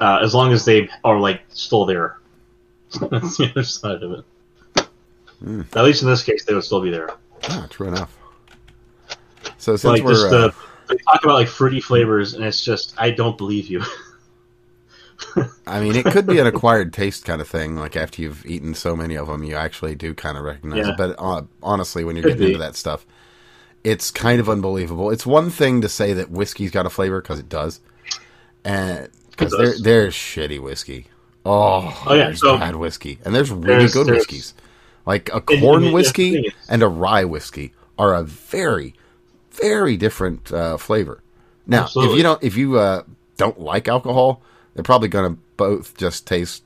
uh, 0.00 0.18
as 0.22 0.34
long 0.34 0.52
as 0.52 0.64
they 0.64 0.88
are 1.04 1.18
like 1.18 1.40
still 1.48 1.86
there. 1.86 2.18
That's 3.00 3.38
the 3.38 3.50
other 3.50 3.62
side 3.62 4.02
of 4.02 4.12
it. 4.12 4.86
Hmm. 5.38 5.62
At 5.74 5.84
least 5.84 6.02
in 6.02 6.08
this 6.08 6.22
case, 6.22 6.44
they 6.44 6.54
would 6.54 6.64
still 6.64 6.82
be 6.82 6.90
there. 6.90 7.10
Ah, 7.48 7.66
true 7.70 7.88
enough. 7.88 8.16
So 9.62 9.76
since 9.76 9.84
like 9.84 10.02
we're 10.02 10.12
just 10.14 10.32
uh, 10.32 10.50
they 10.88 10.96
talk 10.96 11.22
about 11.22 11.34
like 11.34 11.46
fruity 11.46 11.80
flavors, 11.80 12.34
and 12.34 12.44
it's 12.44 12.64
just 12.64 12.94
I 12.98 13.12
don't 13.12 13.38
believe 13.38 13.68
you. 13.68 13.80
I 15.68 15.80
mean, 15.80 15.94
it 15.94 16.04
could 16.06 16.26
be 16.26 16.40
an 16.40 16.48
acquired 16.48 16.92
taste 16.92 17.24
kind 17.24 17.40
of 17.40 17.46
thing. 17.46 17.76
Like 17.76 17.94
after 17.96 18.20
you've 18.22 18.44
eaten 18.44 18.74
so 18.74 18.96
many 18.96 19.16
of 19.16 19.28
them, 19.28 19.44
you 19.44 19.54
actually 19.54 19.94
do 19.94 20.14
kind 20.14 20.36
of 20.36 20.42
recognize 20.42 20.84
Yeah. 20.84 20.92
it. 20.92 20.96
But 20.96 21.14
uh, 21.16 21.42
honestly, 21.62 22.02
when 22.02 22.16
you're 22.16 22.24
Could 22.24 22.30
getting 22.38 22.46
be. 22.48 22.52
into 22.54 22.58
that 22.58 22.74
stuff, 22.74 23.06
it's 23.84 24.10
kind 24.10 24.40
of 24.40 24.48
unbelievable. 24.50 25.10
It's 25.10 25.24
one 25.24 25.48
thing 25.50 25.80
to 25.82 25.88
say 25.88 26.12
that 26.12 26.28
whiskey's 26.30 26.72
got 26.72 26.84
a 26.86 26.90
flavor 26.90 27.20
because 27.22 27.38
it 27.38 27.48
does, 27.48 27.78
and 28.64 29.08
because 29.30 29.52
there 29.52 29.74
there's 29.80 30.14
shitty 30.14 30.60
whiskey. 30.60 31.06
Oh, 31.46 32.02
Oh, 32.06 32.14
yeah, 32.14 32.24
there's 32.24 32.40
so- 32.40 32.58
bad 32.58 32.74
whiskey, 32.74 33.20
and 33.24 33.32
there's 33.32 33.50
really 33.52 33.66
There's- 33.78 33.94
good 33.94 34.06
there's- 34.08 34.20
whiskeys. 34.22 34.54
Like 35.06 35.30
a 35.32 35.40
corn 35.40 35.92
whiskey 35.92 36.52
and 36.68 36.82
a 36.82 36.88
rye 36.88 37.24
whiskey 37.24 37.74
are 37.98 38.14
a 38.14 38.22
very, 38.22 38.94
very 39.52 39.96
different 39.96 40.52
uh, 40.52 40.76
flavor. 40.76 41.22
Now, 41.66 41.86
if 41.94 42.16
you 42.16 42.22
don't, 42.22 42.42
if 42.42 42.56
you 42.56 42.78
uh, 42.78 43.04
don't 43.36 43.60
like 43.60 43.88
alcohol, 43.88 44.42
they're 44.74 44.82
probably 44.82 45.08
going 45.08 45.34
to 45.34 45.40
both 45.56 45.96
just 45.96 46.26
taste 46.26 46.64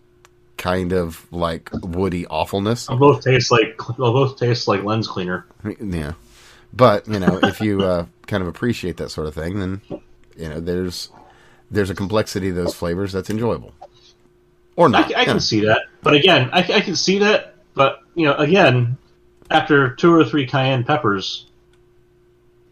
kind 0.57 0.93
of 0.93 1.31
like 1.33 1.71
woody 1.73 2.27
awfulness. 2.27 2.87
They'll 2.87 2.97
both 2.97 3.23
taste 3.23 3.51
like 3.51 3.79
they'll 3.99 4.13
both 4.13 4.39
taste 4.39 4.69
like 4.69 4.83
lens 4.83 5.07
cleaner. 5.07 5.47
Yeah, 5.81 6.13
but 6.73 7.07
you 7.09 7.19
know, 7.19 7.39
if 7.43 7.61
you 7.61 7.83
uh, 7.83 8.07
kind 8.27 8.43
of 8.43 8.49
appreciate 8.49 8.97
that 8.99 9.11
sort 9.11 9.27
of 9.27 9.35
thing, 9.35 9.59
then 9.61 9.81
you 10.37 10.49
know 10.49 10.61
there's 10.61 11.11
there's 11.71 11.91
a 11.91 11.95
complexity 11.95 12.49
to 12.49 12.55
those 12.55 12.75
flavors 12.75 13.13
that's 13.13 13.31
enjoyable, 13.31 13.75
or 14.77 14.89
not. 14.89 15.15
I 15.15 15.21
yeah. 15.21 15.25
can 15.25 15.41
see 15.41 15.61
that, 15.67 15.83
but 16.03 16.15
again, 16.15 16.51
I, 16.53 16.61
I 16.61 16.81
can 16.81 16.97
see 16.97 17.19
that. 17.19 17.55
But 17.75 18.01
you 18.15 18.25
know, 18.27 18.35
again, 18.37 18.97
after 19.51 19.95
two 19.95 20.15
or 20.15 20.25
three 20.25 20.47
cayenne 20.47 20.85
peppers, 20.85 21.47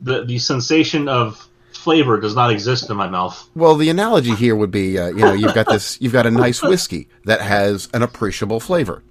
the 0.00 0.24
the 0.24 0.38
sensation 0.38 1.08
of 1.08 1.48
flavor 1.72 2.18
does 2.20 2.34
not 2.34 2.50
exist 2.50 2.88
in 2.90 2.96
my 2.96 3.08
mouth. 3.08 3.48
Well, 3.54 3.76
the 3.76 3.90
analogy 3.90 4.34
here 4.34 4.56
would 4.56 4.70
be, 4.70 4.98
uh, 4.98 5.08
you 5.08 5.16
know, 5.16 5.32
you've 5.32 5.54
got 5.54 5.68
this, 5.68 6.00
you've 6.00 6.12
got 6.12 6.24
a 6.26 6.30
nice 6.30 6.62
whiskey 6.70 7.08
that 7.24 7.40
has 7.40 7.88
an 7.92 8.02
appreciable 8.02 8.60
flavor, 8.60 9.02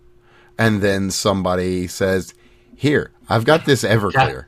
and 0.58 0.82
then 0.82 1.12
somebody 1.12 1.88
says, 1.88 2.34
"Here, 2.76 3.12
I've 3.30 3.46
got 3.46 3.66
this 3.66 3.84
Everclear," 3.84 4.46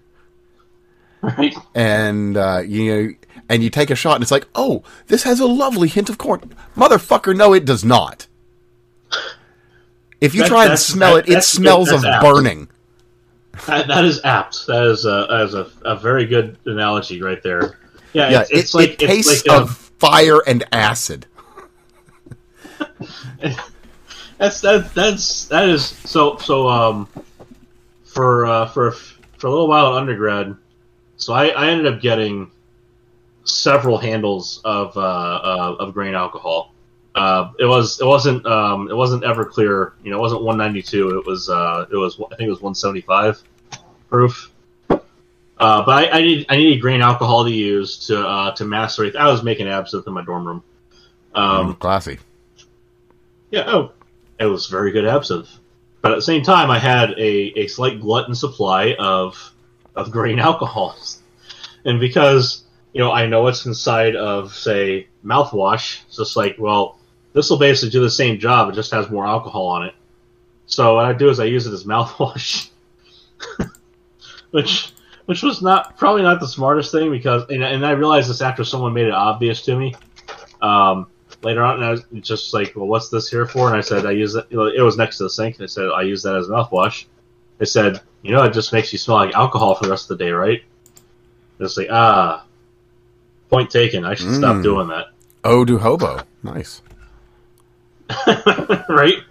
Right? 1.22 1.56
and 1.76 2.36
uh, 2.38 2.62
you 2.66 2.94
know, 2.95 3.14
and 3.49 3.64
you 3.64 3.70
take 3.70 3.90
a 3.91 3.95
shot, 3.95 4.16
and 4.16 4.22
it's 4.24 4.32
like, 4.32 4.48
"Oh, 4.56 4.84
this 5.07 5.24
has 5.24 5.40
a 5.40 5.45
lovely 5.48 5.88
hint 5.88 6.10
of 6.10 6.18
corn." 6.18 6.53
Motherfucker, 6.76 7.36
no, 7.36 7.53
it 7.53 7.66
does 7.66 7.84
not. 7.86 8.28
If 10.22 10.34
you 10.34 10.41
That- 10.44 10.48
try 10.49 10.66
and 10.68 10.80
smell 10.80 11.16
that- 11.16 11.30
it, 11.30 11.38
it 11.38 11.44
smells 11.44 11.91
of 11.91 12.02
burning. 12.22 12.70
That, 13.68 13.88
that 13.88 14.06
is 14.06 14.22
apt. 14.23 14.68
That 14.68 14.84
is 14.86 15.06
a 15.06 15.27
that 15.30 15.41
is 15.41 15.53
a, 15.53 15.72
a 15.84 15.95
very 15.95 16.26
good 16.26 16.57
analogy 16.65 17.22
right 17.22 17.41
there. 17.41 17.77
Yeah, 18.14 18.30
Yeah, 18.30 18.41
it's, 18.41 18.52
it's 18.52 18.73
it, 18.73 18.77
like 18.77 19.02
it 19.02 19.07
tastes 19.07 19.48
like, 19.48 19.61
of 19.61 19.77
fire 19.99 20.40
and 20.45 20.64
acid. 20.72 21.26
that's 24.38 24.61
that 24.61 24.91
that's 24.94 25.45
that 25.45 25.69
is 25.69 25.86
so 25.86 26.38
so 26.38 26.68
um 26.68 27.07
for 28.03 28.45
uh, 28.45 28.68
for 28.68 28.91
for 28.91 29.48
a 29.48 29.49
little 29.49 29.68
while 29.68 29.91
in 29.91 30.02
undergrad. 30.02 30.56
So 31.18 31.34
I, 31.34 31.48
I 31.48 31.69
ended 31.69 31.91
up 31.91 32.02
getting 32.02 32.52
several 33.45 33.98
handles 33.98 34.61
of 34.65 34.95
uh, 34.98 34.99
uh, 34.99 35.76
of 35.80 35.94
grain 35.94 36.14
alcohol. 36.14 36.74
Uh, 37.15 37.51
it 37.57 37.65
was 37.65 37.99
it 38.01 38.05
wasn't 38.05 38.45
um, 38.45 38.89
it 38.89 38.95
wasn't 38.95 39.23
Everclear. 39.23 39.93
You 40.03 40.11
know, 40.11 40.17
it 40.17 40.21
wasn't 40.21 40.43
192. 40.43 41.19
It 41.19 41.25
was 41.25 41.49
uh, 41.49 41.85
it 41.89 41.95
was 41.95 42.15
I 42.19 42.35
think 42.35 42.47
it 42.47 42.49
was 42.49 42.61
175 42.61 43.41
proof. 44.09 44.51
Uh, 44.89 45.85
but 45.85 45.91
I, 45.91 46.17
I 46.17 46.21
need 46.21 46.45
I 46.49 46.57
needed 46.57 46.81
grain 46.81 47.01
alcohol 47.01 47.45
to 47.45 47.51
use 47.51 48.07
to 48.07 48.19
uh, 48.27 48.51
to 48.55 48.65
macerate. 48.65 49.15
I 49.15 49.31
was 49.31 49.43
making 49.43 49.67
absinthe 49.69 50.05
in 50.05 50.13
my 50.13 50.23
dorm 50.25 50.45
room. 50.45 50.63
Um, 51.33 51.73
Mm, 51.73 51.79
classy. 51.79 52.19
yeah, 53.51 53.63
oh, 53.67 53.91
it 54.39 54.45
was 54.45 54.67
very 54.67 54.91
good 54.91 55.05
absinthe. 55.05 55.49
But 56.01 56.11
at 56.11 56.15
the 56.15 56.21
same 56.21 56.43
time, 56.43 56.69
I 56.69 56.77
had 56.79 57.11
a, 57.11 57.59
a 57.59 57.67
slight 57.67 57.99
glutton 58.01 58.35
supply 58.35 58.95
of 58.99 59.53
of 59.95 60.11
grain 60.11 60.39
alcohols, 60.49 61.21
and 61.85 61.99
because 61.99 62.63
you 62.93 62.99
know 62.99 63.11
I 63.11 63.25
know 63.27 63.43
what's 63.43 63.65
inside 63.65 64.15
of 64.17 64.53
say 64.53 65.07
mouthwash, 65.25 66.03
it's 66.07 66.17
just 66.17 66.35
like 66.35 66.57
well, 66.59 66.94
this 67.36 67.49
will 67.49 67.57
basically 67.60 67.91
do 67.91 68.02
the 68.02 68.10
same 68.10 68.40
job. 68.40 68.70
It 68.70 68.76
just 68.76 68.91
has 68.91 69.10
more 69.10 69.28
alcohol 69.28 69.68
on 69.68 69.84
it. 69.86 69.94
So 70.66 70.95
what 70.95 71.06
I 71.06 71.14
do 71.14 71.30
is 71.30 71.40
I 71.40 71.45
use 71.45 71.68
it 71.68 71.74
as 71.74 71.84
mouthwash, 71.94 72.70
which 74.52 74.94
which 75.26 75.41
was 75.44 75.62
not 75.62 75.98
probably 75.98 76.22
not 76.22 76.40
the 76.40 76.48
smartest 76.48 76.91
thing 76.91 77.12
because 77.12 77.44
and, 77.49 77.64
and 77.64 77.86
I 77.86 77.91
realized 77.91 78.30
this 78.30 78.41
after 78.41 78.64
someone 78.64 78.94
made 78.94 79.07
it 79.07 79.14
obvious 79.14 79.62
to 79.64 79.76
me. 79.76 79.94
Um, 80.62 81.07
later 81.41 81.64
on, 81.64 81.76
and 81.76 81.86
I 81.86 81.91
was 81.91 82.03
just 82.22 82.53
like, 82.53 82.74
"Well, 82.76 82.88
what's 82.88 83.10
this 83.10 83.30
here 83.30 83.45
for?" 83.45 83.68
And 83.68 83.76
I 83.78 83.82
said, 83.82 84.06
"I 84.06 84.12
use 84.12 84.36
it." 84.36 84.48
It 84.49 84.82
was 84.82 84.98
next 84.98 85.18
to 85.18 85.24
the 85.24 85.30
sink, 85.30 85.57
and 85.57 85.64
I 85.64 85.68
said, 85.68 85.90
"I 85.90 86.02
use 86.03 86.24
that 86.24 86.36
as 86.36 86.48
mouthwash." 86.48 87.06
They 87.57 87.66
said, 87.66 88.02
"You 88.22 88.32
know, 88.32 88.44
it 88.44 88.53
just 88.53 88.74
makes 88.74 88.91
you 88.94 88.98
smell 88.99 89.18
like 89.18 89.36
alcohol 89.36 89.76
for 89.76 89.84
the 89.84 89.91
rest 89.91 90.10
of 90.10 90.18
the 90.18 90.24
day, 90.24 90.32
right?" 90.32 90.64
And 91.60 91.66
it's 91.66 91.78
like, 91.78 91.88
ah, 91.91 92.45
point 93.49 93.70
taken. 93.70 94.03
I 94.06 94.16
should 94.16 94.34
stop 94.36 94.57
Mm. 94.57 94.64
doing 94.64 94.88
that, 94.90 95.07
Oh, 95.45 95.64
do 95.64 95.78
hobo. 95.78 96.20
Nice. 96.44 96.82
right? 98.90 99.23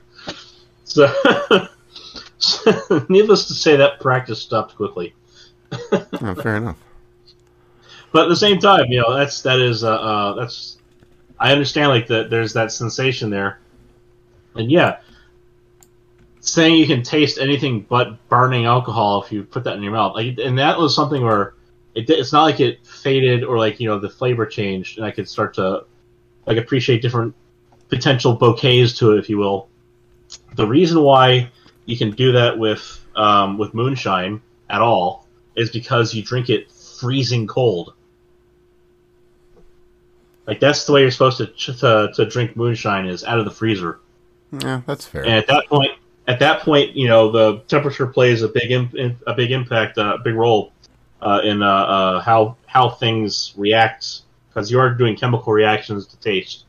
So, 0.85 1.07
needless 3.09 3.49
to 3.49 3.55
say, 3.55 3.77
that 3.77 4.01
practice 4.01 4.41
stopped 4.41 4.77
quickly. 4.77 5.15
Oh, 5.73 6.35
fair 6.35 6.57
enough. 6.57 6.79
But 8.13 8.25
at 8.25 8.29
the 8.29 8.37
same 8.37 8.61
time, 8.61 8.87
you 8.91 9.01
know, 9.01 9.13
that's 9.13 9.43
that 9.43 9.59
is 9.59 9.83
uh, 9.83 9.93
uh 9.93 10.35
that's 10.35 10.79
I 11.39 11.51
understand 11.51 11.89
like 11.89 12.07
that 12.07 12.31
there's 12.31 12.53
that 12.53 12.71
sensation 12.71 13.29
there. 13.29 13.59
And 14.55 14.71
yeah, 14.71 15.01
saying 16.39 16.77
you 16.77 16.87
can 16.87 17.03
taste 17.03 17.39
anything 17.39 17.81
but 17.81 18.29
burning 18.29 18.67
alcohol 18.67 19.25
if 19.25 19.33
you 19.33 19.43
put 19.43 19.65
that 19.65 19.77
in 19.77 19.83
your 19.83 19.93
mouth. 19.93 20.15
Like 20.15 20.39
and 20.39 20.57
that 20.59 20.79
was 20.79 20.95
something 20.95 21.25
where 21.25 21.55
it 21.97 22.09
it's 22.09 22.33
not 22.33 22.45
like 22.45 22.61
it 22.61 22.87
faded 22.87 23.43
or 23.43 23.59
like, 23.59 23.81
you 23.81 23.89
know, 23.89 23.99
the 23.99 24.11
flavor 24.11 24.47
changed 24.47 24.99
and 24.99 25.05
I 25.05 25.11
could 25.11 25.29
start 25.29 25.55
to 25.55 25.87
like 26.47 26.59
appreciate 26.59 27.03
different 27.03 27.35
potential 27.89 28.35
bouquets 28.35 28.98
to 28.98 29.12
it 29.12 29.19
if 29.19 29.28
you 29.28 29.39
will. 29.39 29.69
The 30.56 30.66
reason 30.66 31.01
why 31.02 31.51
you 31.86 31.97
can 31.97 32.11
do 32.12 32.32
that 32.32 32.59
with 32.59 33.05
um, 33.16 33.59
with 33.59 33.74
moonshine 33.74 34.40
at 34.70 34.81
all 34.81 35.27
is 35.56 35.70
because 35.70 36.15
you 36.15 36.23
drink 36.23 36.51
it 36.51 36.70
freezing 36.70 37.47
cold. 37.47 37.94
Like 40.47 40.61
that's 40.61 40.85
the 40.86 40.93
way 40.93 41.02
you're 41.02 41.11
supposed 41.11 41.39
to 41.39 41.47
to, 41.47 42.12
to 42.15 42.27
drink 42.27 42.56
moonshine 42.56 43.06
is 43.06 43.24
out 43.24 43.39
of 43.39 43.44
the 43.44 43.51
freezer. 43.51 44.01
Yeah, 44.52 44.82
that's 44.86 45.06
fair. 45.06 45.24
And 45.24 45.35
at 45.35 45.47
that 45.47 45.66
point, 45.69 45.93
at 46.27 46.39
that 46.40 46.61
point, 46.61 46.97
you 46.97 47.09
know 47.09 47.31
the 47.31 47.61
temperature 47.66 48.06
plays 48.06 48.43
a 48.43 48.48
big 48.48 48.70
in, 48.70 49.19
a 49.27 49.35
big 49.35 49.52
impact, 49.52 49.98
a 49.98 50.19
big 50.23 50.35
role 50.35 50.73
uh, 51.23 51.40
in 51.43 51.62
uh, 51.62 51.66
uh, 51.66 52.20
how 52.20 52.56
how 52.66 52.90
things 52.90 53.55
react 53.56 54.23
because 54.48 54.70
you 54.70 54.78
are 54.78 54.90
doing 54.90 55.16
chemical 55.16 55.52
reactions 55.52 56.06
to 56.06 56.16
taste. 56.19 56.64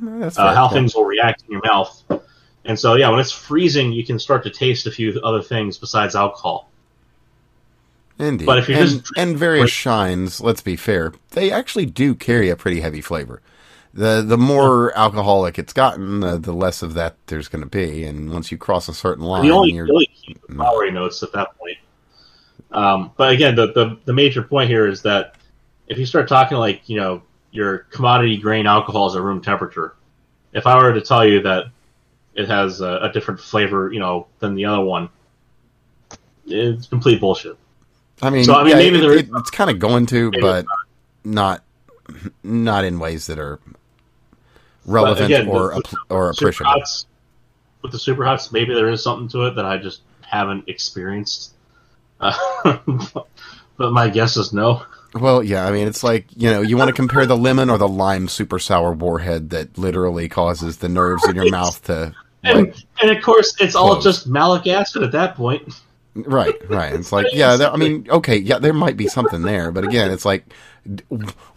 That's 0.00 0.38
Uh, 0.38 0.54
how 0.54 0.64
Yeah. 0.64 0.68
things 0.70 0.94
will 0.94 1.04
react 1.04 1.42
in 1.46 1.52
your 1.52 1.62
mouth. 1.64 2.02
And 2.64 2.78
so, 2.78 2.94
yeah, 2.96 3.08
when 3.08 3.18
it's 3.20 3.32
freezing, 3.32 3.92
you 3.92 4.04
can 4.04 4.18
start 4.18 4.42
to 4.44 4.50
taste 4.50 4.86
a 4.86 4.90
few 4.90 5.20
other 5.24 5.40
things 5.42 5.78
besides 5.78 6.14
alcohol. 6.14 6.70
Indeed. 8.18 8.46
But 8.46 8.58
if 8.58 8.68
you're 8.68 8.78
and, 8.78 8.88
just- 8.90 9.12
and 9.16 9.36
various 9.38 9.70
shines, 9.70 10.40
let's 10.40 10.60
be 10.60 10.76
fair, 10.76 11.12
they 11.30 11.50
actually 11.50 11.86
do 11.86 12.14
carry 12.14 12.50
a 12.50 12.56
pretty 12.56 12.80
heavy 12.80 13.00
flavor. 13.00 13.40
The 13.94 14.22
the 14.22 14.36
more 14.36 14.96
alcoholic 14.96 15.58
it's 15.58 15.72
gotten, 15.72 16.20
the, 16.20 16.36
the 16.38 16.52
less 16.52 16.82
of 16.82 16.94
that 16.94 17.16
there's 17.26 17.48
going 17.48 17.62
to 17.62 17.68
be. 17.68 18.04
And 18.04 18.30
once 18.30 18.52
you 18.52 18.58
cross 18.58 18.86
a 18.88 18.94
certain 18.94 19.24
line, 19.24 19.44
you 19.44 19.52
only 19.52 19.80
really 19.80 20.10
keep 20.14 20.40
the 20.46 20.54
flowery 20.54 20.90
notes 20.90 21.22
at 21.22 21.32
that 21.32 21.56
point. 21.58 21.78
Um, 22.70 23.12
but 23.16 23.32
again, 23.32 23.54
the, 23.54 23.72
the 23.72 23.96
the 24.04 24.12
major 24.12 24.42
point 24.42 24.68
here 24.68 24.86
is 24.86 25.00
that 25.02 25.36
if 25.86 25.96
you 25.98 26.04
start 26.04 26.28
talking 26.28 26.58
like 26.58 26.86
you 26.88 26.96
know 27.00 27.22
your 27.50 27.78
commodity 27.90 28.36
grain 28.36 28.66
alcohol 28.66 29.08
is 29.08 29.16
at 29.16 29.22
room 29.22 29.40
temperature, 29.40 29.94
if 30.52 30.66
I 30.66 30.76
were 30.82 30.92
to 30.92 31.00
tell 31.00 31.24
you 31.24 31.42
that 31.42 31.66
it 32.34 32.48
has 32.48 32.80
a, 32.80 32.98
a 33.02 33.12
different 33.12 33.40
flavor, 33.40 33.92
you 33.92 34.00
know, 34.00 34.26
than 34.38 34.54
the 34.54 34.64
other 34.66 34.82
one, 34.82 35.08
it's 36.46 36.86
complete 36.86 37.20
bullshit. 37.20 37.56
I 38.22 38.30
mean, 38.30 38.44
So, 38.44 38.54
I 38.54 38.62
mean, 38.64 38.70
yeah, 38.70 38.76
maybe 38.76 38.98
it- 38.98 39.00
there 39.00 39.12
is- 39.12 39.20
it- 39.22 39.30
it's 39.36 39.50
kind 39.50 39.70
of 39.70 39.78
going 39.78 40.06
to, 40.06 40.30
but 40.40 40.64
not 41.24 41.62
not 42.42 42.84
in 42.86 42.98
ways 42.98 43.26
that 43.26 43.38
are 43.38 43.58
relevant 44.86 45.26
again, 45.26 45.46
or 45.48 45.74
app- 45.74 45.92
or 46.08 46.30
appreciable. 46.30 46.70
hots, 46.70 47.04
with 47.82 47.92
the 47.92 47.98
super 47.98 48.24
hots, 48.24 48.50
maybe 48.50 48.72
there 48.74 48.88
is 48.88 49.02
something 49.02 49.28
to 49.28 49.44
it 49.46 49.54
that 49.56 49.66
I 49.66 49.76
just 49.76 50.00
haven't 50.22 50.64
experienced. 50.68 51.52
Uh, 52.18 52.32
but 53.76 53.92
my 53.92 54.08
guess 54.08 54.36
is 54.38 54.52
no. 54.54 54.82
Well, 55.14 55.42
yeah, 55.42 55.66
I 55.66 55.72
mean, 55.72 55.88
it's 55.88 56.04
like 56.04 56.26
you 56.36 56.50
know, 56.50 56.60
you 56.60 56.76
want 56.76 56.88
to 56.88 56.94
compare 56.94 57.26
the 57.26 57.36
lemon 57.36 57.70
or 57.70 57.78
the 57.78 57.88
lime 57.88 58.28
super 58.28 58.58
sour 58.58 58.92
warhead 58.92 59.50
that 59.50 59.78
literally 59.78 60.28
causes 60.28 60.78
the 60.78 60.88
nerves 60.88 61.26
in 61.26 61.34
your 61.34 61.50
mouth 61.50 61.82
to 61.84 62.14
And, 62.42 62.74
and 63.00 63.10
of 63.10 63.22
course, 63.22 63.54
it's 63.60 63.74
all 63.74 64.00
just 64.00 64.26
malic 64.26 64.66
acid 64.66 65.02
at 65.02 65.12
that 65.12 65.34
point. 65.34 65.80
Right, 66.14 66.56
right. 66.68 66.94
It's 66.94 67.12
like, 67.12 67.26
yeah, 67.32 67.70
I 67.72 67.76
mean, 67.76 68.06
okay, 68.10 68.36
yeah, 68.36 68.58
there 68.58 68.72
might 68.72 68.96
be 68.96 69.06
something 69.06 69.42
there, 69.42 69.70
but 69.70 69.84
again, 69.84 70.10
it's 70.10 70.24
like, 70.24 70.44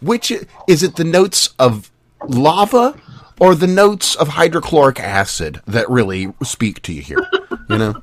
which 0.00 0.32
is 0.68 0.82
it? 0.82 0.96
The 0.96 1.04
notes 1.04 1.52
of 1.58 1.90
lava 2.28 2.96
or 3.40 3.54
the 3.54 3.66
notes 3.66 4.14
of 4.14 4.28
hydrochloric 4.28 5.00
acid 5.00 5.60
that 5.66 5.88
really 5.90 6.32
speak 6.44 6.80
to 6.82 6.92
you 6.92 7.02
here? 7.02 7.26
You 7.68 7.78
know, 7.78 8.02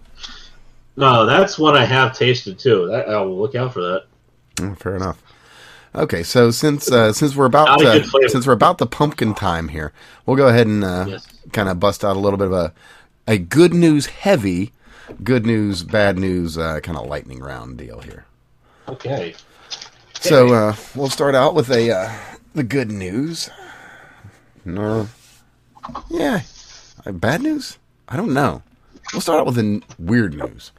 No, 0.95 1.25
that's 1.25 1.57
one 1.57 1.77
I 1.77 1.85
have 1.85 2.17
tasted 2.17 2.59
too. 2.59 2.87
That, 2.87 3.07
I'll 3.07 3.37
look 3.37 3.55
out 3.55 3.73
for 3.73 3.81
that. 3.81 4.03
Mm, 4.55 4.77
fair 4.77 4.95
enough. 4.97 5.21
Okay, 5.95 6.21
so 6.23 6.51
since 6.51 6.91
uh, 6.91 7.11
since 7.13 7.35
we're 7.35 7.45
about 7.45 7.83
uh, 7.83 8.03
since 8.27 8.45
we're 8.45 8.53
about 8.53 8.77
the 8.77 8.85
pumpkin 8.85 9.33
time 9.33 9.69
here, 9.69 9.91
we'll 10.25 10.37
go 10.37 10.47
ahead 10.47 10.67
and 10.67 10.83
uh, 10.83 11.05
Yes. 11.07 11.27
kind 11.51 11.67
of 11.67 11.79
bust 11.79 12.05
out 12.05 12.15
a 12.15 12.19
little 12.19 12.37
bit 12.37 12.47
of 12.47 12.53
a 12.53 12.73
a 13.27 13.37
good 13.39 13.73
news 13.73 14.05
heavy, 14.05 14.71
good 15.23 15.45
news 15.45 15.83
bad 15.83 16.17
news 16.19 16.57
uh, 16.57 16.79
kind 16.81 16.97
of 16.97 17.07
lightning 17.07 17.39
round 17.39 17.77
deal 17.77 18.01
here. 18.01 18.25
Okay. 18.87 19.33
So 20.21 20.53
uh, 20.53 20.75
we'll 20.95 21.09
start 21.09 21.33
out 21.33 21.55
with 21.55 21.71
a 21.71 21.91
uh, 21.91 22.11
the 22.53 22.63
good 22.63 22.91
news. 22.91 23.49
No, 24.65 25.07
yeah, 26.09 26.41
bad 27.05 27.41
news. 27.41 27.77
I 28.07 28.15
don't 28.15 28.33
know. 28.33 28.61
We'll 29.13 29.21
start 29.21 29.39
out 29.39 29.45
with 29.47 29.55
the 29.55 29.61
n- 29.61 29.83
weird 29.97 30.35
news. 30.35 30.71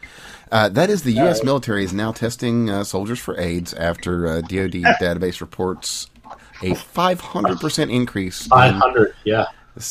Uh, 0.50 0.68
that 0.68 0.90
is, 0.90 1.02
the 1.04 1.12
U.S. 1.12 1.44
military 1.44 1.84
is 1.84 1.92
now 1.92 2.10
testing 2.12 2.68
uh, 2.70 2.82
soldiers 2.84 3.18
for 3.20 3.38
AIDS 3.38 3.72
after 3.74 4.26
uh, 4.26 4.40
DoD 4.40 4.72
database 5.00 5.40
reports 5.40 6.08
a 6.62 6.70
500% 6.74 7.90
increase 7.92 8.46
Five 8.46 8.74
in. 8.96 9.06
Yeah. 9.24 9.46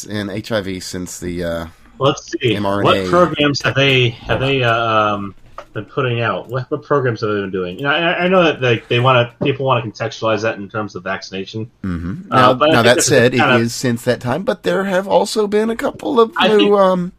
in 0.09 0.27
HIV 0.29 0.83
since 0.83 1.19
the. 1.19 1.43
Uh, 1.43 1.67
Let's 1.97 2.31
see. 2.31 2.53
mRNA. 2.55 2.83
What 2.83 3.07
programs 3.09 3.61
have 3.63 3.75
they 3.75 4.09
have 4.09 4.39
they 4.39 4.63
uh, 4.63 4.73
um, 4.73 5.35
been 5.73 5.83
putting 5.85 6.21
out? 6.21 6.47
What, 6.47 6.69
what 6.71 6.81
programs 6.83 7.19
have 7.21 7.29
they 7.31 7.41
been 7.41 7.51
doing? 7.51 7.77
You 7.77 7.83
know, 7.83 7.89
I, 7.89 8.19
I 8.25 8.27
know 8.29 8.43
that 8.43 8.61
they, 8.61 8.79
they 8.87 8.99
want 9.01 9.29
to 9.37 9.43
people 9.43 9.65
want 9.65 9.83
to 9.83 9.91
contextualize 9.91 10.41
that 10.43 10.57
in 10.57 10.69
terms 10.69 10.95
of 10.95 11.03
vaccination. 11.03 11.69
mhm. 11.83 12.25
Uh, 12.31 12.35
Now, 12.35 12.53
but 12.53 12.71
now 12.71 12.81
that 12.83 13.01
said, 13.03 13.33
it 13.33 13.41
of- 13.41 13.61
is 13.61 13.75
since 13.75 14.03
that 14.05 14.21
time, 14.21 14.43
but 14.43 14.63
there 14.63 14.85
have 14.85 15.07
also 15.09 15.45
been 15.47 15.69
a 15.69 15.75
couple 15.75 16.19
of 16.21 16.31
I 16.37 16.47
new 16.47 16.57
think- 16.57 16.73
um, 16.75 17.11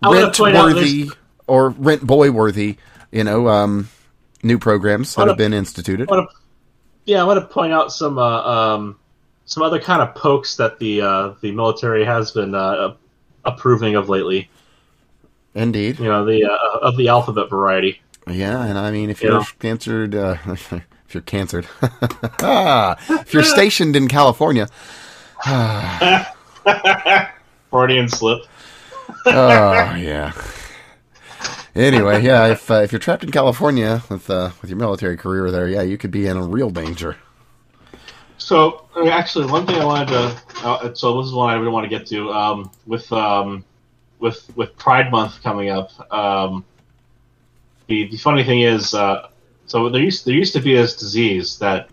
I 0.00 0.08
wanna 0.08 0.20
rent 0.22 0.36
point 0.36 0.56
out 0.56 0.64
worthy 0.74 1.10
or 1.48 1.70
rent 1.70 2.06
boy 2.06 2.30
worthy, 2.30 2.76
you 3.10 3.24
know, 3.24 3.48
um, 3.48 3.88
new 4.42 4.58
programs 4.58 5.14
that 5.14 5.22
Wanna- 5.22 5.32
have 5.32 5.38
been 5.38 5.52
instituted. 5.52 6.08
Want 6.08 6.30
to, 6.30 6.36
yeah, 7.04 7.20
I 7.20 7.24
want 7.24 7.40
to 7.40 7.46
point 7.46 7.72
out 7.72 7.90
some 7.92 8.18
uh, 8.18 8.42
um, 8.42 8.98
some 9.46 9.62
other 9.62 9.80
kind 9.80 10.02
of 10.02 10.14
pokes 10.14 10.56
that 10.56 10.78
the 10.78 11.00
uh, 11.00 11.32
the 11.40 11.52
military 11.52 12.04
has 12.04 12.30
been 12.30 12.54
uh, 12.54 12.94
approving 13.44 13.96
of 13.96 14.08
lately. 14.08 14.50
Indeed. 15.54 15.98
You 15.98 16.06
know, 16.06 16.24
the 16.24 16.44
uh, 16.44 16.78
of 16.78 16.96
the 16.96 17.08
alphabet 17.08 17.50
variety. 17.50 18.00
Yeah, 18.28 18.62
and 18.62 18.78
I 18.78 18.90
mean, 18.90 19.08
if 19.08 19.22
you're 19.22 19.40
cancered, 19.58 20.14
uh, 20.14 20.36
if 20.52 21.14
you're 21.14 21.22
cancered, 21.22 21.66
if 23.20 23.32
you're 23.32 23.42
stationed 23.42 23.96
in 23.96 24.06
California, 24.06 24.68
Freudian 27.70 28.08
slip. 28.08 28.42
oh 29.26 29.94
yeah. 29.96 30.32
Anyway, 31.78 32.22
yeah, 32.22 32.48
if 32.48 32.70
uh, 32.70 32.82
if 32.82 32.90
you're 32.90 32.98
trapped 32.98 33.22
in 33.22 33.30
California 33.30 34.02
with 34.10 34.28
uh, 34.28 34.50
with 34.60 34.68
your 34.68 34.78
military 34.78 35.16
career 35.16 35.50
there, 35.50 35.68
yeah, 35.68 35.82
you 35.82 35.96
could 35.96 36.10
be 36.10 36.26
in 36.26 36.50
real 36.50 36.70
danger. 36.70 37.16
So 38.38 38.86
uh, 38.96 39.08
actually, 39.08 39.46
one 39.46 39.64
thing 39.64 39.76
I 39.76 39.84
wanted 39.84 40.08
to 40.08 40.66
uh, 40.66 40.92
so 40.94 41.18
this 41.18 41.28
is 41.28 41.32
one 41.32 41.50
I 41.50 41.54
really 41.54 41.70
want 41.70 41.84
to 41.84 41.88
get 41.88 42.06
to 42.08 42.32
um, 42.32 42.70
with 42.86 43.10
um, 43.12 43.64
with 44.18 44.50
with 44.56 44.76
Pride 44.76 45.10
Month 45.12 45.40
coming 45.42 45.70
up. 45.70 45.90
Um, 46.12 46.64
the 47.86 48.08
the 48.08 48.16
funny 48.16 48.42
thing 48.42 48.62
is, 48.62 48.92
uh, 48.92 49.28
so 49.66 49.88
there 49.88 50.02
used 50.02 50.26
there 50.26 50.34
used 50.34 50.54
to 50.54 50.60
be 50.60 50.74
this 50.74 50.96
disease 50.96 51.58
that 51.58 51.90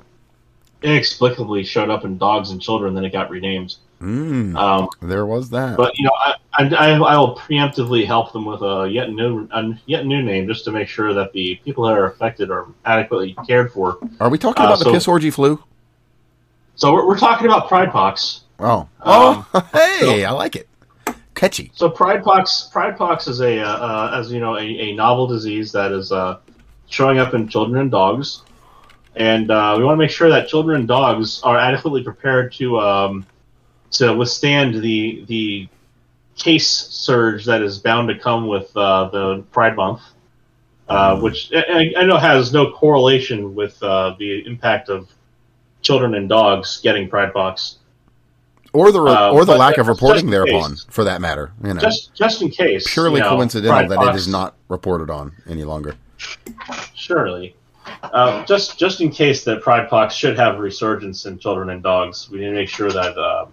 inexplicably 0.81 1.63
showed 1.63 1.91
up 1.91 2.05
in 2.05 2.17
dogs 2.17 2.49
and 2.49 2.61
children, 2.61 2.95
then 2.95 3.05
it 3.05 3.11
got 3.11 3.29
renamed. 3.29 3.75
Mm, 4.01 4.55
Um, 4.57 4.89
there 5.01 5.25
was 5.25 5.49
that. 5.51 5.77
but 5.77 5.97
you 5.97 6.03
know, 6.05 6.11
I, 6.13 6.35
I, 6.53 6.91
I 6.93 7.17
will 7.17 7.35
preemptively 7.35 8.05
help 8.05 8.33
them 8.33 8.45
with 8.45 8.61
a 8.61 8.87
yet 8.91 9.09
new 9.11 9.47
a 9.51 9.73
yet 9.85 10.05
new 10.05 10.21
name 10.21 10.47
just 10.47 10.65
to 10.65 10.71
make 10.71 10.87
sure 10.87 11.13
that 11.13 11.31
the 11.33 11.55
people 11.63 11.85
that 11.85 11.93
are 11.97 12.05
affected 12.05 12.51
are 12.51 12.67
adequately 12.85 13.35
cared 13.47 13.71
for. 13.71 13.97
Are 14.19 14.29
we 14.29 14.37
talking 14.37 14.63
uh, 14.63 14.67
about 14.67 14.79
the 14.79 14.85
so- 14.85 14.91
piss 14.93 15.07
orgy 15.07 15.29
flu? 15.31 15.63
So 16.75 16.91
we're, 16.93 17.07
we're 17.07 17.17
talking 17.17 17.47
about 17.47 17.69
Pride 17.69 17.89
Pox. 17.91 18.41
Oh, 18.59 18.81
Um, 19.01 19.45
oh, 19.53 19.69
hey, 19.73 20.25
I 20.25 20.31
like 20.31 20.55
it. 20.57 20.67
Catchy. 21.33 21.71
So 21.73 21.89
Pride 21.89 22.21
Pox, 22.23 22.69
Pride 22.71 22.97
Pox 22.97 23.27
is 23.27 23.39
a, 23.41 23.59
uh, 23.61 23.65
uh, 23.67 24.19
as 24.19 24.31
you 24.31 24.39
know, 24.41 24.55
a, 24.57 24.61
a 24.61 24.93
novel 24.95 25.25
disease 25.27 25.71
that 25.71 25.91
is 25.93 26.11
uh, 26.11 26.39
showing 26.87 27.17
up 27.17 27.33
in 27.33 27.47
children 27.47 27.79
and 27.81 27.89
dogs, 27.91 28.41
and 29.15 29.51
uh, 29.51 29.75
we 29.77 29.83
want 29.85 29.95
to 29.95 29.99
make 29.99 30.11
sure 30.11 30.29
that 30.29 30.47
children 30.49 30.79
and 30.79 30.87
dogs 30.87 31.41
are 31.43 31.57
adequately 31.57 32.03
prepared 32.03 32.51
to 32.53 32.79
um, 32.79 33.25
to 33.97 34.13
withstand 34.13 34.75
the 34.81 35.23
the 35.27 35.67
case 36.37 36.67
surge 36.69 37.45
that 37.45 37.61
is 37.61 37.79
bound 37.79 38.09
to 38.09 38.17
come 38.17 38.47
with 38.47 38.75
uh, 38.75 39.09
the 39.09 39.43
Pride 39.51 39.75
Month, 39.75 40.01
uh, 40.89 41.19
which 41.19 41.51
I, 41.53 41.93
I 41.97 42.03
know 42.05 42.17
has 42.17 42.51
no 42.51 42.71
correlation 42.71 43.55
with 43.55 43.81
uh, 43.81 44.15
the 44.19 44.45
impact 44.45 44.89
of 44.89 45.09
children 45.81 46.15
and 46.15 46.27
dogs 46.27 46.79
getting 46.81 47.09
Pride 47.09 47.33
Pox. 47.33 47.77
Or 48.73 48.91
the 48.91 49.01
Uh, 49.01 49.31
or 49.31 49.45
the 49.45 49.55
lack 49.55 49.77
of 49.77 49.87
reporting 49.87 50.29
thereupon, 50.29 50.71
case. 50.71 50.85
for 50.89 51.05
that 51.05 51.21
matter. 51.21 51.53
You 51.63 51.75
know, 51.75 51.79
Just 51.79 52.13
just 52.13 52.41
in 52.41 52.49
case, 52.49 52.91
purely 52.93 53.19
you 53.19 53.23
know, 53.23 53.37
coincidental 53.37 53.77
Pride 53.77 53.89
that 53.89 53.97
Pox- 53.97 54.09
it 54.09 54.15
is 54.15 54.27
not 54.27 54.55
reported 54.67 55.09
on 55.09 55.31
any 55.47 55.63
longer. 55.63 55.95
Surely. 56.93 57.55
Uh, 58.03 58.43
just 58.45 58.77
just 58.77 58.99
in 58.99 59.09
case 59.09 59.45
that 59.45 59.61
Pride 59.61 59.87
Pox 59.89 60.13
should 60.13 60.37
have 60.37 60.59
resurgence 60.59 61.25
in 61.25 61.37
children 61.39 61.69
and 61.69 61.81
dogs, 61.81 62.29
we 62.29 62.39
need 62.39 62.47
to 62.47 62.51
make 62.51 62.67
sure 62.67 62.91
that 62.91 63.17
uh, 63.17 63.45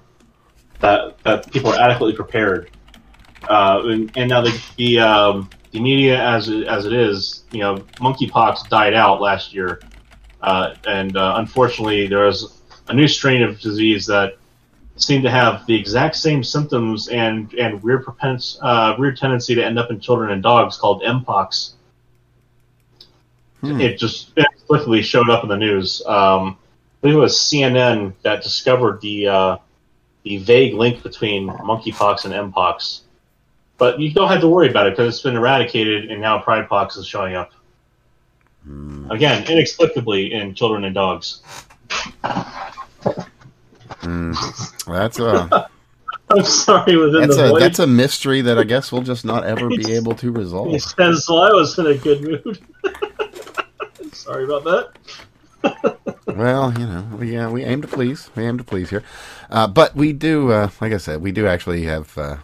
that 0.82 1.18
that 1.24 1.50
people 1.50 1.70
are 1.72 1.80
adequately 1.80 2.14
prepared. 2.14 2.70
Uh, 3.48 3.82
and, 3.86 4.12
and 4.16 4.28
now 4.28 4.40
the 4.42 4.62
the, 4.76 4.98
um, 5.00 5.50
the 5.72 5.80
media, 5.80 6.22
as 6.22 6.48
it, 6.48 6.66
as 6.68 6.84
it 6.84 6.92
is, 6.92 7.44
you 7.50 7.60
know, 7.60 7.76
monkeypox 7.98 8.68
died 8.68 8.94
out 8.94 9.20
last 9.20 9.52
year, 9.54 9.80
uh, 10.42 10.74
and 10.86 11.16
uh, 11.16 11.34
unfortunately, 11.38 12.06
there 12.06 12.26
is 12.26 12.62
a 12.88 12.94
new 12.94 13.08
strain 13.08 13.42
of 13.42 13.58
disease 13.58 14.06
that 14.06 14.36
seemed 14.96 15.24
to 15.24 15.30
have 15.30 15.66
the 15.66 15.74
exact 15.74 16.14
same 16.16 16.44
symptoms 16.44 17.08
and 17.08 17.52
and 17.54 17.82
weird 17.82 18.04
propens- 18.04 18.58
uh, 18.60 18.94
weird 18.98 19.16
tendency 19.16 19.54
to 19.54 19.64
end 19.64 19.78
up 19.78 19.90
in 19.90 19.98
children 19.98 20.30
and 20.30 20.42
dogs 20.42 20.76
called 20.76 21.02
mpox 21.02 21.72
Hmm. 23.62 23.80
it 23.80 23.96
just 23.96 24.32
inexplicably 24.36 25.02
showed 25.02 25.30
up 25.30 25.44
in 25.44 25.48
the 25.48 25.56
news. 25.56 26.02
Um, 26.04 26.58
I 26.58 27.00
believe 27.00 27.16
it 27.16 27.20
was 27.20 27.36
CNN 27.36 28.12
that 28.22 28.42
discovered 28.42 29.00
the 29.00 29.28
uh, 29.28 29.56
the 30.24 30.38
vague 30.38 30.74
link 30.74 31.02
between 31.02 31.48
monkeypox 31.48 32.24
and 32.24 32.52
mpox. 32.52 33.00
But 33.78 33.98
you 34.00 34.12
don't 34.12 34.28
have 34.28 34.40
to 34.42 34.48
worry 34.48 34.68
about 34.70 34.86
it 34.86 34.90
because 34.90 35.12
it's 35.14 35.22
been 35.22 35.36
eradicated, 35.36 36.10
and 36.10 36.20
now 36.20 36.38
pride 36.38 36.68
pox 36.68 36.96
is 36.96 37.06
showing 37.06 37.34
up 37.34 37.50
Hmm. 38.64 39.10
again 39.10 39.44
inexplicably 39.50 40.32
in 40.32 40.54
children 40.54 40.84
and 40.84 40.94
dogs. 40.94 41.42
Hmm. 44.00 44.32
That's 44.86 45.18
a 45.18 45.68
I'm 46.30 46.44
sorry, 46.44 46.96
within 46.96 47.22
that's 47.22 47.36
the 47.36 47.46
a 47.46 47.48
voice. 47.50 47.60
that's 47.60 47.78
a 47.80 47.86
mystery 47.86 48.40
that 48.42 48.58
I 48.58 48.62
guess 48.64 48.90
we'll 48.92 49.02
just 49.02 49.24
not 49.24 49.44
ever 49.44 49.68
be 49.68 49.92
able 49.96 50.14
to 50.14 50.30
resolve. 50.32 50.72
It 50.74 50.80
says 50.82 51.26
well, 51.28 51.40
I 51.42 51.50
was 51.50 51.76
in 51.78 51.86
a 51.88 51.94
good 51.96 52.22
mood. 52.22 52.58
sorry 54.12 54.44
about 54.44 54.64
that. 55.62 55.98
Well, 56.26 56.72
you 56.78 56.86
know, 56.86 57.06
we 57.18 57.36
uh, 57.36 57.50
we 57.50 57.64
aim 57.64 57.82
to 57.82 57.88
please. 57.88 58.30
We 58.36 58.44
aim 58.44 58.56
to 58.58 58.64
please 58.64 58.90
here, 58.90 59.02
uh, 59.50 59.66
but 59.66 59.96
we 59.96 60.12
do, 60.12 60.52
uh, 60.52 60.70
like 60.80 60.92
I 60.92 60.98
said, 60.98 61.20
we 61.20 61.32
do 61.32 61.46
actually 61.46 61.82
have. 61.84 62.16
Uh, 62.16 62.36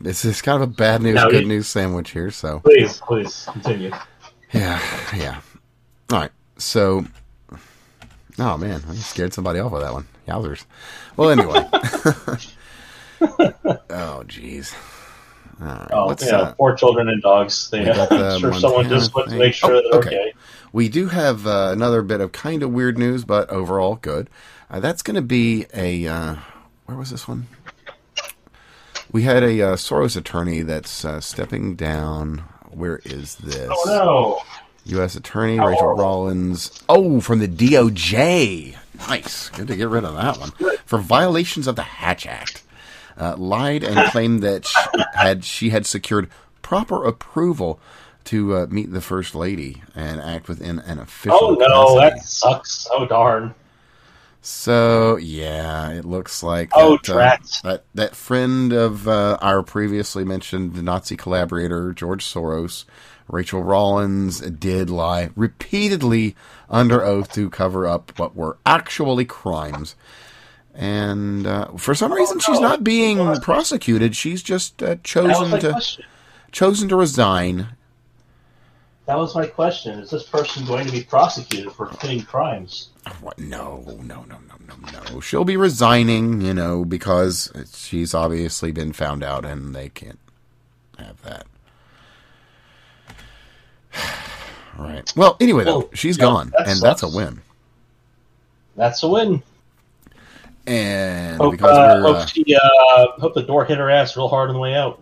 this 0.00 0.24
is 0.24 0.40
kind 0.42 0.62
of 0.62 0.68
a 0.68 0.72
bad 0.72 1.02
news, 1.02 1.14
Now, 1.16 1.28
good 1.28 1.42
you- 1.42 1.48
news 1.48 1.66
sandwich 1.68 2.10
here. 2.10 2.30
So 2.30 2.60
Please, 2.60 2.98
please 3.00 3.46
continue. 3.52 3.90
yeah, 4.52 4.80
yeah. 5.14 5.40
All 6.10 6.20
right, 6.20 6.30
so. 6.58 7.04
Oh 8.38 8.56
man, 8.58 8.82
I 8.88 8.94
scared 8.96 9.32
somebody 9.32 9.60
off 9.60 9.72
with 9.72 9.82
that 9.82 9.92
one. 9.94 10.06
Yowzers. 10.28 10.64
Well, 11.16 11.30
anyway. 11.30 11.66
oh 13.20 14.22
jeez. 14.26 14.74
Right, 15.58 15.88
Oh, 15.90 16.14
yeah, 16.20 16.36
uh, 16.36 16.52
poor 16.52 16.74
children 16.76 17.08
and 17.08 17.22
dogs. 17.22 17.70
They, 17.70 17.84
got 17.86 18.10
the 18.10 18.16
I'm 18.34 18.40
sure 18.40 18.52
someone 18.54 18.90
just 18.90 19.14
went 19.14 19.30
to 19.30 19.36
make 19.36 19.54
sure 19.54 19.70
Oh, 19.70 19.74
that 19.76 19.84
they're 19.90 20.00
okay. 20.00 20.08
okay. 20.08 20.32
We 20.72 20.88
do 20.88 21.08
have 21.08 21.46
uh, 21.46 21.70
another 21.72 22.02
bit 22.02 22.20
of 22.20 22.32
kind 22.32 22.62
of 22.62 22.70
weird 22.72 22.98
news, 22.98 23.24
but 23.24 23.48
overall 23.50 23.96
good. 23.96 24.28
Uh, 24.70 24.80
that's 24.80 25.02
going 25.02 25.14
to 25.14 25.22
be 25.22 25.66
a. 25.74 26.06
Uh, 26.06 26.36
where 26.86 26.96
was 26.96 27.10
this 27.10 27.26
one? 27.28 27.46
We 29.12 29.22
had 29.22 29.42
a 29.42 29.62
uh, 29.62 29.76
Soros 29.76 30.16
attorney 30.16 30.62
that's 30.62 31.04
uh, 31.04 31.20
stepping 31.20 31.76
down. 31.76 32.38
Where 32.70 33.00
is 33.04 33.36
this? 33.36 33.68
Oh 33.70 33.84
no! 33.86 34.96
U.S. 34.96 35.16
Attorney 35.16 35.56
How 35.56 35.68
Rachel. 35.68 35.94
Rollins. 35.94 36.82
Oh, 36.88 37.20
from 37.20 37.38
the 37.38 37.48
DOJ. 37.48 38.76
Nice. 39.08 39.48
Good 39.50 39.68
to 39.68 39.76
get 39.76 39.88
rid 39.88 40.04
of 40.04 40.14
that 40.14 40.38
one. 40.38 40.52
For 40.84 40.98
violations 40.98 41.66
of 41.66 41.76
the 41.76 41.82
Hatch 41.82 42.26
Act. 42.26 42.62
Uh, 43.18 43.34
lied 43.36 43.82
and 43.82 44.10
claimed 44.10 44.42
that 44.42 44.66
she 44.66 44.76
had 45.14 45.44
she 45.44 45.70
had 45.70 45.86
secured 45.86 46.28
proper 46.60 47.04
approval 47.04 47.80
to 48.26 48.56
uh, 48.56 48.66
meet 48.70 48.92
the 48.92 49.00
first 49.00 49.34
lady 49.34 49.82
and 49.94 50.20
act 50.20 50.48
within 50.48 50.78
an 50.80 50.98
official. 50.98 51.38
Oh 51.40 51.54
no! 51.54 51.94
capacity. 51.96 52.18
That 52.18 52.26
sucks. 52.26 52.88
Oh 52.90 53.06
darn! 53.06 53.54
So 54.42 55.16
yeah, 55.16 55.90
it 55.90 56.04
looks 56.04 56.42
like 56.42 56.70
Oh, 56.74 56.98
that, 57.06 57.40
uh, 57.64 57.68
that 57.68 57.84
that 57.94 58.16
friend 58.16 58.72
of 58.72 59.08
uh, 59.08 59.38
our 59.40 59.62
previously 59.62 60.24
mentioned 60.24 60.80
Nazi 60.82 61.16
collaborator 61.16 61.92
George 61.92 62.24
Soros, 62.24 62.84
Rachel 63.28 63.62
Rollins, 63.62 64.40
did 64.40 64.88
lie 64.88 65.30
repeatedly 65.34 66.36
under 66.70 67.02
oath 67.02 67.32
to 67.34 67.50
cover 67.50 67.86
up 67.88 68.16
what 68.18 68.36
were 68.36 68.58
actually 68.64 69.24
crimes. 69.24 69.96
And 70.74 71.46
uh, 71.46 71.68
for 71.78 71.94
some 71.94 72.12
reason, 72.12 72.38
she's 72.38 72.60
not 72.60 72.84
being 72.84 73.40
prosecuted. 73.40 74.14
She's 74.14 74.42
just 74.42 74.82
uh, 74.82 74.96
chosen 75.02 75.58
to 75.58 75.70
question. 75.70 76.04
chosen 76.52 76.88
to 76.90 76.96
resign. 76.96 77.68
That 79.06 79.16
was 79.18 79.34
my 79.36 79.46
question. 79.46 80.00
Is 80.00 80.10
this 80.10 80.24
person 80.24 80.64
going 80.66 80.86
to 80.86 80.92
be 80.92 81.02
prosecuted 81.02 81.72
for 81.72 81.86
committing 81.86 82.24
crimes? 82.24 82.88
What? 83.20 83.38
No, 83.38 83.84
no, 84.02 84.24
no, 84.24 84.38
no, 84.48 84.56
no, 84.66 85.00
no. 85.14 85.20
She'll 85.20 85.44
be 85.44 85.56
resigning, 85.56 86.40
you 86.40 86.52
know, 86.52 86.84
because 86.84 87.52
she's 87.72 88.14
obviously 88.14 88.72
been 88.72 88.92
found 88.92 89.22
out 89.22 89.44
and 89.44 89.74
they 89.76 89.90
can't 89.90 90.18
have 90.98 91.22
that. 91.22 91.46
right. 94.76 95.12
Well, 95.16 95.36
anyway, 95.40 95.62
though, 95.64 95.78
Well, 95.78 95.90
she's 95.94 96.18
yeah, 96.18 96.22
gone, 96.24 96.52
that 96.58 96.68
and 96.68 96.80
that's 96.80 97.04
a 97.04 97.08
win. 97.08 97.42
That's 98.74 99.02
a 99.04 99.08
win. 99.08 99.42
And 100.66 101.36
Hope, 101.40 101.52
because 101.52 101.78
uh, 101.78 102.00
hope, 102.00 102.16
Uh, 102.16 102.26
she, 102.26 102.44
uh, 102.56 103.06
hope 103.20 103.34
the 103.34 103.42
door 103.42 103.64
hit 103.64 103.78
her 103.78 103.88
ass 103.88 104.16
real 104.16 104.28
hard 104.28 104.48
on 104.48 104.54
the 104.54 104.60
way 104.60 104.74
out. 104.74 105.00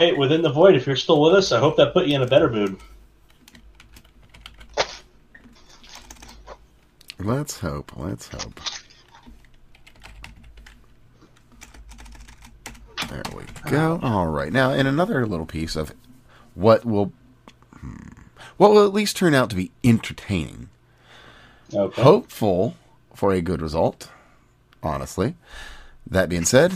Hey, 0.00 0.14
within 0.14 0.40
the 0.40 0.48
void, 0.50 0.76
if 0.76 0.86
you're 0.86 0.96
still 0.96 1.20
with 1.20 1.34
us, 1.34 1.52
I 1.52 1.58
hope 1.60 1.76
that 1.76 1.92
put 1.92 2.06
you 2.06 2.16
in 2.16 2.22
a 2.22 2.26
better 2.26 2.48
mood. 2.48 2.78
let's 7.18 7.60
hope. 7.60 7.92
Let's 7.98 8.28
hope. 8.28 8.58
There 13.10 13.22
we 13.36 13.44
go. 13.70 14.00
All 14.02 14.28
right. 14.28 14.50
Now, 14.50 14.70
in 14.72 14.86
another 14.86 15.26
little 15.26 15.44
piece 15.44 15.76
of 15.76 15.92
what 16.54 16.86
will. 16.86 17.12
hmm, 17.78 17.96
What 18.56 18.70
will 18.70 18.86
at 18.86 18.94
least 18.94 19.18
turn 19.18 19.34
out 19.34 19.50
to 19.50 19.56
be 19.56 19.70
entertaining. 19.84 20.70
Okay. 21.74 22.00
hopeful 22.02 22.74
for 23.14 23.32
a 23.32 23.42
good 23.42 23.60
result, 23.60 24.08
honestly. 24.82 25.34
That 26.06 26.30
being 26.30 26.46
said, 26.46 26.72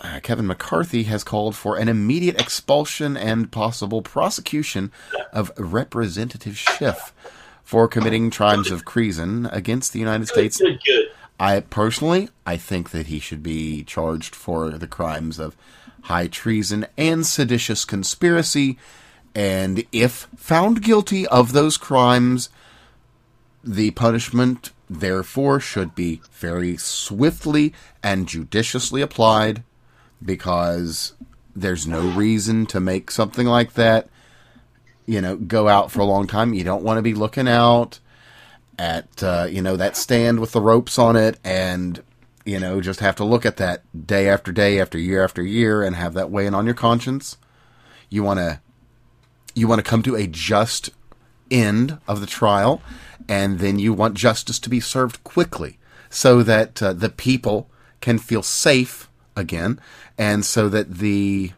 uh, 0.00 0.20
Kevin 0.22 0.46
McCarthy 0.46 1.04
has 1.04 1.24
called 1.24 1.54
for 1.56 1.76
an 1.76 1.88
immediate 1.88 2.40
expulsion 2.40 3.16
and 3.16 3.50
possible 3.50 4.02
prosecution 4.02 4.92
of 5.32 5.52
Representative 5.56 6.56
Schiff 6.56 7.12
for 7.62 7.88
committing 7.88 8.30
crimes 8.30 8.70
of 8.70 8.84
treason 8.84 9.46
against 9.46 9.92
the 9.92 9.98
United 9.98 10.28
States 10.28 10.58
Good, 10.58 10.80
good. 10.84 11.06
I 11.40 11.60
personally, 11.60 12.30
I 12.46 12.56
think 12.56 12.90
that 12.90 13.06
he 13.06 13.20
should 13.20 13.42
be 13.42 13.84
charged 13.84 14.34
for 14.34 14.70
the 14.70 14.86
crimes 14.88 15.38
of 15.38 15.56
high 16.02 16.26
treason 16.26 16.86
and 16.96 17.26
seditious 17.26 17.84
conspiracy. 17.84 18.78
And 19.34 19.84
if 19.92 20.28
found 20.36 20.82
guilty 20.82 21.26
of 21.28 21.52
those 21.52 21.76
crimes, 21.76 22.48
the 23.62 23.92
punishment, 23.92 24.72
therefore, 24.88 25.60
should 25.60 25.94
be 25.94 26.22
very 26.32 26.76
swiftly 26.76 27.72
and 28.02 28.26
judiciously 28.26 29.00
applied 29.02 29.62
because 30.24 31.14
there's 31.54 31.86
no 31.86 32.00
reason 32.00 32.66
to 32.66 32.80
make 32.80 33.10
something 33.10 33.46
like 33.46 33.74
that, 33.74 34.08
you 35.06 35.20
know, 35.20 35.36
go 35.36 35.68
out 35.68 35.90
for 35.90 36.00
a 36.00 36.04
long 36.04 36.26
time. 36.26 36.54
You 36.54 36.64
don't 36.64 36.84
want 36.84 36.98
to 36.98 37.02
be 37.02 37.14
looking 37.14 37.48
out 37.48 37.98
at, 38.78 39.22
uh, 39.22 39.46
you 39.50 39.62
know, 39.62 39.76
that 39.76 39.96
stand 39.96 40.40
with 40.40 40.52
the 40.52 40.60
ropes 40.60 40.98
on 40.98 41.16
it 41.16 41.38
and, 41.42 42.02
you 42.44 42.60
know, 42.60 42.80
just 42.80 43.00
have 43.00 43.16
to 43.16 43.24
look 43.24 43.44
at 43.44 43.56
that 43.56 43.82
day 44.06 44.28
after 44.28 44.52
day 44.52 44.80
after 44.80 44.98
year 44.98 45.24
after 45.24 45.42
year 45.42 45.82
and 45.82 45.96
have 45.96 46.14
that 46.14 46.30
weighing 46.30 46.54
on 46.54 46.66
your 46.66 46.74
conscience. 46.74 47.36
You 48.08 48.22
want 48.22 48.38
to, 48.38 48.60
you 49.54 49.66
want 49.66 49.80
to 49.80 49.90
come 49.90 50.02
to 50.04 50.14
a 50.14 50.26
just 50.26 50.90
end 51.50 51.98
of 52.06 52.20
the 52.20 52.26
trial 52.26 52.82
and 53.28 53.58
then 53.58 53.78
you 53.78 53.92
want 53.92 54.14
justice 54.14 54.58
to 54.60 54.70
be 54.70 54.80
served 54.80 55.22
quickly 55.24 55.78
so 56.08 56.42
that 56.42 56.82
uh, 56.82 56.92
the 56.92 57.08
people 57.08 57.68
can 58.00 58.18
feel 58.18 58.42
safe 58.42 59.07
again 59.38 59.80
and 60.18 60.44
so 60.44 60.68
that 60.68 60.94
the 60.94 61.52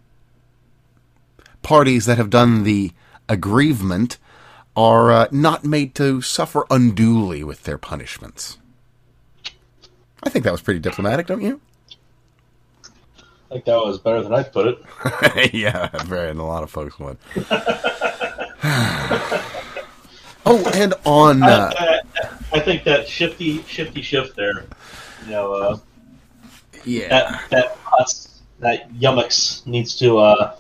parties 1.63 2.07
that 2.07 2.19
have 2.19 2.31
done 2.31 2.63
the 2.65 2.93
aggrievement 3.29 4.19
are 4.77 5.11
uh, 5.11 5.29
not 5.31 5.65
made 5.65 5.95
to 5.95 6.21
suffer 6.23 6.67
unduly 6.71 7.43
with 7.43 7.65
their 7.65 7.79
punishments. 7.79 8.59
I 10.23 10.29
think 10.29 10.45
that 10.45 10.53
was 10.53 10.63
pretty 10.63 10.81
diplomatic, 10.81 11.27
don't 11.27 11.43
you? 11.43 11.61
I 13.51 13.55
think 13.55 13.65
that 13.65 13.85
was 13.85 13.99
better 13.99 14.23
than 14.23 14.33
I 14.33 14.45
put 14.45 14.69
it. 14.69 15.53
yeah, 15.55 15.89
very, 16.05 16.31
and 16.31 16.39
a 16.39 16.45
lot 16.45 16.63
of 16.63 16.71
folks 16.71 16.99
would. 17.01 17.19
oh, 20.47 20.71
and 20.75 20.95
on. 21.05 21.43
Uh, 21.43 21.73
I, 21.77 22.01
I, 22.53 22.61
think 22.61 22.85
that 22.85 23.09
shifty, 23.09 23.63
shifty 23.65 24.03
shift 24.03 24.37
there. 24.37 24.67
You 25.25 25.33
know, 25.33 25.53
uh, 25.55 25.79
yeah, 26.85 27.09
that 27.09 27.49
that 27.51 27.79
that 28.61 28.93
yummux 28.95 29.67
needs 29.67 29.97
to. 29.99 30.19
Uh, 30.19 30.57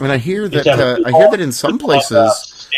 and 0.00 0.10
I 0.10 0.18
hear 0.18 0.48
that 0.48 0.66
uh, 0.66 0.98
I 1.06 1.10
hear 1.10 1.30
that 1.30 1.40
in 1.40 1.52
some 1.52 1.78
places 1.78 2.68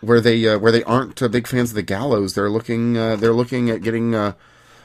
where 0.00 0.20
they 0.20 0.46
uh, 0.46 0.58
where 0.58 0.72
they 0.72 0.84
aren't 0.84 1.20
uh, 1.22 1.28
big 1.28 1.46
fans 1.46 1.70
of 1.70 1.74
the 1.74 1.82
gallows, 1.82 2.34
they're 2.34 2.50
looking 2.50 2.96
uh, 2.96 3.16
they're 3.16 3.32
looking 3.32 3.70
at 3.70 3.82
getting 3.82 4.14
uh, 4.14 4.32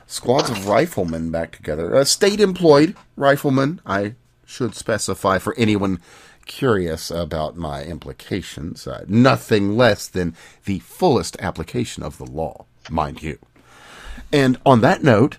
squads 0.07 0.49
of 0.49 0.67
riflemen 0.67 1.31
back 1.31 1.51
together. 1.51 1.95
Uh, 1.95 2.03
state 2.03 2.39
employed 2.39 2.95
riflemen, 3.15 3.81
I 3.85 4.15
should 4.45 4.73
specify 4.73 5.37
for 5.37 5.53
anyone 5.57 5.99
curious 6.45 7.11
about 7.11 7.55
my 7.55 7.83
implications. 7.83 8.87
nothing 9.07 9.77
less 9.77 10.07
than 10.07 10.35
the 10.65 10.79
fullest 10.79 11.37
application 11.39 12.01
of 12.01 12.17
the 12.17 12.25
law, 12.25 12.65
mind 12.89 13.21
you. 13.21 13.37
And 14.31 14.57
on 14.65 14.81
that 14.81 15.03
note, 15.03 15.37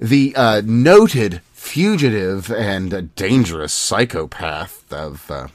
the 0.00 0.34
noted 0.64 1.40
fugitive 1.52 2.50
and 2.50 3.14
dangerous 3.14 3.72
psychopath 3.72 4.90
of 4.92 5.30
uh, 5.30 5.48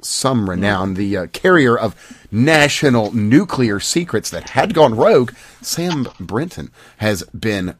some 0.00 0.48
renown, 0.48 0.94
the 0.94 1.16
uh, 1.16 1.26
carrier 1.28 1.76
of 1.78 1.94
national 2.30 3.12
nuclear 3.14 3.78
secrets 3.80 4.30
that 4.30 4.50
had 4.50 4.74
gone 4.74 4.94
rogue, 4.94 5.32
Sam 5.60 6.08
Brinton, 6.18 6.70
has 6.98 7.22
been 7.24 7.76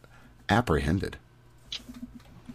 apprehended. 0.49 1.16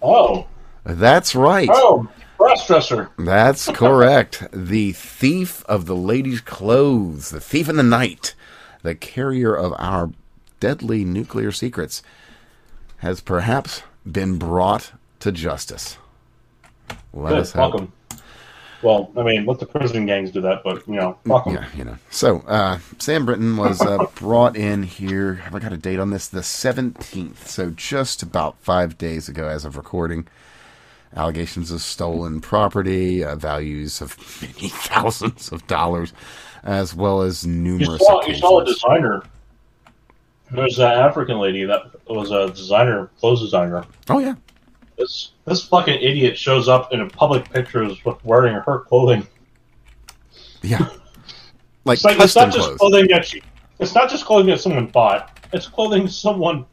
Oh. 0.01 0.47
That's 0.83 1.35
right. 1.35 1.69
Oh, 1.71 2.07
crossdresser. 2.39 3.09
That's 3.17 3.67
correct. 3.71 4.47
the 4.53 4.93
thief 4.93 5.63
of 5.65 5.85
the 5.85 5.95
ladies' 5.95 6.41
clothes, 6.41 7.29
the 7.31 7.41
thief 7.41 7.67
in 7.67 7.75
the 7.75 7.83
night, 7.83 8.35
the 8.83 8.95
carrier 8.95 9.53
of 9.53 9.73
our 9.77 10.11
deadly 10.59 11.03
nuclear 11.03 11.51
secrets, 11.51 12.01
has 12.97 13.21
perhaps 13.21 13.83
been 14.09 14.37
brought 14.37 14.91
to 15.19 15.31
justice. 15.31 15.97
Let 17.13 17.29
Good, 17.29 17.39
us 17.39 17.51
hope. 17.51 17.71
welcome. 17.73 17.93
Well, 18.83 19.11
I 19.17 19.23
mean, 19.23 19.45
let 19.45 19.59
the 19.59 19.65
prison 19.65 20.05
gangs 20.05 20.31
do 20.31 20.41
that, 20.41 20.63
but 20.63 20.87
you 20.87 20.95
know, 20.95 21.17
welcome. 21.25 21.53
Yeah, 21.55 21.65
you 21.75 21.83
know. 21.83 21.97
So, 22.11 22.41
uh, 22.41 22.77
Sam 22.99 23.25
Brinton 23.25 23.57
was 23.57 23.81
uh, 23.81 24.05
brought 24.15 24.55
in 24.55 24.83
here. 24.83 25.35
Have 25.35 25.55
I 25.55 25.59
got 25.59 25.73
a 25.73 25.77
date 25.77 25.99
on 25.99 26.11
this? 26.11 26.27
The 26.27 26.43
seventeenth. 26.43 27.47
So 27.49 27.71
just 27.71 28.21
about 28.21 28.55
five 28.59 28.97
days 28.97 29.27
ago, 29.29 29.47
as 29.47 29.65
of 29.65 29.77
recording. 29.77 30.27
Allegations 31.15 31.71
of 31.71 31.81
stolen 31.81 32.41
property, 32.41 33.23
uh, 33.23 33.37
values 33.37 34.01
of 34.01 34.17
many 34.41 34.67
thousands 34.69 35.51
of 35.51 35.65
dollars, 35.65 36.11
as 36.63 36.93
well 36.93 37.21
as 37.21 37.47
numerous. 37.47 38.01
You 38.01 38.05
saw, 38.05 38.25
you 38.27 38.35
saw 38.35 38.59
a 38.59 38.65
designer. 38.65 39.23
There's 40.51 40.77
that 40.77 40.97
African 40.97 41.39
lady 41.39 41.65
that 41.65 41.81
was 42.07 42.31
a 42.31 42.47
designer, 42.49 43.09
clothes 43.19 43.41
designer. 43.41 43.85
Oh 44.09 44.19
yeah, 44.19 44.35
this 44.97 45.31
this 45.45 45.65
fucking 45.67 46.01
idiot 46.01 46.37
shows 46.37 46.69
up 46.69 46.93
in 46.93 47.01
a 47.01 47.07
public 47.07 47.49
pictures 47.51 48.03
with 48.05 48.23
wearing 48.23 48.55
her 48.55 48.79
clothing. 48.79 49.27
Yeah, 50.61 50.89
like, 51.83 51.95
it's, 51.97 52.05
like, 52.05 52.19
it's 52.19 52.35
not 52.35 52.53
just 52.53 52.77
clothing 52.77 53.07
that 53.09 53.25
she. 53.25 53.41
It's 53.79 53.93
not 53.93 54.09
just 54.09 54.25
clothing 54.25 54.47
that 54.47 54.61
someone 54.61 54.87
bought. 54.87 55.37
It's 55.53 55.67
clothing 55.67 56.07
someone 56.07 56.65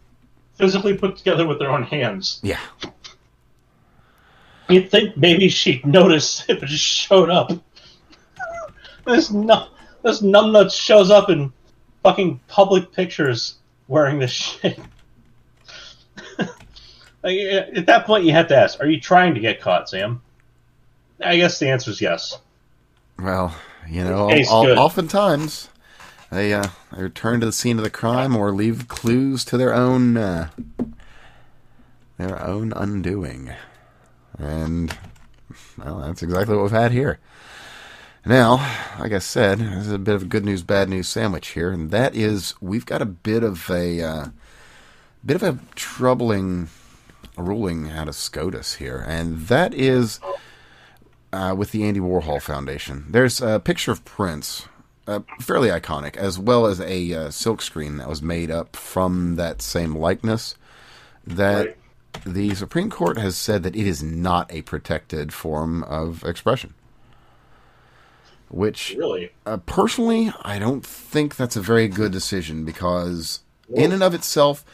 physically 0.55 0.97
put 0.97 1.17
together 1.17 1.47
with 1.47 1.59
their 1.59 1.71
own 1.71 1.83
hands. 1.83 2.41
Yeah. 2.43 2.61
You'd 4.69 4.91
think 4.91 5.17
maybe 5.17 5.49
she'd 5.49 5.85
notice 5.85 6.45
if 6.49 6.63
it 6.63 6.67
just 6.67 6.85
showed 6.85 7.29
up. 7.29 7.53
this 9.05 9.31
no, 9.31 9.69
this 10.03 10.23
numbnut 10.23 10.73
shows 10.73 11.11
up 11.11 11.29
in 11.29 11.53
fucking 12.03 12.41
public 12.49 12.93
pictures 12.93 13.59
wearing 13.89 14.19
this 14.19 14.31
shit. 14.31 14.79
At 17.25 17.87
that 17.87 18.05
point, 18.07 18.25
you 18.25 18.33
have 18.33 18.49
to 18.49 18.57
ask: 18.57 18.81
Are 18.81 18.87
you 18.87 19.01
trying 19.01 19.35
to 19.35 19.41
get 19.41 19.61
caught, 19.61 19.89
Sam? 19.89 20.21
I 21.23 21.37
guess 21.37 21.59
the 21.59 21.71
answer 21.71 21.91
is 21.91 22.01
yes. 22.01 22.39
Well, 23.19 23.55
you 23.89 24.05
know, 24.05 24.31
all, 24.49 24.79
oftentimes 24.79 25.69
they 26.31 26.53
uh, 26.53 26.69
they 26.93 27.03
return 27.03 27.41
to 27.41 27.47
the 27.47 27.53
scene 27.53 27.79
of 27.79 27.85
the 27.85 27.91
crime 27.91 28.37
or 28.37 28.53
leave 28.53 28.89
clues 28.89 29.45
to 29.47 29.57
their 29.57 29.73
own 29.73 30.17
uh, 30.17 30.51
their 32.19 32.43
own 32.43 32.73
undoing, 32.75 33.53
and 34.39 34.97
well, 35.79 36.01
that's 36.01 36.23
exactly 36.23 36.57
what 36.57 36.63
we've 36.65 36.73
had 36.73 36.93
here. 36.93 37.19
Now, 38.27 38.55
like 38.99 39.13
I 39.13 39.19
said, 39.19 39.59
this 39.59 39.87
is 39.87 39.93
a 39.93 39.99
bit 39.99 40.15
of 40.15 40.23
a 40.23 40.27
good 40.27 40.47
news, 40.47 40.63
bad 40.63 40.89
news 40.89 41.09
sandwich 41.09 41.49
here, 41.49 41.71
and 41.71 41.91
that 41.91 42.15
is 42.15 42.55
we've 42.59 42.87
got 42.87 43.03
a 43.03 43.07
bit 43.07 43.43
of 43.43 43.69
a 43.69 44.01
uh, 44.01 44.27
bit 45.25 45.37
of 45.37 45.43
a 45.43 45.59
troubling 45.75 46.69
ruling 47.37 47.91
out 47.91 48.09
of 48.09 48.15
SCOTUS 48.15 48.77
here, 48.77 49.05
and 49.07 49.41
that 49.49 49.75
is 49.75 50.21
uh, 51.35 51.55
with 51.57 51.73
the 51.73 51.85
Andy 51.85 52.01
Warhol 52.01 52.41
Foundation. 52.41 53.05
There's 53.11 53.43
a 53.43 53.61
picture 53.61 53.93
of 53.93 54.07
Prince, 54.07 54.69
uh, 55.07 55.21
fairly 55.41 55.69
iconic, 55.69 56.17
as 56.17 56.39
well 56.39 56.65
as 56.65 56.81
a 56.81 57.13
uh, 57.13 57.29
silkscreen 57.29 57.99
that 57.99 58.09
was 58.09 58.23
made 58.23 58.51
up 58.51 58.75
from 58.75 59.37
that 59.37 59.61
same 59.61 59.95
likeness. 59.95 60.55
That 61.27 61.67
right. 61.67 61.77
the 62.25 62.55
Supreme 62.55 62.89
Court 62.89 63.19
has 63.19 63.37
said 63.37 63.65
that 63.65 63.77
it 63.77 63.87
is 63.87 64.03
not 64.03 64.51
a 64.51 64.63
protected 64.63 65.35
form 65.35 65.83
of 65.85 66.25
expression. 66.25 66.73
Which, 68.55 68.95
really, 68.97 69.33
uh, 69.45 69.57
personally, 69.57 70.33
I 70.43 70.61
don't 70.61 70.87
think 70.87 71.35
that's 71.35 71.57
a 71.57 71.61
very 71.61 71.89
good 71.89 72.13
decision 72.13 72.65
because, 72.65 73.41
in 73.69 73.91
and 73.91 74.01
of 74.01 74.15
itself, 74.15 74.65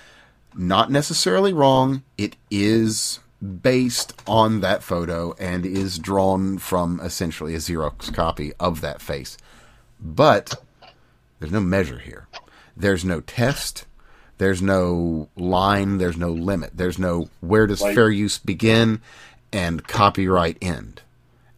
not 0.55 0.91
necessarily 0.91 1.55
wrong. 1.55 2.03
It 2.19 2.37
is 2.51 3.21
based 3.63 4.13
on 4.27 4.61
that 4.61 4.83
photo 4.83 5.35
and 5.39 5.65
is 5.65 5.99
drawn 5.99 6.59
from 6.59 7.01
essentially 7.01 7.55
a 7.55 7.59
Xerox 7.59 8.13
copy 8.13 8.53
of 8.61 8.83
that 8.83 9.01
face. 9.01 9.39
But 9.99 10.63
there's 11.39 11.51
no 11.53 11.61
measure 11.61 12.01
here. 12.01 12.29
There's 12.77 13.03
no 13.03 13.23
test. 13.23 13.87
There's 14.37 14.61
no 14.61 15.31
line. 15.37 15.97
There's 15.97 16.19
no 16.19 16.33
limit. 16.33 16.73
There's 16.75 16.99
no 16.99 17.31
where 17.41 17.67
does 17.67 17.81
fair 17.81 18.11
use 18.11 18.37
begin 18.37 19.01
and 19.55 19.89
copyright 19.89 20.59
end. 20.61 21.01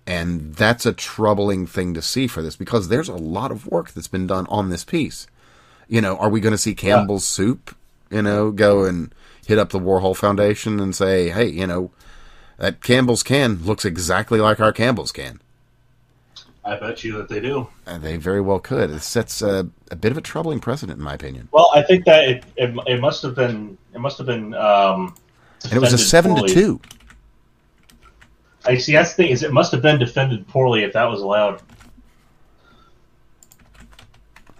And 0.07 0.55
that's 0.55 0.85
a 0.85 0.93
troubling 0.93 1.66
thing 1.66 1.95
to 1.95 2.03
see 2.03 2.27
for 2.27 2.43
this 2.43 2.57
because 2.57 2.89
there's 2.89 3.09
a 3.09 3.15
lot 3.15 3.53
of 3.53 3.69
work 3.69 3.93
that's 3.93 4.09
been 4.09 4.27
done 4.27 4.47
on 4.49 4.69
this 4.69 4.85
piece. 4.85 5.27
You 5.89 6.01
know, 6.01 6.16
are 6.16 6.29
we 6.29 6.41
going 6.41 6.53
to 6.53 6.59
see 6.59 6.74
Campbell's 6.74 7.24
yeah. 7.39 7.45
soup 7.45 7.77
you 8.12 8.23
know, 8.23 8.51
go 8.51 8.85
and 8.85 9.12
hit 9.47 9.59
up 9.59 9.70
the 9.70 9.81
Warhol 9.81 10.16
Foundation 10.16 10.79
and 10.79 10.95
say, 10.95 11.31
hey, 11.31 11.49
you 11.49 11.66
know, 11.66 11.91
that 12.59 12.83
Campbell's 12.83 13.23
can 13.23 13.65
looks 13.65 13.85
exactly 13.85 14.39
like 14.39 14.61
our 14.61 14.73
Campbell's 14.73 15.11
can. 15.11 15.41
I 16.65 16.77
bet 16.77 17.03
you 17.03 17.15
that 17.15 17.29
they 17.29 17.41
do. 17.41 17.66
Uh, 17.89 17.99
they 17.99 18.19
very 18.19 18.41
well 18.41 18.61
could. 18.61 18.91
It 18.91 19.01
sets 19.01 19.43
a, 19.43 19.69
a 19.91 19.97
bit 19.97 20.12
of 20.12 20.19
a 20.19 20.20
troubling 20.20 20.61
precedent, 20.61 20.99
in 20.99 21.05
my 21.05 21.15
opinion. 21.15 21.49
Well, 21.51 21.69
I 21.74 21.83
think 21.83 22.05
that 22.05 22.23
it 22.29 22.45
it, 22.57 22.79
it 22.87 23.01
must 23.01 23.23
have 23.23 23.35
been 23.35 23.77
it 23.93 23.99
must 23.99 24.19
have 24.19 24.29
been. 24.29 24.55
Um, 24.55 25.16
And 25.65 25.73
it 25.73 25.81
was 25.81 25.93
a 25.93 25.99
seven 25.99 26.37
to 26.37 26.47
two. 26.47 26.81
I 28.64 28.76
see. 28.78 28.93
That's 28.93 29.10
the 29.14 29.22
thing 29.22 29.32
is, 29.32 29.43
it 29.43 29.52
must 29.52 29.72
have 29.72 29.82
been 29.82 29.98
defended 29.98 30.47
poorly 30.48 30.84
if 30.84 30.93
that 30.93 31.05
was 31.05 31.20
allowed. 31.20 31.62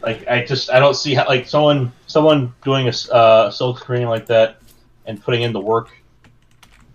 Like, 0.03 0.27
I 0.27 0.45
just 0.45 0.71
I 0.71 0.81
don't 0.81 0.95
see 0.95 1.15
how 1.15 1.27
like 1.27 1.47
someone 1.47 1.93
someone 2.07 2.53
doing 2.65 2.89
a 2.89 3.13
uh, 3.15 3.51
silk 3.51 3.79
screen 3.79 4.09
like 4.09 4.27
that 4.27 4.59
and 5.07 5.23
putting 5.23 5.43
in 5.43 5.53
the 5.53 5.61
work. 5.61 5.91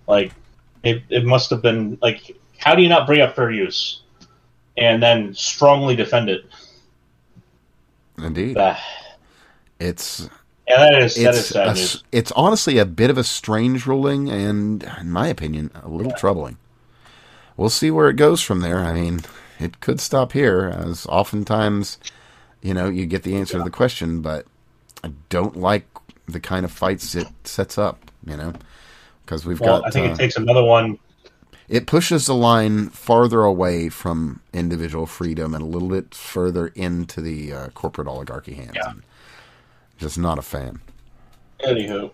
Like, 0.08 0.34
it 0.84 1.04
it 1.10 1.26
must 1.26 1.50
have 1.50 1.62
been 1.62 1.98
like, 2.02 2.36
how 2.58 2.76
do 2.76 2.82
you 2.82 2.90
not 2.90 3.08
bring 3.08 3.22
up 3.22 3.36
fair 3.36 3.52
use, 3.52 4.02
and 4.78 5.02
then 5.02 5.34
strongly 5.34 5.96
defend 5.96 6.30
it? 6.30 6.46
Indeed, 8.18 8.58
it's 9.80 10.28
yeah, 10.68 10.78
that 10.80 11.02
is 11.02 11.16
that 11.16 11.34
is 11.34 11.40
it's 11.40 11.48
sad 11.50 11.68
a- 11.68 11.74
news. 11.76 12.04
it's 12.12 12.32
honestly 12.34 12.78
a 12.78 12.86
bit 12.86 13.10
of 13.10 13.18
a 13.18 13.24
strange 13.24 13.86
ruling, 13.86 14.30
and 14.30 14.84
in 15.00 15.12
my 15.12 15.28
opinion, 15.28 15.72
a 15.82 15.88
little 15.88 16.12
troubling. 16.14 16.58
We'll 17.58 17.70
see 17.70 17.92
where 17.92 18.08
it 18.10 18.16
goes 18.16 18.42
from 18.42 18.62
there. 18.62 18.80
I 18.80 18.94
mean, 18.94 19.22
it 19.60 19.80
could 19.82 20.00
stop 20.00 20.32
here, 20.34 20.66
as 20.74 21.06
oftentimes, 21.08 21.98
you 22.62 22.74
know, 22.74 22.88
you 22.88 23.06
get 23.06 23.24
the 23.24 23.36
answer 23.36 23.58
to 23.58 23.64
the 23.64 23.70
question, 23.72 24.22
but 24.22 24.46
I 25.04 25.12
don't 25.30 25.58
like 25.58 25.88
the 26.28 26.40
kind 26.40 26.64
of 26.66 26.72
fights 26.72 27.16
it 27.16 27.28
sets 27.44 27.78
up. 27.78 28.12
You 28.26 28.38
know, 28.38 28.54
because 29.26 29.46
we've 29.46 29.60
Well, 29.60 29.80
got 29.82 29.88
I 29.88 29.92
think 29.92 30.08
uh, 30.10 30.14
it 30.14 30.18
takes 30.18 30.36
another 30.36 30.64
one. 30.64 31.00
it 31.70 31.88
pushes 31.88 32.26
the 32.26 32.36
line 32.36 32.90
farther 32.90 33.42
away 33.42 33.88
from 33.90 34.42
individual 34.54 35.06
freedom 35.06 35.54
and 35.56 35.64
a 35.64 35.68
little 35.68 35.88
bit 35.90 36.14
further 36.14 36.68
into 36.76 37.22
the 37.22 37.54
uh, 37.54 37.68
corporate 37.70 38.08
oligarchy 38.08 38.54
hands. 38.56 38.74
Yeah. 38.76 38.94
Just 39.98 40.18
not 40.20 40.38
a 40.38 40.42
fan. 40.42 40.82
Anywho, 41.62 42.12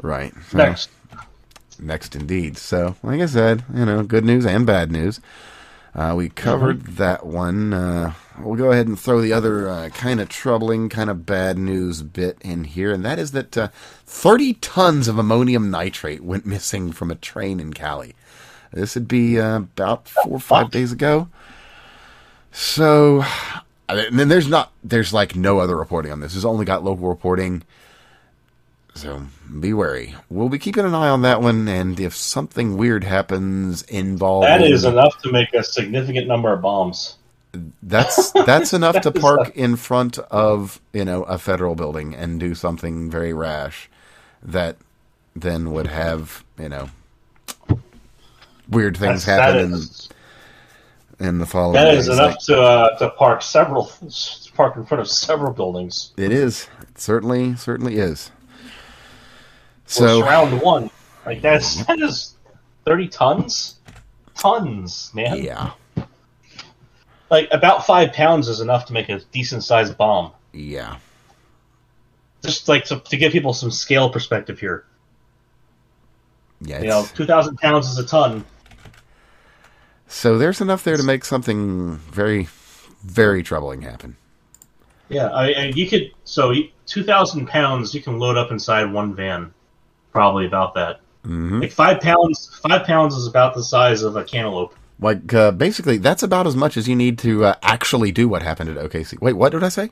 Right. 0.00 0.32
So- 0.50 0.58
next. 0.58 0.88
Next, 1.80 2.14
indeed. 2.14 2.58
So, 2.58 2.96
like 3.02 3.20
I 3.20 3.26
said, 3.26 3.64
you 3.74 3.84
know, 3.84 4.02
good 4.02 4.24
news 4.24 4.44
and 4.44 4.66
bad 4.66 4.92
news. 4.92 5.20
Uh, 5.94 6.14
we 6.16 6.28
covered 6.28 6.82
that 6.96 7.26
one. 7.26 7.72
Uh, 7.72 8.12
we'll 8.38 8.56
go 8.56 8.70
ahead 8.70 8.86
and 8.86 8.98
throw 8.98 9.20
the 9.20 9.32
other 9.32 9.68
uh, 9.68 9.88
kind 9.88 10.20
of 10.20 10.28
troubling, 10.28 10.88
kind 10.88 11.10
of 11.10 11.26
bad 11.26 11.58
news 11.58 12.02
bit 12.02 12.38
in 12.42 12.64
here, 12.64 12.92
and 12.92 13.04
that 13.04 13.18
is 13.18 13.32
that 13.32 13.56
uh, 13.58 13.68
30 14.06 14.54
tons 14.54 15.08
of 15.08 15.18
ammonium 15.18 15.70
nitrate 15.70 16.22
went 16.22 16.46
missing 16.46 16.92
from 16.92 17.10
a 17.10 17.16
train 17.16 17.58
in 17.58 17.72
Cali. 17.72 18.14
This 18.72 18.94
would 18.94 19.08
be 19.08 19.40
uh, 19.40 19.56
about 19.56 20.08
four 20.08 20.34
or 20.34 20.40
five 20.40 20.70
days 20.70 20.92
ago. 20.92 21.28
So, 22.52 23.24
and 23.88 24.18
then 24.18 24.28
there's 24.28 24.48
not, 24.48 24.72
there's 24.84 25.12
like 25.12 25.34
no 25.34 25.58
other 25.58 25.76
reporting 25.76 26.12
on 26.12 26.20
this. 26.20 26.36
It's 26.36 26.44
only 26.44 26.64
got 26.64 26.84
local 26.84 27.08
reporting. 27.08 27.64
So 28.94 29.22
be 29.60 29.72
wary. 29.72 30.14
We'll 30.28 30.48
be 30.48 30.58
keeping 30.58 30.84
an 30.84 30.94
eye 30.94 31.08
on 31.08 31.22
that 31.22 31.40
one, 31.40 31.68
and 31.68 31.98
if 32.00 32.14
something 32.14 32.76
weird 32.76 33.04
happens 33.04 33.82
involving 33.82 34.48
That 34.48 34.62
is 34.62 34.84
enough 34.84 35.16
to 35.22 35.32
make 35.32 35.52
a 35.54 35.62
significant 35.62 36.26
number 36.26 36.52
of 36.52 36.60
bombs. 36.60 37.16
that's 37.82 38.30
that's 38.32 38.72
enough 38.80 39.00
to 39.02 39.10
That 39.10 39.16
is 39.16 39.22
park 39.22 39.56
in 39.56 39.76
front 39.76 40.18
of 40.18 40.80
you 40.92 41.04
know 41.04 41.22
a 41.24 41.38
federal 41.38 41.74
building 41.74 42.14
and 42.14 42.38
do 42.40 42.54
something 42.54 43.10
very 43.10 43.32
rash 43.32 43.88
that 44.42 44.76
then 45.34 45.70
would 45.72 45.86
have 45.88 46.44
you 46.58 46.68
know 46.68 46.90
weird 48.68 48.96
things 48.96 49.24
That's- 49.24 49.52
that 49.52 49.56
happen 49.56 49.72
is- 49.74 50.08
in, 51.18 51.26
in 51.26 51.38
the 51.38 51.46
following 51.46 51.74
that 51.74 51.94
is 51.94 52.06
days. 52.06 52.18
enough 52.18 52.30
Like, 52.32 52.38
to 52.46 52.60
uh, 52.62 52.98
to 52.98 53.10
park 53.10 53.42
several 53.42 53.86
to 53.86 54.52
park 54.54 54.76
in 54.76 54.84
front 54.84 55.00
of 55.00 55.08
several 55.08 55.52
buildings. 55.52 56.12
it 56.16 56.32
is. 56.32 56.68
It 56.82 56.98
certainly 56.98 57.56
certainly 57.56 57.96
is. 57.96 58.30
So 59.90 60.20
surround 60.20 60.60
one. 60.62 60.90
Like 61.26 61.42
that's 61.42 61.76
mhm. 61.76 61.86
that 61.86 61.98
is 62.00 62.34
thirty 62.84 63.08
tons, 63.08 63.80
tons, 64.36 65.10
man. 65.14 65.42
yeah, 65.42 65.72
Like 67.30 67.48
about 67.50 67.84
five 67.84 68.12
pounds 68.12 68.48
is 68.48 68.60
enough 68.60 68.86
to 68.86 68.92
make 68.92 69.08
a 69.08 69.20
decent 69.32 69.64
sized 69.64 69.96
bomb. 69.96 70.32
yeah. 70.52 70.96
Just 72.42 72.68
like 72.68 72.84
to, 72.86 73.00
to 73.00 73.16
give 73.18 73.32
people 73.32 73.52
some 73.52 73.70
scale 73.70 74.08
perspective 74.08 74.58
here. 74.58 74.86
Yeah, 76.62 76.80
You 76.80 76.88
know, 76.88 77.06
two 77.14 77.26
thousand 77.26 77.58
pounds 77.58 77.86
is 77.88 77.98
a 77.98 78.06
ton. 78.06 78.44
so 80.08 80.38
there's 80.38 80.60
enough 80.62 80.82
there 80.82 80.96
to 80.96 81.02
make 81.02 81.24
something 81.26 81.96
very, 81.96 82.48
very 83.02 83.42
troubling 83.42 83.82
happen. 83.82 84.16
Yeah, 85.10 85.26
I, 85.28 85.48
and 85.50 85.76
you 85.76 85.86
could 85.88 86.12
so 86.24 86.54
two 86.86 87.02
thousand 87.04 87.46
pounds 87.48 87.92
you 87.94 88.00
can 88.00 88.18
load 88.18 88.36
up 88.38 88.50
inside 88.50 88.90
one 88.90 89.14
van, 89.14 89.52
probably 90.12 90.46
about 90.46 90.74
that. 90.74 91.00
hmm 91.24 91.60
Like 91.60 91.72
five 91.72 92.00
pounds, 92.00 92.50
five 92.62 92.84
pounds 92.86 93.14
is 93.16 93.26
about 93.26 93.54
the 93.54 93.62
size 93.62 94.02
of 94.02 94.16
a 94.16 94.24
cantaloupe. 94.24 94.74
Like 94.98 95.32
uh, 95.32 95.50
basically, 95.52 95.96
that's 95.98 96.22
about 96.22 96.46
as 96.46 96.56
much 96.56 96.76
as 96.76 96.86
you 96.88 96.94
need 96.96 97.18
to 97.20 97.44
uh, 97.46 97.54
actually 97.62 98.12
do 98.12 98.28
what 98.28 98.42
happened 98.42 98.70
at 98.70 98.76
OKC. 98.76 99.20
Wait, 99.20 99.32
what 99.34 99.52
did 99.52 99.62
I 99.64 99.68
say? 99.70 99.90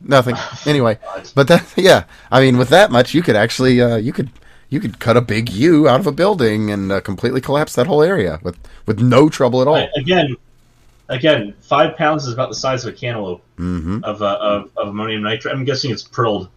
Nothing. 0.00 0.36
Anyway, 0.66 0.98
but 1.34 1.48
that 1.48 1.64
yeah, 1.76 2.04
I 2.30 2.40
mean, 2.40 2.56
with 2.58 2.68
that 2.70 2.90
much, 2.90 3.14
you 3.14 3.22
could 3.22 3.36
actually 3.36 3.80
uh, 3.80 3.96
you 3.96 4.12
could 4.12 4.30
you 4.70 4.80
could 4.80 4.98
cut 4.98 5.16
a 5.16 5.20
big 5.20 5.50
U 5.50 5.88
out 5.88 6.00
of 6.00 6.06
a 6.06 6.12
building 6.12 6.70
and 6.70 6.90
uh, 6.92 7.00
completely 7.00 7.40
collapse 7.40 7.74
that 7.74 7.86
whole 7.86 8.02
area 8.02 8.40
with 8.42 8.56
with 8.86 9.00
no 9.00 9.28
trouble 9.28 9.60
at 9.62 9.68
all. 9.68 9.76
I- 9.76 9.90
again, 9.96 10.36
again, 11.08 11.54
five 11.60 11.96
pounds 11.96 12.26
is 12.26 12.32
about 12.32 12.48
the 12.48 12.54
size 12.54 12.84
of 12.84 12.94
a 12.94 12.96
cantaloupe 12.96 13.42
hmm 13.56 14.00
of, 14.04 14.22
uh, 14.22 14.38
of, 14.40 14.70
of 14.76 14.88
ammonium 14.88 15.22
nitrate. 15.22 15.54
I'm 15.54 15.64
guessing 15.64 15.90
it's 15.90 16.02
prilled, 16.02 16.48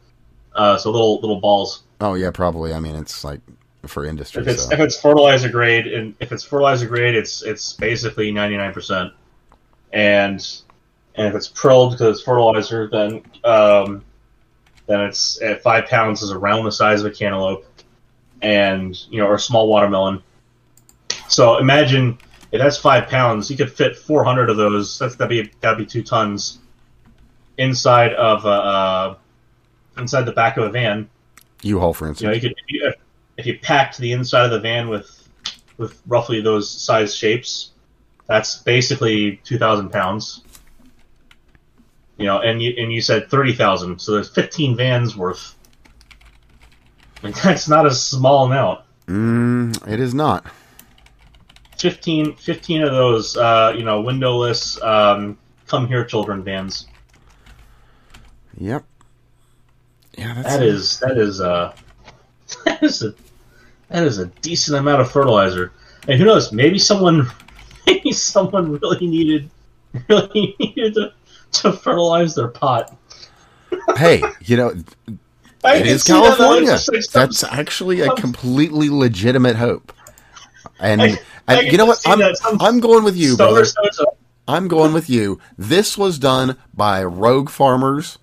uh, 0.56 0.78
so 0.78 0.92
little 0.92 1.20
little 1.22 1.40
balls. 1.40 1.84
Oh 2.00 2.14
yeah, 2.14 2.32
probably. 2.32 2.74
I 2.74 2.80
mean, 2.80 2.96
it's 2.96 3.24
like 3.24 3.42
for 3.86 4.06
industry. 4.06 4.42
If 4.42 4.48
it's 4.48 4.66
So. 4.66 4.74
if 4.74 4.80
it's 4.80 5.00
fertilizer 5.00 5.50
grade, 5.50 5.88
and 5.88 6.16
if 6.20 6.32
it's 6.32 6.44
fertilizer 6.44 6.88
grade, 6.88 7.16
it's 7.16 7.42
it's 7.44 7.74
basically 7.74 8.32
99 8.32 8.74
percent, 8.74 9.14
and 9.94 10.46
and 11.16 11.28
if 11.28 11.36
it's 11.36 11.48
prilled 11.48 11.94
because 11.94 12.18
it's 12.18 12.26
fertilizer, 12.26 12.88
then 12.90 13.24
um, 13.44 14.04
then 14.86 15.02
it's 15.02 15.42
at 15.42 15.62
five 15.62 15.88
pounds 15.88 16.22
is 16.22 16.32
around 16.32 16.66
the 16.66 16.72
size 16.72 17.02
of 17.02 17.12
a 17.12 17.16
cantaloupe, 17.16 17.66
and 18.42 18.96
you 19.10 19.20
know, 19.20 19.28
or 19.28 19.36
a 19.36 19.40
small 19.40 19.68
watermelon. 19.68 20.22
So 21.28 21.58
imagine 21.58 22.18
if 22.52 22.62
that's 22.62 22.78
five 22.78 23.10
pounds, 23.10 23.50
you 23.52 23.58
could 23.58 23.72
fit 23.72 23.98
400 23.98 24.50
of 24.50 24.58
those. 24.58 24.98
That's 25.00 25.16
that'd 25.16 25.30
be 25.30 25.52
that'd 25.62 25.78
be 25.78 25.86
two 25.86 26.04
tons 26.04 26.60
inside 27.58 28.14
of 28.14 28.46
uh, 28.46 28.50
uh, 28.50 29.16
inside 29.98 30.24
the 30.24 30.32
back 30.32 30.58
of 30.58 30.64
a 30.64 30.70
van. 30.70 31.10
U-Haul, 31.64 31.94
for 31.94 32.06
You 32.06 32.08
know, 32.08 32.12
instance. 32.12 32.36
you 32.36 32.42
could 32.42 32.52
if 32.58 32.66
you, 32.68 32.94
if 33.38 33.46
you 33.46 33.60
packed 33.60 33.98
the 33.98 34.12
inside 34.12 34.46
of 34.46 34.52
the 34.52 34.60
van 34.60 34.90
with 34.90 35.14
with 35.78 36.02
roughly 36.08 36.42
those 36.42 36.70
size 36.70 37.16
shapes, 37.16 37.72
that's 38.28 38.58
basically 38.58 39.38
two 39.44 39.58
thousand 39.58 39.90
pounds. 39.90 40.44
You 42.18 42.26
know, 42.26 42.40
and 42.40 42.62
you 42.62 42.74
and 42.78 42.92
you 42.92 43.02
said 43.02 43.30
thirty 43.30 43.54
thousand, 43.54 44.00
so 44.00 44.14
there's 44.14 44.30
fifteen 44.30 44.76
vans 44.76 45.16
worth. 45.16 45.56
And 47.24 47.34
that's 47.44 47.68
not 47.68 47.86
a 47.86 47.92
small 47.92 48.46
amount. 48.46 48.82
Mm, 49.08 49.88
it 49.88 50.00
is 50.00 50.14
not. 50.14 50.46
15, 51.78 52.36
15 52.38 52.82
of 52.82 52.92
those, 52.92 53.38
uh, 53.38 53.72
you 53.78 53.84
know, 53.84 54.02
windowless, 54.02 54.82
um, 54.82 55.38
come 55.68 55.88
here, 55.88 56.04
children 56.04 56.44
vans. 56.44 56.88
Yep. 58.58 58.84
Yeah, 60.18 60.34
that's 60.34 60.48
That 60.58 60.64
is 60.64 61.00
that 61.00 61.18
is 61.18 61.42
uh 61.42 61.74
that 62.66 62.82
is 62.84 63.04
a 63.04 63.14
that 63.90 64.04
is 64.04 64.18
a 64.20 64.26
decent 64.42 64.78
amount 64.78 65.02
of 65.02 65.12
fertilizer. 65.12 65.72
And 66.08 66.20
who 66.20 66.26
knows? 66.26 66.52
Maybe 66.52 66.80
someone 66.80 67.28
maybe 67.88 68.12
someone 68.12 68.80
really 68.80 69.08
needed 69.08 69.50
really 70.10 70.56
needed 70.60 70.96
to, 70.96 71.14
to 71.62 71.74
fertilize 71.74 72.36
their 72.36 72.48
pot. 72.50 72.96
Hey, 73.96 74.22
you 74.42 74.58
know, 74.58 74.74
I 75.64 75.76
it 75.76 75.80
can 75.84 75.88
is 75.88 76.04
see 76.04 76.14
that, 76.14 76.38
though. 76.38 76.54
It's 76.54 76.68
California. 76.68 76.68
just 76.68 76.92
like 76.94 77.04
some- 77.04 77.22
That's 77.22 77.44
actually 77.44 78.02
a 78.02 78.06
some- 78.06 78.16
completely 78.18 78.90
legitimate 78.90 79.56
hope. 79.56 79.94
And, 80.80 81.02
I, 81.02 81.18
I 81.48 81.56
and 81.62 81.72
you 81.72 81.78
know 81.78 81.86
what? 81.86 82.02
I'm 82.06 82.22
I'm 82.62 82.80
going 82.80 83.04
with 83.04 83.16
you, 83.16 83.34
stoner 83.34 83.62
brother. 83.62 84.12
I'm 84.48 84.68
going 84.68 84.94
with 84.94 85.10
you. 85.10 85.40
This 85.58 85.98
was 85.98 86.20
done 86.20 86.58
by 86.74 87.04
rogue 87.04 87.50
farmers. 87.50 88.18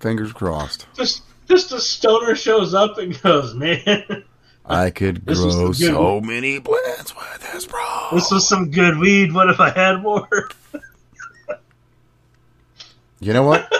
Fingers 0.00 0.32
crossed. 0.32 0.86
Just 0.94 1.22
just 1.48 1.72
a 1.72 1.80
stoner 1.80 2.34
shows 2.34 2.74
up 2.74 2.98
and 2.98 3.20
goes, 3.22 3.54
man, 3.54 4.24
I 4.64 4.90
could 4.90 5.24
grow 5.26 5.72
so 5.72 6.20
many 6.20 6.58
plants 6.60 7.14
with 7.14 7.52
this, 7.52 7.66
bro. 7.66 8.08
this 8.12 8.30
was 8.30 8.48
some 8.48 8.70
good 8.70 8.98
weed. 8.98 9.32
What 9.32 9.50
if 9.50 9.60
I 9.60 9.70
had 9.70 10.02
more? 10.02 10.28
You 13.22 13.34
know 13.34 13.42
what? 13.42 13.70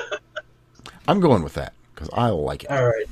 I'm 1.09 1.19
going 1.19 1.43
with 1.43 1.55
that 1.55 1.73
because 1.95 2.11
I 2.13 2.29
like 2.29 2.65
it. 2.65 2.71
All 2.71 2.85
right. 2.85 3.07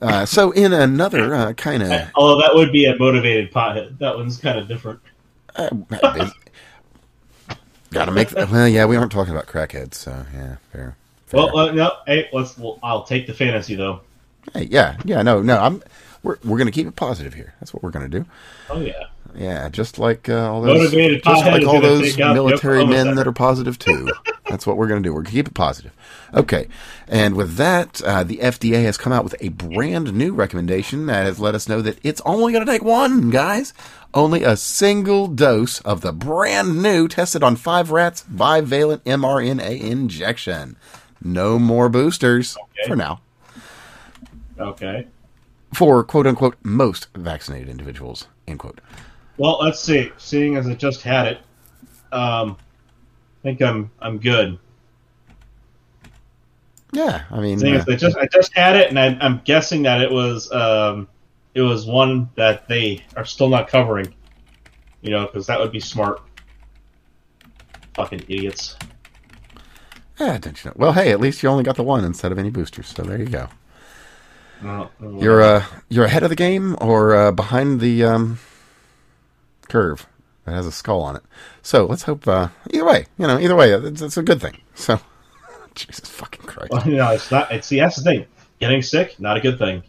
Uh, 0.00 0.24
so, 0.24 0.52
in 0.52 0.72
another 0.72 1.34
uh, 1.34 1.52
kind 1.54 1.82
of 1.82 1.90
Although 2.14 2.40
that 2.42 2.54
would 2.54 2.70
be 2.70 2.84
a 2.84 2.96
motivated 2.96 3.50
pothead. 3.52 3.98
That 3.98 4.14
one's 4.16 4.38
kind 4.38 4.56
of 4.56 4.68
different. 4.68 5.00
Uh, 5.56 5.70
Gotta 7.90 8.12
make. 8.12 8.32
well, 8.32 8.68
yeah, 8.68 8.84
we 8.84 8.94
aren't 8.94 9.10
talking 9.10 9.34
about 9.34 9.46
crackheads, 9.46 9.94
so 9.94 10.24
yeah, 10.32 10.56
fair. 10.72 10.96
Fair. 11.28 11.40
Well, 11.40 11.56
uh, 11.56 11.72
no. 11.72 11.92
Hey, 12.06 12.28
let's. 12.32 12.56
Well, 12.58 12.78
I'll 12.82 13.04
take 13.04 13.26
the 13.26 13.34
fantasy 13.34 13.74
though. 13.74 14.00
Hey, 14.54 14.68
yeah, 14.70 14.96
yeah, 15.04 15.22
no, 15.22 15.42
no. 15.42 15.58
I'm. 15.58 15.82
We're 16.22 16.38
we're 16.44 16.58
gonna 16.58 16.72
keep 16.72 16.86
it 16.86 16.96
positive 16.96 17.34
here. 17.34 17.54
That's 17.60 17.72
what 17.72 17.82
we're 17.82 17.90
gonna 17.90 18.08
do. 18.08 18.26
Oh 18.70 18.80
yeah. 18.80 19.04
Yeah, 19.34 19.68
just 19.68 19.98
like 19.98 20.28
uh, 20.28 20.50
all 20.50 20.62
those, 20.62 20.78
Motivated 20.78 21.22
just 21.22 21.44
like 21.44 21.64
all 21.64 21.80
those 21.80 22.12
take 22.12 22.20
out 22.20 22.28
the 22.28 22.34
military 22.34 22.84
men 22.86 23.14
that 23.16 23.26
are 23.26 23.32
positive 23.32 23.78
too. 23.78 24.10
That's 24.48 24.66
what 24.66 24.76
we're 24.78 24.88
going 24.88 25.02
to 25.02 25.06
do. 25.06 25.12
We're 25.12 25.20
going 25.20 25.32
to 25.32 25.36
keep 25.36 25.48
it 25.48 25.54
positive. 25.54 25.92
Okay, 26.32 26.66
and 27.06 27.36
with 27.36 27.56
that, 27.56 28.00
uh, 28.02 28.24
the 28.24 28.38
FDA 28.38 28.82
has 28.84 28.96
come 28.96 29.12
out 29.12 29.24
with 29.24 29.36
a 29.40 29.50
brand 29.50 30.14
new 30.14 30.32
recommendation 30.32 31.06
that 31.06 31.26
has 31.26 31.38
let 31.38 31.54
us 31.54 31.68
know 31.68 31.82
that 31.82 31.98
it's 32.02 32.22
only 32.24 32.52
going 32.52 32.64
to 32.64 32.72
take 32.72 32.82
one, 32.82 33.30
guys. 33.30 33.74
Only 34.14 34.42
a 34.42 34.56
single 34.56 35.28
dose 35.28 35.80
of 35.82 36.00
the 36.00 36.12
brand 36.12 36.82
new 36.82 37.06
tested 37.06 37.42
on 37.42 37.56
five 37.56 37.90
rats 37.90 38.24
bivalent 38.32 39.02
mRNA 39.02 39.80
injection. 39.82 40.76
No 41.22 41.58
more 41.58 41.88
boosters 41.88 42.56
Okay. 42.56 42.88
for 42.88 42.96
now. 42.96 43.20
Okay. 44.58 45.06
For 45.74 46.02
quote 46.02 46.26
unquote 46.26 46.56
most 46.62 47.08
vaccinated 47.14 47.68
individuals. 47.68 48.26
End 48.46 48.58
quote. 48.58 48.80
Well, 49.36 49.58
let's 49.60 49.80
see. 49.80 50.10
Seeing 50.16 50.56
as 50.56 50.66
I 50.66 50.74
just 50.74 51.02
had 51.02 51.26
it, 51.26 51.38
um, 52.12 52.56
I 53.40 53.42
think 53.42 53.62
I'm 53.62 53.90
I'm 54.00 54.18
good. 54.18 54.58
Yeah, 56.92 57.24
I 57.30 57.40
mean, 57.40 57.58
Seeing 57.58 57.74
uh, 57.74 57.78
as 57.78 57.88
I 57.88 57.96
just 57.96 58.16
I 58.16 58.26
just 58.26 58.54
had 58.54 58.74
it, 58.76 58.88
and 58.88 58.98
I, 58.98 59.16
I'm 59.20 59.40
guessing 59.44 59.82
that 59.82 60.00
it 60.00 60.10
was 60.10 60.50
um, 60.52 61.06
it 61.54 61.60
was 61.60 61.86
one 61.86 62.30
that 62.34 62.66
they 62.66 63.04
are 63.16 63.24
still 63.26 63.48
not 63.48 63.68
covering. 63.68 64.14
You 65.02 65.10
know, 65.10 65.26
because 65.26 65.46
that 65.46 65.60
would 65.60 65.70
be 65.70 65.80
smart. 65.80 66.22
Fucking 67.94 68.20
idiots. 68.28 68.76
Yeah, 70.18 70.38
don't 70.38 70.64
you 70.64 70.70
know? 70.70 70.74
Well, 70.76 70.92
hey, 70.92 71.10
at 71.12 71.20
least 71.20 71.42
you 71.42 71.48
only 71.48 71.64
got 71.64 71.76
the 71.76 71.82
one 71.82 72.04
instead 72.04 72.32
of 72.32 72.38
any 72.38 72.50
boosters, 72.50 72.88
so 72.88 73.02
there 73.02 73.18
you 73.18 73.26
go. 73.26 73.48
Well, 74.62 74.90
You're 75.00 75.40
uh, 75.40 75.64
you're 75.88 76.06
ahead 76.06 76.24
of 76.24 76.30
the 76.30 76.36
game 76.36 76.76
or 76.80 77.14
uh, 77.14 77.30
behind 77.30 77.80
the 77.80 78.04
um, 78.04 78.38
curve 79.68 80.06
that 80.44 80.52
has 80.52 80.66
a 80.66 80.72
skull 80.72 81.00
on 81.02 81.14
it. 81.16 81.22
So 81.62 81.86
let's 81.86 82.02
hope. 82.02 82.26
Uh, 82.26 82.48
either 82.70 82.84
way, 82.84 83.06
you 83.18 83.26
know, 83.26 83.38
either 83.38 83.54
way, 83.54 83.72
it's, 83.72 84.02
it's 84.02 84.16
a 84.16 84.22
good 84.22 84.40
thing. 84.40 84.60
So, 84.74 84.98
Jesus 85.76 86.08
fucking 86.08 86.46
Christ. 86.46 86.72
Well, 86.72 86.86
know, 86.86 87.10
it's 87.12 87.30
not. 87.30 87.52
It's 87.52 87.68
see, 87.68 87.78
that's 87.78 87.96
the 87.96 88.02
thing. 88.02 88.26
Getting 88.58 88.82
sick, 88.82 89.20
not 89.20 89.36
a 89.36 89.40
good 89.40 89.58
thing. 89.58 89.84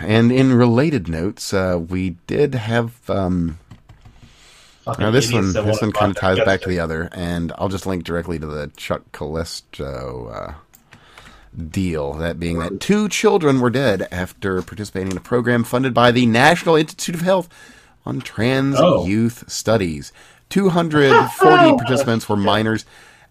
And 0.00 0.32
in 0.32 0.54
related 0.54 1.08
notes, 1.08 1.52
uh, 1.52 1.78
we 1.78 2.16
did 2.26 2.54
have 2.54 3.08
um, 3.10 3.58
now 4.98 5.10
this 5.10 5.32
one. 5.32 5.52
This 5.52 5.80
one 5.80 5.92
kind 5.92 6.10
of 6.10 6.16
ties 6.16 6.38
back 6.38 6.62
to 6.62 6.68
the 6.68 6.80
other, 6.80 7.08
and 7.12 7.52
I'll 7.58 7.68
just 7.68 7.86
link 7.86 8.04
directly 8.04 8.38
to 8.38 8.46
the 8.46 8.70
Chuck 8.76 9.02
Callesto 9.12 10.34
uh, 10.34 10.54
deal. 11.70 12.14
That 12.14 12.38
being 12.40 12.58
that 12.60 12.80
two 12.80 13.08
children 13.08 13.60
were 13.60 13.70
dead 13.70 14.08
after 14.10 14.62
participating 14.62 15.10
in 15.12 15.16
a 15.16 15.20
program 15.20 15.64
funded 15.64 15.92
by 15.94 16.10
the 16.10 16.26
National 16.26 16.76
Institute 16.76 17.14
of 17.14 17.20
Health 17.22 17.48
on 18.06 18.20
trans 18.20 18.76
Oh. 18.78 19.06
youth 19.06 19.44
studies. 19.50 20.12
240 20.48 21.76
participants 21.78 22.28
were 22.28 22.36
minors 22.36 22.84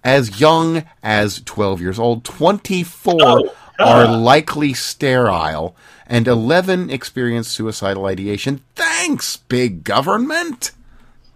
as 0.04 0.40
young 0.40 0.84
as 1.04 1.42
12 1.42 1.82
years 1.82 2.00
old. 2.00 2.24
24 2.24 3.16
Oh, 3.82 3.86
are 3.86 4.08
likely 4.18 4.74
sterile, 4.74 5.74
and 6.06 6.28
11 6.28 6.90
experienced 6.90 7.52
suicidal 7.52 8.06
ideation. 8.08 8.62
Thanks, 8.76 9.38
big 9.38 9.86
government. 9.86 10.72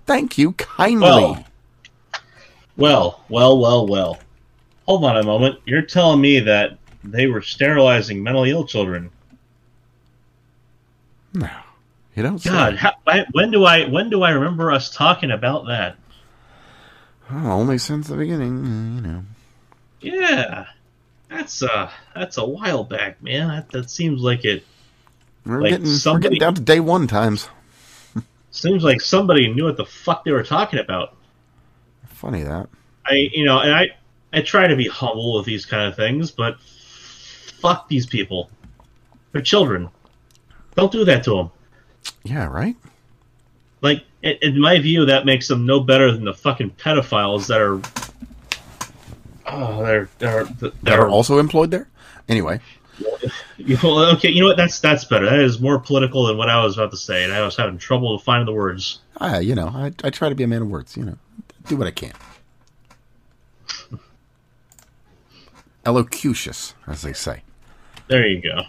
Thank 0.05 0.37
you 0.37 0.51
kindly. 0.53 1.05
Well, 1.07 1.45
well, 2.77 3.23
well, 3.29 3.59
well, 3.59 3.87
well. 3.87 4.19
Hold 4.85 5.05
on 5.05 5.17
a 5.17 5.23
moment. 5.23 5.59
You're 5.65 5.81
telling 5.83 6.19
me 6.19 6.39
that 6.41 6.77
they 7.03 7.27
were 7.27 7.41
sterilizing 7.41 8.21
mentally 8.23 8.49
ill 8.51 8.65
children? 8.65 9.09
no, 11.33 11.49
you 12.15 12.21
don't 12.23 12.39
say. 12.39 12.49
God, 12.51 12.75
how, 12.75 12.93
I- 13.07 13.25
when 13.31 13.49
do 13.51 13.63
I 13.65 13.85
when 13.87 14.09
do 14.09 14.21
I 14.23 14.31
remember 14.31 14.71
us 14.71 14.89
talking 14.89 15.31
about 15.31 15.65
that? 15.67 15.95
Oh, 17.31 17.51
only 17.51 17.77
since 17.77 18.07
the 18.07 18.15
beginning, 18.17 18.57
you 18.95 19.01
know. 19.01 19.23
Yeah, 20.01 20.65
that's 21.29 21.63
uh 21.63 21.89
that's 22.13 22.37
a 22.37 22.45
while 22.45 22.83
back, 22.83 23.23
man. 23.23 23.47
That, 23.47 23.69
that 23.71 23.89
seems 23.89 24.21
like 24.21 24.43
it 24.45 24.65
We're 25.45 25.61
Like 25.61 25.71
getting 25.71 25.85
we're 26.13 26.19
getting 26.19 26.39
down 26.39 26.55
to 26.55 26.61
day 26.61 26.79
one 26.79 27.07
times. 27.07 27.49
Seems 28.53 28.83
like 28.83 29.01
somebody 29.01 29.53
knew 29.53 29.65
what 29.65 29.77
the 29.77 29.85
fuck 29.85 30.23
they 30.23 30.31
were 30.31 30.43
talking 30.43 30.79
about. 30.79 31.15
Funny 32.07 32.43
that. 32.43 32.69
I 33.05 33.29
you 33.33 33.43
know, 33.43 33.59
and 33.59 33.73
I 33.73 33.89
I 34.31 34.41
try 34.41 34.67
to 34.67 34.75
be 34.75 34.87
humble 34.87 35.35
with 35.35 35.45
these 35.45 35.65
kind 35.65 35.87
of 35.87 35.95
things, 35.95 36.31
but 36.31 36.61
fuck 36.61 37.89
these 37.89 38.05
people. 38.05 38.49
They're 39.31 39.41
children. 39.41 39.89
Don't 40.75 40.91
do 40.91 41.03
that 41.05 41.23
to 41.25 41.35
them. 41.35 41.51
Yeah, 42.23 42.45
right. 42.45 42.75
Like 43.81 44.03
in, 44.21 44.37
in 44.41 44.59
my 44.59 44.79
view, 44.79 45.05
that 45.05 45.25
makes 45.25 45.47
them 45.47 45.65
no 45.65 45.81
better 45.81 46.11
than 46.11 46.23
the 46.23 46.33
fucking 46.33 46.71
pedophiles 46.71 47.47
that 47.47 47.59
are. 47.59 47.81
Oh, 49.45 49.83
they're 49.83 50.09
they're 50.19 50.45
That 50.83 50.99
are 50.99 51.09
also 51.09 51.39
employed 51.39 51.71
there. 51.71 51.89
Anyway, 52.29 52.61
Okay, 53.59 54.29
you 54.29 54.41
know 54.41 54.47
what? 54.47 54.57
That's 54.57 54.79
that's 54.79 55.05
better. 55.05 55.25
That 55.25 55.39
is 55.39 55.59
more 55.59 55.79
political 55.79 56.25
than 56.25 56.37
what 56.37 56.49
I 56.49 56.63
was 56.63 56.77
about 56.77 56.91
to 56.91 56.97
say, 56.97 57.23
and 57.23 57.31
I 57.31 57.43
was 57.45 57.55
having 57.55 57.77
trouble 57.77 58.17
finding 58.17 58.47
the 58.47 58.53
words. 58.53 58.99
I 59.17 59.39
you 59.39 59.55
know 59.55 59.67
I 59.67 59.91
I 60.03 60.09
try 60.09 60.29
to 60.29 60.35
be 60.35 60.43
a 60.43 60.47
man 60.47 60.63
of 60.63 60.69
words. 60.69 60.97
You 60.97 61.05
know, 61.05 61.17
do 61.67 61.77
what 61.77 61.87
I 61.87 61.91
can. 61.91 62.13
Elocucious, 65.85 66.73
as 66.87 67.01
they 67.01 67.13
say. 67.13 67.43
There 68.07 68.25
you 68.25 68.41
go. 68.41 68.63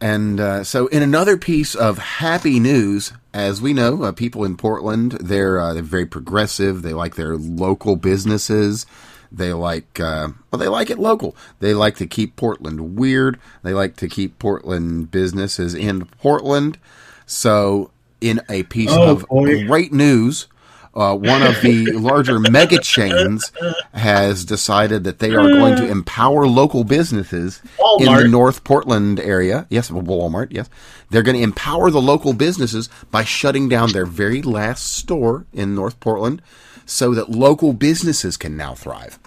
And 0.00 0.38
uh, 0.38 0.64
so, 0.64 0.86
in 0.88 1.02
another 1.02 1.36
piece 1.36 1.74
of 1.74 1.98
happy 1.98 2.60
news, 2.60 3.12
as 3.32 3.62
we 3.62 3.72
know, 3.72 4.02
uh, 4.02 4.12
people 4.12 4.44
in 4.44 4.56
Portland 4.56 5.12
they're 5.12 5.58
uh, 5.58 5.74
they're 5.74 5.82
very 5.82 6.06
progressive. 6.06 6.82
They 6.82 6.92
like 6.92 7.16
their 7.16 7.36
local 7.36 7.96
businesses. 7.96 8.86
They 9.32 9.52
like 9.52 9.98
uh, 10.00 10.28
well, 10.50 10.58
they 10.58 10.68
like 10.68 10.90
it 10.90 10.98
local. 10.98 11.36
They 11.60 11.74
like 11.74 11.96
to 11.96 12.06
keep 12.06 12.36
Portland 12.36 12.96
weird. 12.96 13.38
They 13.62 13.74
like 13.74 13.96
to 13.96 14.08
keep 14.08 14.38
Portland 14.38 15.10
businesses 15.10 15.74
in 15.74 16.06
Portland. 16.06 16.78
So, 17.26 17.90
in 18.20 18.40
a 18.48 18.62
piece 18.64 18.90
Oh, 18.92 19.10
of 19.12 19.26
boy. 19.28 19.66
great 19.66 19.92
news, 19.92 20.46
uh, 20.94 21.16
one 21.16 21.42
of 21.42 21.60
the 21.62 21.90
larger 21.92 22.38
mega 22.38 22.78
chains 22.78 23.50
has 23.92 24.44
decided 24.44 25.04
that 25.04 25.18
they 25.18 25.34
are 25.34 25.48
going 25.48 25.74
to 25.76 25.88
empower 25.88 26.46
local 26.46 26.84
businesses 26.84 27.60
in 27.98 28.14
the 28.14 28.28
North 28.28 28.62
Portland 28.62 29.18
area. 29.18 29.66
Yes, 29.70 29.90
Walmart. 29.90 30.48
Yes, 30.52 30.68
they're 31.10 31.22
going 31.22 31.36
to 31.36 31.42
empower 31.42 31.90
the 31.90 32.00
local 32.00 32.32
businesses 32.34 32.88
by 33.10 33.24
shutting 33.24 33.68
down 33.68 33.92
their 33.92 34.06
very 34.06 34.42
last 34.42 34.92
store 34.94 35.46
in 35.52 35.74
North 35.74 35.98
Portland, 35.98 36.42
so 36.86 37.14
that 37.14 37.30
local 37.30 37.72
businesses 37.72 38.36
can 38.36 38.56
now 38.56 38.74
thrive. 38.74 39.18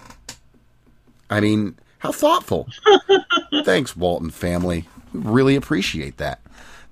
I 1.30 1.40
mean, 1.40 1.76
how 1.98 2.12
thoughtful! 2.12 2.68
Thanks, 3.64 3.96
Walton 3.96 4.30
family. 4.30 4.88
We 5.12 5.20
really 5.20 5.56
appreciate 5.56 6.16
that. 6.18 6.40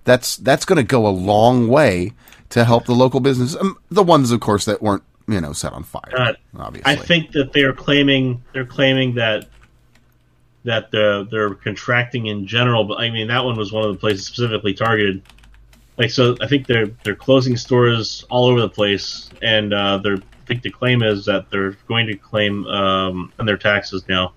That's 0.04 0.36
that's 0.36 0.64
going 0.64 0.76
to 0.76 0.82
go 0.82 1.06
a 1.06 1.10
long 1.10 1.68
way 1.68 2.12
to 2.50 2.64
help 2.64 2.86
the 2.86 2.94
local 2.94 3.20
business. 3.20 3.56
Um, 3.56 3.78
the 3.90 4.02
ones, 4.02 4.30
of 4.30 4.40
course, 4.40 4.64
that 4.66 4.82
weren't 4.82 5.02
you 5.28 5.40
know 5.40 5.52
set 5.52 5.72
on 5.72 5.84
fire. 5.84 6.12
God, 6.14 6.36
obviously, 6.58 6.92
I 6.92 6.96
think 6.96 7.32
that 7.32 7.52
they're 7.52 7.72
claiming 7.72 8.42
they're 8.52 8.66
claiming 8.66 9.14
that 9.14 9.48
that 10.64 10.90
they're, 10.90 11.22
they're 11.24 11.54
contracting 11.54 12.26
in 12.26 12.46
general, 12.46 12.84
but 12.84 12.98
I 12.98 13.10
mean 13.10 13.28
that 13.28 13.44
one 13.44 13.56
was 13.56 13.72
one 13.72 13.84
of 13.84 13.94
the 13.94 13.98
places 13.98 14.26
specifically 14.26 14.74
targeted. 14.74 15.22
Like 15.96 16.10
so, 16.10 16.36
I 16.40 16.46
think 16.46 16.66
they're 16.66 16.88
they're 17.04 17.14
closing 17.14 17.56
stores 17.56 18.24
all 18.28 18.46
over 18.46 18.60
the 18.60 18.68
place, 18.68 19.30
and 19.40 19.72
uh, 19.72 19.98
they're 19.98 20.18
think 20.46 20.62
the 20.62 20.70
claim 20.70 21.02
is 21.02 21.24
that 21.26 21.50
they're 21.50 21.72
going 21.88 22.06
to 22.06 22.16
claim 22.16 22.66
um, 22.66 23.32
on 23.38 23.46
their 23.46 23.56
taxes 23.58 24.04
now 24.08 24.32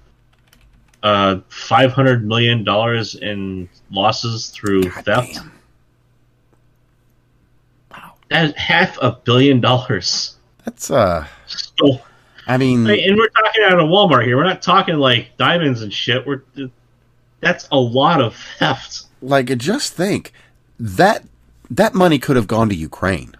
uh, 1.03 1.39
five 1.49 1.91
hundred 1.91 2.25
million 2.25 2.63
dollars 2.63 3.15
in 3.15 3.69
losses 3.91 4.49
through 4.49 4.83
God 4.83 5.05
theft. 5.05 5.33
damn. 5.35 5.51
Wow, 7.91 8.13
That 8.29 8.45
is 8.45 8.53
half 8.55 8.97
a 9.01 9.11
billion 9.23 9.61
dollars. 9.61 10.35
that's 10.65 10.91
uh, 10.91 11.25
So 11.47 12.01
I 12.47 12.57
mean, 12.57 12.79
and 12.87 13.17
we're 13.17 13.27
talking 13.29 13.63
out 13.65 13.79
of 13.79 13.87
Walmart 13.89 14.25
here. 14.25 14.35
We're 14.35 14.43
not 14.43 14.61
talking 14.61 14.95
like 14.95 15.37
diamonds 15.37 15.81
and 15.81 15.93
shit. 15.93 16.25
We're 16.25 16.41
that's 17.39 17.67
a 17.71 17.77
lot 17.79 18.21
of 18.21 18.35
theft. 18.57 19.03
like 19.21 19.55
just 19.57 19.93
think 19.93 20.33
that 20.79 21.23
that 21.69 21.93
money 21.93 22.19
could 22.19 22.35
have 22.35 22.47
gone 22.47 22.67
to 22.69 22.75
Ukraine. 22.75 23.33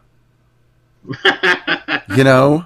you 2.15 2.23
know, 2.23 2.65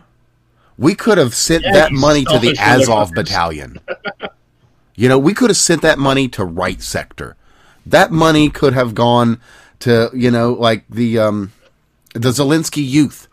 we 0.77 0.95
could 0.95 1.18
have 1.18 1.34
sent 1.35 1.64
Yeah, 1.64 1.73
that 1.73 1.91
money 1.91 2.26
to 2.26 2.39
the 2.39 2.57
Azov 2.60 3.11
battalion. 3.14 3.80
you 4.95 5.07
know, 5.10 5.19
we 5.19 5.34
could 5.34 5.49
have 5.49 5.57
sent 5.57 5.81
that 5.84 5.99
money 5.99 6.27
to 6.30 6.43
right 6.45 6.81
sector. 6.81 7.35
That 7.85 8.11
money 8.11 8.49
could 8.49 8.73
have 8.73 8.95
gone 8.95 9.39
to, 9.80 10.10
you 10.14 10.31
know, 10.31 10.53
like 10.53 10.85
the 10.89 11.19
um 11.19 11.51
the 12.14 12.30
Zelensky 12.30 12.88
youth. 12.88 13.27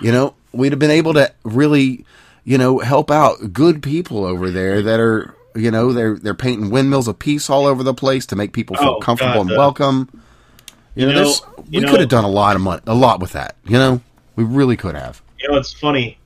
You 0.00 0.12
know, 0.12 0.34
we'd 0.52 0.72
have 0.72 0.78
been 0.78 0.90
able 0.92 1.14
to 1.14 1.32
really, 1.44 2.04
you 2.44 2.58
know, 2.58 2.78
help 2.78 3.10
out 3.10 3.52
good 3.52 3.82
people 3.82 4.24
over 4.24 4.50
there 4.50 4.80
that 4.82 5.00
are, 5.00 5.34
you 5.56 5.70
know, 5.70 5.92
they're 5.92 6.16
they're 6.16 6.34
painting 6.34 6.70
windmills 6.70 7.08
of 7.08 7.18
peace 7.18 7.50
all 7.50 7.66
over 7.66 7.82
the 7.82 7.94
place 7.94 8.24
to 8.26 8.36
make 8.36 8.52
people 8.52 8.76
feel 8.76 8.96
Oh, 8.96 9.00
comfortable 9.00 9.42
God, 9.44 9.48
and 9.50 9.58
welcome. 9.58 10.22
You, 10.94 11.06
know, 11.06 11.22
know- 11.24 11.34
you 11.68 11.80
we 11.80 11.86
know- 11.86 11.90
could 11.90 12.00
have 12.00 12.08
done 12.08 12.24
a 12.24 12.28
lot 12.30 12.54
of 12.56 12.62
money, 12.62 12.80
a 12.86 12.94
lot 12.94 13.18
with 13.20 13.32
that. 13.32 13.56
You 13.64 13.78
know, 13.78 14.00
we 14.38 14.44
really 14.44 14.76
could 14.76 14.94
have. 14.94 15.20
You 15.40 15.48
know, 15.48 15.56
it's 15.56 15.72
funny. 15.72 16.16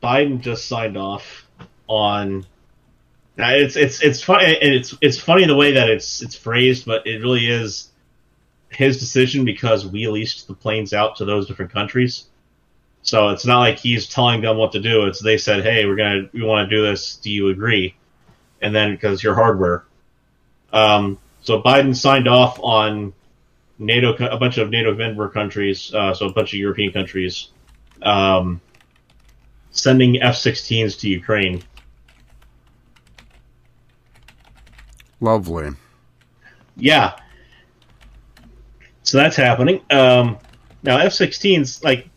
Biden 0.00 0.40
just 0.40 0.68
signed 0.68 0.96
off 0.96 1.44
on. 1.88 2.46
Now 3.36 3.50
it's 3.50 3.74
it's 3.74 4.00
it's 4.00 4.22
funny. 4.22 4.44
It's 4.46 4.94
it's 5.00 5.18
funny 5.18 5.46
the 5.46 5.56
way 5.56 5.72
that 5.72 5.90
it's 5.90 6.22
it's 6.22 6.36
phrased, 6.36 6.86
but 6.86 7.04
it 7.04 7.20
really 7.20 7.50
is 7.50 7.90
his 8.68 9.00
decision 9.00 9.44
because 9.44 9.84
we 9.84 10.06
leased 10.06 10.46
the 10.46 10.54
planes 10.54 10.92
out 10.92 11.16
to 11.16 11.24
those 11.24 11.48
different 11.48 11.72
countries. 11.72 12.26
So 13.02 13.30
it's 13.30 13.44
not 13.44 13.58
like 13.58 13.78
he's 13.78 14.06
telling 14.06 14.42
them 14.42 14.56
what 14.56 14.70
to 14.72 14.80
do. 14.80 15.06
It's 15.06 15.20
they 15.20 15.36
said, 15.36 15.64
"Hey, 15.64 15.84
we're 15.84 15.96
gonna 15.96 16.28
we 16.32 16.44
want 16.44 16.70
to 16.70 16.76
do 16.76 16.82
this. 16.82 17.16
Do 17.16 17.28
you 17.28 17.48
agree?" 17.48 17.96
And 18.62 18.72
then 18.72 18.92
because 18.92 19.20
your 19.20 19.34
hardware. 19.34 19.82
Um, 20.72 21.18
so 21.42 21.60
Biden 21.60 21.96
signed 21.96 22.28
off 22.28 22.60
on 22.60 23.14
NATO, 23.80 24.14
a 24.26 24.36
bunch 24.38 24.58
of 24.58 24.70
NATO 24.70 24.94
member 24.94 25.28
countries, 25.28 25.92
uh, 25.94 26.12
so 26.14 26.26
a 26.26 26.32
bunch 26.32 26.52
of 26.52 26.58
European 26.58 26.92
countries, 26.92 27.48
um, 28.02 28.60
sending 29.70 30.20
F-16s 30.22 30.98
to 31.00 31.08
Ukraine. 31.08 31.62
Lovely. 35.20 35.70
Yeah. 36.76 37.16
So 39.02 39.18
that's 39.18 39.36
happening. 39.36 39.80
Um, 39.90 40.38
now 40.82 40.98
F-16s, 40.98 41.82
like, 41.82 42.08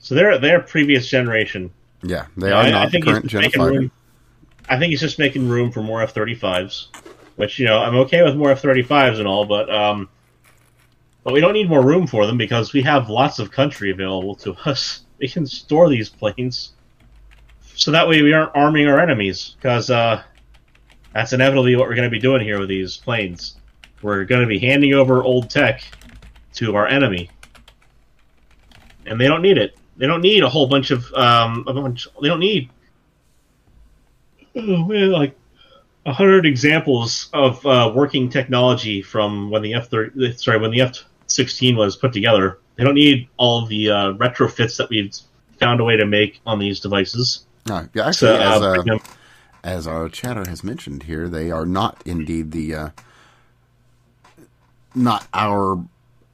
so 0.00 0.14
they're 0.14 0.38
they're 0.38 0.60
previous 0.60 1.06
generation. 1.06 1.70
Yeah, 2.02 2.26
they 2.36 2.50
are 2.50 2.62
I- 2.62 2.68
I 2.68 2.70
not 2.70 2.84
the 2.86 2.90
think 2.92 3.04
current 3.04 3.26
Gen 3.26 3.90
I 4.70 4.78
think 4.78 4.90
he's 4.90 5.00
just 5.00 5.18
making 5.18 5.48
room 5.48 5.72
for 5.72 5.82
more 5.82 6.02
F-35s, 6.02 6.88
which 7.38 7.56
you 7.60 7.66
know 7.66 7.78
I'm 7.78 7.94
okay 7.94 8.22
with 8.24 8.34
more 8.34 8.50
F-35s 8.50 9.18
and 9.18 9.28
all, 9.28 9.46
but 9.46 9.72
um, 9.72 10.08
but 11.22 11.32
we 11.32 11.40
don't 11.40 11.52
need 11.52 11.68
more 11.68 11.84
room 11.84 12.06
for 12.06 12.26
them 12.26 12.36
because 12.36 12.72
we 12.72 12.82
have 12.82 13.08
lots 13.08 13.38
of 13.38 13.52
country 13.52 13.92
available 13.92 14.34
to 14.36 14.54
us. 14.68 15.04
We 15.18 15.28
can 15.28 15.46
store 15.46 15.88
these 15.88 16.08
planes, 16.08 16.72
so 17.76 17.92
that 17.92 18.08
way 18.08 18.22
we 18.22 18.32
aren't 18.32 18.54
arming 18.56 18.88
our 18.88 18.98
enemies 18.98 19.54
because 19.56 19.88
uh, 19.88 20.22
that's 21.14 21.32
inevitably 21.32 21.76
what 21.76 21.86
we're 21.88 21.94
going 21.94 22.10
to 22.10 22.14
be 22.14 22.18
doing 22.18 22.42
here 22.42 22.58
with 22.58 22.68
these 22.68 22.96
planes. 22.96 23.56
We're 24.02 24.24
going 24.24 24.42
to 24.42 24.48
be 24.48 24.58
handing 24.58 24.94
over 24.94 25.22
old 25.22 25.48
tech 25.48 25.82
to 26.54 26.74
our 26.74 26.88
enemy, 26.88 27.30
and 29.06 29.20
they 29.20 29.28
don't 29.28 29.42
need 29.42 29.58
it. 29.58 29.76
They 29.96 30.08
don't 30.08 30.22
need 30.22 30.42
a 30.42 30.48
whole 30.48 30.66
bunch 30.66 30.90
of 30.90 31.04
um, 31.14 31.64
a 31.68 31.72
bunch. 31.72 32.08
They 32.20 32.26
don't 32.26 32.40
need 32.40 32.68
oh, 34.56 34.84
man, 34.86 35.12
like 35.12 35.36
hundred 36.12 36.46
examples 36.46 37.28
of 37.32 37.64
uh, 37.66 37.92
working 37.94 38.28
technology 38.28 39.02
from 39.02 39.50
when 39.50 39.62
the 39.62 39.74
F 39.74 39.88
thirty 39.88 40.32
sorry 40.32 40.58
when 40.58 40.70
the 40.70 40.80
F 40.80 41.04
sixteen 41.26 41.76
was 41.76 41.96
put 41.96 42.12
together. 42.12 42.58
They 42.76 42.84
don't 42.84 42.94
need 42.94 43.28
all 43.36 43.66
the 43.66 43.90
uh, 43.90 44.12
retrofits 44.12 44.76
that 44.78 44.88
we've 44.88 45.12
found 45.58 45.80
a 45.80 45.84
way 45.84 45.96
to 45.96 46.06
make 46.06 46.40
on 46.46 46.58
these 46.58 46.80
devices. 46.80 47.44
No, 47.66 47.88
yeah, 47.92 48.10
So, 48.12 48.34
actually, 48.34 48.44
as, 48.44 48.62
uh, 48.62 48.70
uh, 48.70 48.82
them- 48.82 49.00
as 49.64 49.86
our 49.86 50.08
chatter 50.08 50.48
has 50.48 50.62
mentioned 50.62 51.02
here, 51.04 51.28
they 51.28 51.50
are 51.50 51.66
not 51.66 52.00
indeed 52.06 52.52
the 52.52 52.74
uh, 52.74 52.88
not 54.94 55.26
our 55.34 55.84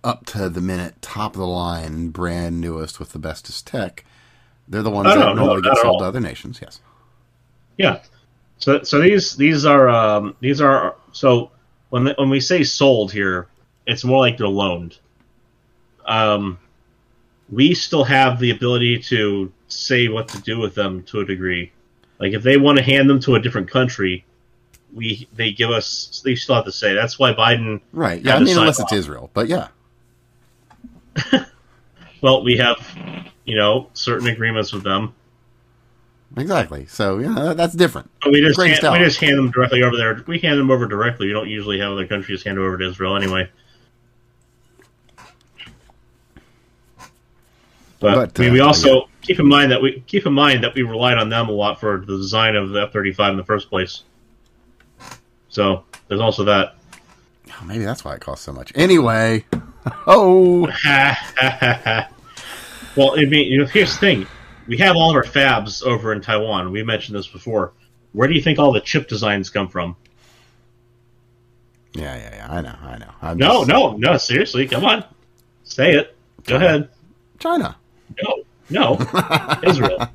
up 0.05 0.27
to 0.27 0.51
the 0.51 0.61
minute, 0.61 1.01
top 1.01 1.33
of 1.33 1.39
the 1.39 1.47
line, 1.47 2.11
brand 2.11 2.61
newest 2.61 3.01
with 3.01 3.13
the 3.13 3.19
bestest 3.19 3.67
tech. 3.67 4.05
They're 4.69 4.83
the 4.83 4.91
ones 4.91 5.09
that 5.09 5.19
no, 5.19 5.33
no, 5.33 5.45
normally 5.47 5.63
get 5.63 5.77
sold 5.79 5.87
all. 5.95 5.99
to 6.01 6.05
other 6.05 6.21
nations. 6.21 6.61
Yes. 6.63 6.81
Yeah. 7.79 8.01
So 8.65 8.83
so 8.83 8.99
these 8.99 9.37
these 9.37 9.67
are 9.67 9.91
um, 9.91 10.35
these 10.41 10.63
are 10.63 10.97
so 11.13 11.51
when 11.91 12.07
when 12.17 12.31
we 12.31 12.41
say 12.41 12.65
sold 12.65 13.13
here, 13.13 13.47
it's 13.87 14.05
more 14.05 14.21
like 14.21 14.39
they're 14.39 14.49
loaned. 14.49 14.97
Um, 16.07 16.59
we 17.53 17.75
still 17.75 18.05
have 18.05 18.39
the 18.39 18.53
ability 18.53 19.01
to 19.01 19.53
say 19.69 20.09
what 20.09 20.29
to 20.29 20.41
do 20.41 20.59
with 20.59 20.75
them 20.75 21.03
to 21.03 21.21
a 21.21 21.27
degree. 21.27 21.73
Like 22.19 22.33
if 22.33 22.43
they 22.43 22.57
want 22.57 22.79
to 22.79 22.85
hand 22.85 23.11
them 23.11 23.21
to 23.21 23.35
a 23.35 23.39
different 23.39 23.71
country, 23.71 24.25
we 24.95 25.29
they 25.35 25.53
give 25.53 25.69
us 25.69 26.23
they 26.25 26.35
still 26.35 26.55
have 26.55 26.65
to 26.65 26.73
say. 26.73 26.95
That's 26.95 27.19
why 27.19 27.35
Biden. 27.35 27.83
Right. 27.93 28.23
Yeah. 28.25 28.37
I 28.37 28.39
mean, 28.39 28.57
unless 28.57 28.81
off. 28.81 28.91
it's 28.91 28.95
Israel, 28.95 29.29
but 29.35 29.47
yeah. 29.47 29.69
Well, 32.23 32.43
we 32.43 32.57
have 32.57 32.79
you 33.45 33.59
know 33.59 33.91
certain 33.93 34.29
agreements 34.29 34.73
with 34.73 34.85
them. 34.85 35.15
Exactly. 36.37 36.87
So 36.87 37.19
yeah, 37.19 37.33
that- 37.35 37.57
that's 37.57 37.75
different. 37.75 38.11
But 38.23 38.33
we 38.33 38.41
just 38.41 38.61
hand, 38.61 38.79
we 38.93 38.99
just 39.05 39.21
hand 39.21 39.39
them 39.39 39.51
directly 39.51 39.83
over 39.83 39.97
there. 39.97 40.23
We 40.27 40.39
hand 40.41 40.59
them 40.59 40.71
over 40.71 40.87
directly. 40.87 41.27
We 41.29 41.33
don't 41.33 41.49
usually 41.49 41.79
have 41.79 41.93
other 41.93 42.07
countries 42.07 42.43
hand 42.43 42.59
over 42.59 42.77
to 42.79 42.89
Israel 42.89 43.17
anyway. 43.17 43.49
But, 48.01 48.35
But, 48.35 48.41
I 48.41 48.43
mean, 48.43 48.51
uh, 48.51 48.55
we 48.55 48.61
also 48.61 49.09
keep 49.23 49.39
in 49.41 49.47
mind 49.49 49.73
that 49.73 49.81
we 49.81 50.01
keep 50.07 50.27
in 50.27 50.33
mind 50.35 50.63
that 50.65 50.75
we 50.75 50.83
relied 50.83 51.17
on 51.17 51.29
them 51.31 51.49
a 51.49 51.53
lot 51.53 51.81
for 51.81 52.01
the 52.01 52.17
design 52.19 52.55
of 52.57 52.71
the 52.71 52.83
F 52.83 52.93
thirty 52.93 53.13
five 53.13 53.31
in 53.31 53.37
the 53.37 53.45
first 53.45 53.71
place. 53.71 54.03
So 55.49 55.85
there's 56.09 56.21
also 56.21 56.45
that. 56.45 56.75
Oh, 57.49 57.65
maybe 57.65 57.85
that's 57.85 58.05
why 58.05 58.15
it 58.15 58.21
costs 58.21 58.45
so 58.45 58.53
much. 58.53 58.73
Anyway. 58.75 59.45
Oh. 60.07 60.63
well, 62.97 63.13
I 63.21 63.27
mean, 63.27 63.53
you 63.53 63.59
know, 63.59 63.67
here's 63.67 63.93
the 63.93 63.99
thing: 63.99 64.27
we 64.67 64.77
have 64.79 64.97
all 64.97 65.11
of 65.11 65.17
our 65.17 65.25
fabs 65.25 65.83
over 65.83 66.13
in 66.13 66.21
Taiwan. 66.21 66.71
We 66.73 66.83
mentioned 66.83 67.17
this 67.17 67.27
before. 67.27 67.73
Where 68.13 68.29
do 68.29 68.35
you 68.35 68.43
think 68.43 68.59
all 68.59 68.73
the 68.73 68.81
chip 68.81 69.09
designs 69.09 69.51
come 69.51 69.69
from? 69.69 69.97
Yeah, 71.95 72.17
yeah, 72.17 72.35
yeah. 72.35 72.47
I 72.53 72.61
know. 72.61 72.75
I 72.83 72.99
know. 72.99 73.11
I'm 73.23 73.37
No, 73.39 73.49
just- 73.59 73.69
no, 73.69 73.97
no. 73.97 74.17
Seriously, 74.17 74.67
come 74.67 74.85
on, 74.85 75.05
say 75.65 75.93
it. 75.95 76.17
Go 76.45 76.57
ahead. 76.57 76.89
China. 77.39 77.77
No, 78.23 78.43
no, 78.71 79.59
Israel. 79.65 80.09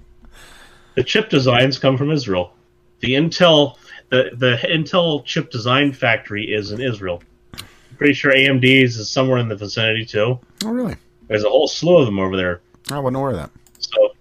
The 0.96 1.04
chip 1.04 1.30
designs 1.30 1.78
come 1.80 1.98
from 1.98 2.12
Israel. 2.12 2.54
The 3.00 3.14
Intel, 3.14 3.78
the 4.10 4.32
the 4.34 4.58
Intel 4.64 5.24
chip 5.26 5.50
design 5.52 5.94
factory 5.94 6.46
is 6.52 6.72
in 6.72 6.82
Israel. 6.82 7.24
I'm 7.54 7.96
pretty 7.98 8.14
sure 8.14 8.34
AMD's 8.34 8.98
is 8.98 9.10
somewhere 9.10 9.38
in 9.38 9.48
the 9.48 9.56
vicinity 9.56 10.06
too. 10.06 10.40
Oh, 10.66 10.70
really? 10.72 10.96
There's 11.28 11.44
a 11.44 11.50
whole 11.50 11.68
slew 11.68 11.98
of 11.98 12.06
them 12.06 12.20
over 12.20 12.36
there. 12.36 12.62
I 12.92 13.00
wasn't 13.00 13.18
aware 13.18 13.32
of 13.32 13.38
that. 13.38 13.52
So, 13.80 14.14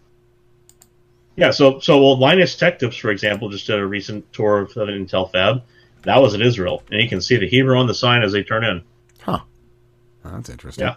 yeah. 1.39 1.51
So, 1.53 1.79
so 1.81 1.99
well, 1.99 2.19
Linus 2.19 2.55
Tech 2.57 2.79
Tips, 2.79 2.97
for 2.97 3.11
example, 3.11 3.49
just 3.49 3.67
did 3.67 3.79
a 3.79 3.87
recent 3.87 4.31
tour 4.33 4.59
of 4.59 4.77
an 4.77 4.89
Intel 4.89 5.31
fab. 5.33 5.63
That 6.03 6.21
was 6.21 6.35
in 6.35 6.43
Israel, 6.43 6.83
and 6.91 7.01
you 7.03 7.09
can 7.09 7.21
see 7.21 7.37
the 7.37 7.49
Hebrew 7.49 7.77
on 7.79 7.87
the 7.87 7.95
sign 7.95 8.23
as 8.23 8.33
they 8.33 8.43
turn 8.43 8.65
in. 8.65 8.83
Huh. 9.23 9.41
Oh, 10.25 10.31
that's 10.31 10.49
interesting. 10.51 10.85
Yeah. 10.87 10.97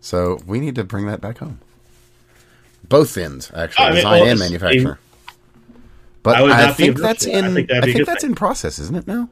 So 0.00 0.38
we 0.46 0.60
need 0.60 0.74
to 0.74 0.84
bring 0.84 1.06
that 1.06 1.20
back 1.20 1.38
home. 1.38 1.60
Both 2.88 3.16
ends, 3.16 3.50
actually, 3.54 3.84
I 3.84 3.88
mean, 3.88 3.96
design 3.96 4.12
well, 4.12 4.22
and 4.22 4.40
it's- 4.40 4.50
manufacture. 4.50 4.98
But 6.22 6.36
I 6.42 6.68
I, 6.70 6.72
think 6.72 6.98
that's 6.98 7.24
to. 7.24 7.32
I 7.32 7.38
in. 7.38 7.54
think 7.54 7.70
I 7.70 7.74
that'd 7.74 7.84
be 7.84 7.90
a 7.90 7.94
think 7.94 8.06
that's 8.06 8.22
thing. 8.22 8.30
in 8.30 8.34
process, 8.34 8.80
isn't 8.80 8.96
it? 8.96 9.06
Now, 9.06 9.28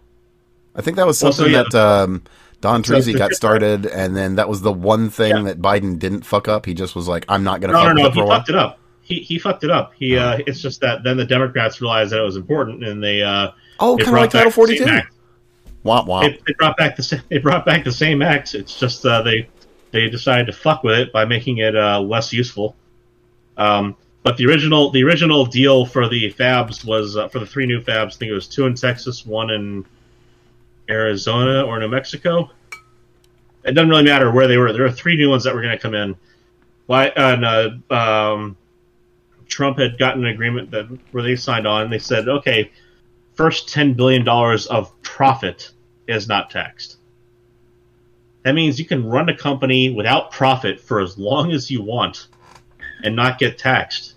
I 0.76 0.80
think 0.80 0.96
that 0.96 1.06
was 1.06 1.20
Well, 1.20 1.32
so, 1.32 1.36
something 1.38 1.52
yeah, 1.52 1.64
that 1.72 1.74
um, 1.74 2.22
Don 2.60 2.84
so 2.84 2.94
Treasy 2.94 3.12
the- 3.12 3.18
got 3.18 3.32
started, 3.32 3.84
and 3.86 4.16
then 4.16 4.36
that 4.36 4.48
was 4.48 4.60
the 4.62 4.72
one 4.72 5.10
thing 5.10 5.30
Yeah. 5.36 5.42
that 5.42 5.60
Biden 5.60 5.98
didn't 5.98 6.22
fuck 6.24 6.46
up. 6.46 6.66
He 6.66 6.72
just 6.74 6.94
was 6.94 7.08
like, 7.08 7.24
"I'm 7.28 7.42
not 7.42 7.60
going 7.60 7.72
to 7.72 7.78
No, 7.78 7.84
fuck 7.84 7.96
no, 7.96 8.02
no. 8.02 8.08
it 8.08 8.12
He 8.14 8.20
for 8.20 8.24
a 8.24 8.28
fucked 8.28 8.48
it 8.48 8.54
up. 8.54 8.78
He 9.05 9.20
he 9.20 9.39
fucked 9.39 9.62
it 9.64 9.70
up. 9.70 9.93
He 9.94 10.16
uh, 10.16 10.39
it's 10.47 10.60
just 10.60 10.81
that 10.81 11.05
then 11.05 11.16
the 11.16 11.24
Democrats 11.26 11.81
realized 11.81 12.10
that 12.12 12.20
it 12.20 12.24
was 12.24 12.36
important, 12.36 12.82
and 12.85 13.02
they 13.02 13.22
uh, 13.22 13.51
Oh, 13.78 13.97
they 13.97 14.05
kind 14.05 14.16
of 14.16 14.20
like 14.22 14.31
brought 14.31 14.44
Title 14.44 14.51
back 14.51 14.68
the 14.68 14.76
same 14.76 14.86
42. 14.89 14.90
act. 14.97 15.14
Womp 15.85 16.06
womp. 16.06 16.22
They, 16.22 16.40
they 16.47 16.52
brought 16.59 16.76
back 16.76 16.97
the 16.97 17.02
sa- 17.02 17.16
they 17.28 17.39
brought 17.39 17.66
back 17.66 17.85
the 17.85 17.93
same 17.93 18.22
act. 18.22 18.55
It's 18.55 18.78
just 18.78 19.05
uh, 19.05 19.22
they 19.22 19.48
they 19.90 20.09
decided 20.09 20.47
to 20.47 20.52
fuck 20.52 20.82
with 20.82 20.98
it 20.98 21.12
by 21.12 21.24
making 21.24 21.59
it 21.59 21.76
uh, 21.76 22.01
less 22.01 22.32
useful. 22.32 22.74
Um, 23.56 23.97
but 24.22 24.39
the 24.39 24.47
original 24.47 24.90
the 24.90 25.05
original 25.05 25.44
deal 25.44 25.85
for 25.85 26.09
the 26.09 26.32
fabs 26.32 26.85
was 26.85 27.16
uh, 27.16 27.28
for 27.28 27.39
the 27.39 27.47
three 27.47 27.66
new 27.66 27.81
fabs. 27.82 28.14
I 28.14 28.16
think 28.18 28.31
it 28.31 28.35
was 28.35 28.48
two 28.48 28.64
in 28.66 28.74
Texas, 28.74 29.26
one 29.26 29.51
in 29.51 29.85
Arizona 30.89 31.62
or 31.64 31.78
New 31.78 31.89
Mexico. 31.89 32.51
It 33.64 33.72
doesn't 33.72 33.89
really 33.89 34.05
matter 34.05 34.31
where 34.31 34.47
they 34.48 34.56
were. 34.56 34.72
There 34.72 34.85
are 34.85 34.90
three 34.93 35.16
new 35.16 35.31
ones 35.31 35.44
that 35.44 35.55
were 35.55 35.62
going 35.62 35.76
to 35.76 35.82
come 35.82 35.94
in. 35.94 36.16
Why? 36.86 37.06
And 37.09 37.44
uh, 37.44 37.94
um, 37.94 38.56
Trump 39.55 39.78
had 39.78 39.98
gotten 39.98 40.24
an 40.24 40.31
agreement 40.32 40.72
that 40.72 40.86
where 41.12 41.22
they 41.22 41.36
signed 41.36 41.64
on. 41.64 41.89
They 41.89 42.01
said, 42.01 42.28
okay, 42.28 42.72
first 43.35 43.68
ten 43.68 43.94
billion 43.94 44.24
dollars 44.24 44.66
of 44.66 44.90
profit 45.02 45.70
is 46.09 46.26
not 46.26 46.51
taxed. 46.51 46.97
That 48.43 48.56
means 48.56 48.81
you 48.81 48.85
can 48.85 49.06
run 49.06 49.28
a 49.28 49.36
company 49.36 49.90
without 49.90 50.32
profit 50.32 50.81
for 50.81 51.01
as 51.01 51.16
long 51.16 51.52
as 51.52 51.70
you 51.70 51.82
want 51.82 52.26
and 53.05 53.14
not 53.14 53.39
get 53.39 53.56
taxed. 53.56 54.14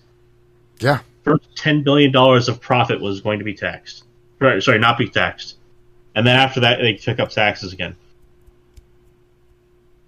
yeah. 0.79 1.01
First 1.23 1.55
ten 1.55 1.83
billion 1.83 2.11
dollars 2.11 2.49
of 2.49 2.59
profit 2.59 2.99
was 2.99 3.21
going 3.21 3.37
to 3.37 3.45
be 3.45 3.53
taxed. 3.53 4.05
Sorry, 4.39 4.61
sorry, 4.61 4.79
not 4.79 4.97
be 4.97 5.07
taxed. 5.07 5.57
And 6.15 6.25
then 6.25 6.35
after 6.35 6.61
that, 6.61 6.79
they 6.79 6.93
took 6.93 7.19
up 7.19 7.29
taxes 7.29 7.73
again. 7.73 7.95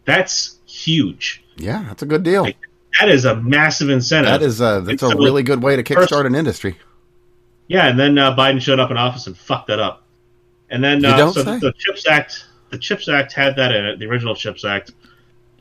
That's 0.06 0.58
huge. 0.66 1.44
Yeah, 1.56 1.84
that's 1.88 2.02
a 2.02 2.08
good 2.08 2.24
deal. 2.24 2.44
Like, 2.44 2.69
That 3.00 3.10
is 3.10 3.26
a 3.26 3.36
massive 3.36 3.90
incentive. 3.90 4.32
That 4.32 4.42
is 4.42 4.62
a 4.62 4.82
that's 4.86 5.04
a 5.04 5.16
really 5.16 5.44
good 5.44 5.62
way 5.62 5.76
to 5.76 5.84
kickstart 5.84 6.26
an 6.26 6.36
industry. 6.36 6.78
Yeah, 7.68 7.88
and 7.88 8.00
then 8.00 8.18
uh, 8.18 8.36
Biden 8.36 8.60
showed 8.62 8.80
up 8.80 8.90
in 8.90 8.98
office 8.98 9.28
and 9.28 9.38
fucked 9.38 9.68
that 9.68 9.80
up. 9.80 10.04
And 10.72 10.84
then 10.84 11.06
uh, 11.06 11.32
so 11.32 11.44
the, 11.44 11.58
the 11.60 11.74
Chips 11.78 12.08
Act, 12.08 12.46
the 12.72 12.78
Chips 12.80 13.08
Act 13.08 13.32
had 13.34 13.56
that 13.58 13.74
in 13.76 13.86
it, 13.86 14.00
the 14.00 14.06
original 14.08 14.36
Chips 14.36 14.66
Act. 14.66 14.92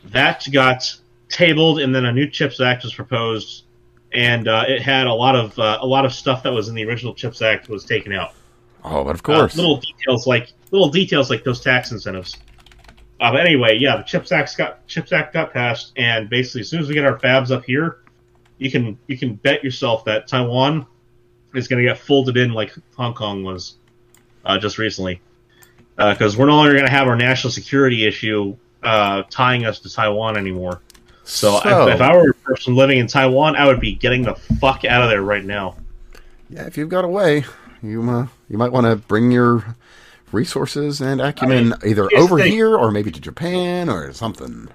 That 0.06 0.46
got 0.52 0.84
tabled, 1.28 1.80
and 1.80 1.94
then 1.94 2.06
a 2.06 2.12
new 2.12 2.28
Chips 2.28 2.60
Act 2.60 2.84
was 2.84 2.94
proposed, 2.94 3.64
and 4.12 4.48
uh, 4.48 4.64
it 4.66 4.80
had 4.80 5.06
a 5.06 5.12
lot 5.12 5.36
of 5.36 5.58
uh, 5.58 5.78
a 5.82 5.86
lot 5.86 6.06
of 6.06 6.12
stuff 6.14 6.42
that 6.44 6.52
was 6.52 6.68
in 6.68 6.74
the 6.74 6.84
original 6.86 7.14
Chips 7.14 7.42
Act 7.42 7.68
was 7.68 7.84
taken 7.84 8.12
out. 8.14 8.32
Oh, 8.84 9.04
but 9.04 9.10
of 9.10 9.20
Uh, 9.20 9.22
course. 9.40 9.56
little 9.56 9.76
details 9.78 10.26
like 10.26 10.52
little 10.70 10.88
details 10.88 11.28
like 11.30 11.44
those 11.44 11.60
tax 11.60 11.92
incentives. 11.92 12.36
Uh, 13.20 13.32
but 13.32 13.40
anyway, 13.40 13.76
yeah, 13.78 13.96
the 13.96 14.02
Chips 14.04 14.30
Act 14.30 14.56
got 14.56 14.86
Chips 14.86 15.12
Act 15.12 15.32
got 15.32 15.52
passed, 15.52 15.92
and 15.96 16.30
basically, 16.30 16.60
as 16.60 16.68
soon 16.68 16.80
as 16.80 16.88
we 16.88 16.94
get 16.94 17.04
our 17.04 17.18
fabs 17.18 17.50
up 17.50 17.64
here, 17.64 17.98
you 18.58 18.70
can 18.70 18.98
you 19.08 19.18
can 19.18 19.34
bet 19.34 19.64
yourself 19.64 20.04
that 20.04 20.28
Taiwan 20.28 20.86
is 21.54 21.66
going 21.66 21.82
to 21.82 21.88
get 21.88 21.98
folded 21.98 22.36
in 22.36 22.52
like 22.52 22.74
Hong 22.96 23.14
Kong 23.14 23.42
was 23.42 23.76
uh, 24.44 24.58
just 24.58 24.78
recently, 24.78 25.20
because 25.96 26.36
we're 26.36 26.46
no 26.46 26.56
longer 26.56 26.72
going 26.72 26.84
to 26.84 26.90
have 26.90 27.08
our 27.08 27.16
national 27.16 27.50
security 27.50 28.06
issue 28.06 28.56
uh, 28.84 29.24
tying 29.30 29.64
us 29.64 29.80
to 29.80 29.92
Taiwan 29.92 30.36
anymore. 30.36 30.80
So, 31.24 31.58
if, 31.58 31.94
if 31.94 32.00
I 32.00 32.16
were 32.16 32.30
a 32.30 32.34
person 32.34 32.74
living 32.74 32.98
in 32.98 33.06
Taiwan, 33.06 33.56
I 33.56 33.66
would 33.66 33.80
be 33.80 33.94
getting 33.94 34.22
the 34.22 34.34
fuck 34.34 34.84
out 34.84 35.02
of 35.02 35.10
there 35.10 35.22
right 35.22 35.44
now. 35.44 35.76
yeah, 36.48 36.66
if 36.66 36.78
you've 36.78 36.88
got 36.88 37.04
a 37.04 37.08
way, 37.08 37.44
you 37.82 38.08
uh, 38.08 38.28
you 38.48 38.56
might 38.56 38.72
want 38.72 38.86
to 38.86 38.96
bring 38.96 39.30
your 39.30 39.76
resources 40.32 41.00
and 41.00 41.20
acumen 41.20 41.74
either 41.86 42.08
here's 42.10 42.28
the 42.28 42.34
over 42.34 42.38
here 42.38 42.76
or 42.76 42.90
maybe 42.90 43.10
to 43.10 43.20
Japan 43.20 43.88
or 43.88 44.12
something. 44.12 44.68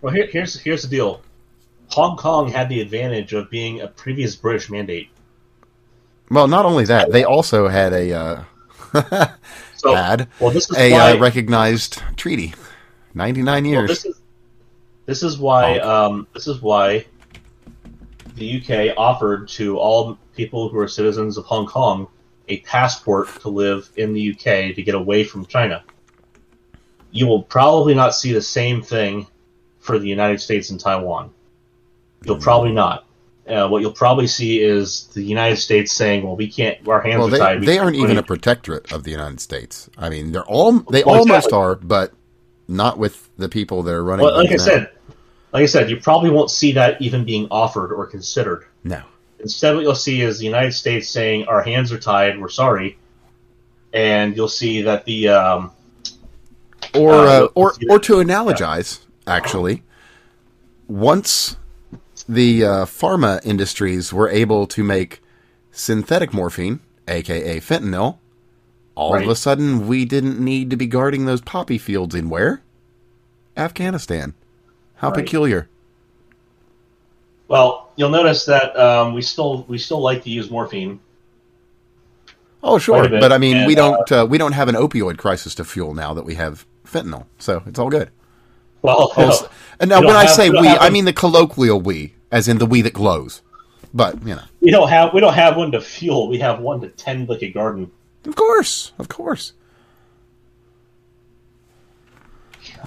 Well, 0.00 0.12
here, 0.12 0.26
here's 0.26 0.58
here's 0.58 0.82
the 0.82 0.88
deal. 0.88 1.22
Hong 1.88 2.16
Kong 2.16 2.48
had 2.48 2.68
the 2.68 2.80
advantage 2.80 3.32
of 3.32 3.50
being 3.50 3.80
a 3.80 3.88
previous 3.88 4.36
British 4.36 4.70
mandate. 4.70 5.08
Well, 6.30 6.46
not 6.46 6.64
only 6.64 6.84
that, 6.84 7.10
they 7.10 7.24
also 7.24 7.66
had 7.66 7.92
a 7.92 8.12
uh, 8.12 8.44
So, 9.80 9.94
had 9.94 10.28
well, 10.38 10.50
this 10.50 10.70
is 10.70 10.76
a 10.76 10.92
why. 10.92 11.12
uh, 11.12 11.18
recognized 11.18 12.02
treaty, 12.16 12.52
ninety 13.14 13.42
nine 13.42 13.64
well, 13.64 13.72
years. 13.72 13.88
this 13.88 14.04
is 14.04 14.20
this 15.06 15.22
is 15.22 15.38
why 15.38 15.78
um, 15.78 16.26
this 16.34 16.46
is 16.46 16.60
why 16.60 17.06
the 18.34 18.60
UK 18.60 18.94
offered 18.98 19.48
to 19.48 19.78
all 19.78 20.18
people 20.36 20.68
who 20.68 20.78
are 20.78 20.88
citizens 20.88 21.38
of 21.38 21.46
Hong 21.46 21.66
Kong 21.66 22.08
a 22.50 22.58
passport 22.60 23.28
to 23.40 23.48
live 23.48 23.88
in 23.96 24.12
the 24.12 24.32
UK 24.32 24.74
to 24.74 24.82
get 24.82 24.94
away 24.94 25.24
from 25.24 25.46
China. 25.46 25.84
You 27.12 27.26
will 27.26 27.42
probably 27.42 27.94
not 27.94 28.14
see 28.14 28.32
the 28.32 28.42
same 28.42 28.82
thing 28.82 29.26
for 29.80 29.98
the 29.98 30.06
United 30.08 30.40
States 30.40 30.70
and 30.70 30.78
Taiwan. 30.78 31.30
You'll 32.24 32.38
probably 32.38 32.72
not. 32.72 33.06
Uh, 33.48 33.66
what 33.66 33.80
you'll 33.82 33.92
probably 33.92 34.26
see 34.26 34.60
is 34.60 35.06
the 35.14 35.22
United 35.22 35.56
States 35.56 35.92
saying, 35.92 36.22
"Well, 36.22 36.36
we 36.36 36.48
can't. 36.48 36.86
Our 36.86 37.00
hands 37.00 37.18
well, 37.18 37.34
are 37.34 37.38
tied. 37.38 37.60
we 37.60 37.66
they 37.66 37.78
aren't 37.78 37.96
even 37.96 38.18
a 38.18 38.22
protectorate 38.22 38.92
of 38.92 39.02
the 39.02 39.10
United 39.10 39.40
States. 39.40 39.88
I 39.96 40.08
mean, 40.08 40.30
they're 40.32 40.44
all 40.44 40.80
they 40.90 41.02
Well, 41.02 41.16
almost 41.16 41.46
exactly. 41.46 41.58
are, 41.58 41.74
but 41.76 42.12
not 42.68 42.98
with 42.98 43.28
the 43.38 43.48
people 43.48 43.82
that 43.82 43.92
are 43.92 44.04
running. 44.04 44.24
Well, 44.26 44.36
like 44.36 44.50
I 44.50 44.56
now. 44.56 44.62
said, 44.62 44.90
like 45.52 45.62
I 45.62 45.66
said, 45.66 45.90
you 45.90 45.96
probably 45.96 46.30
won't 46.30 46.50
see 46.50 46.72
that 46.72 47.00
even 47.02 47.24
being 47.24 47.48
offered 47.50 47.92
or 47.92 48.06
considered. 48.06 48.66
no. 48.84 49.02
Instead, 49.42 49.74
what 49.74 49.82
you'll 49.82 49.94
see 49.94 50.20
is 50.20 50.38
the 50.38 50.44
United 50.44 50.72
States 50.72 51.08
saying, 51.08 51.46
"Our 51.46 51.62
hands 51.62 51.92
are 51.92 51.98
tied. 51.98 52.40
We're 52.40 52.48
sorry," 52.48 52.98
and 53.92 54.36
you'll 54.36 54.48
see 54.48 54.82
that 54.82 55.04
the 55.04 55.28
um, 55.28 55.72
or 56.94 57.12
Uh, 57.12 57.40
uh, 57.44 57.48
or 57.54 57.74
or 57.88 57.98
to 58.00 58.14
analogize, 58.14 59.00
actually, 59.26 59.82
once 60.88 61.56
the 62.28 62.64
uh, 62.64 62.84
pharma 62.84 63.40
industries 63.44 64.12
were 64.12 64.28
able 64.28 64.66
to 64.66 64.84
make 64.84 65.22
synthetic 65.72 66.32
morphine, 66.32 66.80
aka 67.08 67.60
fentanyl, 67.60 68.18
all 68.94 69.16
of 69.18 69.28
a 69.28 69.34
sudden 69.34 69.86
we 69.88 70.04
didn't 70.04 70.38
need 70.38 70.70
to 70.70 70.76
be 70.76 70.86
guarding 70.86 71.24
those 71.24 71.40
poppy 71.40 71.78
fields 71.78 72.14
in 72.14 72.28
where? 72.28 72.62
Afghanistan. 73.56 74.34
How 74.96 75.08
Right. 75.08 75.24
peculiar. 75.24 75.68
Well, 77.50 77.90
you'll 77.96 78.10
notice 78.10 78.44
that 78.44 78.78
um, 78.78 79.12
we 79.12 79.22
still 79.22 79.64
we 79.68 79.76
still 79.76 80.00
like 80.00 80.22
to 80.22 80.30
use 80.30 80.48
morphine. 80.50 81.00
Oh, 82.62 82.78
sure, 82.78 83.08
bit. 83.08 83.20
but 83.20 83.32
I 83.32 83.38
mean, 83.38 83.66
we 83.66 83.74
don't 83.74 84.10
uh, 84.12 84.24
we 84.30 84.38
don't 84.38 84.52
have 84.52 84.68
an 84.68 84.76
opioid 84.76 85.18
crisis 85.18 85.56
to 85.56 85.64
fuel 85.64 85.92
now 85.92 86.14
that 86.14 86.24
we 86.24 86.36
have 86.36 86.64
fentanyl, 86.86 87.26
so 87.38 87.64
it's 87.66 87.78
all 87.78 87.90
good. 87.90 88.10
Well, 88.82 89.12
and 89.80 89.90
now, 89.90 90.00
when 90.00 90.14
I 90.14 90.26
have- 90.26 90.30
say 90.30 90.48
we 90.48 90.60
we, 90.60 90.68
I 90.68 90.90
mean 90.90 91.06
the 91.06 91.12
colloquial 91.12 91.80
we, 91.80 92.14
as 92.30 92.46
in 92.46 92.58
the 92.58 92.66
we 92.66 92.82
that 92.82 92.94
glows. 92.94 93.42
But 93.92 94.24
you 94.24 94.36
know, 94.36 94.44
we 94.60 94.70
don't 94.70 94.88
have 94.88 95.12
we 95.12 95.20
don't 95.20 95.34
have 95.34 95.56
one 95.56 95.72
to 95.72 95.80
fuel. 95.80 96.28
We 96.28 96.38
have 96.38 96.60
one 96.60 96.80
to 96.82 96.88
tend 96.88 97.28
like 97.28 97.42
a 97.42 97.50
garden. 97.50 97.90
of 98.26 98.36
course, 98.36 98.92
of 98.96 99.08
course, 99.08 99.54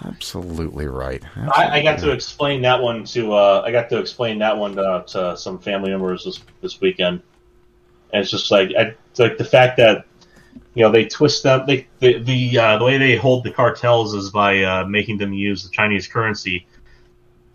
absolutely 0.06 0.88
right. 0.88 1.24
I, 1.36 1.80
I 1.80 1.84
got 1.84 2.00
to 2.00 2.12
explain 2.12 2.62
that 2.64 2.82
one 2.82 3.04
to 3.06 3.34
uh, 3.34 3.64
I 3.66 3.72
got 3.72 3.90
to 3.90 4.00
explain 4.00 4.40
that 4.40 4.58
one 4.58 4.76
to, 4.76 5.04
to 5.08 5.38
some 5.38 5.60
family 5.60 5.90
members 5.92 6.26
this 6.26 6.40
this 6.62 6.82
weekend, 6.82 7.22
and 8.12 8.22
it's 8.22 8.32
just 8.32 8.52
like 8.52 8.70
I 8.78 8.96
it's 9.10 9.20
like 9.20 9.38
the 9.38 9.46
fact 9.46 9.78
that 9.78 10.06
you 10.74 10.84
know 10.84 10.92
they 10.92 11.06
twist 11.06 11.44
them 11.44 11.66
they 11.68 11.88
the 12.00 12.20
the 12.20 12.58
uh, 12.58 12.78
the 12.78 12.86
way 12.86 12.98
they 12.98 13.16
hold 13.16 13.44
the 13.44 13.52
cartels 13.52 14.14
is 14.14 14.30
by 14.30 14.64
uh, 14.64 14.86
making 14.86 15.18
them 15.18 15.34
use 15.34 15.64
the 15.64 15.70
Chinese 15.70 16.08
currency, 16.08 16.66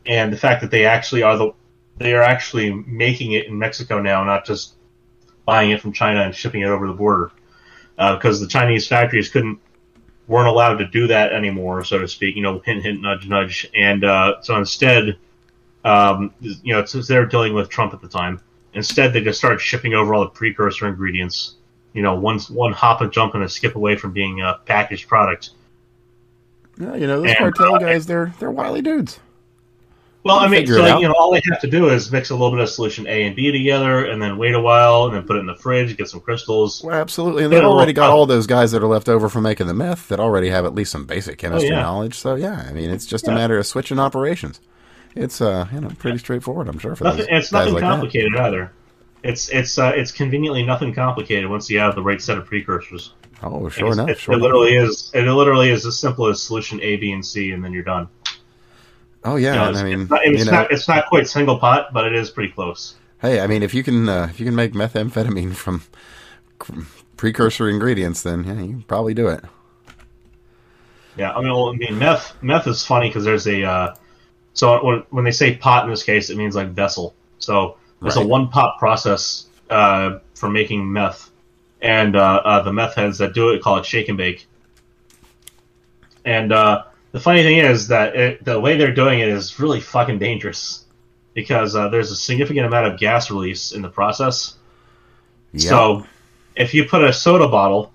and 0.07 0.33
the 0.33 0.37
fact 0.37 0.61
that 0.62 0.70
they 0.70 0.85
actually 0.85 1.23
are 1.23 1.37
the 1.37 1.53
they 1.99 2.15
are 2.15 2.23
actually 2.23 2.73
making 2.73 3.33
it 3.33 3.47
in 3.47 3.59
Mexico 3.59 4.01
now, 4.01 4.23
not 4.25 4.47
just 4.47 4.75
buying 5.45 5.70
it 5.70 5.81
from 5.81 5.93
China 5.93 6.20
and 6.20 6.35
shipping 6.35 6.62
it 6.62 6.69
over 6.69 6.87
the 6.87 6.93
border, 6.93 7.33
because 7.97 8.41
the 8.41 8.47
Chinese 8.47 8.87
factories 8.87 9.29
couldn't 9.29 9.59
weren't 10.29 10.47
allowed 10.49 10.77
to 10.77 10.87
do 10.87 11.07
that 11.09 11.33
anymore, 11.33 11.83
so 11.85 11.99
to 11.99 12.07
speak. 12.07 12.37
You 12.37 12.43
know, 12.43 12.61
hint, 12.61 12.83
hint, 12.85 13.01
nudge, 13.01 13.27
nudge, 13.27 13.69
and 13.75 14.05
uh, 14.05 14.41
so 14.43 14.57
instead, 14.57 15.17
um, 15.85 16.33
you 16.41 16.73
know, 16.75 16.85
since 16.85 17.09
they 17.09 17.19
were 17.19 17.27
dealing 17.27 17.55
with 17.55 17.69
Trump 17.69 17.93
at 17.95 18.01
the 18.01 18.09
time, 18.09 18.41
instead 18.75 19.13
they 19.13 19.21
just 19.23 19.39
started 19.39 19.61
shipping 19.61 19.95
over 19.95 20.15
all 20.15 20.21
the 20.23 20.31
precursor 20.31 20.87
ingredients. 20.87 21.55
You 21.95 22.03
know, 22.03 22.15
one 22.15 22.39
one 22.51 22.73
hop 22.73 23.01
and 23.01 23.11
jump 23.11 23.35
and 23.35 23.43
a 23.43 23.49
skip 23.49 23.75
away 23.75 23.97
from 23.97 24.13
being 24.13 24.41
a 24.43 24.61
packaged 24.67 25.09
product. 25.09 25.51
Yeah, 26.79 26.95
you 26.95 27.07
know, 27.09 27.21
those 27.23 27.31
And- 27.31 27.39
cartel 27.39 27.79
guys, 27.79 28.07
they're 28.07 28.33
they're 28.39 28.51
wily 28.53 28.83
dudes. 28.83 29.19
Well, 30.24 30.36
I 30.36 30.49
mean, 30.49 30.66
so 30.66 30.74
it 30.85 30.90
out. 30.90 31.01
you 31.01 31.09
know, 31.09 31.15
all 31.19 31.32
they 31.32 31.40
have 31.51 31.61
to 31.61 31.70
do 31.70 31.89
is 31.89 32.11
mix 32.12 32.31
a 32.31 32.35
little 32.35 32.51
bit 32.51 32.61
of 32.61 32.69
solution 32.69 33.07
A 33.07 33.23
and 33.27 33.36
B 33.36 33.51
together, 33.53 34.05
and 34.07 34.20
then 34.20 34.36
wait 34.36 34.55
a 34.55 34.61
while, 34.61 35.05
and 35.07 35.15
then 35.15 35.23
put 35.23 35.36
it 35.36 35.40
in 35.40 35.47
the 35.47 35.55
fridge, 35.57 35.97
get 35.97 36.09
some 36.09 36.20
crystals. 36.20 36.82
Well, 36.82 36.95
absolutely, 36.95 37.45
and 37.45 37.53
they've 37.53 37.62
already 37.62 37.93
got 37.93 38.11
uh, 38.11 38.15
all 38.15 38.27
those 38.27 38.47
guys 38.47 38.73
that 38.73 38.82
are 38.82 38.86
left 38.89 39.09
over 39.09 39.28
from 39.28 39.45
making 39.45 39.69
the 39.69 39.74
meth 39.74 40.09
that 40.09 40.19
already 40.20 40.49
have 40.51 40.65
at 40.65 40.74
least 40.74 40.90
some 40.93 41.07
basic 41.07 41.39
chemistry 41.39 41.70
Oh, 41.70 41.74
yeah. 41.74 41.82
knowledge. 41.82 42.15
So 42.15 42.35
yeah, 42.35 42.66
I 42.69 42.73
mean, 42.73 42.90
it's 42.90 43.07
just 43.07 43.28
a 43.28 43.31
matter 43.32 43.57
of 43.59 43.66
switching 43.66 43.99
operations. 43.99 44.61
It's 45.15 45.40
uh, 45.40 45.66
you 45.73 45.81
know, 45.81 45.89
pretty 45.99 46.19
straightforward. 46.19 46.69
I'm 46.69 46.78
sure 46.78 46.95
for 46.97 47.05
Nothing, 47.05 47.20
those 47.20 47.28
it's 47.31 47.51
guys 47.51 47.53
nothing 47.53 47.74
like 47.74 47.81
that. 47.82 47.89
complicated 47.90 48.36
either. 48.36 48.73
It's 49.23 49.49
it's 49.49 49.78
uh, 49.78 49.93
it's 49.95 50.12
conveniently 50.12 50.65
nothing 50.65 50.93
complicated 50.95 51.49
once 51.49 51.70
you 51.70 51.78
have 51.78 51.95
the 51.95 52.03
right 52.03 52.20
set 52.20 52.39
of 52.39 52.45
precursors. 52.47 53.15
Oh, 53.43 53.69
sure 53.69 53.86
It's- 53.89 53.95
enough, 53.99 54.09
it, 54.11 54.19
sure 54.19 54.35
it 54.35 54.36
enough. 54.39 54.43
literally 54.45 54.74
is. 54.74 55.11
It 55.15 55.23
literally 55.23 55.70
is 55.70 55.86
as 55.86 55.99
simple 55.99 56.27
as 56.27 56.43
solution 56.43 56.81
A, 56.82 56.97
B, 56.97 57.12
and 57.12 57.24
C, 57.24 57.53
and 57.53 57.65
then 57.65 57.73
you're 57.73 57.85
done. 57.85 58.09
Oh 59.24 59.36
yeah, 59.36 59.53
You 59.53 59.59
know, 59.59 59.70
it's, 59.70 59.78
I 59.78 59.85
mean, 59.85 60.01
it's, 60.03 60.11
not, 60.11 60.24
it's, 60.24 60.47
not, 60.47 60.73
it's 60.73 60.89
not 60.89 61.07
quite 61.07 61.28
single 61.28 61.59
pot, 61.59 61.93
but 61.93 62.07
it 62.07 62.15
is 62.15 62.31
pretty 62.31 62.53
close. 62.53 62.95
hey, 63.20 63.40
I 63.40 63.47
mean, 63.47 63.62
if 63.62 63.74
you 63.74 63.82
can 63.82 64.09
uh, 64.09 64.28
if 64.31 64.39
you 64.40 64.47
can 64.47 64.55
make 64.55 64.73
methamphetamine 64.73 65.55
from 65.55 65.82
precursor 67.16 67.69
ingredients, 67.69 68.23
then 68.23 68.45
yeah, 68.45 68.61
you 68.61 68.69
can 68.69 68.82
probably 68.82 69.15
do 69.15 69.28
it. 69.28 69.45
Yeah, 71.16 71.32
I 71.32 71.40
mean, 71.40 71.53
well, 71.53 71.70
I 71.70 71.73
mean, 71.73 71.99
meth 71.99 72.40
meth 72.43 72.66
is 72.66 72.85
funny 72.85 73.09
because 73.09 73.24
there's 73.24 73.47
a 73.49 73.65
uh, 73.65 73.95
so 74.55 74.85
when, 74.85 75.05
when 75.11 75.24
they 75.24 75.31
say 75.31 75.57
pot 75.57 75.85
in 75.85 75.90
this 75.90 76.03
case, 76.03 76.31
it 76.31 76.36
means 76.36 76.55
like 76.55 76.69
vessel. 76.69 77.15
So 77.39 77.77
there's 78.01 78.16
a 78.16 78.27
one 78.27 78.49
pot 78.49 78.78
process 78.78 79.47
uh, 79.70 80.19
for 80.35 80.49
making 80.49 80.90
meth, 80.90 81.31
and 81.82 82.16
uh, 82.16 82.43
uh, 82.45 82.62
the 82.62 82.73
meth 82.73 82.95
heads 82.95 83.19
that 83.19 83.35
do 83.35 83.51
it 83.51 83.62
call 83.62 83.78
it 83.78 83.86
shake 83.86 84.09
and 84.09 84.16
bake. 84.16 84.47
And 86.24 86.53
uh, 86.53 86.85
the 87.13 87.21
funny 87.21 87.43
thing 87.43 87.59
is 87.59 87.89
that 87.89 88.17
it, 88.17 88.45
the 88.45 88.59
way 88.61 88.77
they're 88.77 88.95
doing 88.95 89.21
it 89.21 89.29
is 89.29 89.59
really 89.59 89.81
fucking 89.81 90.19
dangerous 90.19 90.85
because 91.35 91.77
uh, 91.77 91.89
there's 91.89 92.11
a 92.11 92.17
significant 92.17 92.67
amount 92.67 92.87
of 92.87 92.99
gas 92.99 93.31
release 93.31 93.73
in 93.73 93.83
the 93.83 93.89
process. 93.89 94.57
Yeah. 95.53 95.69
So, 95.71 96.07
if 96.57 96.75
you 96.75 96.85
put 96.85 97.05
a 97.05 97.13
soda 97.13 97.49
bottle, 97.49 97.93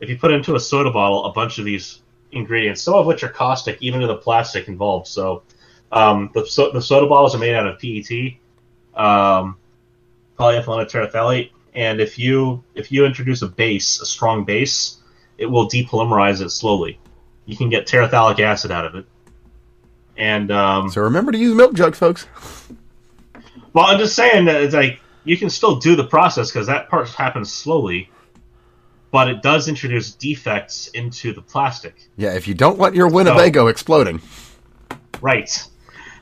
if 0.00 0.08
you 0.08 0.18
put 0.18 0.32
into 0.32 0.54
a 0.54 0.60
soda 0.60 0.90
bottle 0.90 1.24
a 1.24 1.32
bunch 1.32 1.58
of 1.58 1.64
these 1.64 2.00
ingredients, 2.30 2.82
some 2.82 2.94
of 2.94 3.06
which 3.06 3.24
are 3.24 3.28
caustic, 3.28 3.78
even 3.80 4.00
to 4.00 4.06
the 4.06 4.16
plastic 4.16 4.68
involved. 4.68 5.06
So, 5.06 5.42
um, 5.90 6.30
the, 6.34 6.46
so, 6.46 6.70
the 6.70 6.82
soda 6.82 7.06
bottles 7.06 7.34
are 7.34 7.38
made 7.38 7.54
out 7.54 7.66
of 7.66 7.78
PET, 7.80 8.34
um, 8.94 9.56
polyethylene 10.38 10.88
terephthalate, 10.90 11.50
and 11.74 12.00
if 12.00 12.18
you 12.18 12.62
if 12.74 12.92
you 12.92 13.04
introduce 13.04 13.42
a 13.42 13.48
base, 13.48 14.00
a 14.00 14.06
strong 14.06 14.44
base, 14.44 14.98
it 15.38 15.46
will 15.46 15.68
depolymerize 15.68 16.40
it 16.40 16.50
slowly. 16.50 17.00
You 17.48 17.56
can 17.56 17.70
get 17.70 17.86
terephthalic 17.86 18.38
acid 18.40 18.70
out 18.70 18.84
of 18.84 18.94
it, 18.94 19.06
And 20.18 20.50
um, 20.50 20.90
So 20.90 21.00
remember 21.00 21.32
to 21.32 21.38
use 21.38 21.54
milk 21.54 21.72
jugs, 21.72 21.98
folks. 21.98 22.26
well, 23.72 23.86
I'm 23.86 23.98
just 23.98 24.14
saying 24.14 24.44
that 24.44 24.60
it's 24.60 24.74
like 24.74 25.00
you 25.24 25.38
can 25.38 25.48
still 25.48 25.76
do 25.76 25.96
the 25.96 26.04
process 26.04 26.50
because 26.50 26.66
that 26.66 26.90
part 26.90 27.08
happens 27.08 27.50
slowly, 27.50 28.10
but 29.10 29.28
it 29.28 29.40
does 29.40 29.66
introduce 29.66 30.12
defects 30.14 30.88
into 30.88 31.32
the 31.32 31.40
plastic. 31.40 31.94
Yeah, 32.18 32.34
if 32.34 32.46
you 32.46 32.52
don't 32.52 32.76
want 32.76 32.94
your 32.94 33.08
Winnebago 33.08 33.68
exploding. 33.68 34.20
Right. 35.22 35.50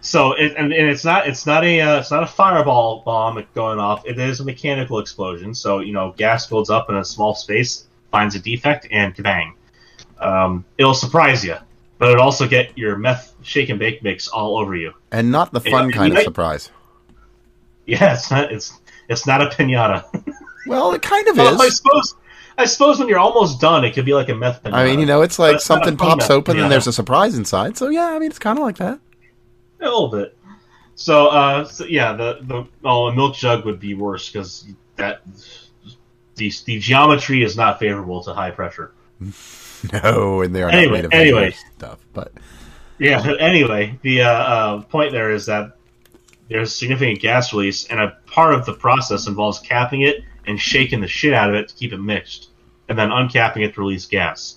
So 0.02 0.30
it, 0.34 0.54
and, 0.56 0.72
and 0.72 0.88
it's 0.88 1.04
not 1.04 1.26
it's 1.26 1.44
not 1.44 1.64
a 1.64 1.80
uh, 1.80 1.98
it's 1.98 2.12
not 2.12 2.22
a 2.22 2.26
fireball 2.28 3.02
bomb 3.04 3.44
going 3.52 3.80
off. 3.80 4.06
It 4.06 4.20
is 4.20 4.38
a 4.38 4.44
mechanical 4.44 5.00
explosion. 5.00 5.56
So 5.56 5.80
you 5.80 5.92
know 5.92 6.14
gas 6.16 6.46
builds 6.46 6.70
up 6.70 6.88
in 6.88 6.94
a 6.94 7.04
small 7.04 7.34
space, 7.34 7.88
finds 8.12 8.36
a 8.36 8.38
defect, 8.38 8.86
and 8.92 9.12
kabang. 9.12 9.54
Um, 10.18 10.64
it'll 10.78 10.94
surprise 10.94 11.44
you, 11.44 11.56
but 11.98 12.10
it'll 12.10 12.22
also 12.22 12.46
get 12.48 12.76
your 12.76 12.96
meth 12.96 13.34
shake 13.42 13.68
and 13.68 13.78
bake 13.78 14.02
mix 14.02 14.28
all 14.28 14.58
over 14.58 14.74
you. 14.74 14.92
And 15.12 15.30
not 15.30 15.52
the 15.52 15.60
fun 15.60 15.88
Yeah, 15.90 15.96
kind 15.96 16.12
of 16.12 16.18
you- 16.18 16.24
surprise. 16.24 16.70
Yeah, 17.86 18.14
it's 18.14 18.30
not 18.30 18.50
it's 18.52 18.80
it's 19.08 19.26
not 19.26 19.42
a 19.42 19.46
pinata. 19.46 20.04
Well, 20.68 20.92
it 20.94 21.00
kind 21.02 21.28
of 21.28 21.36
well, 21.36 21.62
I 21.62 21.66
is. 21.66 21.76
suppose 21.76 22.14
I 22.58 22.64
suppose 22.64 22.98
when 22.98 23.06
you're 23.08 23.20
almost 23.20 23.60
done, 23.60 23.84
it 23.84 23.92
could 23.94 24.04
be 24.04 24.14
like 24.14 24.28
a 24.30 24.34
meth 24.34 24.64
pinata. 24.64 24.72
I 24.72 24.84
mean, 24.86 24.98
you 24.98 25.06
know, 25.06 25.22
it's 25.22 25.38
like 25.38 25.56
it's 25.56 25.64
something 25.64 25.96
pops 25.96 26.28
open 26.28 26.56
pinata. 26.56 26.62
and 26.64 26.72
there's 26.72 26.88
a 26.88 26.92
surprise 26.92 27.36
inside. 27.38 27.76
So 27.76 27.88
yeah, 27.88 28.06
I 28.06 28.18
mean, 28.18 28.30
it's 28.30 28.40
kind 28.40 28.58
of 28.58 28.64
like 28.64 28.78
that. 28.78 28.98
a 29.80 29.84
little 29.84 30.08
bit. 30.08 30.36
So, 30.96 31.28
uh, 31.28 31.64
so 31.66 31.84
yeah, 31.84 32.14
the 32.14 32.38
the 32.42 32.66
oh, 32.84 33.06
a 33.06 33.14
milk 33.14 33.36
jug 33.36 33.64
would 33.64 33.78
be 33.78 33.94
worse 33.94 34.28
because 34.28 34.66
that 34.96 35.22
the 36.34 36.50
the 36.64 36.80
geometry 36.80 37.44
is 37.44 37.56
not 37.56 37.78
favorable 37.78 38.24
to 38.24 38.32
high 38.34 38.50
pressure. 38.50 38.90
No, 40.02 40.42
and 40.42 40.54
they 40.54 40.62
are 40.62 40.70
Anyway, 40.70 41.02
not 41.02 41.10
made 41.10 41.28
of 41.28 41.36
anyway. 41.38 41.54
stuff. 41.76 41.98
But 42.12 42.32
Yeah. 42.98 43.34
Anyway, 43.38 43.98
the 44.02 44.22
uh, 44.22 44.28
uh, 44.30 44.82
point 44.82 45.12
there 45.12 45.30
is 45.30 45.46
that 45.46 45.76
there's 46.48 46.74
significant 46.74 47.20
gas 47.20 47.52
release, 47.52 47.86
and 47.88 48.00
a 48.00 48.16
part 48.26 48.54
of 48.54 48.64
the 48.66 48.72
process 48.74 49.26
involves 49.26 49.58
capping 49.58 50.02
it 50.02 50.22
and 50.46 50.60
shaking 50.60 51.00
the 51.00 51.08
shit 51.08 51.34
out 51.34 51.48
of 51.50 51.56
it 51.56 51.68
to 51.68 51.74
keep 51.74 51.92
it 51.92 51.98
mixed, 51.98 52.50
and 52.88 52.96
then 52.98 53.08
uncapping 53.10 53.64
it 53.64 53.74
to 53.74 53.80
release 53.80 54.06
gas. 54.06 54.56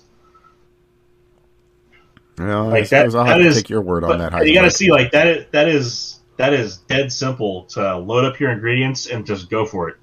I 2.38 2.42
Like 2.44 2.88
that- 2.88 3.14
I'll 3.14 3.24
have 3.24 3.38
that 3.38 3.48
to 3.50 3.54
take 3.54 3.68
your 3.68 3.82
word 3.82 4.04
on 4.04 4.18
that. 4.18 4.46
you 4.46 4.54
got 4.54 4.62
to 4.62 4.70
see 4.70 4.90
like 4.90 5.10
that. 5.12 5.26
Is, 5.26 5.46
that 5.52 5.68
is 5.68 6.20
that 6.38 6.52
is 6.54 6.78
dead 6.78 7.12
simple 7.12 7.64
to 7.64 7.98
load 7.98 8.24
up 8.24 8.40
your 8.40 8.50
ingredients 8.50 9.06
and 9.06 9.26
just 9.26 9.50
go 9.50 9.66
for 9.66 9.90
it. 9.90 9.96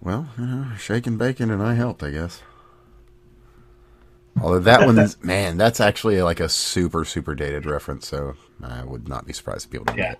Well, 0.00 0.28
you 0.38 0.46
know, 0.46 0.66
shaking 0.78 1.16
bacon 1.18 1.50
and 1.50 1.62
I 1.62 1.74
helped, 1.74 2.02
I 2.02 2.10
guess. 2.10 2.42
Although 4.40 4.60
that 4.60 4.86
one's 4.86 5.22
man, 5.24 5.56
that's 5.56 5.80
actually 5.80 6.22
like 6.22 6.38
a 6.40 6.48
super 6.48 7.04
super 7.04 7.34
dated 7.34 7.66
reference, 7.66 8.06
so 8.06 8.34
I 8.62 8.84
would 8.84 9.08
not 9.08 9.26
be 9.26 9.32
surprised 9.32 9.66
if 9.66 9.70
people 9.72 9.86
don't 9.86 9.98
Yeah. 9.98 10.14
get 10.14 10.18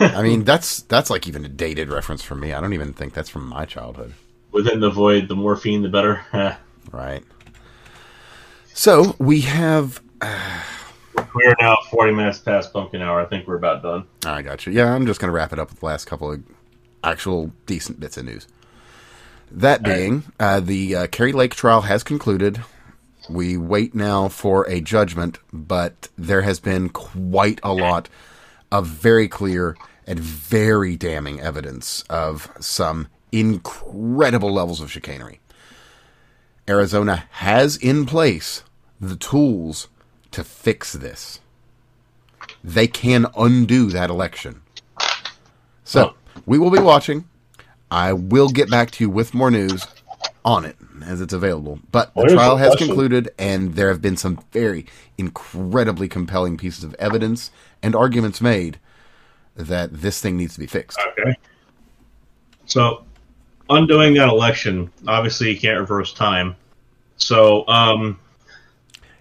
it. 0.00 0.14
I 0.16 0.22
mean, 0.22 0.44
that's 0.44 0.80
that's 0.82 1.10
like 1.10 1.28
even 1.28 1.44
a 1.44 1.48
dated 1.48 1.90
reference 1.90 2.22
for 2.22 2.34
me. 2.34 2.52
I 2.54 2.60
don't 2.60 2.72
even 2.72 2.94
think 2.94 3.12
that's 3.12 3.28
from 3.28 3.46
my 3.46 3.66
childhood, 3.66 4.14
Within 4.52 4.80
the 4.80 4.90
void, 4.90 5.28
the 5.28 5.36
morphine, 5.36 5.82
the 5.82 5.88
better. 5.88 6.22
Right? 6.92 7.24
So 8.72 9.16
we 9.18 9.40
have. 9.42 10.00
Uh, 10.20 10.60
we 11.34 11.44
are 11.46 11.56
now 11.60 11.76
40 11.90 12.12
minutes 12.12 12.38
past 12.38 12.72
pumpkin 12.72 13.00
hour. 13.02 13.20
I 13.20 13.24
think 13.24 13.48
we're 13.48 13.56
about 13.56 13.82
done. 13.82 14.06
I 14.24 14.42
got 14.42 14.66
you. 14.66 14.72
Yeah, 14.72 14.92
I'm 14.94 15.06
just 15.06 15.18
going 15.18 15.28
to 15.28 15.34
wrap 15.34 15.52
it 15.52 15.58
up 15.58 15.70
with 15.70 15.80
the 15.80 15.86
last 15.86 16.04
couple 16.04 16.30
of 16.30 16.42
actual 17.04 17.52
decent 17.66 18.00
bits 18.00 18.16
of 18.16 18.24
news. 18.24 18.46
That 19.50 19.82
being, 19.82 20.24
uh, 20.40 20.60
the 20.60 20.96
uh, 20.96 21.06
Kari 21.08 21.32
Lake 21.32 21.54
trial 21.54 21.82
has 21.82 22.02
concluded. 22.02 22.60
We 23.28 23.56
wait 23.56 23.94
now 23.94 24.28
for 24.28 24.68
a 24.68 24.80
judgment, 24.80 25.38
but 25.52 26.08
there 26.18 26.42
has 26.42 26.60
been 26.60 26.88
quite 26.88 27.60
a 27.62 27.72
lot 27.72 28.08
of 28.72 28.86
very 28.86 29.28
clear 29.28 29.76
and 30.06 30.18
very 30.18 30.96
damning 30.96 31.40
evidence 31.40 32.02
of 32.10 32.50
some 32.60 33.08
incredible 33.32 34.52
levels 34.52 34.80
of 34.80 34.90
chicanery. 34.90 35.40
Arizona 36.68 37.24
has 37.30 37.76
in 37.76 38.06
place 38.06 38.62
the 39.00 39.16
tools 39.16 39.88
to 40.30 40.42
fix 40.42 40.92
this. 40.92 41.40
They 42.62 42.86
can 42.86 43.26
undo 43.36 43.90
that 43.90 44.10
election. 44.10 44.62
So, 45.84 46.14
we 46.46 46.58
will 46.58 46.70
be 46.70 46.80
watching. 46.80 47.28
I 47.90 48.12
will 48.12 48.48
get 48.48 48.70
back 48.70 48.90
to 48.92 49.04
you 49.04 49.10
with 49.10 49.34
more 49.34 49.50
news 49.50 49.86
on 50.44 50.64
it 50.64 50.76
as 51.04 51.20
it's 51.20 51.32
available. 51.32 51.80
But 51.90 52.14
the 52.14 52.22
here's 52.22 52.32
trial 52.32 52.56
has 52.56 52.74
concluded, 52.76 53.30
and 53.38 53.74
there 53.74 53.88
have 53.88 54.02
been 54.02 54.16
some 54.16 54.44
very 54.52 54.86
incredibly 55.16 56.08
compelling 56.08 56.56
pieces 56.56 56.84
of 56.84 56.94
evidence 56.94 57.50
and 57.82 57.94
arguments 57.94 58.40
made 58.40 58.78
that 59.56 59.92
this 59.92 60.20
thing 60.20 60.36
needs 60.36 60.54
to 60.54 60.60
be 60.60 60.66
fixed. 60.66 60.98
Okay. 61.18 61.36
So, 62.66 63.04
undoing 63.70 64.14
that 64.14 64.28
election, 64.28 64.90
obviously 65.06 65.50
you 65.52 65.58
can't 65.60 65.78
reverse 65.78 66.12
time. 66.12 66.56
So, 67.16 67.66
um, 67.68 68.18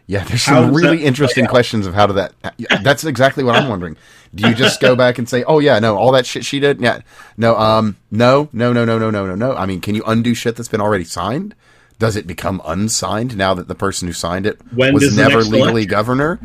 Yeah, 0.08 0.24
there's 0.24 0.42
some 0.42 0.74
really 0.74 0.98
that 0.98 1.04
interesting 1.04 1.46
questions 1.46 1.86
of 1.86 1.94
how 1.94 2.08
to 2.08 2.14
that. 2.14 2.34
That's 2.82 3.04
exactly 3.04 3.44
what 3.44 3.56
I'm 3.56 3.70
wondering. 3.70 3.98
Do 4.36 4.50
you 4.50 4.56
just 4.56 4.82
go 4.82 4.96
back 5.04 5.18
and 5.18 5.30
say, 5.30 5.44
"Oh 5.44 5.60
yeah, 5.60 5.80
no, 5.80 5.98
all 5.98 6.12
that 6.14 6.26
shit 6.26 6.46
she 6.46 6.60
did"? 6.60 6.82
Yeah, 6.82 7.02
no, 7.38 7.56
um, 7.56 7.98
no, 8.12 8.50
no, 8.52 8.74
no, 8.74 8.86
no, 8.86 8.98
no, 8.98 9.10
no, 9.10 9.26
no, 9.26 9.36
no. 9.36 9.56
I 9.56 9.66
mean, 9.66 9.82
can 9.82 9.96
you 9.96 10.04
undo 10.06 10.34
shit 10.34 10.56
that's 10.56 10.70
been 10.70 10.82
already 10.82 11.04
signed? 11.04 11.56
Does 12.00 12.16
it 12.16 12.26
become 12.28 12.62
unsigned 12.66 13.38
now 13.38 13.54
that 13.54 13.68
the 13.68 13.76
person 13.76 14.08
who 14.08 14.14
signed 14.14 14.46
it 14.46 14.60
When 14.74 14.94
was 14.94 15.16
never 15.16 15.42
legally 15.42 15.84
election- 15.84 15.90
governor, 15.90 16.40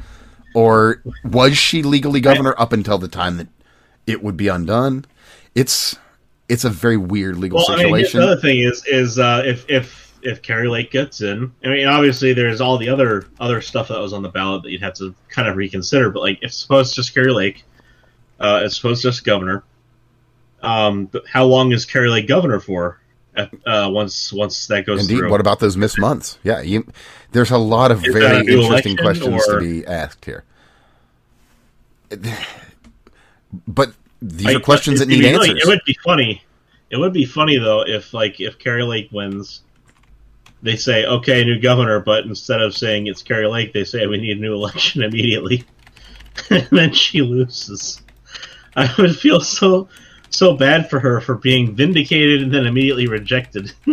or 0.54 1.02
was 1.24 1.56
she 1.56 1.82
legally 1.82 2.20
governor 2.20 2.54
up 2.58 2.72
until 2.72 2.98
the 2.98 3.08
time 3.08 3.38
that 3.38 3.48
it 4.06 4.22
would 4.22 4.36
be 4.36 4.48
undone? 4.48 5.04
It's 5.54 5.96
it's 6.48 6.64
a 6.64 6.70
very 6.70 6.96
weird 6.96 7.36
legal 7.36 7.58
well, 7.58 7.72
I 7.72 7.84
mean, 7.84 7.94
situation. 7.94 8.20
the 8.20 8.26
other 8.26 8.40
thing 8.40 8.60
is, 8.60 8.84
is 8.86 9.18
uh, 9.18 9.42
if 9.44 9.64
if 9.68 10.08
if 10.22 10.42
Kari 10.42 10.68
Lake 10.68 10.90
gets 10.90 11.20
in, 11.20 11.52
I 11.64 11.68
mean, 11.68 11.86
obviously 11.86 12.32
there's 12.32 12.60
all 12.60 12.76
the 12.78 12.88
other 12.88 13.26
other 13.40 13.60
stuff 13.60 13.88
that 13.88 13.98
was 13.98 14.12
on 14.12 14.22
the 14.22 14.28
ballot 14.28 14.62
that 14.62 14.70
you'd 14.70 14.82
have 14.82 14.94
to 14.94 15.14
kind 15.28 15.48
of 15.48 15.56
reconsider. 15.56 16.10
But 16.10 16.20
like, 16.20 16.38
if 16.42 16.52
suppose 16.52 16.92
just 16.92 17.14
Kari 17.14 17.32
Lake, 17.32 17.64
uh, 18.38 18.60
opposed 18.64 19.02
to 19.02 19.08
just 19.08 19.24
governor. 19.24 19.64
Um, 20.62 21.06
but 21.06 21.26
how 21.26 21.44
long 21.44 21.72
is 21.72 21.84
Kari 21.84 22.08
Lake 22.10 22.26
governor 22.28 22.60
for? 22.60 23.00
Uh, 23.36 23.88
once 23.92 24.32
once 24.32 24.66
that 24.66 24.84
goes 24.84 25.02
Indeed. 25.02 25.18
through. 25.18 25.30
What 25.30 25.40
about 25.40 25.60
those 25.60 25.76
missed 25.76 26.00
months? 26.00 26.38
Yeah, 26.42 26.60
you, 26.60 26.84
there's 27.30 27.52
a 27.52 27.58
lot 27.58 27.92
of 27.92 28.04
Is 28.04 28.12
very 28.12 28.38
interesting 28.52 28.96
questions 28.96 29.46
to 29.46 29.60
be 29.60 29.86
asked 29.86 30.24
here. 30.24 30.42
But 33.66 33.92
these 34.20 34.54
are 34.56 34.60
questions 34.60 34.98
that 34.98 35.08
need 35.08 35.22
really- 35.22 35.50
answers. 35.50 35.62
it 35.64 35.68
would 35.68 35.84
be 35.86 35.96
funny. 36.04 36.42
It 36.90 36.96
would 36.96 37.12
be 37.12 37.26
funny 37.26 37.58
though 37.58 37.82
if 37.86 38.12
like 38.12 38.40
if 38.40 38.58
Kari 38.58 38.82
Lake 38.82 39.10
wins, 39.12 39.60
they 40.62 40.74
say 40.76 41.04
okay, 41.04 41.44
new 41.44 41.60
governor, 41.60 42.00
but 42.00 42.24
instead 42.24 42.60
of 42.60 42.74
saying 42.74 43.06
it's 43.06 43.22
Kari 43.22 43.46
Lake, 43.46 43.72
they 43.72 43.84
say 43.84 44.06
we 44.06 44.16
need 44.18 44.38
a 44.38 44.40
new 44.40 44.54
election 44.60 45.02
immediately, 45.02 45.64
and 46.50 46.66
then 46.72 46.92
she 46.92 47.20
loses. 47.22 48.02
I 48.96 49.02
would 49.02 49.16
feel 49.16 49.40
so 49.40 49.88
so 50.30 50.56
bad 50.56 50.90
for 50.90 51.00
her 51.00 51.20
for 51.20 51.34
being 51.36 51.74
vindicated 51.74 52.42
and 52.42 52.52
then 52.52 52.66
immediately 52.66 53.06
rejected. 53.08 53.72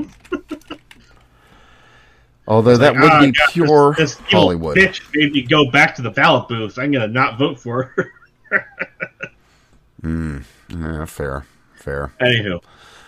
Although 2.48 2.78
that 2.78 2.94
Like, 2.94 3.02
would 3.02 3.12
"Ah, 3.12 3.20
be 3.22 3.32
God, 3.32 3.50
pure 3.52 3.96
this, 3.98 4.16
this 4.16 4.28
Hollywood. 4.32 4.78
bitch 4.78 5.02
made 5.16 5.32
me 5.32 5.42
go 5.42 5.72
back 5.72 5.96
to 5.96 6.02
the 6.04 6.12
ballot 6.12 6.48
booth. 6.48 6.78
I'm 6.78 6.92
gonna 6.92 7.08
not 7.08 7.40
vote 7.40 7.60
for 7.60 7.92
her. 7.96 8.12
Yeah, 10.70 11.06
fair, 11.06 11.46
fair. 11.78 12.12
Anywho, 12.22 12.62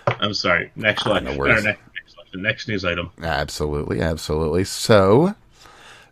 I'm 0.08 0.34
sorry. 0.34 0.72
Next 0.76 1.06
no 1.06 1.12
election. 1.16 1.64
next, 1.64 1.82
next. 1.94 2.36
Next 2.36 2.68
news 2.68 2.84
item. 2.86 3.12
Absolutely, 3.22 4.02
absolutely. 4.02 4.64
So, 4.64 5.36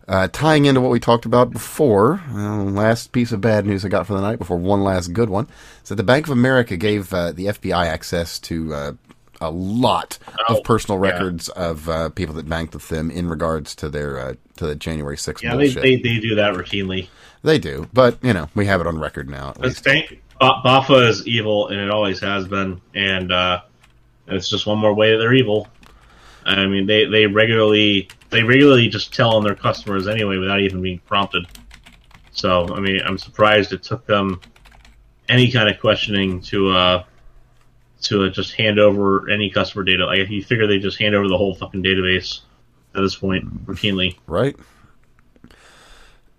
uh, 0.08 0.28
tying 0.32 0.66
into 0.66 0.82
what 0.82 0.92
we 0.92 1.00
talked 1.00 1.26
about 1.26 1.52
before, 1.52 2.22
uh, 2.32 2.64
last 2.64 3.12
piece 3.12 3.32
of 3.32 3.42
bad 3.42 3.66
news 3.66 3.84
I 3.84 3.90
got 3.90 4.06
for 4.08 4.14
the 4.14 4.22
night 4.22 4.38
before 4.40 4.58
one 4.58 4.84
last 4.84 5.14
good 5.14 5.30
one 5.30 5.48
is 5.84 5.90
that 5.90 5.96
the 5.96 6.04
Bank 6.04 6.26
of 6.28 6.32
America 6.32 6.78
gave 6.78 7.14
uh, 7.14 7.32
the 7.32 7.48
FBI 7.48 7.86
access 7.86 8.38
to 8.40 8.74
uh, 8.74 8.92
a 9.42 9.50
lot 9.50 10.18
Oh, 10.48 10.58
of 10.58 10.64
personal 10.64 11.04
yeah. 11.04 11.12
records 11.12 11.50
of 11.50 11.90
uh, 11.90 12.10
people 12.10 12.36
that 12.36 12.48
banked 12.48 12.74
with 12.74 12.88
them 12.90 13.10
in 13.10 13.28
regards 13.28 13.76
to 13.76 13.90
their 13.90 14.20
uh, 14.20 14.34
to 14.58 14.68
the 14.68 14.76
January 14.76 15.18
6th 15.18 15.42
Yeah, 15.42 15.56
they, 15.56 15.70
they, 15.70 15.96
they 15.96 16.20
do 16.20 16.36
that 16.36 16.54
routinely. 16.54 17.08
They 17.44 17.60
do, 17.60 17.88
but 17.94 18.18
you 18.24 18.34
know 18.34 18.50
we 18.56 18.66
have 18.68 18.82
it 18.82 18.88
on 18.88 18.98
record 19.00 19.30
now. 19.30 19.54
Stank, 19.70 20.22
Bafa 20.42 21.08
is 21.10 21.28
evil, 21.28 21.68
and 21.68 21.80
it 21.80 21.90
always 21.92 22.20
has 22.22 22.48
been, 22.48 22.82
and 22.94 23.32
uh, 23.32 23.62
it's 24.28 24.50
just 24.50 24.66
one 24.66 24.78
more 24.80 24.94
way 24.94 25.12
that 25.12 25.18
they're 25.18 25.34
evil. 25.34 25.68
I 26.46 26.68
mean, 26.68 26.86
they, 26.86 27.06
they 27.06 27.26
regularly 27.26 28.08
they 28.36 28.44
regularly 28.44 28.90
just 28.90 29.14
tell 29.14 29.36
on 29.36 29.44
their 29.44 29.56
customers 29.56 30.08
anyway 30.08 30.38
without 30.38 30.60
even 30.60 30.82
being 30.82 31.00
prompted. 31.00 31.46
So, 32.32 32.68
I 32.76 32.82
mean, 32.82 33.00
I'm 33.06 33.18
surprised 33.18 33.72
it 33.72 33.82
took 33.82 34.06
them 34.06 34.42
any 35.30 35.52
kind 35.52 35.70
of 35.70 35.80
questioning 35.80 36.42
to 36.42 36.72
uh, 36.72 37.04
to 38.04 38.26
uh, 38.26 38.30
just 38.30 38.54
hand 38.54 38.78
over 38.78 39.30
any 39.30 39.50
customer 39.50 39.86
data. 39.86 40.06
Like, 40.06 40.30
you 40.30 40.44
figure 40.44 40.68
they 40.68 40.80
just 40.80 41.00
hand 41.00 41.16
over 41.16 41.28
the 41.30 41.38
whole 41.38 41.56
fucking 41.56 41.82
database 41.82 42.42
at 42.94 43.02
this 43.02 43.16
point 43.16 43.66
routinely. 43.66 44.18
right? 44.28 44.56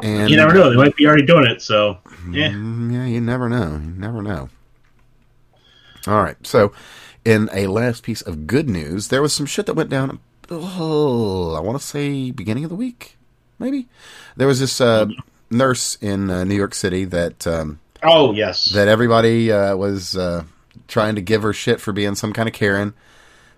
And 0.01 0.29
You 0.29 0.37
never 0.37 0.53
know; 0.53 0.69
they 0.69 0.77
might 0.77 0.95
be 0.97 1.07
already 1.07 1.25
doing 1.25 1.47
it. 1.47 1.63
So, 1.63 1.99
yeah. 2.31 2.51
Mm, 2.51 2.93
yeah, 2.93 3.07
you 3.07 3.23
never 3.23 3.49
know. 3.49 3.81
You 3.83 3.95
never 3.97 4.21
know. 4.21 4.51
All 6.07 6.23
right. 6.23 6.37
So, 6.47 6.73
in 7.25 7.49
a 7.55 7.69
last 7.69 8.03
piece 8.03 8.21
of 8.21 8.47
good 8.47 8.69
news, 8.69 9.09
there 9.09 9.23
was 9.23 9.33
some 9.33 9.47
shit 9.47 9.65
that 9.65 9.75
went 9.75 9.89
down. 9.89 10.21
Oh, 10.51 11.55
I 11.55 11.61
want 11.61 11.81
to 11.81 11.85
say 11.87 12.31
beginning 12.31 12.65
of 12.65 12.71
the 12.71 12.77
week, 12.77 13.17
maybe. 13.59 13.89
There 14.37 14.47
was 14.47 14.61
this 14.61 14.81
uh, 14.81 15.07
nurse 15.51 15.97
in 16.01 16.31
uh, 16.31 16.45
New 16.45 16.55
York 16.55 16.75
City 16.75 17.05
that 17.07 17.47
um, 17.47 17.81
Oh 18.03 18.33
yes, 18.33 18.67
that 18.67 18.89
everybody 18.89 19.51
uh, 19.51 19.77
was 19.77 20.17
uh, 20.17 20.45
trying 20.89 21.15
to 21.17 21.21
give 21.21 21.43
her 21.43 21.53
shit 21.53 21.81
for 21.81 21.93
being 21.93 22.15
some 22.15 22.33
kind 22.33 22.49
of 22.49 22.55
Karen 22.55 22.95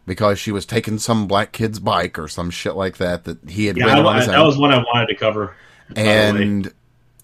because 0.06 0.38
she 0.38 0.50
was 0.50 0.64
taking 0.64 0.98
some 0.98 1.26
black 1.26 1.52
kid's 1.52 1.78
bike 1.78 2.18
or 2.18 2.28
some 2.28 2.50
shit 2.50 2.74
like 2.74 2.96
that 2.96 3.24
that 3.24 3.50
he 3.50 3.66
had 3.66 3.76
yeah, 3.76 3.86
I- 3.98 4.02
on 4.02 4.16
his 4.16 4.26
that 4.26 4.40
was 4.40 4.56
one 4.56 4.72
I 4.72 4.78
wanted 4.78 5.08
to 5.08 5.14
cover. 5.16 5.54
by 5.90 5.94
the 5.94 6.00
way. 6.00 6.42
and 6.42 6.72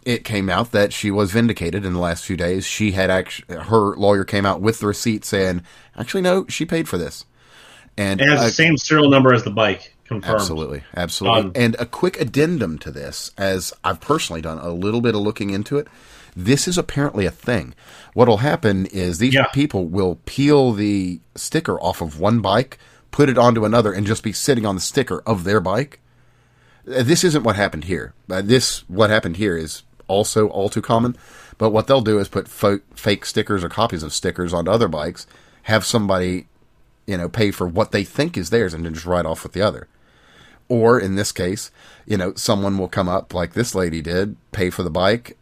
it 0.04 0.22
came 0.24 0.50
out 0.50 0.72
that 0.72 0.92
she 0.92 1.10
was 1.10 1.32
vindicated 1.32 1.84
in 1.86 1.94
the 1.94 1.98
last 1.98 2.26
few 2.26 2.36
days. 2.36 2.66
She 2.66 2.92
had 2.92 3.10
actually 3.10 3.56
her 3.56 3.96
lawyer 3.96 4.24
came 4.24 4.44
out 4.44 4.60
with 4.60 4.80
the 4.80 4.86
receipt 4.86 5.24
saying, 5.24 5.62
actually, 5.96 6.20
no, 6.20 6.44
she 6.48 6.66
paid 6.66 6.88
for 6.88 6.98
this. 6.98 7.24
And 7.96 8.20
it 8.20 8.28
has 8.28 8.40
uh, 8.40 8.44
the 8.44 8.50
same 8.50 8.76
serial 8.76 9.08
number 9.08 9.32
as 9.32 9.44
the 9.44 9.50
bike. 9.50 9.94
Confirmed. 10.04 10.34
Absolutely, 10.34 10.82
absolutely. 10.96 11.42
Done. 11.42 11.52
And 11.54 11.76
a 11.78 11.86
quick 11.86 12.20
addendum 12.20 12.78
to 12.80 12.90
this, 12.90 13.30
as 13.38 13.72
I've 13.82 14.00
personally 14.00 14.42
done 14.42 14.58
a 14.58 14.68
little 14.70 15.00
bit 15.00 15.14
of 15.14 15.22
looking 15.22 15.50
into 15.50 15.78
it. 15.78 15.86
This 16.36 16.66
is 16.68 16.76
apparently 16.76 17.24
a 17.26 17.30
thing. 17.30 17.74
What'll 18.12 18.38
happen 18.38 18.86
is 18.86 19.18
these 19.18 19.34
Yeah. 19.34 19.46
people 19.54 19.86
will 19.86 20.18
peel 20.26 20.72
the 20.72 21.20
sticker 21.36 21.80
off 21.80 22.00
of 22.02 22.18
one 22.18 22.40
bike, 22.40 22.76
put 23.12 23.28
it 23.28 23.38
onto 23.38 23.64
another, 23.64 23.92
and 23.92 24.04
just 24.06 24.22
be 24.24 24.32
sitting 24.32 24.66
on 24.66 24.74
the 24.74 24.80
sticker 24.80 25.22
of 25.26 25.44
their 25.44 25.60
bike. 25.60 26.00
Uh, 26.86 27.02
This 27.04 27.22
isn't 27.24 27.44
what 27.44 27.54
happened 27.56 27.84
here. 27.84 28.12
Uh, 28.28 28.42
this 28.42 28.82
what 28.88 29.10
happened 29.10 29.36
here 29.36 29.56
is 29.56 29.84
also 30.08 30.48
all 30.48 30.68
too 30.68 30.82
common. 30.82 31.16
But 31.56 31.70
what 31.70 31.86
they'll 31.86 32.00
do 32.02 32.18
is 32.18 32.28
put 32.28 32.48
fo- 32.48 32.80
fake 32.96 33.24
stickers 33.24 33.62
or 33.64 33.68
copies 33.68 34.02
of 34.02 34.12
stickers 34.12 34.52
onto 34.52 34.70
other 34.72 34.88
bikes, 34.88 35.26
have 35.62 35.86
somebody, 35.86 36.46
you 37.06 37.16
know, 37.16 37.28
pay 37.28 37.50
for 37.50 37.66
what 37.66 37.92
they 37.92 38.04
think 38.04 38.36
is 38.36 38.50
theirs, 38.50 38.74
and 38.74 38.84
then 38.84 38.94
just 38.94 39.06
ride 39.06 39.26
off 39.26 39.42
with 39.42 39.52
the 39.52 39.62
other. 39.62 39.88
Or 40.68 40.98
in 40.98 41.16
this 41.16 41.32
case, 41.32 41.70
you 42.06 42.16
know, 42.16 42.32
someone 42.34 42.78
will 42.78 42.88
come 42.88 43.08
up 43.08 43.34
like 43.34 43.52
this 43.52 43.74
lady 43.74 44.00
did, 44.00 44.36
pay 44.52 44.70
for 44.70 44.82
the 44.82 44.90
bike, 44.90 45.36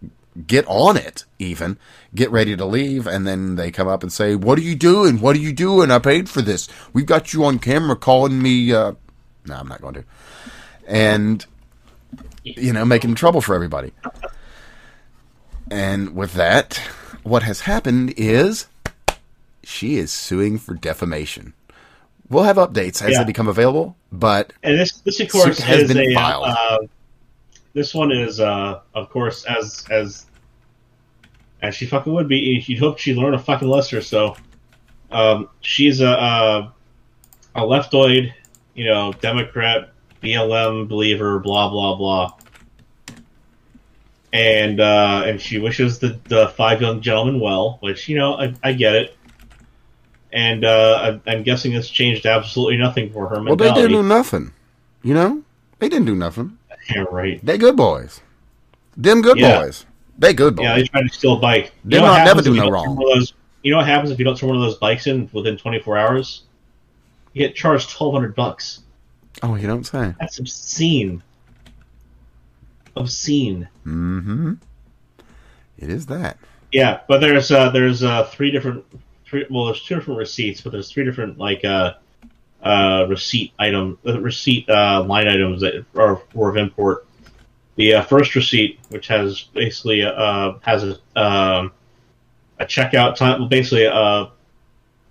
get 0.47 0.65
on 0.67 0.97
it 0.97 1.25
even, 1.39 1.79
get 2.15 2.31
ready 2.31 2.57
to 2.57 2.65
leave, 2.65 3.07
and 3.07 3.27
then 3.27 3.57
they 3.57 3.71
come 3.71 3.89
up 3.89 4.03
and 4.03 4.13
say, 4.13 4.35
What 4.35 4.59
are 4.59 4.63
you 4.63 4.75
doing? 4.75 5.21
What 5.21 5.37
are 5.37 5.41
you 5.41 5.53
doing? 5.53 5.91
I 5.91 5.99
paid 5.99 6.29
for 6.29 6.43
this. 6.43 6.69
We've 6.93 7.07
got 7.07 7.33
you 7.33 7.45
on 7.45 7.59
camera 7.59 7.97
calling 7.97 8.43
me 8.43 8.73
uh 8.73 8.95
no, 9.45 9.57
I'm 9.57 9.69
not 9.69 9.81
going 9.81 9.95
to. 9.95 10.05
And 10.87 11.45
you 12.45 12.73
know, 12.73 12.85
making 12.85 13.15
trouble 13.15 13.41
for 13.41 13.55
everybody. 13.55 13.93
And 15.71 16.15
with 16.15 16.35
that, 16.35 16.77
what 17.23 17.45
has 17.45 17.61
happened 17.61 18.15
is 18.17 18.67
she 19.65 19.97
is 19.97 20.11
suing 20.11 20.59
for 20.59 20.75
defamation. 20.75 21.55
We'll 22.29 22.45
have 22.45 22.57
updates 22.57 23.03
as 23.03 23.11
Yeah. 23.13 23.19
they 23.19 23.25
become 23.25 23.49
available, 23.49 23.97
but 24.11 24.53
And 24.63 24.79
this, 24.79 24.93
this 24.99 25.21
of 25.21 25.29
course, 25.29 25.59
has 25.59 25.83
is 25.83 25.89
been 25.93 25.99
a. 26.11 26.15
filed. 26.15 26.45
Uh, 26.49 26.79
this 27.75 27.95
one 27.95 28.11
is, 28.13 28.41
uh, 28.41 28.81
of 28.95 29.11
course, 29.11 29.45
as 29.45 29.85
as 29.91 30.27
as 31.63 31.75
she 31.75 31.87
fucking 31.87 32.13
would 32.13 32.29
be. 32.29 32.63
You'd 32.67 32.79
hope 32.79 32.99
she'd 32.99 33.17
learn 33.17 33.35
a 33.35 33.39
fucking 33.39 33.69
lesson 33.69 34.03
so. 34.03 34.37
Um, 35.11 35.49
she's 35.61 36.01
a 36.01 36.09
a, 36.09 36.75
a 37.55 37.61
leftoid, 37.61 38.33
you 38.75 38.87
know, 38.87 39.13
Democrat, 39.21 39.91
BLM 40.23 40.89
believer, 40.89 41.39
blah 41.39 41.69
blah 41.69 41.97
blah. 41.97 42.33
And 44.33 44.81
uh, 44.81 45.25
and 45.27 45.41
she 45.41 45.59
wishes 45.59 45.99
the, 45.99 46.19
the 46.25 46.49
five 46.57 46.81
young 46.81 47.03
gentlemen 47.03 47.39
well, 47.41 47.77
which 47.81 48.09
you 48.09 48.17
know 48.17 48.35
I, 48.35 48.55
I 48.63 48.73
get 48.73 48.95
it. 48.95 49.17
And 50.33 50.65
uh, 50.65 51.19
I'm 51.27 51.43
guessing 51.43 51.73
this 51.73 51.91
changed 51.91 52.25
absolutely 52.25 52.79
nothing 52.79 53.13
for 53.13 53.29
her 53.29 53.43
well, 53.43 53.55
they 53.57 53.73
didn't 53.73 53.91
do 53.91 54.03
nothing. 54.03 54.53
You 55.03 55.15
know, 55.15 55.43
they 55.79 55.89
didn't 55.89 56.07
do 56.07 56.15
nothing. 56.15 56.59
Yeah, 56.91 57.05
right. 57.11 57.45
They 57.45 57.59
good 57.59 57.77
boys. 57.77 58.21
Them 58.97 59.21
good 59.21 59.39
Yeah. 59.39 59.61
boys. 59.61 59.85
They 60.19 60.33
good 60.33 60.57
boys. 60.57 60.65
Yeah, 60.65 60.77
they 60.77 60.85
tried 60.85 61.03
to 61.03 61.09
steal 61.11 61.35
a 61.35 61.41
bike. 61.41 61.73
They 61.85 61.99
what 62.01 62.07
not 62.07 62.25
never 62.25 62.41
do 62.43 62.55
you 62.55 62.61
no 62.61 62.71
wrong. 62.71 62.85
turn 62.87 62.97
one 62.97 63.13
of 63.13 63.19
Those, 63.19 63.35
you 63.63 63.71
know 63.73 63.79
what 63.79 63.87
happens 63.87 64.11
if 64.11 64.19
you 64.19 64.25
don't 64.25 64.37
turn 64.37 64.49
one 64.49 64.57
of 64.59 64.63
those 64.63 64.77
bikes 64.79 65.07
in 65.07 65.29
within 65.33 65.57
24 65.57 65.99
hours? 65.99 66.43
You 67.35 67.47
get 67.47 67.55
charged 67.55 67.91
1,200 67.91 68.35
bucks. 68.35 68.81
oh, 69.43 69.55
you 69.57 69.67
don't 69.67 69.85
say. 69.85 70.15
That's 70.21 70.39
obscene. 70.39 71.23
Obscene. 72.97 73.69
Mm-hmm. 73.87 74.55
It 75.79 75.91
is 75.91 76.07
that. 76.07 76.39
Yeah, 76.71 77.01
but 77.09 77.21
there's 77.21 77.51
uh, 77.51 77.71
there's 77.71 78.03
uh, 78.03 78.25
three 78.25 78.51
different 78.51 78.85
three 79.33 79.47
well 79.51 79.65
there's 79.67 79.83
two 79.83 79.95
different 79.97 80.19
receipts, 80.19 80.61
but 80.61 80.71
there's 80.73 80.91
three 80.93 81.05
different 81.05 81.39
like 81.39 81.65
uh, 81.65 81.95
uh, 82.63 83.07
receipt 83.09 83.53
item 83.59 83.99
uh, 84.07 84.21
receipt 84.21 84.69
uh, 84.69 85.03
line 85.03 85.27
items 85.27 85.63
that 85.63 85.85
are 85.97 86.17
for 86.33 86.51
of 86.51 86.57
import. 86.59 87.07
The 87.77 87.95
uh, 87.95 88.03
first 88.03 88.35
receipt, 88.35 88.79
which 88.91 89.09
has 89.09 89.45
basically 89.55 90.03
uh, 90.03 90.53
has 90.61 90.85
a 90.85 91.21
um, 91.21 91.73
a 92.59 92.67
checkout 92.67 93.17
time, 93.17 93.49
basically 93.49 93.85
a, 93.87 94.29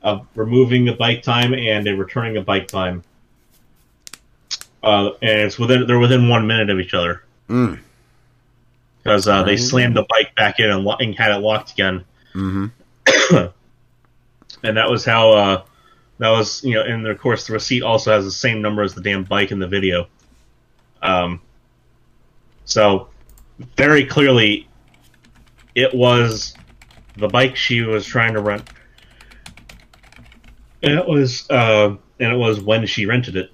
a 0.03 0.21
removing 0.35 0.87
a 0.89 0.93
bike 0.93 1.23
time 1.23 1.55
and 1.55 1.87
a 1.87 1.95
returning 1.95 2.37
a 2.37 2.41
bike 2.43 2.67
time, 2.67 3.01
uh, 4.83 5.09
and 5.23 5.39
it's 5.39 5.57
within 5.57 5.87
they're 5.87 5.97
within 5.99 6.29
one 6.29 6.45
minute 6.45 6.69
of 6.69 6.79
each 6.79 6.93
other 6.93 7.23
Mm. 7.49 7.79
because 9.03 9.27
uh, 9.27 9.41
they 9.43 9.57
slammed 9.57 9.97
the 9.97 10.05
bike 10.07 10.33
back 10.35 10.59
in 10.59 10.69
and, 10.69 10.85
lo- 10.85 10.95
and 10.99 11.15
had 11.17 11.31
it 11.31 11.39
locked 11.39 11.71
again 11.71 12.05
Mm-hmm. 12.33 13.45
and 14.63 14.77
that 14.77 14.89
was 14.89 15.05
how 15.05 15.31
uh, 15.31 15.63
that 16.19 16.29
was 16.29 16.63
you 16.63 16.75
know 16.75 16.83
and 16.83 17.05
of 17.07 17.19
course 17.19 17.47
the 17.47 17.53
receipt 17.53 17.83
also 17.83 18.11
has 18.11 18.25
the 18.25 18.31
same 18.31 18.61
number 18.61 18.81
as 18.81 18.93
the 18.93 19.01
damn 19.01 19.23
bike 19.23 19.51
in 19.51 19.59
the 19.59 19.67
video. 19.67 20.07
Um, 21.01 21.41
so 22.65 23.09
very 23.75 24.05
clearly 24.05 24.67
it 25.75 25.93
was 25.93 26.55
the 27.17 27.27
bike 27.27 27.55
she 27.55 27.81
was 27.81 28.05
trying 28.05 28.33
to 28.33 28.41
rent. 28.41 28.69
And 30.83 30.97
it 30.97 31.07
was 31.07 31.49
uh, 31.49 31.95
and 32.19 32.33
it 32.33 32.37
was 32.37 32.59
when 32.59 32.85
she 32.85 33.05
rented 33.05 33.35
it. 33.35 33.51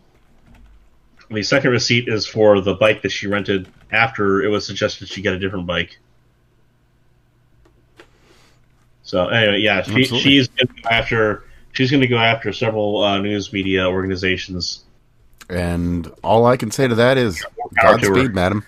The 1.29 1.43
second 1.43 1.71
receipt 1.71 2.07
is 2.07 2.25
for 2.25 2.61
the 2.61 2.75
bike 2.75 3.01
that 3.01 3.09
she 3.09 3.27
rented 3.27 3.67
after 3.91 4.41
it 4.41 4.47
was 4.47 4.65
suggested 4.65 5.09
she 5.09 5.21
get 5.21 5.33
a 5.33 5.39
different 5.39 5.67
bike 5.67 5.97
so 9.07 9.27
anyway, 9.29 9.59
yeah, 9.59 9.81
she, 9.83 10.03
she's 10.03 10.49
going 10.49 10.67
to 10.67 10.81
go 10.81 10.89
after 10.89 11.43
she's 11.71 11.89
going 11.89 12.01
to 12.01 12.07
go 12.07 12.17
after 12.17 12.51
several 12.51 13.01
uh, 13.03 13.17
news 13.19 13.53
media 13.53 13.87
organizations. 13.87 14.83
And 15.49 16.11
all 16.23 16.45
I 16.45 16.57
can 16.57 16.71
say 16.71 16.89
to 16.89 16.95
that 16.95 17.17
is 17.17 17.41
power 17.77 17.97
to 17.97 18.05
her. 18.07 18.13
Godspeed, 18.13 18.35
madam. 18.35 18.65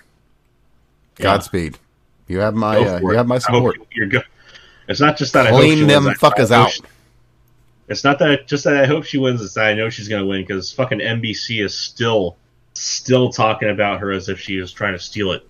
Yeah. 1.18 1.24
Godspeed. 1.24 1.78
You 2.26 2.38
have 2.38 2.54
my 2.54 2.76
uh, 2.78 3.00
you 3.00 3.10
have 3.10 3.26
my 3.26 3.36
support. 3.38 3.76
you're 3.92 4.06
good. 4.06 4.24
It's 4.88 5.00
not 5.00 5.18
just 5.18 5.34
that 5.34 5.46
I 5.46 5.50
hope 5.50 5.58
Clean 5.60 5.78
she 5.78 5.84
them 5.84 6.04
wins, 6.04 6.18
fuckers 6.18 6.50
I 6.50 6.62
out. 6.62 6.70
she- 6.72 6.80
it's 7.88 8.02
not 8.04 8.18
that 8.20 8.46
just 8.46 8.64
that 8.64 8.76
I 8.76 8.86
hope 8.86 9.04
she 9.04 9.18
wins. 9.18 9.42
It's 9.42 9.54
that 9.54 9.66
I 9.66 9.74
know 9.74 9.90
she's 9.90 10.08
going 10.08 10.22
to 10.22 10.26
win 10.28 10.40
because 10.42 10.72
fucking 10.72 11.00
NBC 11.00 11.62
is 11.62 11.74
still 11.76 12.36
still 12.72 13.30
talking 13.30 13.68
about 13.68 14.00
her 14.00 14.10
as 14.12 14.28
if 14.30 14.40
she 14.40 14.56
was 14.58 14.72
trying 14.72 14.92
to 14.94 14.98
steal 14.98 15.32
it. 15.32 15.46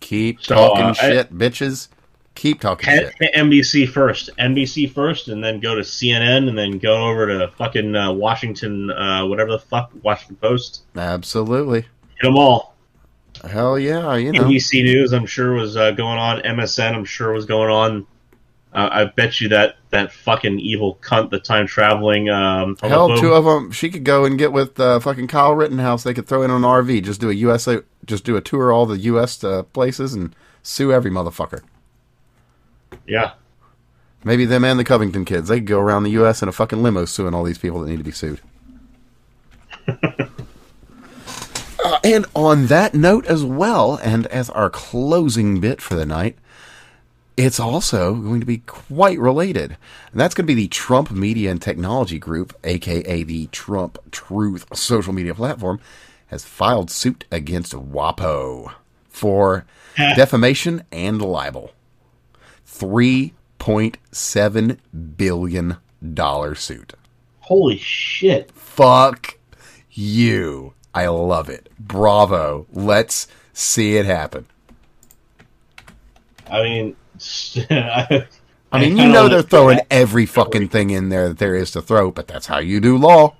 Keep 0.00 0.42
So, 0.42 0.54
talking 0.54 0.84
uh, 0.84 0.88
I- 0.88 0.92
shit, 1.10 1.34
bitches. 1.36 1.88
Keep 2.34 2.60
talking 2.60 2.88
Head 2.88 3.12
shit. 3.18 3.32
to 3.32 3.38
NBC 3.38 3.88
first, 3.88 4.30
NBC 4.38 4.90
first, 4.90 5.28
and 5.28 5.42
then 5.42 5.60
go 5.60 5.74
to 5.74 5.82
CNN, 5.82 6.48
and 6.48 6.58
then 6.58 6.78
go 6.78 7.08
over 7.08 7.26
to 7.26 7.48
fucking 7.56 7.94
uh, 7.94 8.12
Washington, 8.12 8.90
uh, 8.90 9.24
whatever 9.26 9.52
the 9.52 9.60
fuck, 9.60 9.92
Washington 10.02 10.36
Post. 10.36 10.82
Absolutely. 10.96 11.82
Hit 11.82 12.22
them 12.22 12.36
all. 12.36 12.74
Hell 13.48 13.78
yeah, 13.78 14.16
you 14.16 14.32
know. 14.32 14.44
NBC 14.44 14.82
News, 14.82 15.12
I'm 15.12 15.26
sure 15.26 15.54
was 15.54 15.76
uh, 15.76 15.92
going 15.92 16.18
on. 16.18 16.40
MSN, 16.40 16.94
I'm 16.94 17.04
sure 17.04 17.32
was 17.32 17.46
going 17.46 17.70
on. 17.70 18.06
Uh, 18.72 18.88
I 18.90 19.04
bet 19.04 19.40
you 19.40 19.48
that 19.50 19.76
that 19.90 20.12
fucking 20.12 20.58
evil 20.58 20.98
cunt, 21.00 21.30
the 21.30 21.38
time 21.38 21.66
traveling. 21.68 22.28
Um, 22.28 22.76
Hell, 22.82 23.16
two 23.16 23.32
of 23.32 23.44
them. 23.44 23.70
She 23.70 23.88
could 23.88 24.04
go 24.04 24.24
and 24.24 24.36
get 24.36 24.50
with 24.50 24.80
uh, 24.80 24.98
fucking 24.98 25.28
Kyle 25.28 25.54
Rittenhouse. 25.54 26.02
They 26.02 26.14
could 26.14 26.26
throw 26.26 26.42
in 26.42 26.50
an 26.50 26.62
RV, 26.62 27.04
just 27.04 27.20
do 27.20 27.30
a 27.30 27.34
USA, 27.34 27.80
just 28.04 28.24
do 28.24 28.36
a 28.36 28.40
tour 28.40 28.70
of 28.70 28.76
all 28.76 28.86
the 28.86 28.98
U.S. 28.98 29.44
Uh, 29.44 29.62
places 29.62 30.14
and 30.14 30.34
sue 30.62 30.92
every 30.92 31.10
motherfucker. 31.10 31.62
Yeah, 33.06 33.32
Maybe 34.24 34.46
them 34.46 34.64
and 34.64 34.80
the 34.80 34.84
Covington 34.84 35.26
kids. 35.26 35.48
They 35.48 35.58
could 35.58 35.66
go 35.66 35.78
around 35.78 36.04
the 36.04 36.12
U.S. 36.12 36.42
in 36.42 36.48
a 36.48 36.52
fucking 36.52 36.82
limo 36.82 37.04
suing 37.04 37.34
all 37.34 37.44
these 37.44 37.58
people 37.58 37.80
that 37.80 37.90
need 37.90 37.98
to 37.98 38.04
be 38.04 38.10
sued. 38.10 38.40
Uh, 41.86 41.98
and 42.02 42.24
on 42.34 42.68
that 42.68 42.94
note 42.94 43.26
as 43.26 43.44
well, 43.44 43.96
and 43.96 44.26
as 44.28 44.48
our 44.48 44.70
closing 44.70 45.60
bit 45.60 45.82
for 45.82 45.94
the 45.94 46.06
night, 46.06 46.38
it's 47.36 47.60
also 47.60 48.14
going 48.14 48.40
to 48.40 48.46
be 48.46 48.58
quite 48.58 49.18
related. 49.18 49.76
And 50.10 50.18
that's 50.18 50.34
going 50.34 50.46
to 50.46 50.54
be 50.54 50.62
the 50.62 50.68
Trump 50.68 51.10
Media 51.10 51.50
and 51.50 51.60
Technology 51.60 52.18
Group, 52.18 52.56
aka 52.64 53.22
the 53.22 53.48
Trump 53.48 53.98
Truth 54.10 54.74
social 54.74 55.12
media 55.12 55.34
platform, 55.34 55.78
has 56.28 56.42
filed 56.42 56.90
suit 56.90 57.26
against 57.30 57.74
WAPO 57.74 58.72
for 59.10 59.66
defamation 59.98 60.84
and 60.90 61.20
libel. 61.20 61.72
$3.7 62.66 64.78
billion 65.16 65.76
suit. 66.54 66.92
Holy 67.40 67.78
shit. 67.78 68.50
Fuck 68.52 69.38
you. 69.90 70.74
I 70.94 71.06
love 71.06 71.48
it. 71.48 71.68
Bravo. 71.78 72.66
Let's 72.72 73.26
see 73.52 73.96
it 73.96 74.06
happen. 74.06 74.46
I 76.50 76.62
mean, 76.62 76.96
I, 77.70 78.26
mean, 78.80 78.96
you 78.96 79.08
know 79.08 79.28
they're 79.28 79.42
throwing 79.42 79.80
every 79.90 80.26
fucking 80.26 80.68
thing 80.68 80.90
in 80.90 81.08
there 81.08 81.28
that 81.28 81.38
there 81.38 81.54
is 81.54 81.70
to 81.72 81.82
throw, 81.82 82.10
but 82.10 82.26
that's 82.26 82.46
how 82.46 82.58
you 82.58 82.80
do 82.80 82.98
law. 82.98 83.36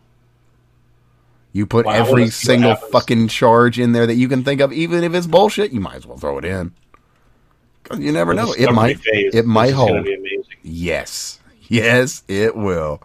You 1.53 1.67
put 1.67 1.87
Wow, 1.87 1.93
every 1.93 2.13
wanna 2.13 2.31
see 2.31 2.53
what 2.53 2.57
single 2.57 2.75
fucking 2.75 3.29
charge 3.29 3.79
in 3.79 3.93
there 3.93 4.07
that 4.07 4.15
you 4.15 4.29
can 4.29 4.43
think 4.43 4.61
of, 4.61 4.73
even 4.73 5.05
if 5.05 5.15
it's 5.15 5.27
bullshit. 5.27 5.73
You 5.73 5.81
might 5.81 5.97
as 5.97 6.07
well 6.07 6.19
throw 6.19 6.39
it 6.39 6.45
in. 6.45 6.73
You 7.99 8.13
never 8.13 8.35
know. 8.35 8.53
It 8.53 8.73
might. 8.73 8.99
phase, 9.01 9.35
It 9.35 9.47
might 9.47 9.67
this 9.67 9.73
is 9.75 9.79
gonna 9.79 9.93
hold. 9.93 10.05
be 10.05 10.15
amazing. 10.15 10.45
Yes. 10.63 11.41
Yes, 11.69 12.23
it 12.29 12.57
will. 12.57 13.03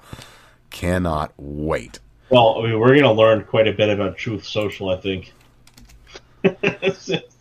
Cannot 0.69 1.33
wait. 1.37 1.99
Well, 2.29 2.59
I 2.59 2.63
mean, 2.69 2.79
we're 2.79 2.89
going 2.89 3.01
to 3.03 3.11
learn 3.11 3.43
quite 3.45 3.67
a 3.67 3.73
bit 3.73 3.89
about 3.89 4.17
Truth 4.17 4.45
Social, 4.45 4.89
I 4.89 4.97
think. 4.97 5.33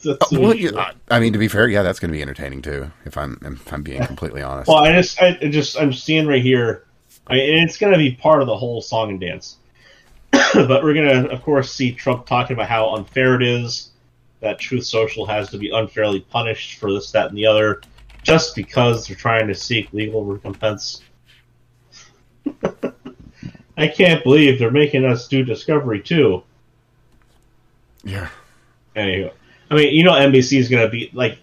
Uh, 0.06 0.15
well, 0.31 0.55
you- 0.55 0.78
I- 0.78 0.93
I 1.10 1.19
mean, 1.19 1.32
to 1.32 1.40
be 1.40 1.48
fair, 1.48 1.66
yeah, 1.66 1.82
that's 1.82 1.98
going 1.98 2.10
to 2.12 2.16
be 2.16 2.23
entertaining 2.23 2.62
too. 2.62 2.89
If 3.05 3.16
I'm, 3.19 3.36
if 3.44 3.73
I'm 3.73 3.82
being 3.82 4.05
completely 4.06 4.43
honest. 4.43 4.69
Well, 4.69 4.78
I 4.78 4.93
just, 4.93 5.20
I 5.20 5.32
just, 5.48 5.77
I'm 5.77 5.93
seeing 5.93 6.28
right 6.28 6.40
here. 6.40 6.86
I 7.27 7.35
mean, 7.35 7.65
it's 7.65 7.77
going 7.78 7.93
to 7.93 7.98
be 7.98 8.12
part 8.12 8.40
of 8.40 8.47
the 8.47 8.56
whole 8.56 8.81
song 8.81 9.10
and 9.10 9.20
dance. 9.20 9.56
but 10.31 10.85
we're 10.85 10.94
going 10.94 11.24
to, 11.24 11.31
of 11.31 11.43
course, 11.43 11.73
see 11.73 11.93
Trump 11.93 12.27
talking 12.27 12.55
about 12.55 12.69
how 12.69 12.94
unfair 12.94 13.35
it 13.35 13.43
is 13.43 13.90
that 14.40 14.59
Truth 14.59 14.85
Social 14.86 15.27
has 15.27 15.51
to 15.51 15.59
be 15.59 15.70
unfairly 15.70 16.20
punished 16.20 16.78
for 16.78 16.93
this, 16.93 17.10
that, 17.12 17.28
and 17.28 17.36
the 17.39 17.47
other, 17.47 17.81
just 18.23 18.55
because 18.55 19.06
they're 19.06 19.16
trying 19.16 19.48
to 19.48 19.55
seek 19.55 19.93
legal 19.93 20.24
recompense. 20.24 21.02
I 23.77 23.86
can't 23.89 24.23
believe 24.24 24.59
they're 24.59 24.70
making 24.70 25.05
us 25.05 25.28
do 25.28 25.44
Discovery 25.44 26.01
too. 26.01 26.43
yeah. 28.05 28.28
Anyway, 28.97 29.32
I 29.70 29.74
mean, 29.77 29.94
you 29.94 30.02
know, 30.02 30.12
NBC 30.12 30.59
is 30.59 30.69
going 30.69 30.82
to 30.85 30.90
be 30.90 31.10
like, 31.12 31.39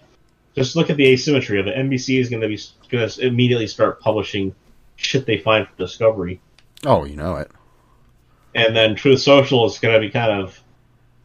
just 0.54 0.76
look 0.76 0.90
at 0.90 0.96
the 0.98 1.06
asymmetry 1.06 1.58
of 1.58 1.66
it. 1.66 1.76
NBC 1.76 2.20
is 2.20 2.28
going 2.28 2.42
to 2.42 2.48
be 2.48 2.58
going 2.90 3.08
to 3.08 3.26
immediately 3.26 3.66
start 3.66 4.00
publishing 4.00 4.54
shit 4.96 5.24
they 5.26 5.38
find 5.38 5.66
from 5.66 5.76
Discovery, 5.78 6.40
Oh, 6.84 7.04
you 7.04 7.16
know 7.16 7.36
it. 7.36 7.50
and 8.54 8.76
then 8.76 8.94
Truth 8.94 9.20
Social 9.20 9.64
is 9.66 9.78
going 9.78 9.94
to 9.94 10.00
be 10.00 10.10
kind 10.10 10.30
of 10.42 10.60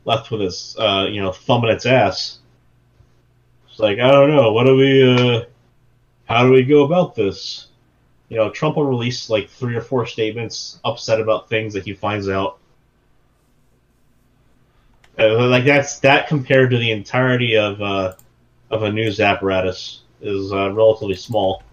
left 0.05 0.31
with 0.31 0.41
his 0.41 0.75
uh, 0.79 1.07
you 1.09 1.21
know, 1.21 1.31
thumb 1.31 1.63
in 1.65 1.69
its 1.69 1.85
ass. 1.85 2.39
It's 3.69 3.79
like 3.79 3.99
I 3.99 4.11
don't 4.11 4.29
know, 4.29 4.51
what 4.51 4.65
do 4.65 4.75
we, 4.75 5.03
uh, 5.03 5.45
how 6.25 6.43
do 6.43 6.51
we 6.51 6.63
go 6.63 6.83
about 6.83 7.15
this? 7.15 7.67
You 8.29 8.37
know, 8.37 8.49
Trump 8.49 8.77
will 8.77 8.85
release 8.85 9.29
like 9.29 9.49
three 9.49 9.75
or 9.75 9.81
four 9.81 10.05
statements 10.05 10.79
upset 10.85 11.19
about 11.19 11.49
things 11.49 11.73
that 11.73 11.83
he 11.83 11.93
finds 11.93 12.29
out. 12.29 12.59
Uh, 15.19 15.47
like 15.47 15.65
that's 15.65 15.99
that 15.99 16.27
compared 16.27 16.71
to 16.71 16.77
the 16.77 16.91
entirety 16.91 17.57
of 17.57 17.81
uh, 17.81 18.13
of 18.69 18.83
a 18.83 18.91
news 18.91 19.19
apparatus 19.19 20.01
is 20.21 20.53
uh, 20.53 20.71
relatively 20.71 21.15
small. 21.15 21.63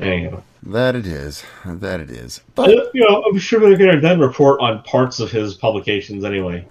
Anyhow, 0.00 0.42
That 0.64 0.94
it 0.96 1.06
is. 1.06 1.42
That 1.64 2.00
it 2.00 2.10
is. 2.10 2.42
But 2.54 2.70
you 2.94 3.06
know, 3.08 3.22
I'm 3.24 3.38
sure 3.38 3.60
they're 3.60 3.76
going 3.76 3.94
to 3.94 4.00
then 4.00 4.20
report 4.20 4.60
on 4.60 4.82
parts 4.82 5.18
of 5.20 5.30
his 5.30 5.54
publications 5.54 6.24
anyway. 6.24 6.66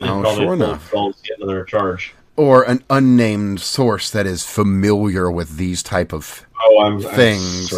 And 0.00 0.26
Oh, 0.26 0.36
sure 0.36 0.54
enough. 0.54 0.90
themselves, 0.90 1.20
get 1.22 1.38
another 1.38 1.64
charge. 1.64 2.14
or 2.36 2.62
an 2.64 2.82
unnamed 2.90 3.60
source 3.60 4.10
that 4.10 4.26
is 4.26 4.44
familiar 4.44 5.30
with 5.30 5.56
these 5.58 5.82
type 5.82 6.12
of 6.12 6.46
Oh, 6.64 6.82
I'm 6.84 6.94
I'm 6.94 7.00
things 7.14 7.74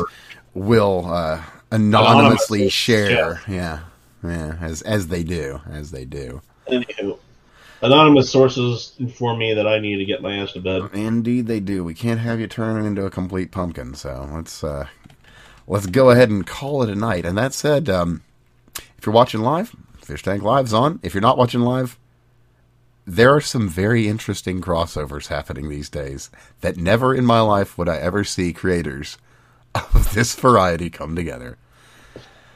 will 0.54 1.06
uh, 1.06 1.42
Anonymously, 1.72 2.18
anonymously 2.20 2.68
share. 2.68 3.40
Yeah. 3.48 3.80
yeah, 4.22 4.56
as 4.60 4.80
as 4.82 5.08
they 5.08 5.24
do, 5.24 5.60
as 5.70 5.90
they 5.90 6.04
do. 6.04 6.40
Anywho, 6.68 7.18
anonymous 7.84 8.30
sources 8.30 8.94
inform 8.98 9.38
me 9.38 9.54
that 9.54 9.66
I 9.66 9.78
need 9.78 9.98
to 9.98 10.04
get 10.04 10.22
my 10.22 10.38
ass 10.38 10.52
to 10.52 10.60
bed. 10.60 10.90
Indeed, 10.92 11.46
they 11.46 11.60
do. 11.60 11.84
We 11.84 11.94
can't 11.94 12.20
have 12.20 12.40
you 12.40 12.46
turn 12.46 12.84
into 12.84 13.04
a 13.04 13.10
complete 13.10 13.50
pumpkin. 13.52 13.94
So 13.94 14.28
let's 14.32 14.64
uh, 14.64 14.86
let's 15.66 15.86
go 15.86 16.10
ahead 16.10 16.30
and 16.30 16.46
call 16.46 16.82
it 16.82 16.90
a 16.90 16.94
night. 16.94 17.24
And 17.24 17.36
that 17.38 17.52
said, 17.52 17.88
um, 17.88 18.22
if 18.98 19.06
you're 19.06 19.14
watching 19.14 19.42
live, 19.42 19.76
Fish 19.98 20.22
Tank 20.22 20.42
Live's 20.42 20.72
on. 20.72 20.98
If 21.02 21.14
you're 21.14 21.20
not 21.20 21.38
watching 21.38 21.60
live, 21.60 21.98
there 23.06 23.34
are 23.34 23.40
some 23.40 23.68
very 23.68 24.08
interesting 24.08 24.60
crossovers 24.60 25.26
happening 25.28 25.68
these 25.68 25.90
days 25.90 26.30
that 26.62 26.76
never 26.76 27.14
in 27.14 27.26
my 27.26 27.40
life 27.40 27.76
would 27.76 27.88
I 27.88 27.98
ever 27.98 28.24
see 28.24 28.52
creators 28.52 29.18
of 29.74 30.14
this 30.14 30.34
variety 30.34 30.88
come 30.88 31.14
together. 31.14 31.58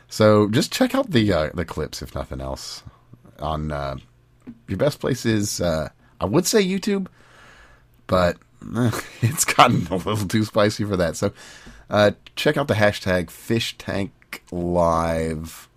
So 0.09 0.49
just 0.49 0.73
check 0.73 0.95
out 0.95 1.11
the 1.11 1.31
uh, 1.33 1.51
the 1.53 1.67
clips, 1.67 2.01
if 2.01 2.15
nothing 2.15 2.41
else. 2.41 2.83
On 3.41 3.71
uh, 3.71 3.97
your 4.69 4.79
best 4.79 5.01
place 5.01 5.27
is, 5.27 5.61
uh, 5.61 5.89
I 6.21 6.25
would 6.25 6.47
say 6.47 6.65
YouTube, 6.65 7.09
but 8.07 8.37
eh, 8.77 8.91
it's 9.23 9.45
gotten 9.45 9.87
a 9.87 9.97
little 9.97 10.29
too 10.29 10.45
spicy 10.45 10.85
for 10.85 10.97
that. 10.97 11.17
So 11.17 11.33
uh, 11.91 12.13
check 12.37 12.57
out 12.57 12.69
the 12.69 12.75
hashtag 12.75 13.31
Fish 13.31 13.77
Tank 13.79 14.43
Live. 14.51 15.69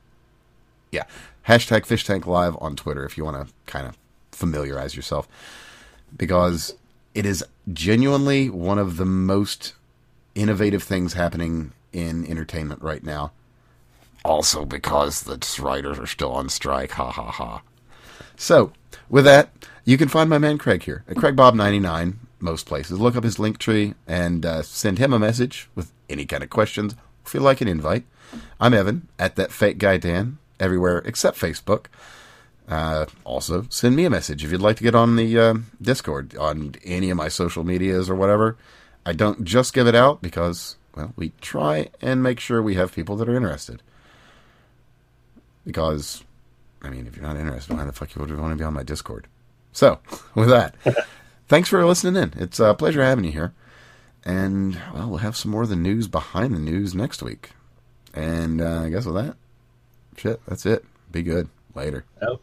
Yeah, 0.92 1.06
hashtag 1.48 1.86
Fish 1.86 2.06
Tank 2.06 2.28
Live 2.28 2.58
on 2.60 2.76
Twitter 2.76 3.06
if 3.06 3.18
you 3.18 3.26
want 3.26 3.48
to 3.48 3.54
kind 3.66 3.88
of 3.88 3.98
familiarize 4.32 4.96
yourself, 4.96 5.28
because 6.16 6.74
it 7.14 7.26
is 7.26 7.44
genuinely 7.72 8.50
one 8.50 8.80
of 8.80 8.98
the 8.98 9.06
most 9.06 9.74
innovative 10.36 10.84
things 10.84 11.14
happening 11.14 11.72
in 11.94 12.26
entertainment 12.26 12.82
right 12.82 13.04
now. 13.04 13.32
Also, 14.24 14.66
because 14.66 15.24
the 15.24 15.40
writers 15.62 15.98
are 15.98 16.06
still 16.06 16.32
on 16.32 16.48
strike. 16.48 16.92
Ha 16.92 17.12
ha 17.12 17.32
ha. 17.32 17.62
So, 18.42 18.74
with 19.08 19.26
that, 19.26 19.52
you 19.86 20.00
can 20.00 20.08
find 20.08 20.28
my 20.28 20.40
man 20.40 20.58
Craig 20.58 20.82
here 20.82 21.04
at 21.08 21.16
CraigBob99 21.16 22.16
most 22.40 22.66
places. 22.66 23.00
Look 23.00 23.16
up 23.16 23.24
his 23.24 23.38
link 23.38 23.60
tree 23.60 23.94
and 24.08 24.44
uh, 24.44 24.64
send 24.64 24.98
him 24.98 25.14
a 25.14 25.20
message 25.20 25.70
with 25.76 25.92
any 26.10 26.26
kind 26.26 26.42
of 26.42 26.50
questions. 26.50 26.96
Feel 27.24 27.44
like 27.44 27.62
an 27.62 27.68
invite. 27.68 28.04
I'm 28.60 28.74
Evan 28.74 29.08
at 29.20 29.36
that 29.36 29.52
fake 29.52 29.78
guy 29.78 29.98
Dan 29.98 30.40
everywhere 30.60 31.04
except 31.06 31.38
Facebook. 31.38 31.86
Uh, 32.68 33.06
also, 33.26 33.68
send 33.70 33.96
me 33.96 34.06
a 34.06 34.10
message 34.10 34.44
if 34.44 34.52
you'd 34.52 34.60
like 34.60 34.78
to 34.78 34.84
get 34.84 34.96
on 34.96 35.18
the 35.18 35.38
uh, 35.38 35.54
Discord 35.80 36.36
on 36.36 36.74
any 36.84 37.12
of 37.12 37.18
my 37.18 37.28
social 37.28 37.64
medias 37.64 38.10
or 38.10 38.16
whatever. 38.16 38.58
I 39.06 39.14
don't 39.14 39.44
just 39.44 39.72
give 39.72 39.86
it 39.86 39.94
out 39.94 40.24
because, 40.24 40.78
well, 40.96 41.14
we 41.16 41.34
try 41.42 41.90
and 42.02 42.24
make 42.24 42.40
sure 42.40 42.60
we 42.60 42.74
have 42.74 42.92
people 42.92 43.16
that 43.18 43.30
are 43.30 43.36
interested. 43.36 43.84
Because, 45.64 46.24
I 46.82 46.90
mean, 46.90 47.08
if 47.08 47.16
you're 47.16 47.26
not 47.26 47.38
interested, 47.38 47.76
why 47.76 47.86
the 47.86 47.92
fuck 47.92 48.16
you 48.16 48.22
would 48.22 48.38
want 48.40 48.52
to 48.52 48.58
be 48.58 48.64
on 48.64 48.74
my 48.74 48.84
Discord? 48.84 49.28
So, 49.72 50.00
with 50.36 50.50
that, 50.50 50.76
thanks 51.48 51.70
for 51.70 51.86
listening 51.86 52.22
in. 52.22 52.34
It's 52.38 52.60
a 52.60 52.74
pleasure 52.74 53.04
having 53.04 53.26
you 53.26 53.32
here. 53.32 53.54
And, 54.24 54.80
well, 54.94 55.10
we'll 55.10 55.18
have 55.20 55.36
some 55.36 55.52
more 55.52 55.64
of 55.64 55.70
the 55.70 55.76
news 55.76 56.08
behind 56.08 56.54
the 56.54 56.60
news 56.60 56.94
next 56.94 57.24
week. 57.24 57.52
And 58.14 58.62
uh, 58.62 58.82
I 58.84 58.90
guess 58.90 59.06
with 59.06 59.16
that, 59.16 59.36
shit, 60.18 60.42
that's 60.46 60.66
it. 60.66 60.86
Be 61.12 61.24
good. 61.24 61.50
Later. 61.74 62.06
Yep. 62.22 62.42